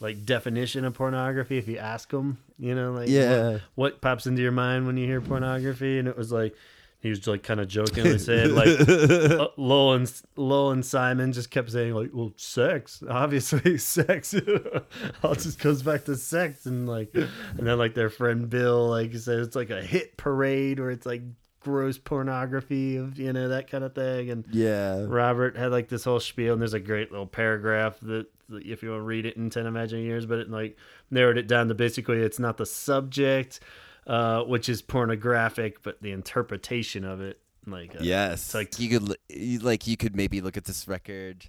like 0.00 0.24
definition 0.24 0.84
of 0.84 0.94
pornography. 0.94 1.58
If 1.58 1.68
you 1.68 1.78
ask 1.78 2.10
them, 2.10 2.38
you 2.58 2.74
know, 2.74 2.92
like 2.92 3.08
what, 3.52 3.60
what 3.74 4.00
pops 4.00 4.26
into 4.26 4.40
your 4.40 4.52
mind 4.52 4.86
when 4.86 4.96
you 4.96 5.06
hear 5.06 5.20
pornography, 5.20 5.98
and 5.98 6.08
it 6.08 6.16
was 6.16 6.32
like 6.32 6.54
he 7.00 7.10
was 7.10 7.26
like 7.26 7.42
kind 7.42 7.60
of 7.60 7.68
jokingly 7.68 8.18
saying 8.18 8.54
like 8.54 8.68
uh, 8.88 9.48
Lol 9.56 9.94
and 9.94 10.12
Lol 10.36 10.72
and 10.72 10.84
Simon 10.84 11.32
just 11.32 11.50
kept 11.50 11.70
saying 11.70 11.94
like, 11.94 12.10
well, 12.12 12.32
sex, 12.36 13.02
obviously 13.08 13.78
sex. 13.78 14.34
All 15.22 15.34
just 15.34 15.60
goes 15.60 15.82
back 15.82 16.04
to 16.06 16.16
sex, 16.16 16.66
and 16.66 16.88
like, 16.88 17.10
and 17.14 17.30
then 17.66 17.78
like 17.78 17.94
their 17.94 18.10
friend 18.10 18.50
Bill 18.50 18.88
like 18.88 19.14
said 19.14 19.38
it's 19.40 19.54
like 19.54 19.70
a 19.70 19.82
hit 19.82 20.16
parade 20.16 20.80
where 20.80 20.90
it's 20.90 21.06
like 21.06 21.22
gross 21.60 21.98
pornography 21.98 22.96
of 22.96 23.18
you 23.18 23.32
know 23.32 23.48
that 23.48 23.70
kind 23.70 23.84
of 23.84 23.94
thing, 23.94 24.30
and 24.30 24.44
yeah. 24.50 25.04
Robert 25.06 25.56
had 25.56 25.70
like 25.70 25.88
this 25.88 26.02
whole 26.04 26.20
spiel, 26.20 26.54
and 26.54 26.60
there's 26.60 26.74
a 26.74 26.80
great 26.80 27.12
little 27.12 27.26
paragraph 27.26 27.98
that 28.00 28.26
if 28.50 28.82
you 28.82 28.90
want 28.90 29.00
to 29.00 29.04
read 29.04 29.24
it 29.24 29.36
in 29.36 29.50
ten 29.50 29.66
imaginary 29.66 30.04
years, 30.04 30.26
but 30.26 30.38
it 30.38 30.50
like 30.50 30.76
narrowed 31.12 31.38
it 31.38 31.46
down 31.46 31.68
to 31.68 31.74
basically 31.74 32.18
it's 32.18 32.40
not 32.40 32.56
the 32.56 32.66
subject, 32.66 33.60
uh, 34.08 34.42
which 34.44 34.68
is 34.68 34.82
pornographic, 34.82 35.82
but 35.82 36.00
the 36.02 36.10
interpretation 36.10 37.04
of 37.04 37.20
it, 37.20 37.38
like 37.66 37.94
uh, 37.94 37.98
Yes. 38.00 38.54
like- 38.54 38.72
like 38.74 38.80
you 38.80 38.88
could, 38.98 39.16
you- 39.28 39.58
like 39.60 39.86
you 39.86 39.96
could 39.96 40.16
maybe 40.16 40.40
look 40.40 40.56
at 40.56 40.64
this 40.64 40.88
record 40.88 41.46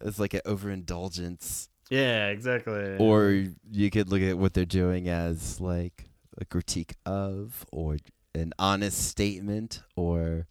as 0.00 0.18
like 0.18 0.34
an 0.34 0.40
overindulgence, 0.44 1.68
yeah, 1.90 2.28
exactly. 2.28 2.96
or 2.98 3.44
you 3.70 3.90
could 3.90 4.10
look 4.10 4.22
at 4.22 4.36
what 4.38 4.54
they're 4.54 4.64
doing 4.64 5.08
as 5.08 5.60
like 5.60 6.08
a 6.38 6.44
critique 6.44 6.94
of, 7.06 7.64
or 7.70 7.98
an 8.34 8.52
honest 8.58 9.06
statement, 9.08 9.82
or 9.96 10.46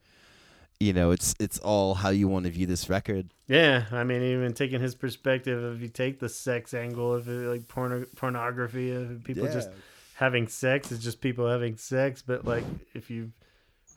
you 0.80 0.94
know, 0.94 1.12
it's 1.12 1.36
it's 1.40 1.60
all 1.60 1.96
how 1.96 2.10
you 2.10 2.28
want 2.30 2.46
to 2.46 2.52
view 2.52 2.66
this 2.66 2.90
record. 2.90 3.34
yeah, 3.48 3.86
I 3.92 4.04
mean, 4.06 4.22
even 4.22 4.54
taking 4.54 4.80
his 4.80 4.96
perspective, 4.96 5.76
if 5.76 5.82
you 5.82 5.90
take 5.90 6.20
the 6.20 6.30
sex 6.30 6.74
angle 6.74 7.14
of 7.14 7.28
it, 7.28 7.48
like 7.50 7.68
porno- 7.68 8.06
pornography, 8.16 8.92
of 8.92 9.24
people 9.26 9.46
just 9.48 9.70
having 10.16 10.48
sex 10.48 10.92
is 10.92 11.00
just 11.00 11.22
people 11.22 11.48
having 11.50 11.78
sex 11.78 12.22
but 12.26 12.46
like 12.46 12.64
if 12.94 13.10
you 13.10 13.32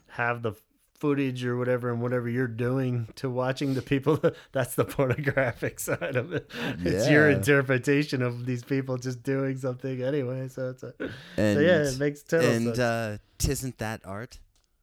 have 0.09 0.43
the 0.43 0.52
footage 0.98 1.44
or 1.44 1.56
whatever 1.59 1.90
and 1.90 2.01
whatever 2.01 2.28
you're 2.28 2.47
doing 2.47 3.06
to 3.16 3.28
watching 3.28 3.74
the 3.74 3.82
people 3.82 4.18
that's 4.52 4.74
the 4.76 4.84
pornographic 4.84 5.78
side 5.88 6.16
of 6.16 6.32
it. 6.32 6.51
It's 6.82 7.09
your 7.10 7.28
interpretation 7.28 8.22
of 8.22 8.47
these 8.47 8.64
people 8.64 8.97
just 8.97 9.22
doing 9.22 9.59
something 9.59 10.02
anyway 10.02 10.48
so 10.48 10.70
it's 10.70 10.82
a 10.82 10.94
and 11.36 11.56
so 11.56 11.60
yeah 11.60 11.82
it 11.88 11.98
makes 11.98 12.22
total 12.22 12.51
and 12.51 12.64
sense. 12.66 12.78
uh, 12.78 13.18
tisn't 13.38 13.76
that 13.78 14.01
art? 14.05 14.38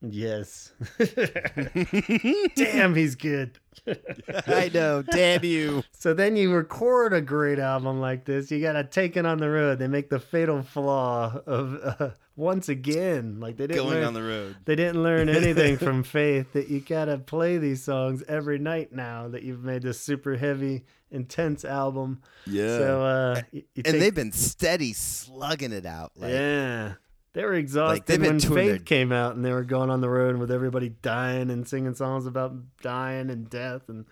Yes 0.09 0.71
damn 2.55 2.93
he's 2.95 3.15
good 3.15 3.57
I 4.47 4.69
know, 4.73 5.01
damn 5.01 5.43
you. 5.43 5.83
So 5.91 6.13
then 6.13 6.37
you 6.37 6.53
record 6.53 7.11
a 7.11 7.19
great 7.19 7.59
album 7.59 7.99
like 7.99 8.23
this. 8.23 8.49
You 8.51 8.61
gotta 8.61 8.83
take 8.83 9.17
it 9.17 9.25
on 9.25 9.39
the 9.39 9.49
road. 9.49 9.79
They 9.79 9.87
make 9.87 10.09
the 10.09 10.19
fatal 10.19 10.61
flaw 10.61 11.41
of 11.45 11.79
uh, 11.99 12.09
once 12.37 12.69
again, 12.69 13.39
like 13.41 13.57
they 13.57 13.67
didn't 13.67 13.83
Going 13.83 13.95
learn, 13.95 14.03
on 14.05 14.13
the 14.13 14.21
road. 14.23 14.55
they 14.65 14.75
didn't 14.75 15.01
learn 15.03 15.27
anything 15.27 15.77
from 15.79 16.03
Faith. 16.03 16.53
That 16.53 16.69
you 16.69 16.79
gotta 16.81 17.17
play 17.17 17.57
these 17.57 17.83
songs 17.83 18.23
every 18.27 18.59
night 18.59 18.93
now. 18.93 19.27
That 19.27 19.41
you've 19.43 19.63
made 19.63 19.81
this 19.81 19.99
super 19.99 20.37
heavy, 20.37 20.85
intense 21.11 21.65
album. 21.65 22.21
Yeah. 22.45 22.77
So 22.77 23.01
uh, 23.03 23.41
you, 23.51 23.63
you 23.75 23.83
and 23.83 23.93
take- 23.93 23.99
they've 23.99 24.15
been 24.15 24.31
steady 24.31 24.93
slugging 24.93 25.73
it 25.73 25.85
out. 25.87 26.11
Like, 26.15 26.31
yeah. 26.31 26.93
They 27.33 27.43
were 27.43 27.53
exhausted 27.53 28.05
they've 28.05 28.21
when 28.21 28.39
Faith 28.39 28.85
came 28.85 29.11
out, 29.11 29.35
and 29.35 29.43
they 29.43 29.51
were 29.51 29.63
going 29.63 29.89
on 29.89 30.01
the 30.01 30.09
road 30.09 30.37
with 30.37 30.51
everybody 30.51 30.89
dying 30.89 31.49
and 31.49 31.67
singing 31.67 31.95
songs 31.95 32.25
about 32.27 32.53
dying 32.81 33.29
and 33.31 33.49
death. 33.49 33.89
And 33.89 34.05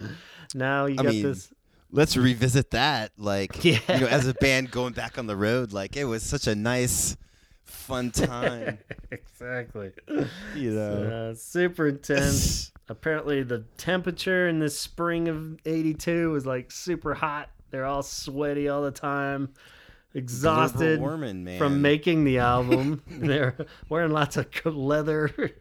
now 0.56 0.88
you 0.88 0.96
I 1.00 1.04
got 1.04 1.14
mean, 1.14 1.24
this. 1.24 1.54
let's 1.92 2.18
revisit 2.18 2.72
that. 2.72 3.12
Like, 3.18 3.52
Yeah. 3.64 3.80
you 3.90 4.00
know, 4.02 4.08
as 4.08 4.28
a 4.28 4.34
band 4.34 4.72
going 4.72 4.94
back 4.94 5.20
on 5.20 5.28
the 5.28 5.36
road, 5.36 5.72
like 5.72 5.96
it 5.96 6.06
was 6.06 6.24
such 6.24 6.48
a 6.48 6.56
nice, 6.56 7.16
fun 7.64 8.10
time. 8.12 8.80
exactly. 9.12 9.92
you 10.56 10.72
know. 10.72 11.30
Uh, 11.32 11.36
super 11.36 11.90
intense. 11.90 12.72
Apparently, 12.90 13.44
the 13.44 13.64
temperature 13.78 14.50
in 14.50 14.58
this 14.60 14.78
spring 14.78 15.28
of 15.30 15.60
'82 15.66 16.32
was 16.32 16.46
like 16.48 16.72
super 16.72 17.14
hot. 17.14 17.50
They're 17.70 17.86
all 17.86 18.04
sweaty 18.04 18.68
all 18.68 18.82
the 18.82 18.92
time, 18.92 19.54
exhausted 20.14 21.00
Global 21.00 21.02
warming, 21.02 21.44
man. 21.44 21.58
from 21.58 21.82
making 21.82 22.24
the 22.24 22.40
album. 22.40 23.02
They're 23.12 23.56
wearing 23.90 24.12
lots 24.12 24.38
of 24.38 24.48
leather, 24.66 25.30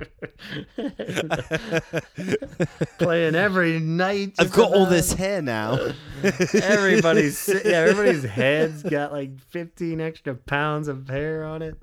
playing 2.99 3.35
every 3.35 3.79
night. 3.81 4.35
I've 4.39 4.53
got 4.53 4.73
all 4.73 4.87
this 4.87 5.13
hair 5.13 5.43
now. 5.43 5.93
Everybody's 6.23 7.49
yeah, 7.49 7.73
everybody's 7.73 8.25
head's 8.25 8.83
got 8.83 9.13
like 9.13 9.39
15 9.41 10.01
extra 10.01 10.35
pounds 10.35 10.89
of 10.89 11.09
hair 11.09 11.45
on 11.45 11.63
it. 11.63 11.77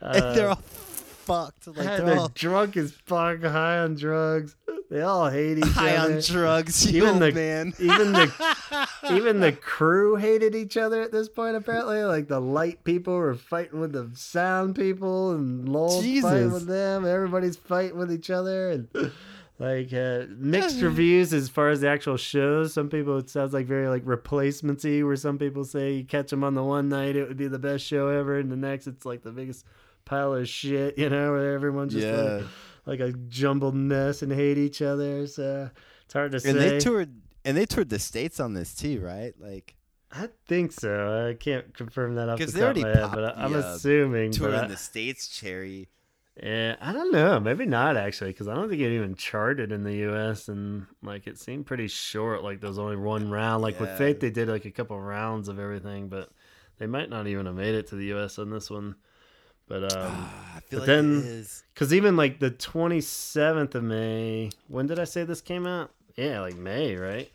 Uh, 0.00 0.34
they're 0.34 0.48
all 0.50 0.62
fucked. 1.24 1.66
Like 1.66 1.76
they're, 1.76 2.00
they're 2.02 2.18
all 2.18 2.28
drunk 2.34 2.76
as 2.76 2.92
fuck, 2.92 3.42
high 3.42 3.78
on 3.78 3.94
drugs. 3.96 4.56
They 4.90 5.00
all 5.00 5.30
hate 5.30 5.58
each 5.58 5.64
high 5.64 5.96
other. 5.96 6.10
High 6.12 6.16
on 6.16 6.20
drugs. 6.22 6.86
You 6.92 7.02
Even 7.06 7.18
the- 7.18 7.32
man. 7.32 7.72
even 7.78 8.12
the 8.12 8.88
even 9.10 9.40
the 9.40 9.52
crew 9.52 10.16
hated 10.16 10.54
each 10.54 10.76
other 10.76 11.00
at 11.02 11.12
this 11.12 11.28
point. 11.28 11.56
Apparently, 11.56 12.02
like 12.04 12.28
the 12.28 12.40
light 12.40 12.84
people 12.84 13.14
were 13.14 13.34
fighting 13.34 13.80
with 13.80 13.92
the 13.92 14.10
sound 14.14 14.74
people, 14.76 15.32
and 15.32 15.68
Lol 15.68 15.96
fighting 16.02 16.12
Jesus. 16.12 16.52
with 16.52 16.66
them. 16.66 17.06
Everybody's 17.06 17.56
fighting 17.56 17.96
with 17.98 18.12
each 18.12 18.28
other, 18.28 18.70
and 18.70 18.88
like 19.58 19.92
uh, 19.94 20.24
mixed 20.36 20.82
reviews 20.82 21.32
as 21.32 21.48
far 21.48 21.70
as 21.70 21.80
the 21.80 21.88
actual 21.88 22.16
shows. 22.18 22.74
Some 22.74 22.88
people 22.90 23.16
it 23.18 23.30
sounds 23.30 23.54
like 23.54 23.66
very 23.66 23.88
like 23.88 24.04
replacementsy, 24.04 25.04
where 25.04 25.16
some 25.16 25.38
people 25.38 25.64
say 25.64 25.92
you 25.94 26.04
catch 26.04 26.30
them 26.30 26.44
on 26.44 26.54
the 26.54 26.62
one 26.64 26.88
night 26.90 27.16
it 27.16 27.26
would 27.28 27.36
be 27.38 27.48
the 27.48 27.58
best 27.58 27.84
show 27.86 28.08
ever, 28.08 28.38
and 28.38 28.50
the 28.52 28.56
next 28.56 28.86
it's 28.86 29.06
like 29.06 29.22
the 29.22 29.32
biggest 29.32 29.64
pile 30.04 30.34
of 30.34 30.48
shit, 30.48 30.98
you 30.98 31.08
know, 31.08 31.32
where 31.32 31.54
everyone's 31.54 31.92
just 31.92 32.06
yeah. 32.06 32.42
like, 32.84 33.00
like 33.00 33.00
a 33.00 33.12
jumbled 33.28 33.74
mess 33.74 34.22
and 34.22 34.32
hate 34.32 34.58
each 34.58 34.82
other. 34.82 35.26
So 35.26 35.70
it's 36.04 36.14
hard 36.14 36.32
to 36.32 36.40
say. 36.40 36.50
and 36.50 36.58
they 36.58 36.78
toured. 36.78 37.14
And 37.44 37.56
they 37.56 37.66
toured 37.66 37.88
the 37.88 37.98
states 37.98 38.38
on 38.38 38.54
this 38.54 38.74
too, 38.74 39.00
right? 39.00 39.34
Like 39.40 39.74
I 40.12 40.28
think 40.46 40.72
so. 40.72 41.28
I 41.30 41.34
can't 41.34 41.74
confirm 41.74 42.14
that 42.16 42.28
off 42.28 42.38
the 42.38 42.46
top 42.46 42.76
of 42.76 42.82
my 42.82 42.88
head, 42.88 43.10
but 43.12 43.24
I, 43.36 43.44
I'm 43.44 43.52
the, 43.52 43.66
uh, 43.66 43.74
assuming. 43.74 44.30
touring 44.30 44.54
But 44.54 44.64
I, 44.64 44.68
the 44.68 44.76
states, 44.76 45.26
Cherry. 45.26 45.88
yeah, 46.40 46.76
I 46.80 46.92
don't 46.92 47.12
know. 47.12 47.40
Maybe 47.40 47.64
not 47.66 47.96
actually, 47.96 48.30
because 48.30 48.46
I 48.46 48.54
don't 48.54 48.68
think 48.68 48.80
it 48.82 48.94
even 48.94 49.14
charted 49.14 49.72
in 49.72 49.84
the 49.84 49.94
U.S. 50.08 50.48
and 50.48 50.86
like 51.02 51.26
it 51.26 51.38
seemed 51.38 51.66
pretty 51.66 51.88
short. 51.88 52.44
Like 52.44 52.60
there 52.60 52.68
was 52.68 52.78
only 52.78 52.96
one 52.96 53.30
round. 53.30 53.62
Like 53.62 53.80
with 53.80 53.88
Yeah. 53.90 53.96
Faith, 53.96 54.20
they 54.20 54.30
did 54.30 54.48
like 54.48 54.66
a 54.66 54.70
couple 54.70 55.00
rounds 55.00 55.48
of 55.48 55.58
everything, 55.58 56.08
but 56.08 56.28
they 56.78 56.86
might 56.86 57.10
not 57.10 57.26
even 57.26 57.46
have 57.46 57.54
made 57.54 57.74
it 57.74 57.86
to 57.88 57.96
the 57.96 58.06
U.S. 58.06 58.38
on 58.38 58.50
this 58.50 58.70
one. 58.70 58.94
But 59.72 59.84
um, 59.96 60.06
Ah, 60.06 60.56
I 60.56 60.60
but 60.70 60.78
like 60.80 60.86
then- 60.86 61.46
Because 61.72 61.94
even 61.94 62.14
like 62.14 62.38
the 62.40 62.50
27th 62.50 63.74
of 63.74 63.82
May, 63.82 64.50
when 64.68 64.86
did 64.86 64.98
I 64.98 65.04
say 65.04 65.24
this 65.24 65.40
came 65.40 65.66
out? 65.66 65.90
Yeah, 66.14 66.40
like 66.40 66.56
May, 66.56 66.94
right? 66.96 67.32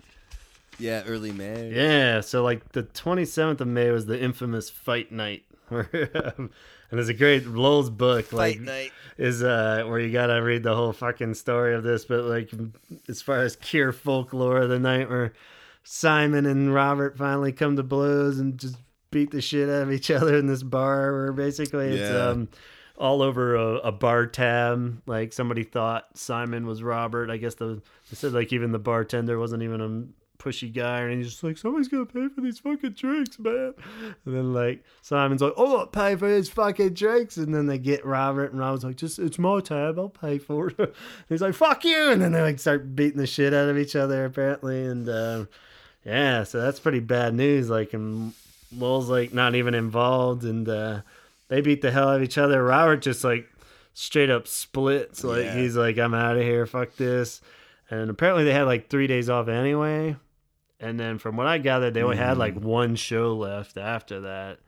Yeah, 0.78 1.02
early 1.08 1.32
May. 1.32 1.72
Yeah, 1.74 2.22
so 2.22 2.44
like 2.44 2.74
the 2.74 2.84
27th 2.84 3.62
of 3.62 3.68
May 3.68 3.90
was 3.90 4.06
the 4.06 4.22
infamous 4.22 4.70
fight 4.70 5.12
night 5.12 5.46
um, 5.72 5.82
And 5.90 6.52
there's 6.92 7.10
a 7.10 7.16
great 7.16 7.48
Lol's 7.48 7.90
book, 7.90 8.32
like 8.32 8.58
Fight 8.58 8.62
night. 8.62 8.92
is 9.18 9.42
uh 9.42 9.84
where 9.88 10.00
you 10.00 10.12
gotta 10.12 10.40
read 10.44 10.62
the 10.62 10.76
whole 10.76 10.94
fucking 10.94 11.34
story 11.34 11.74
of 11.74 11.82
this, 11.84 12.06
but 12.06 12.26
like 12.26 12.52
as 13.10 13.24
far 13.24 13.40
as 13.40 13.56
cure 13.56 13.92
folklore, 13.92 14.68
the 14.68 14.78
night 14.78 15.10
where 15.10 15.34
Simon 15.84 16.46
and 16.46 16.72
Robert 16.72 17.18
finally 17.18 17.52
come 17.52 17.76
to 17.78 17.84
blows 17.84 18.38
and 18.40 18.60
just 18.60 18.76
beat 19.18 19.32
the 19.32 19.42
shit 19.42 19.70
out 19.70 19.84
of 19.84 19.92
each 19.92 20.12
other 20.20 20.36
in 20.38 20.48
this 20.48 20.64
bar, 20.64 21.12
where 21.14 21.34
basically 21.34 21.88
it's 21.88 22.12
Yeah. 22.12 22.30
um 22.30 22.50
all 23.00 23.22
over 23.22 23.56
a, 23.56 23.76
a 23.78 23.92
bar 23.92 24.26
tab. 24.26 25.02
Like 25.06 25.32
somebody 25.34 25.64
thought 25.64 26.06
Simon 26.18 26.66
was 26.66 26.82
Robert. 26.84 27.30
I 27.30 27.38
guess 27.38 27.56
the 27.56 27.82
they 28.10 28.16
said 28.16 28.34
like 28.34 28.52
even 28.54 28.72
the 28.72 28.80
bartender 28.80 29.38
wasn't 29.40 29.64
even 29.64 29.82
a 29.82 30.44
pushy 30.44 30.72
guy, 30.72 31.00
and 31.02 31.14
he's 31.18 31.30
just 31.32 31.44
like, 31.44 31.58
somebody's 31.58 31.88
gonna 31.88 32.06
pay 32.06 32.28
for 32.30 32.42
these 32.42 32.60
fucking 32.60 32.92
drinks, 32.92 33.38
man. 33.40 33.74
And 34.26 34.36
then 34.36 34.54
like 34.54 34.84
Simon's 35.02 35.42
like, 35.42 35.54
oh, 35.58 35.78
I'll 35.78 35.88
pay 35.88 36.16
for 36.16 36.28
his 36.28 36.48
fucking 36.50 36.94
drinks, 36.94 37.38
and 37.38 37.54
then 37.54 37.66
they 37.66 37.78
get 37.80 38.06
Robert, 38.06 38.52
and 38.52 38.60
Robert's 38.60 38.84
like, 38.84 38.96
just 38.98 39.18
it's 39.20 39.40
my 39.40 39.60
tab, 39.62 39.98
I'll 40.00 40.10
pay 40.10 40.38
for 40.38 40.70
it. 40.70 40.96
he's 41.30 41.42
like, 41.42 41.56
fuck 41.56 41.84
you, 41.86 42.12
and 42.12 42.22
then 42.22 42.32
they 42.34 42.42
like 42.42 42.60
start 42.60 42.96
beating 42.96 43.18
the 43.18 43.28
shit 43.28 43.54
out 43.54 43.68
of 43.70 43.78
each 43.80 43.96
other 43.96 44.26
apparently, 44.26 44.86
and 44.86 45.10
uh, 45.10 45.46
yeah, 46.06 46.44
so 46.44 46.62
that's 46.62 46.80
pretty 46.80 47.00
bad 47.02 47.34
news. 47.34 47.70
Like, 47.70 47.94
and 47.94 48.34
Lol's 48.76 49.10
like 49.10 49.34
not 49.34 49.56
even 49.56 49.74
involved, 49.74 50.44
and 50.44 50.68
uh, 50.68 51.02
they 51.48 51.62
beat 51.62 51.82
the 51.82 51.92
hell 51.92 52.10
out 52.10 52.18
of 52.18 52.24
each 52.24 52.38
other. 52.38 52.64
Robert 52.64 52.98
just 52.98 53.24
like 53.24 53.48
straight 53.94 54.30
up 54.30 54.48
splits. 54.48 55.24
Like 55.24 55.46
Yeah. 55.46 55.56
he's 55.56 55.76
like, 55.76 55.98
I'm 55.98 56.14
out 56.14 56.38
of 56.38 56.44
here. 56.44 56.66
Fuck 56.66 56.96
this. 56.96 57.42
And 57.90 58.10
apparently 58.10 58.44
they 58.44 58.54
had 58.54 58.64
like 58.64 58.90
three 58.90 59.08
days 59.08 59.30
off 59.30 59.48
anyway. 59.48 60.16
And 60.80 61.00
then 61.00 61.18
from 61.18 61.38
what 61.38 61.48
I 61.48 61.58
gathered, 61.58 61.94
they 61.94 62.04
only 62.04 62.18
had 62.18 62.38
like 62.38 62.56
one 62.56 62.96
show 62.96 63.36
left 63.36 63.78
after 63.78 64.22
that. 64.22 64.60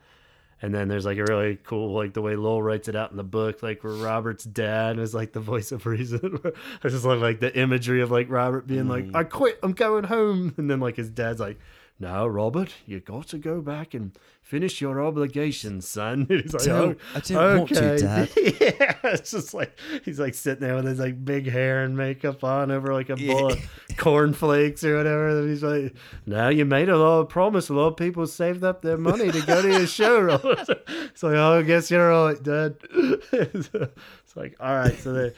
And 0.62 0.74
then 0.74 0.88
there's 0.88 1.06
like 1.06 1.18
a 1.18 1.24
really 1.24 1.58
cool, 1.64 1.94
like 1.94 2.14
the 2.14 2.22
way 2.22 2.36
Lol 2.36 2.62
writes 2.64 2.88
it 2.88 2.96
out 2.96 3.12
in 3.12 3.18
the 3.18 3.24
book, 3.24 3.62
like 3.62 3.84
where 3.84 3.94
Robert's 3.94 4.44
dad 4.44 5.00
is 5.00 5.14
like 5.14 5.32
the 5.34 5.40
voice 5.40 5.72
of 5.72 5.86
reason. 5.86 6.40
I 6.84 6.90
just 6.90 7.06
love 7.06 7.22
like 7.22 7.40
the 7.40 7.56
imagery 7.58 8.02
of 8.02 8.10
like 8.12 8.30
Robert 8.30 8.66
being 8.68 8.88
like, 8.88 9.06
I 9.14 9.24
quit, 9.26 9.60
I'm 9.64 9.74
going 9.74 10.06
home. 10.06 10.54
And 10.58 10.70
then 10.70 10.80
like 10.80 10.96
his 10.96 11.10
dad's 11.10 11.40
like, 11.40 11.60
no, 12.00 12.26
Robert, 12.28 12.74
you 12.86 13.00
got 13.00 13.28
to 13.30 13.38
go 13.38 13.62
back 13.62 13.94
and 13.94 14.12
finish 14.42 14.80
your 14.82 15.04
obligations, 15.04 15.88
son. 15.88 16.26
He's 16.30 16.54
like, 16.54 16.64
Don't- 16.64 16.98
"Oh, 17.14 17.18
I 17.18 17.20
don't 17.20 17.58
want 17.60 17.70
to, 17.70 17.92
okay." 17.94 18.02
Dad. 18.02 18.30
yeah, 18.38 18.96
it's 19.14 19.32
just 19.32 19.54
like 19.54 19.78
he's 20.06 20.20
like 20.20 20.34
sitting 20.34 20.62
there 20.62 20.76
with 20.76 20.86
his 20.86 21.00
like 21.00 21.24
big 21.24 21.48
hair 21.50 21.84
and 21.84 21.96
makeup 21.98 22.44
on 22.44 22.72
over 22.72 22.94
like 22.94 23.10
a 23.10 23.16
bowl 23.16 23.52
of 23.52 23.60
cornflakes 23.98 24.84
or 24.84 24.98
whatever. 24.98 25.30
And 25.40 25.50
he's 25.50 25.62
like, 25.64 25.94
"Now 26.26 26.50
you 26.50 26.66
made 26.66 26.90
a 26.90 26.98
lot 26.98 27.20
of 27.20 27.30
promise. 27.30 27.70
A 27.70 27.74
lot 27.74 27.88
of 27.88 27.98
people 27.98 28.26
saved 28.28 28.64
up 28.64 28.82
their 28.82 28.98
money 28.98 29.32
to 29.32 29.42
go 29.46 29.62
to 29.62 29.68
your 29.68 29.88
show, 29.88 30.20
Robert." 30.22 30.68
It's 30.88 31.22
like, 31.24 31.36
"Oh, 31.36 31.60
I 31.60 31.62
guess 31.64 31.92
you're 31.92 32.10
right, 32.10 32.42
Dad." 32.42 32.78
it's 32.92 34.36
like, 34.36 34.56
all 34.60 34.76
right, 34.76 34.98
so 35.00 35.14
they. 35.14 35.34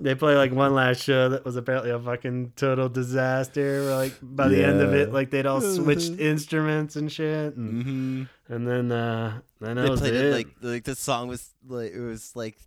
They 0.00 0.14
play 0.16 0.36
like 0.36 0.52
one 0.52 0.74
last 0.74 1.02
show 1.02 1.28
that 1.30 1.44
was 1.44 1.54
apparently 1.56 1.90
a 1.90 1.98
fucking 2.00 2.52
total 2.56 2.88
disaster. 2.88 3.84
Where, 3.84 3.94
like 3.96 4.14
by 4.20 4.48
the 4.48 4.64
end 4.64 4.80
of 4.80 4.92
it, 4.92 5.12
like 5.12 5.30
they'd 5.30 5.46
all 5.46 5.60
switched 5.76 6.18
instruments 6.18 6.96
and 6.96 7.10
shit, 7.10 7.54
and 7.56 7.84
Mm-hmm. 7.84 8.52
and 8.54 8.66
then 8.68 8.92
uh 8.92 9.40
then 9.60 9.76
They 9.76 9.88
was 9.88 10.00
played 10.00 10.14
it. 10.14 10.24
it 10.26 10.32
like 10.34 10.48
like 10.60 10.84
the 10.84 10.96
song 10.96 11.28
was 11.28 11.48
like 11.66 11.92
it 11.92 12.00
was 12.00 12.34
like 12.34 12.58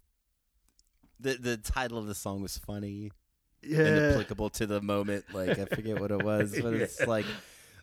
the 1.19 1.33
the 1.33 1.57
title 1.57 1.97
of 1.97 2.07
the 2.07 2.15
song 2.15 2.41
was 2.41 2.57
funny 2.57 3.11
and 3.63 3.71
yeah, 3.71 4.09
applicable 4.11 4.49
to 4.51 4.65
the 4.65 4.81
moment. 4.81 5.25
Like 5.33 5.59
I 5.59 5.65
forget 5.65 5.99
what 5.99 6.11
it 6.11 6.23
was, 6.23 6.57
but 6.61 6.73
it's 6.75 7.05
like 7.05 7.25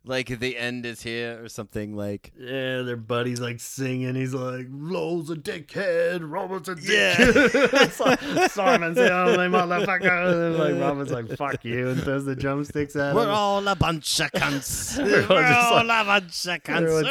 like 0.07 0.39
the 0.39 0.57
end 0.59 0.85
is 0.85 1.01
here 1.03 1.43
or 1.43 1.49
something 1.49 1.97
like 1.97 2.33
yeah. 2.39 2.83
Their 2.83 2.97
buddy's 2.97 3.41
like 3.41 3.59
singing. 3.61 4.15
He's 4.15 4.35
like, 4.35 4.67
"Lol's 4.71 5.31
a 5.31 5.35
dickhead. 5.37 6.21
Robert's 6.23 6.69
a 6.69 6.77
Yeah. 6.81 7.15
dickhead." 7.17 7.71
It's 7.85 8.01
like, 8.01 8.21
Simon's 8.51 8.97
the 8.97 9.13
only 9.13 9.47
motherfucker. 9.47 10.47
And 10.47 10.57
like 10.59 10.81
Robert's 10.81 11.11
like, 11.13 11.29
"Fuck 11.37 11.65
you," 11.65 11.89
and 11.89 12.03
throws 12.03 12.25
the 12.25 12.37
drumsticks 12.37 12.97
at 12.97 13.15
we're 13.15 13.25
him. 13.25 13.31
all 13.31 13.67
a 13.67 13.75
bunch 13.77 14.21
of 14.21 14.31
cunts. 14.33 14.99
Everyone's 14.99 15.29
we're 15.29 15.45
all 15.47 15.85
like- 15.85 16.03
a 16.03 16.05
bunch 16.07 16.47
of 16.47 16.63
cunts. 16.63 17.03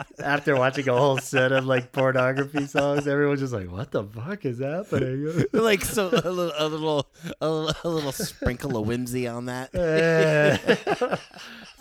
After 0.22 0.56
watching 0.56 0.88
a 0.88 0.96
whole 0.96 1.18
set 1.18 1.52
of 1.52 1.66
like 1.66 1.92
pornography 1.92 2.66
songs, 2.66 3.06
everyone's 3.06 3.40
just 3.40 3.52
like, 3.52 3.70
"What 3.70 3.90
the 3.90 4.04
fuck 4.04 4.44
is 4.44 4.60
happening?" 4.60 5.44
like 5.52 5.84
so 5.84 6.08
a 6.08 6.30
little 6.30 6.52
a 6.58 6.68
little 6.68 7.06
a 7.40 7.48
little, 7.48 7.74
a 7.84 7.88
little 7.88 8.12
sprinkle 8.12 8.76
of 8.76 8.86
whimsy 8.86 9.26
on 9.28 9.46
that. 9.46 9.70
Yeah. 9.82 11.16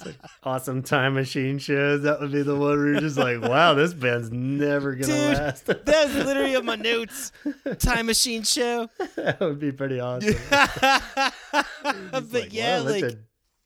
Like 0.04 0.16
awesome 0.44 0.82
time 0.82 1.14
machine 1.14 1.60
shows. 1.60 2.02
That 2.02 2.20
would 2.20 2.32
be 2.32 2.42
the 2.42 2.56
one 2.56 2.78
where 2.78 2.88
you're 2.94 3.00
just 3.02 3.18
like, 3.18 3.40
wow, 3.42 3.76
this 3.76 3.94
band's 3.94 4.32
never 4.32 4.96
gonna 4.96 5.14
Dude, 5.14 5.38
last. 5.38 5.66
That's 5.66 6.14
literally 6.16 6.56
on 6.56 6.66
my 6.66 6.76
notes. 6.76 7.32
Time 7.78 8.08
machine 8.08 8.42
show. 8.42 8.90
that 9.16 9.40
would 9.40 9.60
be 9.60 9.72
pretty 9.72 10.00
awesome. 10.00 10.36
but 10.50 12.32
Like, 12.32 12.52
yeah, 12.52 12.80
wow, 12.80 12.90
like 12.90 13.18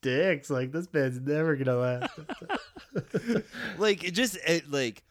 dicks. 0.02 0.50
Like 0.50 0.72
this 0.72 0.86
band's 0.86 1.20
never 1.20 1.56
gonna 1.56 1.76
last. 1.76 2.10
like 3.78 4.04
it 4.04 4.12
just 4.12 4.36
it, 4.46 4.70
like 4.70 5.02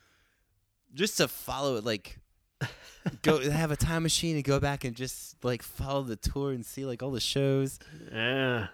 just 0.94 1.18
to 1.18 1.28
follow 1.28 1.76
it 1.76 1.84
like 1.84 2.20
go 3.22 3.40
have 3.50 3.72
a 3.72 3.76
time 3.76 4.04
machine 4.04 4.36
and 4.36 4.44
go 4.44 4.60
back 4.60 4.84
and 4.84 4.96
just 4.96 5.44
like 5.44 5.62
follow 5.62 6.04
the 6.04 6.16
tour 6.16 6.52
and 6.52 6.66
see 6.66 6.86
like 6.86 7.04
all 7.04 7.12
the 7.12 7.20
shows 7.20 7.80
yeah. 8.12 8.68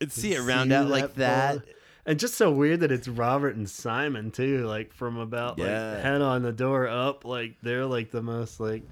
and 0.00 0.10
see 0.12 0.32
it 0.32 0.40
See 0.40 0.46
round 0.46 0.72
out 0.72 0.88
like 0.88 1.14
that. 1.14 1.62
And 2.06 2.18
just 2.18 2.36
so 2.36 2.50
weird 2.50 2.80
that 2.80 2.90
it's 2.90 3.06
Robert 3.06 3.54
and 3.54 3.68
Simon 3.68 4.30
too. 4.30 4.66
Like 4.66 4.94
from 4.94 5.18
about 5.18 5.58
Yeah. 5.58 5.92
like 5.92 6.02
head 6.02 6.22
on 6.22 6.42
the 6.42 6.52
door 6.52 6.88
up, 6.88 7.26
like 7.26 7.56
they're 7.62 7.84
like 7.84 8.10
the 8.10 8.22
most 8.22 8.60
like 8.60 8.82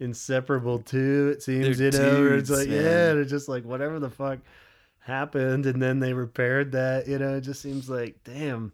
inseparable 0.00 0.78
two. 0.78 1.34
It 1.36 1.42
seems 1.42 1.78
They're 1.78 1.90
you 1.92 1.98
know. 1.98 2.20
where 2.22 2.36
it's 2.36 2.50
like 2.50 2.68
man. 2.68 2.82
yeah, 2.82 3.12
they're 3.12 3.24
just 3.24 3.48
like 3.48 3.64
whatever 3.64 3.98
the 3.98 4.10
fuck 4.10 4.38
happened, 5.00 5.66
and 5.66 5.82
then 5.82 6.00
they 6.00 6.14
repaired 6.14 6.72
that. 6.72 7.06
You 7.06 7.18
know, 7.18 7.36
it 7.36 7.42
just 7.42 7.60
seems 7.60 7.90
like 7.90 8.16
damn. 8.24 8.72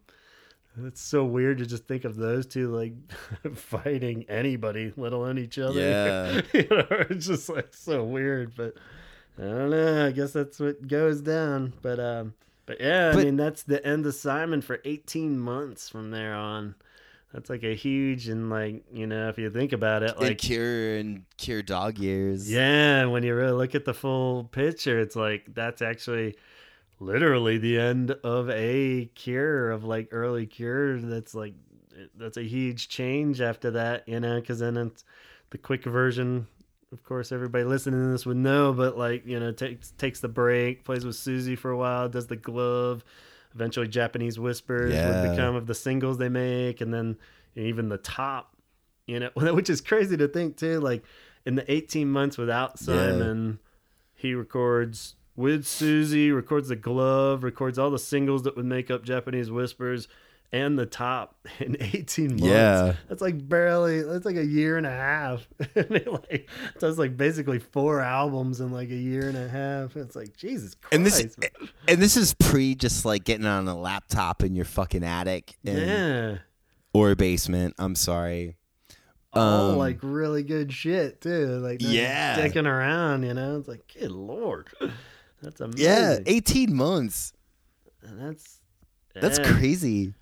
It's 0.87 1.01
so 1.01 1.25
weird 1.25 1.59
to 1.59 1.67
just 1.67 1.87
think 1.87 2.05
of 2.05 2.17
those 2.17 2.47
two 2.47 2.75
like 2.75 2.93
fighting 3.55 4.25
anybody, 4.29 4.93
let 4.97 5.13
alone 5.13 5.39
each 5.39 5.59
other. 5.59 5.81
Yeah. 5.81 6.41
you 6.53 6.67
know, 6.71 6.87
it's 7.11 7.27
just 7.27 7.49
like 7.49 7.75
so 7.75 8.05
weird, 8.05 8.55
but 8.57 8.75
I 9.39 9.43
don't 9.43 9.71
know. 9.71 10.07
I 10.07 10.11
guess 10.13 10.33
that's 10.33 10.59
what 10.61 10.87
goes 10.87 11.21
down. 11.21 11.73
But 11.83 11.99
um, 12.01 12.35
but 12.67 12.81
yeah, 12.81 13.11
I 13.11 13.15
But- 13.15 13.25
mean 13.25 13.37
that's 13.37 13.63
the 13.63 13.85
end 13.87 14.05
of 14.07 14.15
Simon 14.15 14.61
for 14.61 14.81
18 14.85 15.39
months 15.39 15.89
from 15.89 16.11
there 16.11 16.35
on. 16.35 16.75
That's 17.33 17.51
like 17.51 17.63
a 17.63 17.75
huge 17.75 18.29
and 18.29 18.49
like 18.49 18.85
you 18.91 19.07
know 19.07 19.29
if 19.29 19.37
you 19.37 19.51
think 19.51 19.73
about 19.73 20.03
it, 20.03 20.13
and 20.13 20.21
like 20.21 20.39
cure 20.39 20.97
and 20.97 21.25
cure 21.37 21.61
dog 21.63 21.99
years. 21.99 22.51
yeah, 22.51 23.05
when 23.05 23.23
you 23.23 23.35
really 23.35 23.53
look 23.53 23.75
at 23.75 23.85
the 23.85 23.93
full 23.93 24.45
picture, 24.45 24.99
it's 24.99 25.15
like 25.15 25.45
that's 25.53 25.83
actually 25.83 26.37
literally 27.01 27.59
the 27.59 27.79
end 27.79 28.11
of 28.25 28.49
a 28.51 29.07
cure 29.15 29.71
of 29.71 29.85
like 29.85 30.09
early 30.11 30.47
cure. 30.47 31.01
That's 31.01 31.35
like 31.35 31.55
that's 32.17 32.37
a 32.37 32.43
huge 32.43 32.89
change 32.89 33.41
after 33.41 33.73
that, 33.73 34.09
you 34.09 34.21
know, 34.21 34.41
because 34.41 34.59
then 34.61 34.77
it's 34.77 35.05
the 35.51 35.59
quick 35.59 35.85
version. 35.85 36.47
Of 36.93 37.05
course, 37.05 37.33
everybody 37.33 37.65
listening 37.65 38.01
to 38.01 38.11
this 38.13 38.25
would 38.25 38.37
know, 38.39 38.73
but 38.73 38.97
like 38.97 39.27
you 39.27 39.39
know, 39.39 39.53
takes 39.53 39.91
takes 39.93 40.21
the 40.21 40.29
break, 40.29 40.85
plays 40.85 41.05
with 41.05 41.17
Siouxsie 41.17 41.59
for 41.59 41.71
a 41.71 41.77
while, 41.77 42.09
does 42.09 42.27
the 42.29 42.37
glove. 42.37 43.05
Eventually, 43.55 43.89
Japanese 43.89 44.39
Whispers 44.39 44.95
Yeah. 44.95 45.09
would 45.09 45.31
become 45.31 45.55
of 45.55 45.67
the 45.67 45.75
singles 45.75 46.19
they 46.19 46.29
make, 46.29 46.81
and 46.81 46.93
then 46.95 47.17
even 47.57 47.89
the 47.89 47.99
top, 47.99 48.55
you 49.07 49.21
know, 49.21 49.31
which 49.37 49.69
is 49.69 49.81
crazy 49.81 50.17
to 50.17 50.29
think 50.29 50.57
too. 50.57 50.81
Like 50.81 51.03
in 51.45 51.57
the 51.57 51.71
18 51.71 52.09
months 52.09 52.39
without 52.39 52.79
Yeah. 52.81 52.85
Simon, 52.87 53.59
he 54.15 54.35
records 54.35 55.15
with 55.39 55.65
Siouxsie, 55.65 56.35
records 56.35 56.67
the 56.69 56.75
glove, 56.75 57.45
records 57.45 57.79
all 57.79 57.91
the 57.93 57.99
singles 57.99 58.43
that 58.43 58.57
would 58.57 58.67
make 58.67 58.91
up 58.91 59.05
Japanese 59.05 59.53
Whispers 59.53 60.09
and 60.51 60.77
the 60.77 60.85
top 60.85 61.47
in 61.61 61.77
18 61.79 62.31
months. 62.31 62.43
Yeah. 62.43 62.95
That's 63.09 63.23
like 63.23 63.49
barely, 63.49 64.03
that's 64.03 64.25
like 64.25 64.35
a 64.35 64.45
year 64.45 64.77
and 64.77 64.85
a 64.85 64.91
half. 64.91 65.47
and 65.77 65.93
it 65.93 66.09
like 66.13 66.49
does 66.81 66.99
like 66.99 67.17
basically 67.17 67.61
four 67.61 68.01
albums 68.01 68.61
in 68.61 68.73
like 68.73 68.91
a 68.91 68.97
year 68.97 69.29
and 69.29 69.39
a 69.39 69.49
half. 69.49 69.97
It's 69.97 70.17
like, 70.17 70.37
Jesus 70.37 70.75
Christ. 70.75 70.93
And 70.93 71.07
this 71.07 71.39
man. 71.39 71.51
and 71.87 72.03
this 72.03 72.17
is 72.17 72.35
pre 72.35 72.75
just 72.75 73.05
like 73.05 73.23
getting 73.23 73.47
on 73.47 73.69
a 73.69 73.79
laptop 73.79 74.43
in 74.43 74.57
your 74.57 74.65
fucking 74.65 75.05
attic 75.05 75.57
and, 75.65 75.79
yeah. 75.79 76.39
or 76.93 77.15
basement. 77.15 77.75
I'm 77.79 77.95
sorry. 77.95 78.57
all 79.35 79.71
Um, 79.71 79.79
like 79.79 80.01
really 80.03 80.43
good 80.43 80.73
shit 80.73 81.21
too. 81.21 81.47
Like 81.61 81.79
Yeah. 81.81 82.41
dicking 82.41 82.67
around, 82.67 83.23
you 83.23 83.35
know. 83.35 83.57
It's 83.61 83.69
like, 83.69 83.95
good 83.97 84.11
lord, 84.11 84.67
that's 85.43 85.61
amazing. 85.61 85.85
Yeah, 85.85 86.19
18 86.27 86.75
months. 86.75 87.33
And 88.03 88.21
that's 88.21 88.61
That's 89.15 89.39
yeah. 89.39 89.53
crazy. 89.59 90.15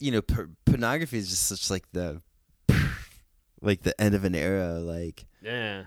You 0.00 0.12
know, 0.12 0.22
por- 0.22 0.50
pornography 0.66 1.18
is 1.18 1.28
just 1.30 1.46
such 1.46 1.70
like 1.70 1.84
the 1.92 2.20
like 3.62 3.82
the 3.82 3.98
end 4.00 4.14
of 4.14 4.24
an 4.24 4.34
era, 4.34 4.74
like 4.80 5.24
Yeah, 5.42 5.84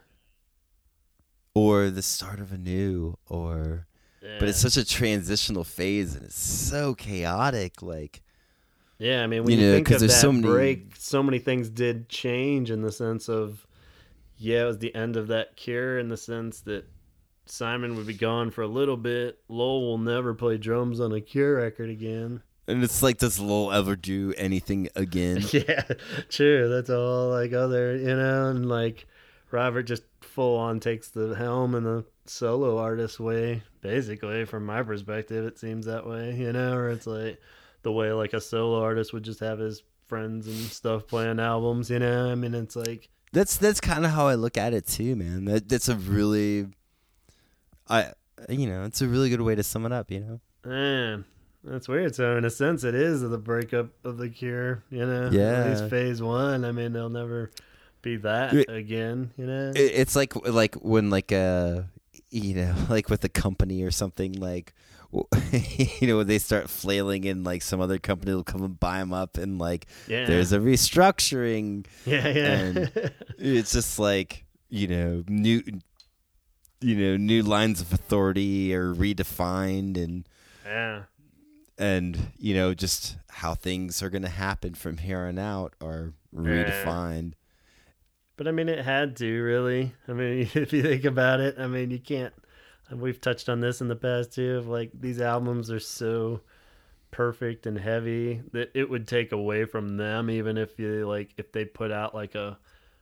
or 1.53 1.89
the 1.89 2.01
start 2.01 2.39
of 2.39 2.51
a 2.51 2.57
new, 2.57 3.17
or 3.27 3.87
yeah. 4.23 4.37
but 4.39 4.49
it's 4.49 4.59
such 4.59 4.77
a 4.77 4.85
transitional 4.85 5.63
phase 5.63 6.15
and 6.15 6.25
it's 6.25 6.39
so 6.39 6.95
chaotic. 6.95 7.81
Like 7.81 8.21
Yeah, 8.97 9.23
I 9.23 9.27
mean, 9.27 9.43
when 9.43 9.53
You 9.53 9.59
you, 9.63 9.69
know, 9.69 9.75
think 9.75 9.91
of 9.91 9.99
there's 9.99 10.11
that 10.13 10.19
so 10.21 10.31
many- 10.31 10.47
break, 10.47 10.95
so 10.97 11.21
many 11.21 11.39
things 11.39 11.69
did 11.69 12.09
change 12.09 12.71
in 12.71 12.81
the 12.81 12.91
sense 12.91 13.29
of, 13.29 13.67
yeah, 14.37 14.63
it 14.63 14.65
was 14.65 14.79
the 14.79 14.93
end 14.95 15.15
of 15.17 15.27
that 15.27 15.55
cure 15.55 15.99
in 15.99 16.09
the 16.09 16.17
sense 16.17 16.61
that 16.61 16.85
Simon 17.49 17.95
would 17.95 18.07
be 18.07 18.13
gone 18.13 18.51
for 18.51 18.61
a 18.61 18.67
little 18.67 18.97
bit. 18.97 19.39
Lol 19.47 19.81
will 19.87 19.97
never 19.97 20.33
play 20.33 20.57
drums 20.57 20.99
on 20.99 21.11
a 21.13 21.21
Cure 21.21 21.57
record 21.57 21.89
again. 21.89 22.41
And 22.67 22.83
it's 22.83 23.01
like, 23.01 23.17
does 23.17 23.39
Lol 23.39 23.71
ever 23.71 23.95
do 23.95 24.33
anything 24.37 24.89
again? 24.95 25.41
yeah, 25.51 25.83
true. 26.29 26.67
That's 26.69 26.89
all 26.89 27.29
like 27.29 27.53
other, 27.53 27.95
you 27.95 28.15
know, 28.15 28.49
and 28.49 28.67
like 28.67 29.07
Robert 29.51 29.83
just 29.83 30.03
full 30.21 30.57
on 30.57 30.79
takes 30.79 31.07
the 31.09 31.33
helm 31.35 31.75
in 31.75 31.83
the 31.83 32.05
solo 32.25 32.77
artist 32.77 33.19
way, 33.19 33.63
basically. 33.81 34.43
From 34.45 34.65
my 34.65 34.83
perspective, 34.83 35.45
it 35.45 35.57
seems 35.57 35.85
that 35.85 36.05
way, 36.05 36.35
you 36.35 36.51
know, 36.51 36.73
or 36.73 36.89
it's 36.89 37.07
like 37.07 37.39
the 37.83 37.91
way 37.91 38.11
like 38.11 38.33
a 38.33 38.41
solo 38.41 38.81
artist 38.81 39.13
would 39.13 39.23
just 39.23 39.39
have 39.39 39.59
his 39.59 39.83
friends 40.07 40.47
and 40.47 40.55
stuff 40.57 41.07
playing 41.07 41.39
albums, 41.39 41.89
you 41.89 41.99
know. 41.99 42.29
I 42.29 42.35
mean, 42.35 42.53
it's 42.53 42.75
like 42.75 43.09
That's 43.31 43.55
that's 43.57 43.79
kind 43.79 44.03
of 44.05 44.11
how 44.11 44.27
I 44.27 44.35
look 44.35 44.57
at 44.57 44.73
it 44.73 44.87
too, 44.87 45.15
man. 45.15 45.45
That 45.45 45.69
that's 45.69 45.87
a 45.87 45.95
really, 45.95 46.67
I 47.89 48.11
you 48.49 48.67
know, 48.67 48.83
it's 48.83 49.01
a 49.01 49.07
really 49.07 49.29
good 49.29 49.41
way 49.41 49.55
to 49.55 49.63
sum 49.63 49.85
it 49.85 49.91
up. 49.91 50.11
You 50.11 50.19
know. 50.19 50.39
Man, 50.65 51.25
that's 51.63 51.87
weird. 51.87 52.15
So 52.15 52.37
in 52.37 52.45
a 52.45 52.49
sense, 52.49 52.83
it 52.83 52.95
is 52.95 53.21
the 53.21 53.37
breakup 53.37 53.89
of 54.03 54.17
the 54.17 54.29
Cure. 54.29 54.83
You 54.89 55.05
know, 55.05 55.29
Yeah. 55.31 55.63
At 55.63 55.69
least 55.69 55.89
phase 55.89 56.21
one. 56.21 56.65
I 56.65 56.71
mean, 56.71 56.93
they'll 56.93 57.09
never 57.09 57.51
be 58.01 58.17
that 58.17 58.53
It- 58.53 58.69
again. 58.69 59.31
You 59.37 59.45
know. 59.47 59.71
It, 59.75 59.79
it's 59.79 60.15
like 60.15 60.35
like 60.45 60.75
when 60.75 61.09
like 61.09 61.31
uh 61.31 61.83
you 62.29 62.55
know 62.55 62.75
like 62.89 63.09
with 63.09 63.23
a 63.23 63.29
company 63.29 63.83
or 63.83 63.91
something 63.91 64.33
like 64.33 64.73
you 65.51 66.05
know 66.07 66.17
when 66.17 66.27
they 66.27 66.37
start 66.37 66.69
flailing 66.69 67.25
and 67.25 67.45
like 67.45 67.61
some 67.61 67.79
other 67.79 67.97
company 67.97 68.33
will 68.33 68.43
come 68.43 68.61
and 68.63 68.77
buy 68.77 68.99
them 68.99 69.13
up 69.13 69.37
and 69.37 69.57
like 69.57 69.87
yeah. 70.07 70.25
there's 70.25 70.51
a 70.51 70.59
restructuring 70.59 71.85
yeah, 72.05 72.27
yeah. 72.27 72.43
and- 72.59 72.91
it's 73.39 73.71
just 73.71 73.99
like 73.99 74.45
you 74.69 74.85
know 74.87 75.23
new 75.29 75.63
you 76.81 76.95
know 76.95 77.17
new 77.17 77.41
lines 77.41 77.81
of 77.81 77.91
authority 77.91 78.73
are 78.73 78.93
redefined 78.93 79.97
and 79.97 80.27
yeah. 80.65 81.03
and 81.77 82.31
you 82.37 82.53
know 82.53 82.73
just 82.73 83.17
how 83.29 83.55
things 83.55 84.01
are 84.03 84.09
going 84.09 84.21
to 84.21 84.29
happen 84.29 84.73
from 84.73 84.97
here 84.97 85.25
on 85.25 85.39
out 85.39 85.73
are 85.81 86.13
redefined 86.35 87.33
But 88.37 88.47
I 88.47 88.51
mean, 88.51 88.69
it 88.69 88.85
had 88.85 89.15
to 89.17 89.41
really. 89.41 89.93
I 90.07 90.13
mean, 90.13 90.41
if 90.53 90.71
you 90.71 90.83
think 90.83 91.03
about 91.03 91.39
it, 91.39 91.55
I 91.57 91.67
mean, 91.67 91.89
you 91.91 91.99
can't. 91.99 92.33
We've 92.91 93.19
touched 93.19 93.49
on 93.49 93.59
this 93.59 93.81
in 93.81 93.89
the 93.89 93.95
past 93.95 94.33
too. 94.33 94.57
Of 94.57 94.67
like 94.67 94.91
these 94.93 95.19
albums 95.19 95.69
are 95.71 95.79
so 95.79 96.41
perfect 97.11 97.65
and 97.65 97.77
heavy 97.77 98.41
that 98.53 98.71
it 98.73 98.89
would 98.89 99.07
take 99.07 99.31
away 99.31 99.65
from 99.65 99.97
them, 99.97 100.29
even 100.29 100.57
if 100.57 100.79
you 100.79 101.05
like 101.07 101.33
if 101.37 101.51
they 101.51 101.65
put 101.65 101.91
out 101.91 102.15
like 102.15 102.35
a 102.35 102.57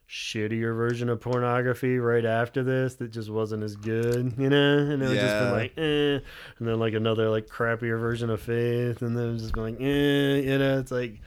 shittier 0.10 0.76
version 0.76 1.10
of 1.10 1.19
pornography 1.19 1.98
right 1.98 2.26
after 2.26 2.64
this 2.64 2.95
that 2.95 3.11
just 3.11 3.30
wasn't 3.30 3.64
as 3.64 3.76
good, 3.76 4.34
you 4.38 4.49
know, 4.49 4.77
and 4.77 5.02
it 5.02 5.07
would 5.07 5.19
just 5.19 5.36
Yeah. 5.36 5.45
be 5.45 5.52
like, 5.52 5.73
eh, 5.77 6.19
and 6.60 6.68
then 6.68 6.80
like 6.80 6.94
another 6.94 7.30
like 7.30 7.48
crappier 7.48 7.99
version 7.99 8.30
of 8.30 8.40
Faith, 8.41 9.02
and 9.02 9.18
then 9.18 9.27
it 9.27 9.32
would 9.32 9.40
just 9.40 9.53
be 9.53 9.61
like, 9.61 9.82
eh, 9.82 10.41
you 10.41 10.57
know, 10.57 10.80
it's 10.80 10.91
like. 10.91 11.22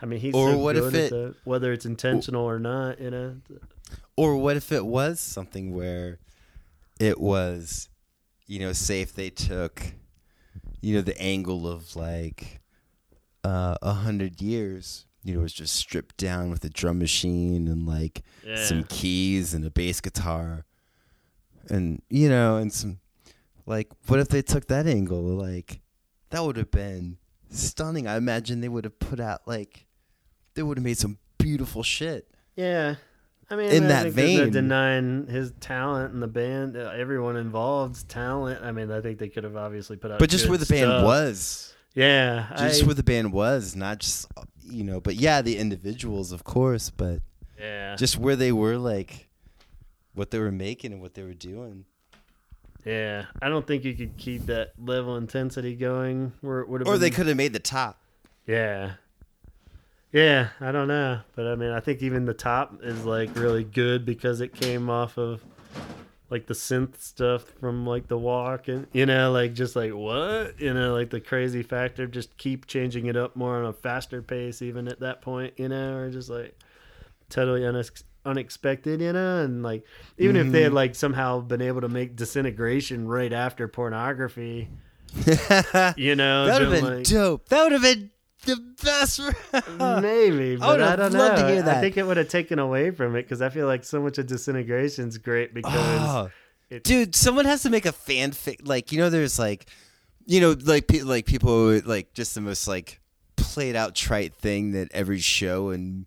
I 0.00 0.04
mean, 0.06 0.18
he's 0.18 0.34
Or 0.34 0.54
so 0.54 0.58
what 0.58 0.74
if 0.74 0.94
it- 0.94 1.10
that, 1.10 1.34
whether 1.44 1.72
it's 1.72 1.86
intentional 1.86 2.44
or 2.44 2.58
not, 2.58 3.00
you 3.00 3.10
know. 3.10 3.36
or 4.16 4.36
what 4.36 4.56
if 4.56 4.72
it 4.72 4.84
was 4.84 5.20
something 5.20 5.72
where 5.72 6.18
it 6.98 7.20
was 7.20 7.88
you 8.46 8.58
know 8.58 8.72
say 8.72 9.00
if 9.00 9.14
they 9.14 9.30
took 9.30 9.80
you 10.80 10.94
know 10.96 11.00
the 11.02 11.18
angle 11.20 11.66
of 11.68 11.94
like 11.96 12.60
uh, 13.44 13.76
a 13.80 13.92
hundred 13.92 14.42
years 14.42 15.06
you 15.24 15.34
know 15.34 15.40
it 15.40 15.42
was 15.42 15.52
just 15.52 15.74
stripped 15.76 16.16
down 16.16 16.50
with 16.50 16.64
a 16.64 16.68
drum 16.68 16.98
machine 16.98 17.68
and 17.68 17.86
like 17.86 18.22
Yeah. 18.46 18.56
some 18.64 18.84
keys 18.84 19.54
and 19.54 19.64
a 19.64 19.70
bass 19.70 20.00
guitar 20.00 20.64
and 21.68 22.02
you 22.10 22.28
know 22.28 22.56
and 22.56 22.72
some 22.72 22.98
like 23.66 23.88
what 24.06 24.18
if 24.20 24.28
they 24.28 24.42
took 24.42 24.66
that 24.68 24.86
angle 24.86 25.22
like 25.22 25.80
that 26.30 26.42
would 26.44 26.56
have 26.56 26.70
been 26.70 27.18
stunning 27.50 28.06
i 28.08 28.16
imagine 28.16 28.60
they 28.60 28.68
would 28.68 28.84
have 28.84 28.98
put 28.98 29.20
out 29.20 29.42
like 29.46 29.86
they 30.54 30.62
would 30.62 30.76
have 30.76 30.84
made 30.84 30.98
some 30.98 31.18
beautiful 31.38 31.82
shit 31.82 32.28
Yeah, 32.56 32.96
I 33.50 33.56
mean, 33.56 33.70
In 33.70 33.84
I 33.84 33.88
that 33.88 34.04
no 34.06 34.10
vein. 34.10 34.50
denying 34.50 35.26
his 35.26 35.52
talent 35.60 36.12
and 36.14 36.22
the 36.22 36.26
band, 36.26 36.76
uh, 36.76 36.90
everyone 36.94 37.36
involved's 37.36 38.02
talent. 38.04 38.62
I 38.62 38.70
mean, 38.72 38.90
I 38.90 39.00
think 39.00 39.18
they 39.18 39.28
could 39.28 39.44
have 39.44 39.56
obviously 39.56 39.96
put 39.96 40.10
out. 40.10 40.18
but 40.18 40.30
just 40.30 40.48
where 40.48 40.56
the 40.58 40.66
band 40.66 41.04
was 41.04 41.74
Yeah, 41.94 42.46
just 42.58 42.82
I, 42.82 42.86
where 42.86 42.94
the 42.94 43.02
band 43.02 43.32
was 43.32 43.76
not 43.76 43.98
just 43.98 44.26
you 44.62 44.84
know 44.84 45.00
but 45.00 45.16
yeah 45.16 45.42
the 45.42 45.58
individuals 45.58 46.32
of 46.32 46.44
course 46.44 46.88
but 46.88 47.20
yeah, 47.60 47.96
just 47.96 48.16
where 48.16 48.36
they 48.36 48.52
were 48.52 48.78
like 48.78 49.28
what 50.14 50.30
they 50.30 50.38
were 50.38 50.52
making 50.52 50.92
and 50.92 51.02
what 51.02 51.14
they 51.14 51.22
were 51.22 51.34
doing 51.34 51.84
yeah. 52.84 53.26
I 53.40 53.48
don't 53.48 53.66
think 53.66 53.84
you 53.84 53.94
could 53.94 54.16
keep 54.16 54.46
that 54.46 54.72
level 54.78 55.16
intensity 55.16 55.74
going. 55.74 56.32
Where 56.40 56.60
it 56.60 56.68
would 56.68 56.80
have 56.80 56.88
or 56.88 56.94
been, 56.94 57.00
they 57.00 57.10
could 57.10 57.26
have 57.26 57.36
made 57.36 57.52
the 57.52 57.60
top 57.60 58.00
Yeah. 58.46 58.94
Yeah, 60.12 60.48
I 60.60 60.72
don't 60.72 60.88
know, 60.88 61.20
but 61.34 61.46
I 61.46 61.54
mean, 61.54 61.70
I 61.70 61.80
think 61.80 62.02
even 62.02 62.26
the 62.26 62.34
top 62.34 62.80
is 62.82 63.06
like 63.06 63.34
really 63.34 63.64
good 63.64 64.04
because 64.04 64.42
it 64.42 64.52
came 64.52 64.90
off 64.90 65.16
of 65.16 65.42
like 66.32 66.46
the 66.46 66.54
synth 66.54 66.98
stuff 66.98 67.44
from 67.60 67.86
like 67.86 68.08
the 68.08 68.16
walk 68.16 68.66
and 68.66 68.86
you 68.92 69.04
know 69.04 69.30
like 69.30 69.52
just 69.52 69.76
like 69.76 69.92
what 69.92 70.58
you 70.58 70.72
know 70.72 70.94
like 70.94 71.10
the 71.10 71.20
crazy 71.20 71.62
factor 71.62 72.06
just 72.06 72.34
keep 72.38 72.66
changing 72.66 73.04
it 73.06 73.16
up 73.16 73.36
more 73.36 73.56
on 73.58 73.66
a 73.66 73.72
faster 73.72 74.22
pace 74.22 74.62
even 74.62 74.88
at 74.88 74.98
that 75.00 75.20
point 75.20 75.52
you 75.58 75.68
know 75.68 75.94
or 75.94 76.10
just 76.10 76.30
like 76.30 76.58
totally 77.28 77.60
unex- 77.60 78.02
unexpected 78.24 79.00
you 79.02 79.12
know 79.12 79.42
and 79.42 79.62
like 79.62 79.84
even 80.16 80.36
if 80.36 80.50
they 80.52 80.62
had 80.62 80.72
Mhm. 80.72 80.76
like 80.76 80.94
somehow 80.94 81.40
been 81.40 81.60
able 81.60 81.82
to 81.82 81.88
make 81.88 82.16
disintegration 82.16 83.06
right 83.06 83.32
after 83.32 83.68
pornography 83.68 84.70
you 85.96 86.16
know 86.16 86.46
that 86.46 86.54
would 86.54 86.62
have 86.62 86.70
been 86.70 86.84
been 86.84 86.96
like- 86.98 87.06
dope. 87.06 87.48
That 87.50 87.62
would 87.64 87.72
have 87.72 87.82
been 87.82 88.10
the 88.42 88.56
best. 88.82 89.20
Maybe, 90.02 90.56
but 90.56 90.68
would 90.78 90.80
I, 90.80 90.96
don't 90.96 91.12
know. 91.12 91.34
to 91.36 91.46
hear 91.48 91.64
I- 91.64 91.78
I 91.78 91.80
think 91.80 91.96
it 91.96 92.04
would 92.06 92.16
have 92.16 92.28
taken 92.28 92.58
away 92.58 92.90
from 92.90 93.16
it 93.16 93.22
because 93.22 93.40
I 93.42 93.48
feel 93.48 93.66
like 93.66 93.84
so 93.84 94.00
much 94.02 94.18
of 94.18 94.26
disintegration's 94.26 95.18
great 95.18 95.54
because 95.54 95.72
Oh, 95.74 96.30
it's 96.70 96.88
dude, 96.88 97.14
someone 97.14 97.44
has 97.44 97.62
to 97.62 97.70
make 97.70 97.86
a 97.86 97.92
fanfic. 97.92 98.66
Like 98.66 98.92
you 98.92 98.98
know, 98.98 99.10
there's 99.10 99.38
like, 99.38 99.66
you 100.26 100.40
know, 100.40 100.56
like 100.64 100.86
pe- 100.88 101.02
like 101.02 101.26
people 101.26 101.80
like 101.84 102.14
just 102.14 102.34
the 102.34 102.40
most 102.40 102.66
like 102.68 103.00
played 103.36 103.76
out 103.76 103.94
trite 103.94 104.34
thing 104.36 104.72
that 104.72 104.88
every 104.92 105.18
show 105.18 105.70
and 105.70 106.06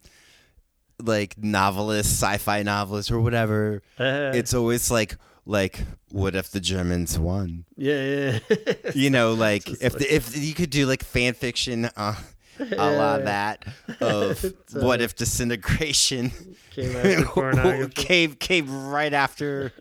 like 1.02 1.38
novelists, 1.38 2.14
sci-fi 2.14 2.64
novelists 2.64 3.12
or 3.12 3.20
whatever, 3.20 3.82
uh, 4.00 4.32
it's 4.34 4.54
always 4.54 4.90
like 4.90 5.18
like 5.46 5.84
what 6.12 6.36
if 6.36 6.50
the 6.52 6.60
Germans 6.60 7.18
won? 7.20 7.66
yeah, 7.78 8.40
yeah. 8.50 8.74
You 8.96 9.10
know, 9.10 9.34
like 9.34 9.70
if 9.70 9.82
like- 9.94 9.94
the, 10.00 10.14
if 10.16 10.38
you 10.38 10.54
could 10.54 10.70
do 10.70 10.86
like 10.86 11.04
fan 11.04 11.34
fiction. 11.34 11.86
Uh, 11.96 12.16
a 12.58 12.64
la 12.76 13.18
Yeah. 13.18 13.24
that 13.26 13.66
of 14.00 14.42
what 14.72 15.02
uh, 15.02 15.04
if 15.04 15.16
disintegration 15.18 16.32
Came 16.72 16.96
after 16.96 17.88
came 17.90 18.34
came 18.36 18.88
right 18.88 19.12
after 19.14 19.74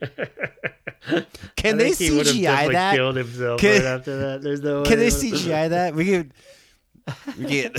Can 1.56 1.76
they 1.78 1.90
CGI 1.90 2.72
that? 2.72 2.96
Killed 2.96 3.14
himself 3.16 3.60
Can- 3.60 3.70
right 3.82 3.84
after 3.84 4.16
that. 4.16 4.42
There's 4.42 4.60
no. 4.60 4.82
Can 4.82 4.98
they 4.98 5.06
CGI 5.08 5.68
that? 5.70 5.94
We 5.94 6.04
could. 6.06 6.34
We 7.38 7.44
get. 7.44 7.78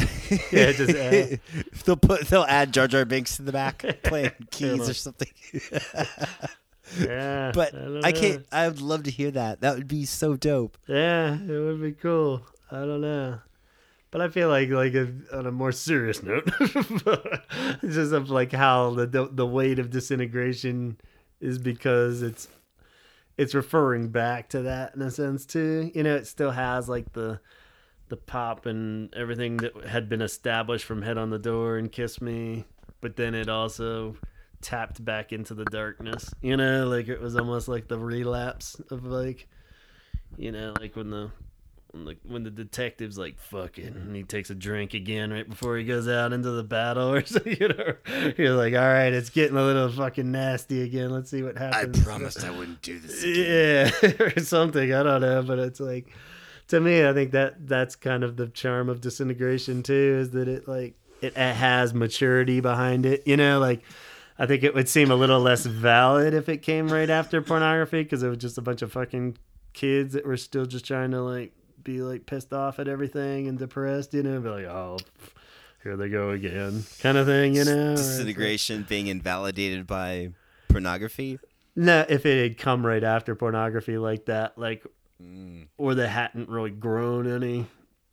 Yeah, 0.52 0.72
just 0.72 0.96
add- 0.96 1.40
they'll 1.84 1.98
put. 1.98 2.28
They'll 2.28 2.44
add 2.44 2.72
Jar 2.72 2.88
Jar 2.88 3.04
Binks 3.04 3.38
in 3.40 3.46
the 3.46 3.52
back 3.52 3.84
playing 4.04 4.32
keys 4.52 4.88
or 4.88 4.94
something. 4.94 5.28
Yeah, 7.00 7.52
but 7.54 7.74
don't 7.74 8.06
I 8.06 8.12
can't. 8.12 8.46
I 8.52 8.68
would 8.68 8.82
love 8.82 9.04
to 9.04 9.12
hear 9.12 9.32
that. 9.32 9.62
That 9.62 9.76
would 9.76 9.88
be 9.88 10.06
so 10.06 10.36
dope. 10.36 10.78
Yeah, 10.88 11.36
it 11.36 11.48
would 11.50 11.82
be 11.82 11.94
cool. 11.94 12.42
I 12.72 12.80
don't 12.80 13.02
know. 13.02 13.40
But 14.12 14.22
I 14.22 14.30
feel 14.30 14.48
like, 14.48 14.70
like 14.70 14.94
if, 14.94 15.10
on 15.34 15.46
a 15.46 15.52
more 15.52 15.74
serious 15.74 16.24
note, 16.24 16.50
just 17.82 18.14
of 18.14 18.30
like 18.30 18.54
how 18.54 18.92
the, 18.92 19.08
the 19.08 19.30
the 19.32 19.46
weight 19.46 19.78
of 19.80 19.90
disintegration 19.90 20.98
is 21.42 21.58
because 21.58 22.22
it's 22.22 22.48
it's 23.38 23.54
referring 23.54 24.10
back 24.10 24.50
to 24.50 24.62
that 24.62 24.96
in 24.96 25.02
a 25.02 25.12
sense 25.12 25.46
too. 25.46 25.92
You 25.94 26.04
know, 26.04 26.16
it 26.16 26.28
still 26.28 26.52
has 26.52 26.88
like 26.88 27.14
the 27.14 27.40
the 28.08 28.18
pop 28.18 28.66
and 28.66 29.14
everything 29.16 29.58
that 29.58 29.86
had 29.86 30.08
been 30.08 30.22
established 30.22 30.86
from 30.86 31.02
Head 31.02 31.18
on 31.18 31.30
the 31.30 31.40
Door 31.40 31.78
and 31.78 31.92
Kiss 31.92 32.22
Me, 32.22 32.66
but 33.02 33.16
then 33.16 33.34
it 33.34 33.50
also 33.50 34.16
tapped 34.66 35.06
back 35.06 35.32
into 35.32 35.54
the 35.54 35.66
darkness. 35.66 36.34
You 36.42 36.58
know, 36.58 36.88
like 36.88 37.08
it 37.08 37.22
was 37.22 37.36
almost 37.36 37.68
like 37.68 37.88
the 37.88 38.00
relapse 38.00 38.76
of 38.90 39.06
like 39.06 39.48
you 40.38 40.52
know, 40.52 40.74
like 40.80 40.96
when 40.96 41.12
the 41.12 41.30
when 41.92 42.06
the 42.06 42.18
when 42.28 42.44
the 42.44 42.50
detective's 42.50 43.18
like 43.18 43.40
fucking 43.40 43.86
and 43.86 44.16
he 44.16 44.24
takes 44.24 44.50
a 44.50 44.56
drink 44.56 44.94
again 44.96 45.32
right 45.32 45.48
before 45.48 45.78
he 45.78 45.86
goes 45.86 46.08
out 46.08 46.34
into 46.34 46.50
the 46.50 46.64
battle 46.64 47.14
or 47.14 47.24
something, 47.26 47.56
you 47.60 47.68
know. 47.68 48.34
You're 48.38 48.56
like, 48.56 48.74
all 48.74 48.80
right, 48.80 49.14
it's 49.14 49.30
getting 49.30 49.56
a 49.56 49.64
little 49.64 49.90
fucking 49.92 50.32
nasty 50.32 50.82
again. 50.82 51.12
Let's 51.12 51.30
see 51.30 51.44
what 51.44 51.58
happens. 51.58 52.00
I 52.00 52.04
promised 52.04 52.44
I 52.44 52.50
wouldn't 52.50 52.82
do 52.82 53.00
this. 53.00 53.24
Again. 53.24 53.94
Yeah, 54.02 54.26
or 54.26 54.40
something. 54.40 54.94
I 54.94 55.04
don't 55.04 55.22
know, 55.22 55.44
but 55.44 55.60
it's 55.60 55.80
like 55.80 56.12
to 56.70 56.80
me, 56.80 57.08
I 57.08 57.14
think 57.14 57.32
that 57.32 57.68
that's 57.68 57.96
kind 57.96 58.24
of 58.24 58.36
the 58.36 58.48
charm 58.48 58.90
of 58.90 59.00
disintegration 59.00 59.84
too, 59.84 60.18
is 60.22 60.32
that 60.32 60.48
it 60.48 60.68
like 60.68 60.96
it, 61.22 61.38
it 61.38 61.56
has 61.56 61.94
maturity 61.94 62.62
behind 62.62 63.06
it. 63.06 63.24
You 63.28 63.38
know, 63.38 63.60
like 63.60 63.84
I 64.38 64.46
think 64.46 64.64
it 64.64 64.74
would 64.76 64.90
seem 64.90 65.12
a 65.12 65.16
little 65.16 65.40
less 65.40 65.66
valid 65.66 66.34
if 66.34 66.50
it 66.50 66.58
came 66.58 66.90
right 66.90 67.10
after 67.10 67.42
pornography 67.42 68.04
because 68.04 68.22
it 68.24 68.28
was 68.30 68.38
just 68.38 68.58
a 68.58 68.62
bunch 68.62 68.82
of 68.82 68.92
fucking 68.92 69.38
kids 69.74 70.14
that 70.14 70.26
were 70.26 70.38
still 70.38 70.66
just 70.66 70.86
trying 70.86 71.12
to 71.12 71.22
like 71.22 71.54
be 71.84 72.02
like 72.02 72.26
pissed 72.26 72.52
off 72.52 72.80
at 72.80 72.88
everything 72.88 73.48
and 73.48 73.58
depressed. 73.58 74.14
You 74.14 74.24
know, 74.24 74.40
be 74.42 74.50
like, 74.50 74.66
oh. 74.66 74.98
Here 75.84 75.96
they 75.96 76.10
go 76.10 76.32
again, 76.32 76.84
kind 77.00 77.16
of 77.16 77.28
thing, 77.28 77.54
you 77.54 77.64
know. 77.64 77.96
Disintegration 77.96 78.88
being 78.90 79.06
invalidated 79.06 79.86
by 79.86 80.32
pornography. 80.68 81.38
No, 81.76 82.04
if 82.10 82.26
it 82.26 82.42
had 82.42 82.58
come 82.58 82.84
right 82.84 83.04
after 83.04 83.36
pornography 83.36 83.98
like 84.00 84.26
that, 84.26 84.58
like, 84.58 84.84
Mm. 85.24 85.68
or 85.78 85.96
they 85.96 86.08
hadn't 86.10 86.50
really 86.50 86.72
grown 86.72 87.26
any, 87.32 87.68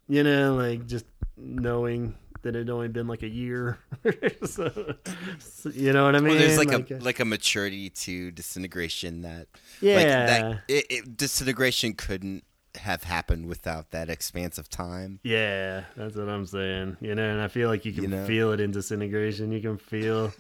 you 0.06 0.22
know, 0.22 0.54
like 0.54 0.86
just 0.86 1.04
knowing 1.36 2.14
that 2.42 2.54
it'd 2.56 2.70
only 2.70 2.88
been 2.88 3.06
like 3.08 3.22
a 3.22 3.28
year. 3.28 3.78
so, 4.44 4.94
so- 5.38 5.70
you 5.70 5.92
know 5.92 6.04
what 6.04 6.14
I 6.16 6.20
mean? 6.20 6.30
Well, 6.30 6.38
there's 6.38 6.58
like, 6.58 6.68
Like, 6.72 6.90
a 6.90 6.96
uh, 6.96 7.00
like 7.00 7.20
a 7.20 7.24
maturity 7.24 7.90
to 7.90 8.30
disintegration 8.30 9.22
that 9.22 9.48
yeah, 9.80 9.96
like 9.96 10.06
that 10.06 10.60
it, 10.68 10.86
it, 10.90 11.16
disintegration 11.16 11.94
couldn't 11.94 12.44
have 12.76 13.04
happened 13.04 13.46
without 13.46 13.90
that 13.90 14.08
expanse 14.08 14.56
of 14.58 14.68
time. 14.68 15.20
yeah, 15.22 15.84
that's 15.96 16.16
what 16.16 16.28
I'm 16.28 16.46
saying. 16.46 16.96
You 17.00 17.14
know, 17.14 17.22
and 17.28 17.40
I 17.40 17.48
feel 17.48 17.68
like 17.68 17.84
you 17.84 17.92
can 17.92 18.04
You 18.04 18.08
know? 18.10 18.24
feel 18.26 18.52
it 18.52 18.60
in 18.60 18.70
disintegration. 18.70 19.52
You 19.52 19.60
can 19.60 19.76
feel 19.78 20.32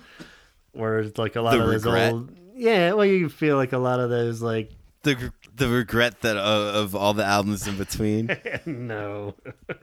where 0.72 1.00
it's 1.00 1.18
like 1.18 1.36
a 1.36 1.42
lot 1.42 1.52
The 1.56 1.62
of 1.62 1.82
those 1.82 1.86
old. 1.86 2.30
Yeah, 2.54 2.92
well, 2.92 3.04
you 3.06 3.20
can 3.20 3.28
feel 3.28 3.56
like 3.56 3.72
a 3.72 3.78
lot 3.78 4.00
of 4.00 4.08
those 4.10 4.40
like 4.42 4.70
The 5.02 5.32
the 5.54 5.68
regret 5.68 6.20
that 6.20 6.36
uh, 6.36 6.72
of 6.74 6.94
all 6.94 7.14
the 7.14 7.24
albums 7.24 7.66
in 7.66 7.76
between. 7.76 8.36
no, 8.66 9.34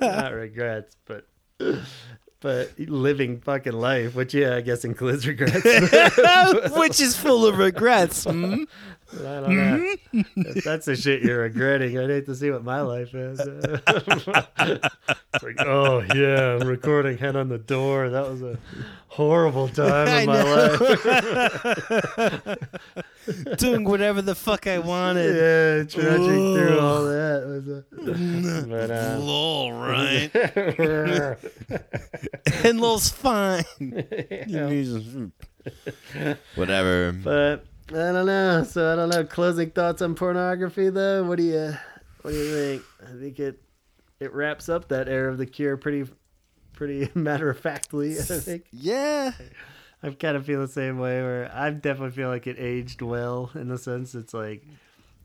not 0.00 0.32
regrets, 0.34 0.96
but 1.06 1.26
but 2.40 2.78
living 2.78 3.40
fucking 3.40 3.72
life, 3.72 4.14
which 4.14 4.34
yeah, 4.34 4.56
I 4.56 4.60
guess 4.60 4.84
includes 4.84 5.26
regrets. 5.26 5.64
Which 6.76 7.00
is 7.00 7.16
full 7.16 7.46
of 7.46 7.58
regrets. 7.58 8.24
hmm? 8.24 8.64
I 9.12 9.40
don't 9.40 9.56
know. 9.56 9.94
If 10.36 10.64
that's 10.64 10.86
the 10.86 10.94
shit 10.96 11.22
you're 11.22 11.40
regretting, 11.42 11.98
I'd 11.98 12.10
hate 12.10 12.26
to 12.26 12.34
see 12.34 12.50
what 12.50 12.62
my 12.62 12.82
life 12.82 13.14
is. 13.14 13.38
like, 15.42 15.60
oh 15.60 16.04
yeah, 16.14 16.58
I'm 16.60 16.68
recording 16.68 17.16
Head 17.16 17.34
on 17.36 17.48
the 17.48 17.58
Door. 17.58 18.10
That 18.10 18.28
was 18.28 18.42
a 18.42 18.58
horrible 19.08 19.68
time 19.68 20.08
in 20.08 20.26
my 20.26 20.42
life. 20.42 20.78
Doing 23.58 23.84
whatever 23.84 24.20
the 24.20 24.34
fuck 24.34 24.66
I 24.66 24.78
wanted. 24.78 25.34
yeah, 25.36 25.84
trudging 25.84 26.54
through 26.54 26.78
all 26.78 27.04
that 27.04 27.46
was 27.46 27.68
a. 27.68 27.84
But, 28.68 28.90
uh, 28.90 29.18
Lol, 29.20 29.72
right? 29.72 30.30
and 32.64 32.80
Lol's 32.80 33.08
fine. 33.08 33.64
Whatever. 36.54 37.12
But 37.12 37.66
I 37.90 38.12
don't 38.12 38.26
know. 38.26 38.64
So 38.64 38.92
I 38.92 38.96
don't 38.96 39.08
know. 39.08 39.24
Closing 39.24 39.70
thoughts 39.70 40.02
on 40.02 40.14
pornography, 40.14 40.90
though. 40.90 41.24
What 41.24 41.38
do 41.38 41.44
you 41.44 41.74
What 42.22 42.32
do 42.32 42.36
you 42.36 42.52
think? 42.52 42.82
I 43.02 43.18
think 43.18 43.38
it 43.40 43.62
it 44.20 44.32
wraps 44.32 44.68
up 44.68 44.88
that 44.88 45.08
era 45.08 45.30
of 45.30 45.38
the 45.38 45.46
Cure 45.46 45.76
pretty 45.76 46.10
pretty 46.72 47.10
matter 47.18 47.50
of 47.50 47.58
factly. 47.58 48.18
I 48.18 48.22
think 48.22 48.64
yeah. 48.72 49.32
I 50.02 50.10
kind 50.10 50.36
of 50.36 50.46
feel 50.46 50.60
the 50.60 50.68
same 50.68 50.98
way. 50.98 51.22
Where 51.22 51.50
I 51.52 51.70
definitely 51.70 52.14
feel 52.14 52.28
like 52.28 52.46
it 52.46 52.58
aged 52.58 53.02
well 53.02 53.50
in 53.54 53.68
the 53.68 53.78
sense 53.78 54.14
it's 54.14 54.34
like 54.34 54.64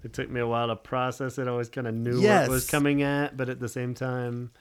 it 0.03 0.13
took 0.13 0.29
me 0.29 0.39
a 0.39 0.47
while 0.47 0.67
to 0.67 0.75
process 0.75 1.37
it. 1.37 1.47
I 1.47 1.51
always 1.51 1.69
kind 1.69 1.87
of 1.87 1.93
knew 1.93 2.21
what 2.21 2.45
it 2.45 2.49
was 2.49 2.69
coming 2.69 3.03
at, 3.03 3.37
but 3.37 3.49
at 3.49 3.59
the 3.59 3.69
same 3.69 3.93
time. 3.93 4.51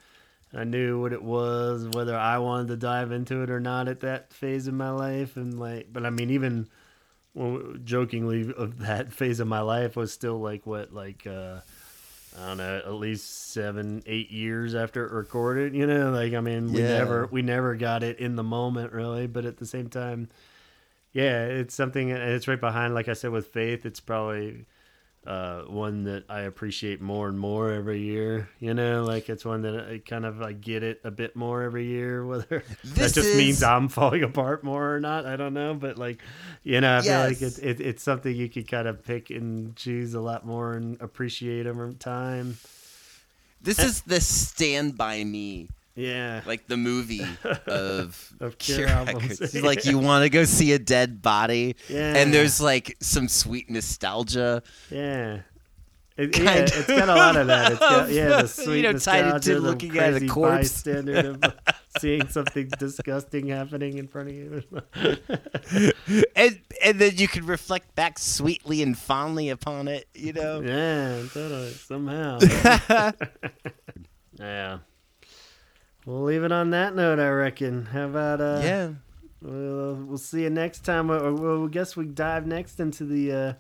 I 0.54 0.64
knew 0.64 1.00
what 1.00 1.14
it 1.14 1.22
was, 1.22 1.88
whether 1.94 2.14
I 2.14 2.36
wanted 2.36 2.68
to 2.68 2.76
dive 2.76 3.10
into 3.10 3.42
it 3.42 3.48
or 3.48 3.58
not 3.58 3.88
at 3.88 4.00
that 4.00 4.34
phase 4.34 4.66
of 4.66 4.74
my 4.74 4.90
life, 4.90 5.38
and 5.38 5.58
like, 5.58 5.88
but 5.90 6.04
I 6.04 6.10
mean, 6.10 6.28
even 6.28 6.68
well, 7.34 7.74
jokingly 7.84 8.52
of 8.56 8.78
that 8.80 9.12
phase 9.18 9.40
of 9.40 9.48
my 9.48 9.60
life 9.60 9.96
was 9.96 10.12
still 10.12 10.38
like 10.40 10.66
what 10.66 10.92
like 10.92 11.26
uh 11.26 11.60
I 12.40 12.48
don't 12.48 12.56
know 12.58 12.76
at 12.78 12.94
least 12.94 13.52
seven 13.52 14.02
eight 14.06 14.30
years 14.30 14.74
after 14.74 15.04
it 15.06 15.12
recorded 15.12 15.74
you 15.74 15.86
know 15.86 16.10
like 16.10 16.32
I 16.32 16.40
mean 16.40 16.72
we 16.72 16.80
Yeah. 16.80 16.88
never 16.98 17.26
we 17.26 17.42
never 17.42 17.74
got 17.76 18.02
it 18.02 18.18
in 18.18 18.36
the 18.36 18.42
moment 18.42 18.92
really 18.92 19.26
but 19.26 19.44
at 19.44 19.58
the 19.58 19.66
same 19.66 19.88
time 19.88 20.28
yeah 21.12 21.44
it's 21.44 21.74
something 21.74 22.10
and 22.10 22.22
it's 22.22 22.48
right 22.48 22.60
behind 22.60 22.94
like 22.94 23.08
I 23.08 23.12
said 23.12 23.32
with 23.32 23.48
faith 23.48 23.84
it's 23.84 24.00
probably 24.00 24.64
uh 25.26 25.62
one 25.62 26.02
that 26.04 26.24
I 26.28 26.40
appreciate 26.40 27.00
more 27.00 27.28
and 27.28 27.38
more 27.38 27.70
every 27.70 28.00
year 28.00 28.48
you 28.58 28.74
know 28.74 29.04
like 29.04 29.28
it's 29.28 29.44
one 29.44 29.62
that 29.62 29.74
I 29.88 29.98
kind 30.04 30.26
of 30.26 30.42
I 30.42 30.52
get 30.52 30.82
it 30.82 31.00
a 31.04 31.12
bit 31.12 31.36
more 31.36 31.62
every 31.62 31.86
year 31.86 32.26
whether 32.32 32.64
This 32.82 33.12
that 33.12 33.20
just 33.20 33.34
means 33.36 33.62
I'm 33.62 33.88
falling 33.88 34.24
apart 34.24 34.64
more 34.64 34.94
or 34.94 34.98
not. 35.00 35.24
I 35.24 35.36
don't 35.36 35.54
know, 35.54 35.74
but 35.74 35.96
like, 35.96 36.20
you 36.64 36.80
know, 36.80 36.98
I 36.98 37.02
feel 37.02 37.12
like 37.20 37.40
Yes. 37.40 37.58
it, 37.58 37.80
it, 37.80 37.86
it's 37.86 38.02
something 38.02 38.34
you 38.34 38.48
could 38.48 38.66
kind 38.68 38.88
of 38.88 39.04
pick 39.04 39.30
and 39.30 39.76
choose 39.76 40.14
a 40.14 40.20
lot 40.20 40.44
more 40.44 40.72
and 40.74 41.00
appreciate 41.00 41.66
over 41.68 41.92
time. 41.92 42.56
This 43.60 43.78
is 43.78 44.02
the 44.02 44.20
Stand 44.20 44.96
By 44.98 45.22
Me, 45.22 45.68
Yeah, 45.94 46.40
like 46.46 46.68
the 46.68 46.76
movie 46.78 47.26
of, 47.66 48.32
Of 48.40 48.58
Cure 48.58 48.88
albums. 48.88 49.40
It's 49.40 49.54
like 49.62 49.84
you 49.84 49.98
want 49.98 50.24
to 50.24 50.30
go 50.30 50.44
see 50.44 50.72
a 50.72 50.78
dead 50.78 51.20
body, 51.20 51.76
yeah, 51.88 52.16
and 52.16 52.32
there's 52.32 52.60
like 52.60 52.96
some 53.00 53.28
sweet 53.28 53.68
nostalgia. 53.70 54.62
yeah. 54.90 55.40
It, 56.14 56.38
yeah, 56.38 56.56
it's 56.56 56.86
got 56.86 57.08
a 57.08 57.14
lot 57.14 57.36
of 57.36 57.46
that. 57.46 57.72
It's 57.72 57.80
got, 57.80 58.10
yeah, 58.10 58.42
the 58.42 58.46
sweet 58.46 58.76
you 58.76 58.82
know, 58.82 58.92
tied 58.98 59.24
nostalgia, 59.24 59.58
looking 59.58 59.96
at 59.98 60.22
a 60.22 60.26
corpse. 60.28 60.82
bystander 60.82 61.30
of 61.30 61.54
seeing 61.98 62.28
something 62.28 62.68
disgusting 62.78 63.46
happening 63.48 63.96
in 63.96 64.08
front 64.08 64.28
of 64.28 64.34
you. 64.34 64.62
and 66.36 66.60
and 66.84 66.98
then 66.98 67.16
you 67.16 67.26
can 67.28 67.46
reflect 67.46 67.94
back 67.94 68.18
sweetly 68.18 68.82
and 68.82 68.96
fondly 68.98 69.48
upon 69.48 69.88
it, 69.88 70.06
you 70.14 70.34
know. 70.34 70.60
yeah, 70.60 71.22
totally. 71.32 71.70
Somehow. 71.70 72.38
yeah. 74.38 74.78
We'll 76.06 76.24
leave 76.24 76.42
it 76.42 76.52
on 76.52 76.70
that 76.70 76.94
note, 76.96 77.18
I 77.20 77.28
reckon. 77.28 77.86
How 77.86 78.06
about 78.06 78.40
uh 78.40 78.60
yeah. 78.62 78.90
We'll, 79.40 79.94
we'll 79.96 80.18
see 80.18 80.42
you 80.42 80.50
next 80.50 80.84
time. 80.84 81.10
Or, 81.10 81.32
well, 81.34 81.64
I 81.64 81.68
guess 81.68 81.96
we 81.96 82.06
dive 82.06 82.46
next 82.46 82.78
into 82.80 83.04
the 83.04 83.32
uh, 83.32 83.52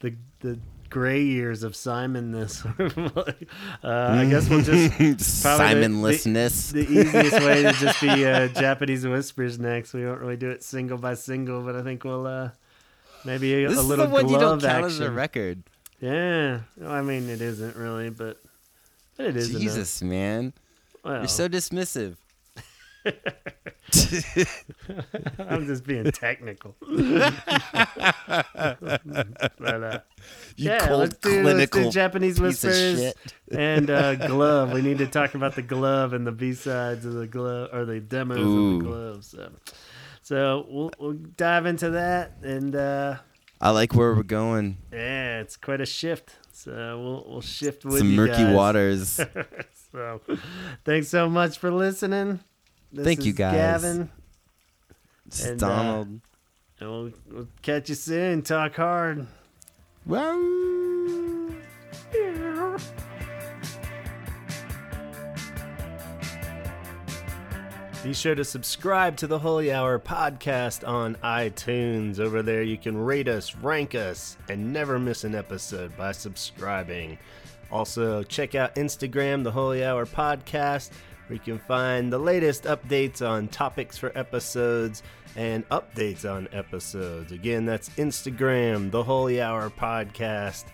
the 0.00 0.14
the 0.40 0.58
gray 0.90 1.22
years 1.24 1.64
of 1.64 1.72
Simonness. 1.72 2.64
uh, 3.84 3.86
I 4.22 4.24
guess 4.30 4.48
we'll 4.48 4.60
just 4.62 4.92
probably 5.42 5.74
the- 5.74 5.88
Simonlessness. 5.88 6.72
the 6.72 6.80
easiest 6.88 7.32
way 7.44 7.62
to 7.64 7.72
just 7.72 8.00
be 8.00 8.24
uh, 8.24 8.46
Japanese 8.60 9.04
whispers 9.06 9.58
next. 9.58 9.92
We 9.92 10.04
won't 10.06 10.20
really 10.20 10.36
do 10.36 10.50
it 10.50 10.62
single 10.62 10.98
by 10.98 11.14
single, 11.14 11.62
but 11.62 11.74
I 11.74 11.82
think 11.82 12.04
we'll 12.04 12.26
uh, 12.28 12.50
maybe 13.24 13.64
a, 13.64 13.68
this 13.68 13.78
a 13.78 13.80
is 13.80 13.86
little 13.88 14.06
the 14.06 14.12
one 14.12 14.28
you 14.28 14.38
don't 14.38 14.60
count 14.62 14.84
as 14.86 15.00
a 15.00 15.04
action. 15.04 15.14
record. 15.16 15.62
yeah, 16.00 16.60
Well, 16.76 16.92
I 16.92 17.02
mean 17.02 17.28
it 17.28 17.40
isn't 17.40 17.74
really, 17.74 18.10
but, 18.10 18.36
but 19.16 19.26
it 19.26 19.36
is. 19.36 19.50
enough. 19.50 19.62
Jesus, 19.62 20.00
man, 20.00 20.52
Well, 21.04 21.18
you're 21.18 21.28
so 21.28 21.48
dismissive. 21.48 22.16
I'm 25.38 25.66
just 25.66 25.84
being 25.84 26.10
technical. 26.10 26.74
but, 26.80 26.94
uh, 29.60 30.00
You 30.56 30.70
yeah, 30.70 30.86
cold 30.86 31.00
let's 31.00 31.16
do, 31.18 31.42
let's 31.42 31.58
do 31.60 31.66
clinical 31.66 31.90
Japanese 31.90 32.40
whispers 32.40 33.12
and 33.50 33.90
uh, 33.90 34.14
glove. 34.26 34.72
We 34.72 34.80
need 34.80 34.98
to 34.98 35.06
talk 35.06 35.34
about 35.34 35.54
the 35.54 35.62
glove 35.62 36.12
and 36.14 36.26
the 36.26 36.32
B 36.32 36.54
sides 36.54 37.04
of 37.04 37.12
the 37.14 37.26
glove 37.26 37.68
or 37.72 37.84
the 37.84 38.00
demos 38.00 38.38
of 38.38 38.44
the 38.46 38.78
glove. 38.84 39.24
So, 39.24 39.52
so 40.22 40.66
we'll, 40.68 40.90
we'll 40.98 41.12
dive 41.12 41.66
into 41.66 41.90
that, 41.90 42.38
and 42.42 42.74
uh, 42.74 43.16
I 43.60 43.70
like 43.70 43.94
where 43.94 44.14
we're 44.14 44.22
going. 44.22 44.78
yeah, 44.92 45.40
it's 45.40 45.56
quite 45.58 45.80
a 45.82 45.86
shift. 45.86 46.36
So 46.52 46.72
we'll 46.72 47.24
we'll 47.28 47.40
shift 47.42 47.84
with 47.84 47.98
Some 47.98 48.16
murky 48.16 48.44
waters. 48.54 49.20
So, 49.94 50.20
thanks 50.84 51.08
so 51.08 51.28
much 51.28 51.58
for 51.58 51.70
listening. 51.70 52.40
This 52.92 53.04
Thank 53.04 53.24
you, 53.24 53.32
guys. 53.32 53.54
Gavin, 53.54 54.10
It's 55.26 55.44
And, 55.44 55.62
uh, 55.62 55.68
Donald. 55.68 56.08
and 56.80 56.90
we'll, 56.90 57.12
we'll 57.30 57.48
catch 57.62 57.88
you 57.88 57.94
soon. 57.94 58.42
Talk 58.42 58.74
hard. 58.74 59.26
Wow. 60.04 61.50
Be 68.02 68.12
sure 68.12 68.34
to 68.34 68.44
subscribe 68.44 69.16
to 69.16 69.26
the 69.26 69.38
Holy 69.38 69.72
Hour 69.72 69.98
podcast 69.98 70.86
on 70.86 71.16
iTunes. 71.24 72.20
Over 72.20 72.42
there, 72.42 72.62
you 72.62 72.76
can 72.76 72.98
rate 72.98 73.28
us, 73.28 73.54
rank 73.56 73.94
us, 73.94 74.36
and 74.50 74.74
never 74.74 74.98
miss 74.98 75.24
an 75.24 75.34
episode 75.34 75.96
by 75.96 76.12
subscribing. 76.12 77.16
Also, 77.74 78.22
check 78.22 78.54
out 78.54 78.76
Instagram, 78.76 79.42
the 79.42 79.50
Holy 79.50 79.84
Hour 79.84 80.06
podcast, 80.06 80.90
where 81.26 81.34
you 81.34 81.40
can 81.40 81.58
find 81.58 82.12
the 82.12 82.18
latest 82.18 82.62
updates 82.64 83.20
on 83.20 83.48
topics 83.48 83.98
for 83.98 84.16
episodes 84.16 85.02
and 85.34 85.68
updates 85.70 86.24
on 86.24 86.46
episodes. 86.52 87.32
Again, 87.32 87.66
that's 87.66 87.88
Instagram, 87.90 88.92
the 88.92 89.02
Holy 89.02 89.42
Hour 89.42 89.70
podcast. 89.70 90.66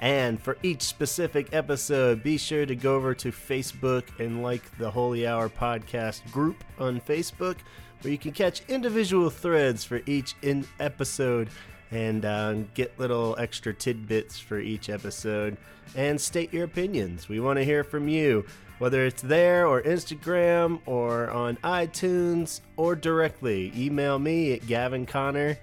And 0.00 0.42
for 0.42 0.58
each 0.64 0.82
specific 0.82 1.54
episode, 1.54 2.24
be 2.24 2.36
sure 2.36 2.66
to 2.66 2.74
go 2.74 2.96
over 2.96 3.14
to 3.14 3.30
Facebook 3.30 4.02
and 4.18 4.42
like 4.42 4.76
the 4.78 4.90
Holy 4.90 5.28
Hour 5.28 5.48
podcast 5.48 6.28
group 6.32 6.64
on 6.80 7.00
Facebook, 7.00 7.58
where 8.02 8.10
you 8.10 8.18
can 8.18 8.32
catch 8.32 8.62
individual 8.68 9.30
threads 9.30 9.84
for 9.84 10.00
each 10.06 10.34
in 10.42 10.66
episode 10.80 11.50
and 11.92 12.24
uh, 12.24 12.54
get 12.74 12.98
little 12.98 13.36
extra 13.38 13.72
tidbits 13.72 14.40
for 14.40 14.58
each 14.58 14.90
episode 14.90 15.56
and 15.94 16.20
state 16.20 16.52
your 16.52 16.64
opinions. 16.64 17.28
We 17.28 17.40
want 17.40 17.58
to 17.58 17.64
hear 17.64 17.84
from 17.84 18.08
you, 18.08 18.44
whether 18.78 19.04
it's 19.04 19.22
there 19.22 19.66
or 19.66 19.82
Instagram 19.82 20.80
or 20.86 21.30
on 21.30 21.56
iTunes 21.56 22.60
or 22.76 22.94
directly. 22.94 23.72
Email 23.76 24.18
me 24.18 24.52
at 24.52 24.62
gavinconnor 24.62 25.56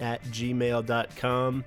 at 0.00 0.22
gmail.com. 0.24 1.64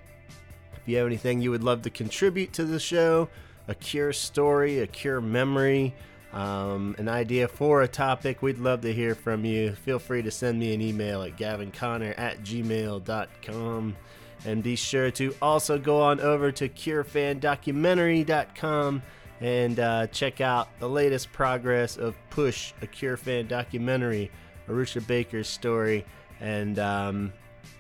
If 0.74 0.88
you 0.88 0.98
have 0.98 1.08
anything 1.08 1.42
you 1.42 1.52
would 1.52 1.64
love 1.64 1.82
to 1.84 1.90
contribute 1.90 2.54
to 2.54 2.66
the 2.66 2.80
show, 2.80 3.30
a 3.68 3.76
cure 3.76 4.14
story, 4.14 4.80
a 4.80 4.88
cure 4.88 5.22
memory, 5.22 5.94
um, 6.34 6.96
an 6.98 7.10
idea 7.10 7.48
for 7.48 7.82
a 7.82 7.88
topic, 7.88 8.42
we'd 8.42 8.60
love 8.60 8.82
to 8.82 8.94
hear 8.94 9.16
from 9.16 9.46
you. 9.46 9.74
Feel 9.74 10.00
free 10.00 10.22
to 10.22 10.32
send 10.32 10.60
me 10.60 10.74
an 10.74 10.82
email 10.82 11.24
at 11.24 11.38
gavinconnor 11.38 12.18
at 12.18 12.44
gmail.com. 12.44 13.96
And 14.46 14.64
be 14.64 14.76
sure 14.76 15.12
to 15.12 15.36
also 15.42 15.78
go 15.78 16.02
on 16.02 16.20
over 16.20 16.52
to 16.54 16.70
CureFanDocumentary.com 16.70 19.02
and 19.40 19.80
uh, 19.80 20.08
check 20.08 20.42
out 20.42 20.68
the 20.80 20.90
latest 20.90 21.32
progress 21.32 21.98
of 21.98 22.16
Push, 22.30 22.74
a 22.82 22.88
Cure 22.88 23.18
Fan 23.18 23.48
documentary, 23.48 24.32
Arusha 24.68 25.06
Baker's 25.06 25.48
story, 25.48 26.06
and 26.40 26.80
um, 26.80 27.34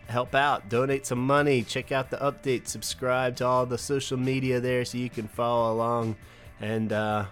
help 0.08 0.36
out. 0.36 0.70
Donate 0.70 1.06
some 1.06 1.26
money. 1.26 1.64
Check 1.64 1.92
out 1.92 2.10
the 2.10 2.18
updates. 2.18 2.68
Subscribe 2.68 3.36
to 3.38 3.46
all 3.46 3.66
the 3.66 3.78
social 3.78 4.18
media 4.18 4.60
there 4.60 4.86
so 4.86 4.98
you 4.98 5.10
can 5.10 5.28
follow 5.28 5.74
along. 5.74 6.16
And 6.60 6.94
uh, 6.94 7.26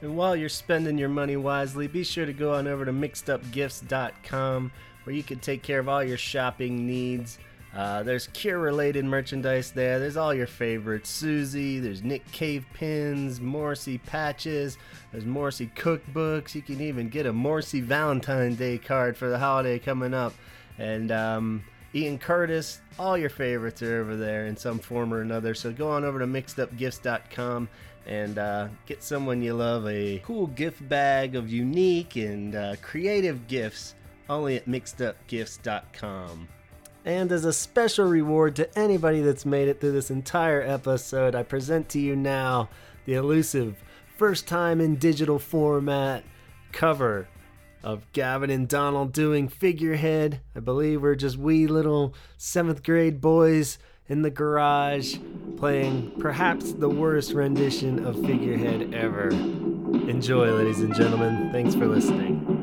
and 0.00 0.16
while 0.16 0.36
you're 0.36 0.48
spending 0.48 0.98
your 0.98 1.08
money 1.08 1.36
wisely, 1.36 1.86
be 1.86 2.04
sure 2.04 2.26
to 2.26 2.32
go 2.32 2.54
on 2.54 2.66
over 2.66 2.84
to 2.84 2.92
mixedupgifts.com 2.92 4.72
where 5.04 5.14
you 5.14 5.22
can 5.22 5.38
take 5.38 5.62
care 5.62 5.78
of 5.78 5.88
all 5.88 6.02
your 6.02 6.18
shopping 6.18 6.86
needs. 6.86 7.38
Uh, 7.76 8.02
there's 8.02 8.28
cure 8.28 8.58
related 8.58 9.04
merchandise 9.04 9.70
there. 9.70 9.98
There's 9.98 10.16
all 10.16 10.32
your 10.32 10.46
favorites 10.46 11.22
Siouxsie, 11.22 11.82
there's 11.82 12.02
Nick 12.02 12.30
Cave 12.32 12.64
pins, 12.72 13.38
Morrissey 13.38 13.98
patches, 13.98 14.78
there's 15.12 15.26
Morrissey 15.26 15.70
cookbooks. 15.76 16.54
You 16.54 16.62
can 16.62 16.80
even 16.80 17.10
get 17.10 17.26
a 17.26 17.32
Morrissey 17.34 17.82
Valentine 17.82 18.54
Day 18.54 18.78
card 18.78 19.14
for 19.14 19.28
the 19.28 19.38
holiday 19.38 19.78
coming 19.78 20.14
up. 20.14 20.32
And 20.78 21.12
um, 21.12 21.64
Ian 21.94 22.18
Curtis, 22.18 22.80
all 22.98 23.18
your 23.18 23.28
favorites 23.28 23.82
are 23.82 24.00
over 24.00 24.16
there 24.16 24.46
in 24.46 24.56
some 24.56 24.78
form 24.78 25.12
or 25.12 25.20
another. 25.20 25.54
So 25.54 25.70
go 25.70 25.90
on 25.90 26.02
over 26.02 26.18
to 26.18 26.26
mixedupgifts.com 26.26 27.68
and 28.06 28.38
uh, 28.38 28.68
get 28.86 29.02
someone 29.02 29.42
you 29.42 29.52
love 29.52 29.86
a 29.86 30.22
cool 30.24 30.46
gift 30.46 30.88
bag 30.88 31.36
of 31.36 31.50
unique 31.50 32.16
and 32.16 32.54
uh, 32.54 32.76
creative 32.80 33.46
gifts 33.48 33.94
only 34.30 34.56
at 34.56 34.66
mixedupgifts.com. 34.66 36.48
And 37.06 37.30
as 37.30 37.44
a 37.44 37.52
special 37.52 38.04
reward 38.04 38.56
to 38.56 38.76
anybody 38.76 39.20
that's 39.20 39.46
made 39.46 39.68
it 39.68 39.80
through 39.80 39.92
this 39.92 40.10
entire 40.10 40.60
episode, 40.60 41.36
I 41.36 41.44
present 41.44 41.88
to 41.90 42.00
you 42.00 42.16
now 42.16 42.68
the 43.04 43.14
elusive 43.14 43.76
first 44.16 44.48
time 44.48 44.80
in 44.80 44.96
digital 44.96 45.38
format 45.38 46.24
cover 46.72 47.28
of 47.84 48.10
Gavin 48.12 48.50
and 48.50 48.66
Donald 48.66 49.12
doing 49.12 49.46
figurehead. 49.46 50.40
I 50.56 50.60
believe 50.60 51.00
we're 51.00 51.14
just 51.14 51.38
wee 51.38 51.68
little 51.68 52.12
seventh 52.38 52.82
grade 52.82 53.20
boys 53.20 53.78
in 54.08 54.22
the 54.22 54.30
garage 54.30 55.16
playing 55.58 56.12
perhaps 56.18 56.72
the 56.72 56.88
worst 56.88 57.32
rendition 57.32 58.04
of 58.04 58.16
figurehead 58.26 58.92
ever. 58.92 59.28
Enjoy, 59.28 60.50
ladies 60.50 60.80
and 60.80 60.92
gentlemen. 60.92 61.52
Thanks 61.52 61.76
for 61.76 61.86
listening. 61.86 62.55